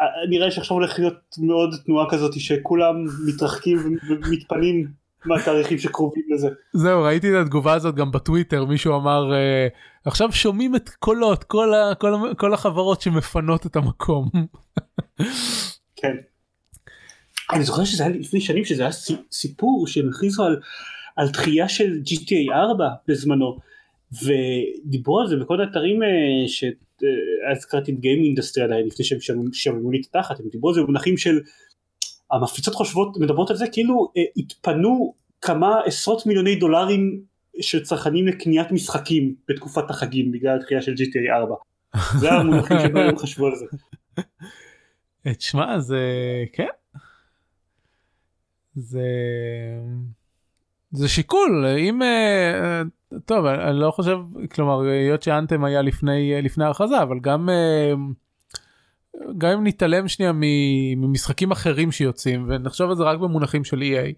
אה, 0.00 0.06
נראה 0.30 0.50
שעכשיו 0.50 0.76
הולך 0.76 0.98
להיות 0.98 1.36
מאוד 1.38 1.74
תנועה 1.86 2.10
כזאת 2.10 2.40
שכולם 2.40 2.94
מתרחקים 3.26 3.98
ומתפנים 4.08 4.86
מהתאריכים 5.26 5.78
שקרובים 5.78 6.24
לזה. 6.34 6.48
זהו 6.72 7.02
ראיתי 7.02 7.30
את 7.30 7.34
התגובה 7.42 7.72
הזאת 7.72 7.94
גם 7.94 8.10
בטוויטר 8.10 8.64
מישהו 8.64 8.96
אמר 8.96 9.30
uh, 9.32 10.08
עכשיו 10.08 10.32
שומעים 10.32 10.76
את 10.76 10.88
קולות 10.88 11.44
כל, 11.44 11.74
ה, 11.74 11.94
כל, 11.94 12.14
כל 12.36 12.54
החברות 12.54 13.00
שמפנות 13.00 13.66
את 13.66 13.76
המקום. 13.76 14.30
כן. 16.00 16.16
אני 17.52 17.64
זוכר 17.64 17.84
שזה 17.84 18.04
היה 18.04 18.16
לפני 18.16 18.40
שנים 18.40 18.64
שזה 18.64 18.82
היה 18.82 18.92
סיפור 19.32 19.86
שהם 19.86 20.08
הכריזו 20.08 20.44
על, 20.44 20.60
על 21.16 21.28
דחייה 21.28 21.68
של 21.68 22.00
GTA 22.04 22.54
4 22.54 22.84
בזמנו 23.08 23.58
ודיברו 24.12 25.20
על 25.20 25.28
זה 25.28 25.36
בכל 25.36 25.60
האתרים 25.60 26.02
אה, 26.02 26.08
שאז 26.48 27.64
קראתי 27.64 27.92
את 27.92 27.96
Game 27.96 28.38
Industry 28.38 28.62
עדיין 28.64 28.86
לפני 28.86 29.04
שהם 29.04 29.18
שמעו 29.52 29.90
לי 29.90 30.00
את 30.00 30.06
התחת 30.06 30.40
הם 30.40 30.46
דיברו 30.52 30.68
על 30.68 30.74
זה 30.74 30.82
במונחים 30.82 31.16
של 31.16 31.40
המפיצות 32.30 32.74
חושבות 32.74 33.16
מדברות 33.16 33.50
על 33.50 33.56
זה 33.56 33.66
כאילו 33.72 34.12
אה, 34.16 34.22
התפנו 34.36 35.14
כמה 35.40 35.80
עשרות 35.84 36.26
מיליוני 36.26 36.56
דולרים 36.56 37.20
של 37.60 37.82
צרכנים 37.82 38.26
לקניית 38.26 38.72
משחקים 38.72 39.34
בתקופת 39.48 39.90
החגים 39.90 40.32
בגלל 40.32 40.56
הדחייה 40.56 40.82
של 40.82 40.92
GTA 40.92 41.36
4 41.36 41.54
זה 42.20 42.32
המונחים 42.32 42.76
שבהם 42.80 43.18
חשבו 43.18 43.46
על 43.46 43.52
זה. 43.54 43.66
תשמע 45.32 45.78
זה 45.78 46.00
כן 46.52 46.68
זה 48.74 49.00
זה 50.92 51.08
שיקול 51.08 51.66
אם 51.78 52.02
אה, 52.02 52.82
טוב 53.24 53.46
אני 53.46 53.80
לא 53.80 53.90
חושב 53.90 54.18
כלומר 54.54 54.80
היות 54.80 55.22
שאנתם 55.22 55.64
היה 55.64 55.82
לפני 55.82 56.42
לפני 56.42 56.64
ההכרזה 56.64 57.02
אבל 57.02 57.18
גם 57.20 57.48
אה, 57.48 57.92
גם 59.38 59.50
אם 59.50 59.66
נתעלם 59.66 60.08
שנייה 60.08 60.32
ממשחקים 60.96 61.50
אחרים 61.50 61.92
שיוצאים 61.92 62.44
ונחשוב 62.48 62.90
על 62.90 62.96
זה 62.96 63.02
רק 63.02 63.18
במונחים 63.18 63.64
של 63.64 63.82
EA. 63.82 64.12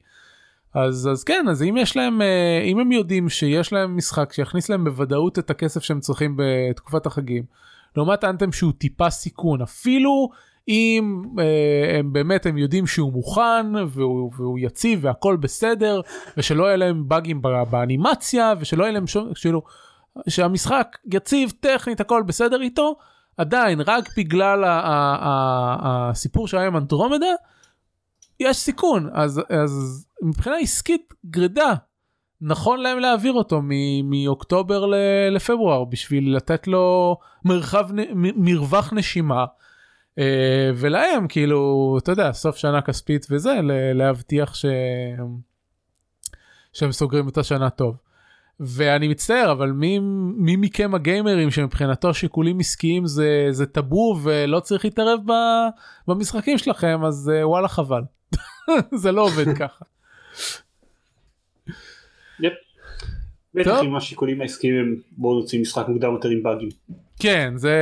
אז 0.74 1.09
אז 1.12 1.24
כן 1.24 1.47
אז 1.51 1.62
אם 1.62 1.77
יש 1.77 1.97
להם 1.97 2.23
אה, 2.23 2.60
אם 2.64 2.78
הם 2.78 2.93
יודעים 2.93 3.28
שיש 3.28 3.73
להם 3.73 3.97
משחק 3.97 4.32
שיכניס 4.32 4.68
להם 4.68 4.85
בוודאות 4.85 5.39
את 5.39 5.51
הכסף 5.51 5.82
שהם 5.82 6.01
צריכים 6.01 6.36
בתקופת 6.36 7.06
החגים 7.06 7.44
לעומת 7.97 8.24
אנתם 8.24 8.52
שהוא 8.52 8.73
טיפה 8.78 9.10
סיכון 9.10 9.62
אפילו 9.62 10.31
אם 10.68 11.22
אה, 11.38 11.98
הם 11.98 12.12
באמת 12.12 12.47
הם 12.47 12.59
יודעים 12.59 12.86
שהוא 12.86 13.12
מוכן 13.12 13.66
והוא, 13.88 14.30
והוא 14.36 14.59
יציב 14.59 14.98
והכל 15.02 15.36
בסדר 15.36 16.01
ושלא 16.36 16.64
יהיה 16.64 16.76
להם 16.76 17.09
באגים 17.09 17.43
באנימציה 17.70 18.55
ושלא 18.59 18.82
יהיה 18.82 18.93
להם 18.93 19.06
שום 19.06 19.34
כאילו 19.34 19.62
שהמשחק 20.28 20.98
יציב 21.12 21.52
טכנית 21.60 22.01
הכל 22.01 22.22
בסדר 22.26 22.62
איתו 22.62 22.97
עדיין 23.36 23.80
רק 23.80 24.09
בגלל 24.16 24.64
הסיפור 25.80 26.48
שהיה 26.48 26.66
עם 26.66 26.76
אנדרומדה 26.76 27.26
יש 28.40 28.56
סיכון. 28.56 29.10
אז 29.12 29.43
אז 29.51 30.06
מבחינה 30.22 30.56
עסקית 30.56 31.14
גרידה. 31.26 31.74
נכון 32.40 32.80
להם 32.80 32.98
להעביר 32.98 33.32
אותו 33.32 33.60
מאוקטובר 34.05 34.86
לפברואר 35.30 35.84
בשביל 35.84 36.36
לתת 36.36 36.66
לו 36.66 37.16
מרחב 37.44 37.88
מרווח 38.14 38.93
נשימה 38.93 39.44
ולהם 40.76 41.28
כאילו 41.28 41.94
אתה 42.02 42.12
יודע 42.12 42.32
סוף 42.32 42.56
שנה 42.56 42.82
כספית 42.82 43.26
וזה 43.30 43.59
להבטיח 43.94 44.55
ש... 44.55 44.64
שהם 46.72 46.93
סוגרים 46.93 47.28
את 47.28 47.38
השנה 47.38 47.70
טוב. 47.70 47.97
ואני 48.60 49.09
מצטער 49.09 49.52
אבל 49.52 49.70
מי, 49.70 49.98
מי 50.36 50.56
מכם 50.56 50.94
הגיימרים 50.94 51.51
שמבחינתו 51.51 52.14
שיקולים 52.14 52.60
עסקיים 52.60 53.06
זה 53.06 53.47
זה 53.51 53.66
טאבו 53.66 54.18
ולא 54.22 54.60
צריך 54.60 54.84
להתערב 54.84 55.20
ב, 55.26 55.32
במשחקים 56.09 56.59
שלכם 56.59 57.05
אז 57.05 57.30
אה, 57.34 57.48
וואלה 57.48 57.68
חבל 57.68 58.02
זה 59.02 59.12
לא 59.12 59.22
עובד 59.22 59.56
ככה. 59.59 59.84
בטח 63.56 63.80
אם 63.84 63.96
השיקולים 63.96 64.40
העסקיים 64.40 64.74
הם 64.74 64.96
בואו 65.16 65.40
נוציא 65.40 65.60
משחק 65.60 65.88
מוקדם 65.88 66.12
יותר 66.12 66.28
עם 66.28 66.42
באגים. 66.42 66.68
כן 67.18 67.52
זה 67.56 67.74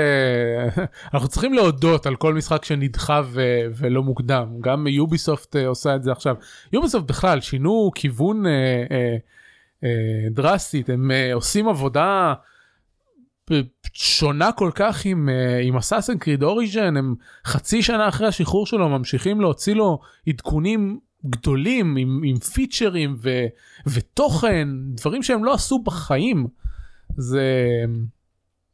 אנחנו 1.15 1.29
צריכים 1.29 1.55
להודות 1.55 2.07
על 2.07 2.17
כל 2.17 2.35
משחק 2.35 2.65
שנדחה 2.65 3.21
ו... 3.25 3.61
ולא 3.77 4.03
מוקדם. 4.03 4.47
גם 4.61 4.87
יוביסופט 4.87 5.57
אה, 5.57 5.67
עושה 5.67 5.97
את 5.97 6.03
זה 6.03 6.13
עכשיו. 6.13 6.37
יוביסופט 6.73 7.07
בכלל 7.09 7.41
שינו 7.41 7.91
כיוון 7.95 8.47
אה, 8.47 8.53
אה, 8.91 9.17
אה, 9.85 10.29
דרסטית. 10.31 10.91
הם 10.91 11.11
אה, 11.11 11.35
עושים 11.35 11.69
עבודה 11.69 12.35
שונה 13.93 14.53
כל 14.53 14.71
כך 14.75 15.05
עם 15.05 15.29
אה, 15.29 15.61
עם 15.63 15.77
אסאסן 15.77 16.19
קריד 16.19 16.43
אוריג'ן 16.43 16.97
הם 16.97 17.15
חצי 17.47 17.83
שנה 17.83 18.09
אחרי 18.09 18.27
השחרור 18.27 18.67
שלו 18.67 18.89
ממשיכים 18.89 19.41
להוציא 19.41 19.75
לו 19.75 19.99
עדכונים 20.29 20.99
גדולים 21.27 21.97
עם, 21.97 22.21
עם 22.25 22.37
פיצ'רים 22.37 23.17
ו, 23.19 23.31
ותוכן 23.87 24.69
דברים 24.73 25.23
שהם 25.23 25.45
לא 25.45 25.55
עשו 25.55 25.79
בחיים 25.79 26.47
זה 27.17 27.59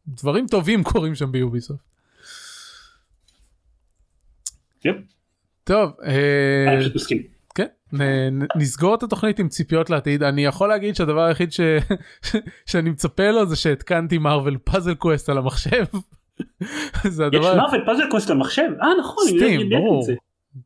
דברים 0.09 0.47
טובים 0.47 0.83
קורים 0.93 1.15
שם 1.15 1.33
ב 1.33 1.38
Ubisoft. 1.38 1.81
Yep. 4.85 4.97
טוב. 5.65 5.93
אה, 6.05 6.73
אני 6.73 6.81
פשוט 6.81 6.95
מסכים. 6.95 7.23
כן, 7.55 7.67
נסגור 8.57 8.95
את 8.95 9.03
התוכנית 9.03 9.39
עם 9.39 9.49
ציפיות 9.49 9.91
לעתיד 9.91 10.23
אני 10.23 10.45
יכול 10.45 10.69
להגיד 10.69 10.97
שהדבר 10.97 11.23
היחיד 11.23 11.53
ש... 11.53 11.61
שאני 12.71 12.91
מצפה 12.91 13.31
לו 13.31 13.47
זה 13.47 13.57
שהתקנתי 13.57 14.19
Marvel 14.19 14.59
Puzzle 14.65 14.95
Quest 14.95 15.29
על 15.29 15.39
המחשב. 15.39 15.85
זה 17.09 17.27
הדבר... 17.27 17.51
יש 17.51 17.57
Marvel 17.57 17.85
Puzzle 17.87 18.11
Quest 18.11 18.31
על 18.31 18.37
המחשב? 18.37 18.69
אה 18.83 18.89
נכון, 19.01 19.25
Steam, 19.27 19.71
ברור. 19.71 20.07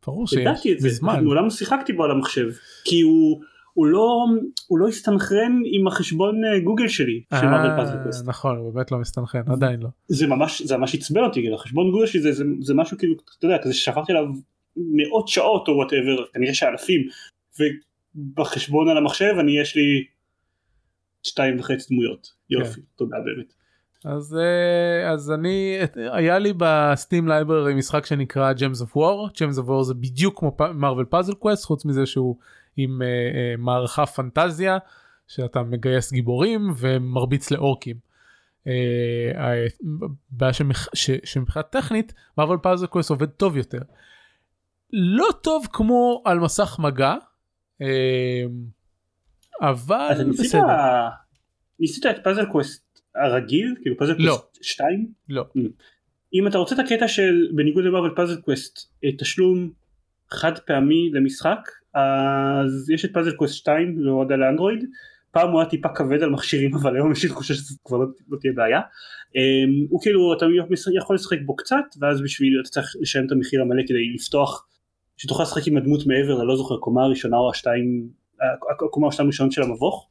ברור 0.07 0.27
שיש, 0.27 0.67
מזמן. 0.83 1.25
מעולם 1.25 1.51
שיחקתי 1.51 1.93
בו 1.93 2.05
על 2.05 2.11
המחשב 2.11 2.49
כי 2.85 3.01
הוא. 3.01 3.41
הוא 3.75 3.87
לא 3.87 4.27
הוא 4.67 4.79
לא 4.79 4.89
הסתנכרן 4.89 5.63
עם 5.65 5.87
החשבון 5.87 6.45
אה, 6.45 6.61
גוגל 6.61 6.89
שלי 6.89 7.23
של 7.41 7.47
Marvel 7.47 7.71
Puzzle 7.77 8.03
Quest. 8.03 8.29
נכון 8.29 8.57
הוא 8.57 8.75
באמת 8.75 8.93
לא 8.93 8.99
מסתנכרן 8.99 9.43
עדיין 9.53 9.81
לא. 9.81 9.89
זה 10.09 10.27
ממש 10.27 10.63
זה 10.63 10.77
ממש 10.77 10.95
עצבן 10.95 11.21
אותי 11.21 11.41
כאילו 11.41 11.55
החשבון 11.55 11.91
גוגל 11.91 12.07
שלי 12.07 12.21
זה, 12.21 12.33
זה, 12.33 12.45
זה 12.61 12.75
משהו 12.75 12.99
כאילו 12.99 13.15
אתה 13.39 13.47
יודע 13.47 13.59
כזה 13.63 13.75
ששרפתי 13.75 14.13
עליו 14.13 14.25
מאות 14.77 15.29
שעות 15.29 15.69
או 15.69 15.73
whatever 15.73 16.25
כנראה 16.33 16.55
שאלפים 16.55 17.01
ובחשבון 17.59 18.89
על 18.89 18.97
המחשב 18.97 19.35
אני 19.41 19.61
יש 19.61 19.77
לי 19.77 20.05
שתיים 21.23 21.61
וחצי 21.61 21.87
דמויות 21.91 22.29
יופי 22.51 22.75
כן. 22.75 22.81
תודה 22.97 23.17
באמת. 23.25 23.55
אז 24.05 24.37
אה, 24.37 25.13
אז 25.13 25.31
אני 25.31 25.79
היה 25.97 26.39
לי 26.39 26.53
ב 26.57 26.69
Steam 26.69 27.29
library 27.29 27.75
משחק 27.75 28.07
שנקרא 28.07 28.53
Gems 28.53 28.81
of 28.81 28.97
War 28.97 29.33
Gems 29.33 29.59
of 29.59 29.69
War 29.69 29.83
זה 29.83 29.95
בדיוק 29.95 30.39
כמו 30.39 30.57
Marvel 30.75 31.07
Puzzle 31.07 31.35
Quest 31.35 31.65
חוץ 31.65 31.85
מזה 31.85 32.07
שהוא 32.07 32.37
עם 32.77 33.03
אה, 33.03 33.05
אה, 33.05 33.61
מערכה 33.61 34.07
פנטזיה 34.07 34.79
שאתה 35.27 35.63
מגייס 35.63 36.13
גיבורים 36.13 36.71
ומרביץ 36.77 37.51
לאורקים. 37.51 37.97
הבעיה 39.37 40.53
שמבחינת 41.25 41.71
טכנית 41.71 42.13
Marvel 42.39 42.59
Puzzle 42.59 42.87
Quest 42.87 43.11
עובד 43.11 43.27
טוב 43.27 43.57
יותר. 43.57 43.79
לא 44.93 45.27
טוב 45.43 45.67
כמו 45.73 46.23
על 46.25 46.39
מסך 46.39 46.77
מגע 46.79 47.15
אבל 49.61 50.09
אז 50.11 50.21
בסדר. 50.41 50.63
ניסית 51.81 52.07
את 52.07 52.25
Puzzle 52.25 52.45
Quest 52.53 52.84
הרגיל 53.15 53.75
כאילו 53.83 53.97
פאזל 53.97 54.15
לא. 54.19 54.37
Quest 54.37 54.65
2? 54.65 55.09
לא. 55.29 55.45
ממ. 55.59 55.61
אם 56.35 56.47
אתה 56.47 56.59
רוצה 56.59 56.75
את 56.75 56.81
הקטע 56.81 57.09
של 57.09 57.49
בניגוד 57.55 57.85
ל 57.85 57.89
Marvel 57.89 58.13
Puzzle 58.17 58.41
Quest 58.41 58.79
תשלום 59.19 59.71
חד 60.31 60.59
פעמי 60.59 61.11
למשחק 61.13 61.69
אז 61.95 62.91
יש 62.91 63.05
את 63.05 63.13
פאזל 63.13 63.33
קווסט 63.33 63.55
2 63.55 63.99
להורדה 63.99 64.37
לאנדרואיד 64.37 64.85
פעם 65.31 65.51
הוא 65.51 65.61
היה 65.61 65.71
טיפה 65.71 65.89
כבד 65.89 66.23
על 66.23 66.31
מכשירים 66.31 66.75
אבל 66.83 66.97
היום 66.97 67.13
יש 67.13 67.23
לי 67.23 67.29
תחושה 67.29 67.55
שזה 67.55 67.75
כבר 67.85 67.99
לא, 67.99 68.07
לא 68.29 68.39
תהיה 68.41 68.53
בעיה 68.53 68.81
um, 68.81 69.87
הוא 69.89 70.03
כאילו 70.03 70.35
אתה 70.37 70.47
יכול 70.97 71.17
לשחק 71.17 71.39
בו 71.47 71.57
קצת 71.57 71.85
ואז 72.01 72.23
בשביל 72.23 72.61
אתה 72.61 72.69
צריך 72.69 72.97
לשלם 73.01 73.27
את 73.27 73.33
המחיר 73.33 73.63
המלא 73.63 73.83
כדי 73.87 74.15
לפתוח 74.15 74.67
שתוכל 75.17 75.43
לשחק 75.43 75.67
עם 75.67 75.77
הדמות 75.77 76.07
מעבר 76.07 76.41
אני 76.41 76.49
לא 76.49 76.57
זוכר 76.57 76.77
קומה 76.77 77.05
הראשונה 77.05 77.37
או 77.37 77.51
השתיים 77.51 78.09
הקומה 78.81 79.09
השתיים 79.09 79.27
הראשונות 79.27 79.53
של 79.53 79.63
המבוך 79.63 80.11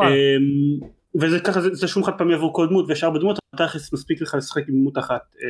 um, 0.00 0.86
וזה 1.14 1.40
ככה 1.40 1.60
זה, 1.60 1.74
זה 1.74 1.88
שום 1.88 2.04
חד 2.04 2.18
פעמי 2.18 2.34
עבור 2.34 2.54
כל 2.54 2.66
דמות 2.66 2.84
ושאר 2.88 3.10
בדמות 3.10 3.38
אתה 3.54 3.66
מספיק 3.92 4.22
לך 4.22 4.34
לשחק 4.34 4.68
עם 4.68 4.74
דמות 4.74 4.98
אחת 4.98 5.22
אה, 5.34 5.40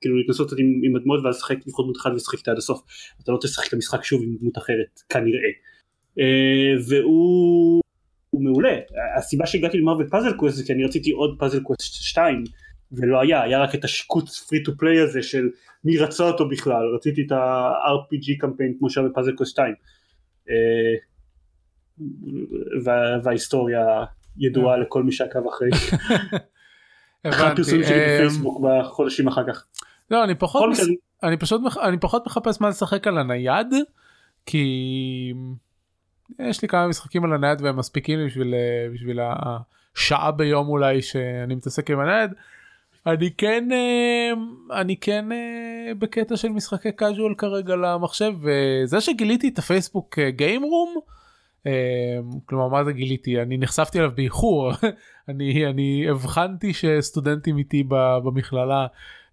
כאילו 0.00 0.16
להתנסות 0.18 0.52
עם, 0.58 0.80
עם 0.84 0.96
הדמות 0.96 1.24
ואז 1.24 1.36
לשחק 1.36 1.56
לבחור 1.66 1.84
דמות 1.84 1.96
אחת 1.96 2.10
ולשחק 2.10 2.38
איתה 2.38 2.50
עד 2.50 2.56
הסוף. 2.56 2.82
אתה 3.22 3.32
לא 3.32 3.38
תשחק 3.42 3.68
את 3.68 3.72
המשחק 3.72 4.04
שוב 4.04 4.22
עם 4.22 4.36
דמות 4.40 4.58
אחרת 4.58 5.00
כנראה. 5.08 5.50
אה, 6.16 6.22
והוא 6.88 7.80
הוא 8.30 8.44
מעולה. 8.44 8.78
הסיבה 9.18 9.46
שהגעתי 9.46 9.78
ל 9.78 9.82
Marvel 9.82 10.08
Puzzle 10.08 10.32
Quest 10.36 10.56
זה 10.56 10.64
כי 10.64 10.72
אני 10.72 10.84
רציתי 10.84 11.10
עוד 11.10 11.36
Puzzle 11.38 11.60
Quest 11.60 11.94
2 12.02 12.44
ולא 12.92 13.20
היה. 13.20 13.42
היה 13.42 13.58
רק 13.58 13.74
את 13.74 13.84
השיקוץ 13.84 14.38
free 14.48 14.62
to 14.62 14.76
play 14.76 15.00
הזה 15.00 15.22
של 15.22 15.48
מי 15.84 15.98
רצה 15.98 16.24
אותו 16.24 16.48
בכלל. 16.48 16.94
רציתי 16.94 17.22
את 17.26 17.32
ה-RPG 17.32 18.40
קמפיין 18.40 18.74
כמו 18.78 18.90
שהיה 18.90 19.08
ב 19.08 19.11
Puzzle 19.11 19.32
Quest 19.32 19.52
2 19.52 19.74
אה, 20.46 20.50
וההיסטוריה 23.22 24.04
ידועה 24.38 24.76
לכל 24.76 25.02
מי 25.02 25.12
שעקב 25.12 25.48
אחרי. 25.48 25.70
אחרי 27.28 27.46
הפרסומים 27.46 27.84
שלי 27.84 28.16
בפייסבוק 28.16 28.60
בחודשים 28.64 29.28
אחר 29.28 29.52
כך. 29.52 29.64
לא 30.10 30.24
אני 30.24 30.34
פחות 30.34 30.70
מס... 30.70 30.80
אני 31.22 31.36
פשוט 31.36 31.60
אני 31.82 31.98
פחות 31.98 32.26
מחפש 32.26 32.60
מה 32.60 32.68
לשחק 32.68 33.06
על 33.06 33.18
הנייד 33.18 33.66
כי 34.46 35.32
יש 36.38 36.62
לי 36.62 36.68
כמה 36.68 36.88
משחקים 36.88 37.24
על 37.24 37.32
הנייד 37.32 37.62
והם 37.62 37.76
מספיקים 37.76 38.26
בשביל 38.26 38.54
בשביל 38.94 39.20
השעה 39.22 40.30
ביום 40.30 40.68
אולי 40.68 41.02
שאני 41.02 41.54
מתעסק 41.54 41.90
עם 41.90 42.00
הנייד. 42.00 42.30
אני 43.06 43.30
כן 43.38 43.68
אה, 43.72 44.32
אני 44.80 44.96
כן 44.96 45.32
אה, 45.32 45.92
בקטע 45.98 46.36
של 46.36 46.48
משחקי 46.48 46.88
casual 46.88 47.34
כרגע 47.38 47.76
למחשב 47.76 48.32
וזה 48.40 49.00
שגיליתי 49.00 49.48
את 49.48 49.58
הפייסבוק 49.58 50.18
גיים 50.18 50.62
רום. 50.62 51.00
כלומר 52.46 52.68
מה 52.68 52.84
זה 52.84 52.92
גיליתי 52.92 53.42
אני 53.42 53.58
נחשפתי 53.58 53.98
אליו 53.98 54.10
באיחור 54.14 54.72
אני 55.28 55.66
אני 55.66 56.06
הבחנתי 56.10 56.72
שסטודנטים 56.74 57.58
איתי 57.58 57.84
במכללה 58.24 58.86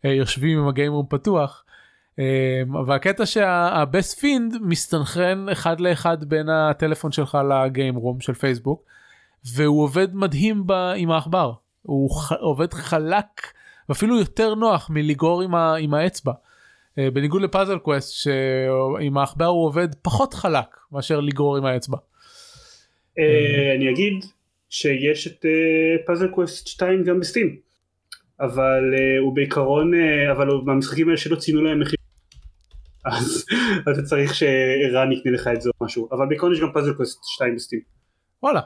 יושבים 0.04 0.60
עם 0.60 0.68
ה 0.68 0.92
Gameroom 0.92 1.06
פתוח. 1.10 1.64
והקטע 2.88 3.26
שה 3.26 3.66
best 3.66 4.20
thing 4.20 4.58
מסתנכרן 4.62 5.50
אחד 5.50 5.80
לאחד 5.80 6.24
בין 6.24 6.50
הטלפון 6.50 7.12
שלך 7.12 7.38
ל 7.50 7.96
Gameroom 7.96 8.20
של 8.22 8.34
פייסבוק 8.34 8.84
והוא 9.56 9.84
עובד 9.84 10.16
מדהים 10.16 10.68
עם 10.96 11.12
העכבר 11.12 11.54
הוא 11.88 12.10
עובד 12.40 12.74
חלק 12.74 13.52
ואפילו 13.90 14.20
יותר 14.20 14.56
נוח 14.56 14.90
מלגרור 14.90 15.42
עם, 15.42 15.56
ה, 15.56 15.76
עם 15.76 15.94
האצבע. 15.94 16.34
אה, 16.98 17.12
בניגוד 17.14 17.42
ל 17.42 17.47
Puzzle 17.47 17.78
Quest 17.78 18.14
שעם 18.14 19.18
העכבר 19.18 19.46
הוא 19.46 19.66
עובד 19.66 19.96
פחות 19.96 20.34
חלק 20.34 20.78
מאשר 20.92 21.20
לגרור 21.20 21.58
עם 21.58 21.66
האצבע. 21.66 21.98
אה, 23.20 23.76
אני 23.76 23.90
אגיד 23.90 24.26
שיש 24.70 25.28
את 25.28 25.46
Puzzle 26.06 26.28
Quest 26.28 26.68
2 26.68 27.04
גם 27.04 27.20
ב 27.20 27.27
Steam 27.27 27.60
אבל 28.40 28.94
אה, 28.94 29.22
הוא 29.22 29.36
בעיקרון 29.36 29.94
אה, 29.94 30.32
אבל 30.32 30.48
הוא 30.48 30.66
מהמשחקים 30.66 31.08
האלה 31.08 31.18
שלא 31.18 31.36
ציינו 31.36 31.62
להם 31.62 31.80
מחיר 31.80 31.98
אז 33.06 33.46
אתה 33.92 34.04
צריך 34.04 34.36
שרן 34.36 35.12
יקנה 35.12 35.32
לך 35.32 35.50
את 35.54 35.62
זה 35.62 35.70
או 35.70 35.86
משהו 35.86 36.10
אבל 36.12 36.26
בעיקרון 36.26 36.54
יש 36.54 36.60
גם 36.60 36.74
Puzzle 36.74 36.94
Quest 36.94 37.20
2 37.24 37.56
ב 37.56 37.59
Steam. 37.59 37.80
וואלה 38.44 38.62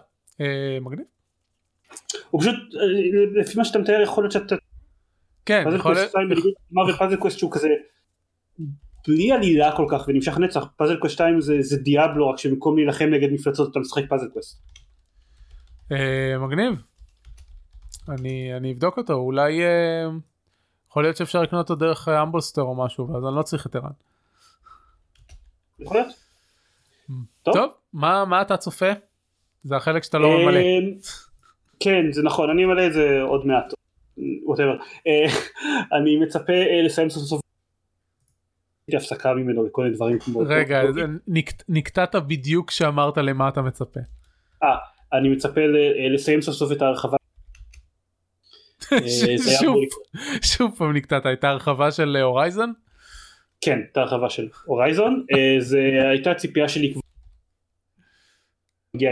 מגניב. 0.81 1.05
הוא 2.29 2.41
פשוט 2.41 2.55
לפי 3.35 3.57
מה 3.57 3.65
שאתה 3.65 3.79
מתאר 3.79 4.01
יכול 4.01 4.23
להיות 4.23 4.31
שאתה 4.31 4.55
כן, 5.45 5.63
יכול 5.75 5.93
להיות... 5.93 6.11
Marvel 6.71 6.95
Puzzle 6.95 7.15
Quest 7.15 7.39
שהוא 7.39 7.51
כזה 7.51 7.67
בלי 9.07 9.31
עלילה 9.31 9.75
כל 9.77 9.85
כך 9.89 10.05
ונמשך 10.07 10.37
נצח 10.37 10.65
Puzzle 10.77 10.95
Quest 10.95 11.13
2 11.13 11.41
זה, 11.41 11.61
זה 11.61 11.77
Diablo 11.77 12.29
רק 12.29 12.37
שבמקום 12.37 12.77
להילחם 12.77 13.05
נגד 13.05 13.31
מפלצות 13.31 13.71
אתה 13.71 13.79
משחק 13.79 14.03
Puzzle 14.09 14.27
Quest. 14.33 14.61
אה, 15.91 16.37
מגניב. 16.39 16.83
אני, 18.09 18.57
אני 18.57 18.71
אבדוק 18.73 18.97
אותו 18.97 19.13
אולי 19.13 19.63
אה, 19.63 20.09
יכול 20.89 21.03
להיות 21.03 21.17
שאפשר 21.17 21.41
לקנות 21.41 21.69
אותו 21.69 21.85
דרך 21.85 22.07
אמבוסטר 22.07 22.61
או 22.61 22.75
משהו 22.75 23.09
ואז 23.09 23.23
אני 23.25 23.35
לא 23.35 23.41
צריך 23.41 23.67
את 23.67 23.75
ערן. 23.75 23.91
יכול 25.79 25.97
להיות. 25.97 26.13
טוב, 27.43 27.53
טוב 27.53 27.69
מה, 27.93 28.25
מה 28.25 28.41
אתה 28.41 28.57
צופה? 28.57 28.91
זה 29.63 29.75
החלק 29.75 30.03
שאתה 30.03 30.17
לא 30.17 30.29
ממלא. 30.29 30.59
כן 31.79 32.11
זה 32.11 32.21
נכון 32.23 32.49
אני 32.49 32.65
אמלא 32.65 32.87
את 32.87 32.93
זה 32.93 33.21
עוד 33.21 33.45
מעט 33.45 33.73
ווטאבר. 34.45 34.75
אה, 35.07 35.25
אני 35.97 36.17
מצפה 36.17 36.53
אה, 36.53 36.81
לסיים 36.85 37.09
סוף 37.09 37.23
סוף 37.23 37.41
הפסקה 38.97 39.33
ממנו 39.33 39.65
לכל 39.65 39.83
מיני 39.83 39.95
דברים 39.95 40.19
כמו... 40.19 40.43
רגע, 40.45 40.81
נקטעת 41.69 42.15
בדיוק 42.15 42.69
כשאמרת 42.69 43.17
למה 43.17 43.49
אתה 43.49 43.61
מצפה. 43.61 43.99
אה, 44.63 44.77
אני 45.13 45.29
מצפה 45.29 45.61
לסיים 46.15 46.41
סוף 46.41 46.55
סוף 46.55 46.71
את 46.71 46.81
ההרחבה. 46.81 47.17
שוב 50.51 50.75
פעם 50.77 50.93
נקטעת, 50.93 51.25
הייתה 51.25 51.49
הרחבה 51.49 51.91
של 51.91 52.17
Horizon? 52.17 52.73
כן, 53.61 53.77
הייתה 53.77 54.01
הרחבה 54.01 54.29
של 54.29 54.47
Horizon, 54.65 55.25
זה 55.59 55.79
הייתה 56.09 56.33
ציפייה 56.33 56.67
שלי 56.69 56.93
כבר. 56.93 57.01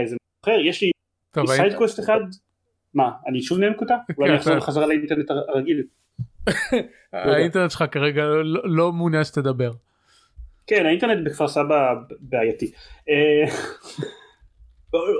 איזה 0.00 0.16
אחר, 0.44 0.60
יש 0.64 0.82
לי 0.82 0.90
sidequest 1.46 2.00
אחד 2.00 2.20
מה, 2.94 3.10
אני 3.26 3.42
שוב 3.42 3.58
נהיה 3.58 3.70
מקוטע? 3.70 3.96
אולי 4.18 4.30
אני 4.30 4.38
אחזור 4.38 4.56
בחזרה 4.56 4.86
לאינטרנט 4.86 5.30
הרגיל. 5.30 5.82
האינטרנט 7.12 7.70
שלך 7.70 7.84
כרגע 7.92 8.22
לא, 8.24 8.60
לא 8.64 8.92
מעוניין 8.92 9.24
שתדבר. 9.24 9.70
כן, 10.66 10.86
האינטרנט 10.86 11.26
בכפר 11.26 11.48
סבא 11.48 11.94
בעייתי. 12.20 12.70
אה, 13.08 13.44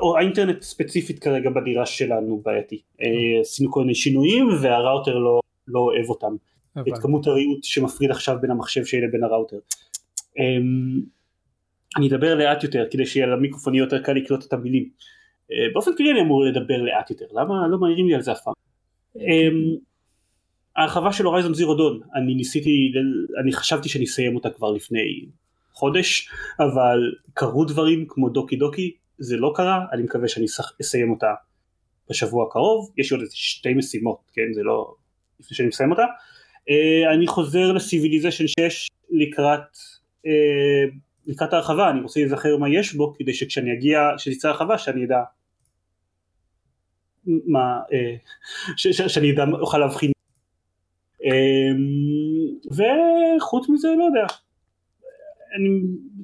או 0.03 0.17
האינטרנט 0.17 0.63
ספציפית 0.63 1.19
כרגע 1.19 1.51
בדירה 1.51 1.87
שלנו 1.87 2.43
בעייתי. 2.45 2.83
אה, 3.03 3.41
עשינו 3.41 3.73
כל 3.73 3.81
מיני 3.81 3.95
שינויים 3.95 4.49
והראוטר 4.63 5.19
לא, 5.19 5.41
לא 5.69 5.81
אוהב 5.81 6.09
אותם. 6.09 6.37
את 6.79 6.99
כמות 7.03 7.27
הריהוט 7.27 7.65
שמפריד 7.65 8.11
עכשיו 8.11 8.37
בין 8.41 8.51
המחשב 8.51 8.85
שלי 8.85 9.01
לבין 9.01 9.25
הראוטר. 9.25 9.59
אמ, 10.39 11.01
אני 11.97 12.09
אדבר 12.09 12.35
לאט 12.35 12.65
יותר 12.65 12.87
כדי 12.91 13.07
שיהיה 13.07 13.27
למיקרופון 13.27 13.75
יותר 13.75 14.03
קל 14.03 14.13
לקלוט 14.13 14.45
את 14.45 14.53
המילים. 14.53 14.89
אה, 15.53 15.73
באופן 15.73 15.91
כללי 15.97 16.11
אני 16.11 16.21
אמור 16.21 16.45
לדבר 16.45 16.83
לאט 16.83 17.11
יותר, 17.11 17.27
למה 17.33 17.69
לא 17.69 17.79
מעירים 17.79 18.07
לי 18.07 18.15
על 18.15 18.23
זה 18.23 18.33
אף 18.33 18.41
פעם? 18.45 18.55
ההרחבה 20.81 21.13
של 21.13 21.25
הורייזון 21.25 21.55
זירו 21.55 21.75
דון, 21.75 22.01
אני 22.15 22.35
ניסיתי, 22.35 22.93
אני 23.43 23.53
חשבתי 23.53 23.89
שאני 23.89 24.05
אסיים 24.05 24.35
אותה 24.37 24.51
כבר 24.51 24.73
לפני 24.73 25.27
חודש, 25.73 26.29
אבל 26.61 27.15
קרו 27.35 27.65
דברים 27.65 28.05
כמו 28.09 28.29
דוקי 28.29 28.57
דוקי, 28.57 28.95
זה 29.19 29.37
לא 29.37 29.53
קרה, 29.55 29.87
אני 29.93 30.03
מקווה 30.03 30.29
שאני 30.29 30.47
אסיים 30.81 31.11
אותה 31.11 31.35
בשבוע 32.11 32.47
הקרוב, 32.47 32.91
יש 32.99 33.13
עוד 33.13 33.21
איזה 33.21 33.33
שתי 33.37 33.75
משימות, 33.75 34.19
כן, 34.33 34.53
זה 34.53 34.63
לא 34.63 34.95
לפני 35.41 35.57
שאני 35.57 35.69
מסיים 35.69 35.91
אותה. 35.91 36.05
אה, 36.71 37.15
אני 37.15 37.27
חוזר 37.27 37.73
לסיביליזיישן 37.73 38.45
6 38.47 38.89
לקראת, 39.11 39.77
אה, 40.27 40.85
לקראת 41.27 41.53
ההרחבה, 41.53 41.91
אני 41.91 42.01
רוצה 42.01 42.21
להיזכר 42.21 42.57
מה 42.57 42.69
יש 42.69 42.95
בו, 42.95 43.15
כדי 43.19 43.35
שכשאני 43.35 43.73
אגיע, 43.73 44.01
כשתצא 44.17 44.49
הרחבה, 44.49 44.79
שאני 44.79 45.05
אדע 45.05 45.21
מה, 47.25 47.81
אה, 47.93 48.17
שאני 49.09 49.33
אדע, 49.33 49.45
אוכל 49.61 49.79
להבחין. 49.79 50.13
אמ, 51.25 52.57
וחוץ 52.71 53.69
מזה 53.69 53.89
לא 53.99 54.05
יודע, 54.05 54.27
אני 55.57 55.81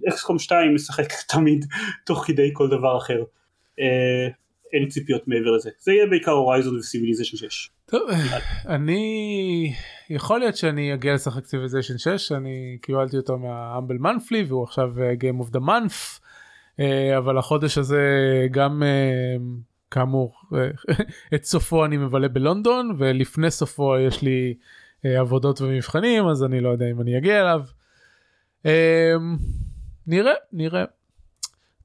XCOM 0.08 0.38
2 0.38 0.74
משחק 0.74 1.12
תמיד 1.32 1.64
תוך 2.06 2.24
כדי 2.26 2.50
כל 2.52 2.68
דבר 2.68 2.98
אחר. 2.98 3.22
אה, 3.80 4.28
אין 4.72 4.82
לי 4.82 4.88
ציפיות 4.88 5.28
מעבר 5.28 5.50
לזה. 5.50 5.70
זה 5.80 5.92
יהיה 5.92 6.06
בעיקר 6.06 6.30
Horizon 6.30 6.76
ו 6.76 6.81
Civilization 6.81 7.36
6. 7.36 7.70
טוב, 7.86 8.02
אני 8.66 9.72
יכול 10.10 10.38
להיות 10.38 10.56
שאני 10.56 10.94
אגיע 10.94 11.14
לשחק 11.14 11.44
Civilization 11.44 11.98
6 11.98 12.32
אני 12.32 12.78
קיבלתי 12.82 13.16
אותו 13.16 13.38
מ 13.38 13.47
Humble 13.47 13.96
Monthly 13.96 14.44
והוא 14.48 14.64
עכשיו 14.64 14.90
Game 14.96 15.46
of 15.46 15.56
the 15.56 15.60
Month 15.60 16.20
אבל 17.18 17.38
החודש 17.38 17.78
הזה 17.78 18.00
גם 18.50 18.82
כאמור 19.90 20.34
את 21.34 21.44
סופו 21.44 21.84
אני 21.84 21.96
מבלה 21.96 22.28
בלונדון 22.28 22.96
ולפני 22.98 23.50
סופו 23.50 23.98
יש 23.98 24.22
לי 24.22 24.54
אה, 24.54 24.62
עבודות 25.18 25.60
ומבחנים 25.60 26.28
אז 26.28 26.44
אני 26.44 26.60
לא 26.60 26.68
יודע 26.68 26.86
אם 26.90 27.00
אני 27.00 27.18
אגיע 27.18 27.40
אליו. 27.40 27.60
אה, 28.66 29.12
נראה 30.06 30.32
נראה. 30.52 30.84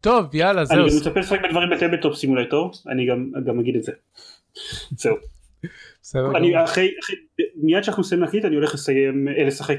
טוב 0.02 0.36
יאללה 0.36 0.66
זהו. 0.66 0.78
אני 0.78 0.90
גם 0.90 0.98
מצפה 0.98 1.20
לשחק 1.20 1.40
בדברים 1.44 1.70
בטבלטופ 1.70 2.16
סימולטור 2.16 2.72
אני 2.88 3.08
גם 3.08 3.32
גם 3.46 3.60
אגיד 3.60 3.76
את 3.76 3.84
זה. 3.84 3.92
זהו. 4.92 5.16
בסדר. 6.02 6.38
אני 6.38 6.64
אחרי 6.64 6.92
מיד 7.56 7.84
שאנחנו 7.84 8.02
נסיים 8.02 8.22
להקליט 8.22 8.46
אני 8.46 8.56
הולך 8.56 8.74
לסיים 8.74 9.28
אה, 9.28 9.44
לשחק. 9.44 9.78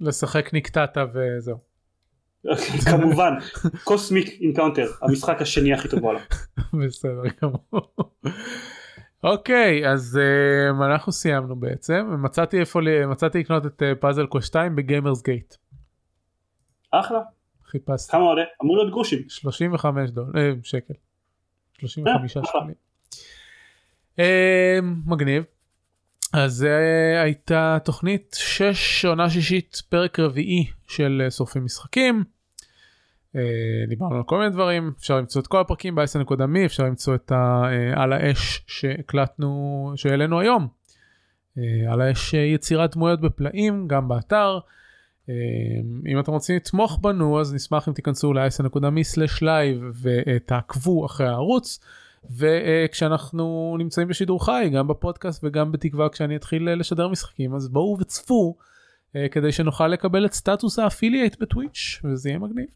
לשחק 0.00 0.54
נקטעת 0.54 0.96
וזהו. 1.14 1.70
כמובן 2.90 3.32
Cosmic 3.84 4.40
Encounter 4.40 4.86
המשחק 5.02 5.42
השני 5.42 5.74
הכי 5.74 5.88
טוב 5.88 6.00
בעולם. 6.00 6.20
בסדר 6.86 7.22
גמור. 7.42 7.92
אוקיי 9.24 9.88
אז 9.88 10.18
אה, 10.20 10.84
אנחנו 10.84 11.12
סיימנו 11.12 11.56
בעצם 11.56 12.06
מצאתי 12.22 12.60
איפה 12.60 12.80
מצאתי 13.10 13.38
לקנות 13.38 13.66
את 13.66 13.82
Puzzle 14.00 14.26
Quest 14.26 14.42
2 14.42 14.76
ב 14.76 15.22
GamersGate. 15.22 15.54
אחלה. 16.90 17.20
חיפשתי. 17.66 18.12
כמה 18.12 18.22
עולה? 18.22 18.42
אמור 18.62 18.76
להיות 18.76 18.90
גרושים. 18.90 19.28
35 19.28 20.10
דולר 20.10 20.28
אה, 20.36 20.52
שקל. 20.62 20.94
35 21.78 22.36
אה, 22.36 22.42
שקלים. 22.44 22.74
אה, 24.18 24.78
מגניב. 25.06 25.44
אז 26.32 26.52
זה 26.52 26.78
הייתה 27.22 27.78
תוכנית 27.84 28.36
6 28.38 29.04
עונה 29.04 29.30
שישית 29.30 29.82
פרק 29.88 30.18
רביעי 30.18 30.66
של 30.86 31.22
אה, 31.24 31.30
שורפים 31.30 31.64
משחקים. 31.64 32.24
אה, 33.36 33.42
דיברנו 33.88 34.16
על 34.16 34.22
כל 34.22 34.38
מיני 34.38 34.50
דברים 34.50 34.92
אפשר 34.98 35.16
למצוא 35.16 35.40
את 35.42 35.46
כל 35.46 35.60
הפרקים 35.60 35.94
ב-10.me 35.94 36.64
אפשר 36.64 36.84
למצוא 36.84 37.14
את 37.14 37.32
אה, 37.32 38.02
על 38.02 38.12
האש 38.12 38.64
שהקלטנו 38.66 39.92
שהעלינו 39.96 40.40
היום. 40.40 40.68
על 41.88 42.00
האש 42.00 42.34
יצירת 42.34 42.94
דמויות 42.94 43.20
בפלאים 43.20 43.88
גם 43.88 44.08
באתר. 44.08 44.58
אם 46.06 46.20
אתם 46.20 46.32
רוצים 46.32 46.56
לתמוך 46.56 46.98
בנו 47.02 47.40
אז 47.40 47.54
נשמח 47.54 47.88
אם 47.88 47.92
תיכנסו 47.92 48.32
ל-10.me/live 48.32 50.00
ותעקבו 50.02 51.06
אחרי 51.06 51.26
הערוץ. 51.26 51.80
וכשאנחנו 52.24 53.76
נמצאים 53.78 54.08
בשידור 54.08 54.44
חי 54.44 54.70
גם 54.74 54.88
בפודקאסט 54.88 55.44
וגם 55.44 55.72
בתקווה 55.72 56.08
כשאני 56.08 56.36
אתחיל 56.36 56.68
אה, 56.68 56.74
לשדר 56.74 57.08
משחקים 57.08 57.54
אז 57.54 57.68
בואו 57.68 57.96
וצפו 58.00 58.56
אה, 59.16 59.26
כדי 59.30 59.52
שנוכל 59.52 59.88
לקבל 59.88 60.26
את 60.26 60.32
סטטוס 60.32 60.78
ה 60.78 60.84
affiliate 60.84 61.36
ב 61.40 61.49
Twitch 61.49 62.00
וזה 62.04 62.28
יהיה 62.28 62.38
מגניב. 62.38 62.66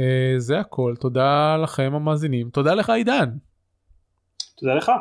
אה, 0.00 0.34
זה 0.36 0.60
הכל 0.60 0.94
תודה 1.00 1.56
לכם 1.62 1.92
המאזינים 1.94 2.50
תודה 2.50 2.74
לך 2.74 2.90
עידן. 2.90 3.28
תודה 4.56 4.74
לך. 4.74 4.92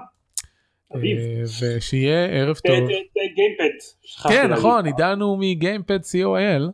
אביב. 0.95 1.17
אה, 1.17 1.43
ושיהיה 1.61 2.25
ערב 2.25 2.55
אה, 2.65 2.77
טוב. 2.79 2.89
Gamepad. 3.35 3.77
שכחתי 4.03 4.33
כן 4.33 4.41
להגיד. 4.41 4.57
נכון 4.57 4.85
עידנו 4.85 5.37
מ 5.37 5.45
Gamepad 5.45 5.99
co.il. 5.99 6.71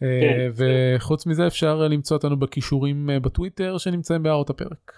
כן, 0.00 0.50
וחוץ 0.54 1.26
מזה 1.26 1.46
אפשר 1.46 1.76
למצוא 1.76 2.16
אותנו 2.16 2.38
בקישורים 2.38 3.10
אה, 3.10 3.20
בטוויטר 3.20 3.78
שנמצאים 3.78 4.22
בהערות 4.22 4.50
הפרק. 4.50 4.92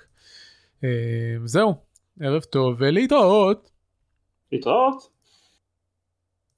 זהו 1.45 1.75
ערב 2.21 2.43
טוב 2.43 2.77
ולהתראות. 2.79 3.71
להתראות. 4.53 5.20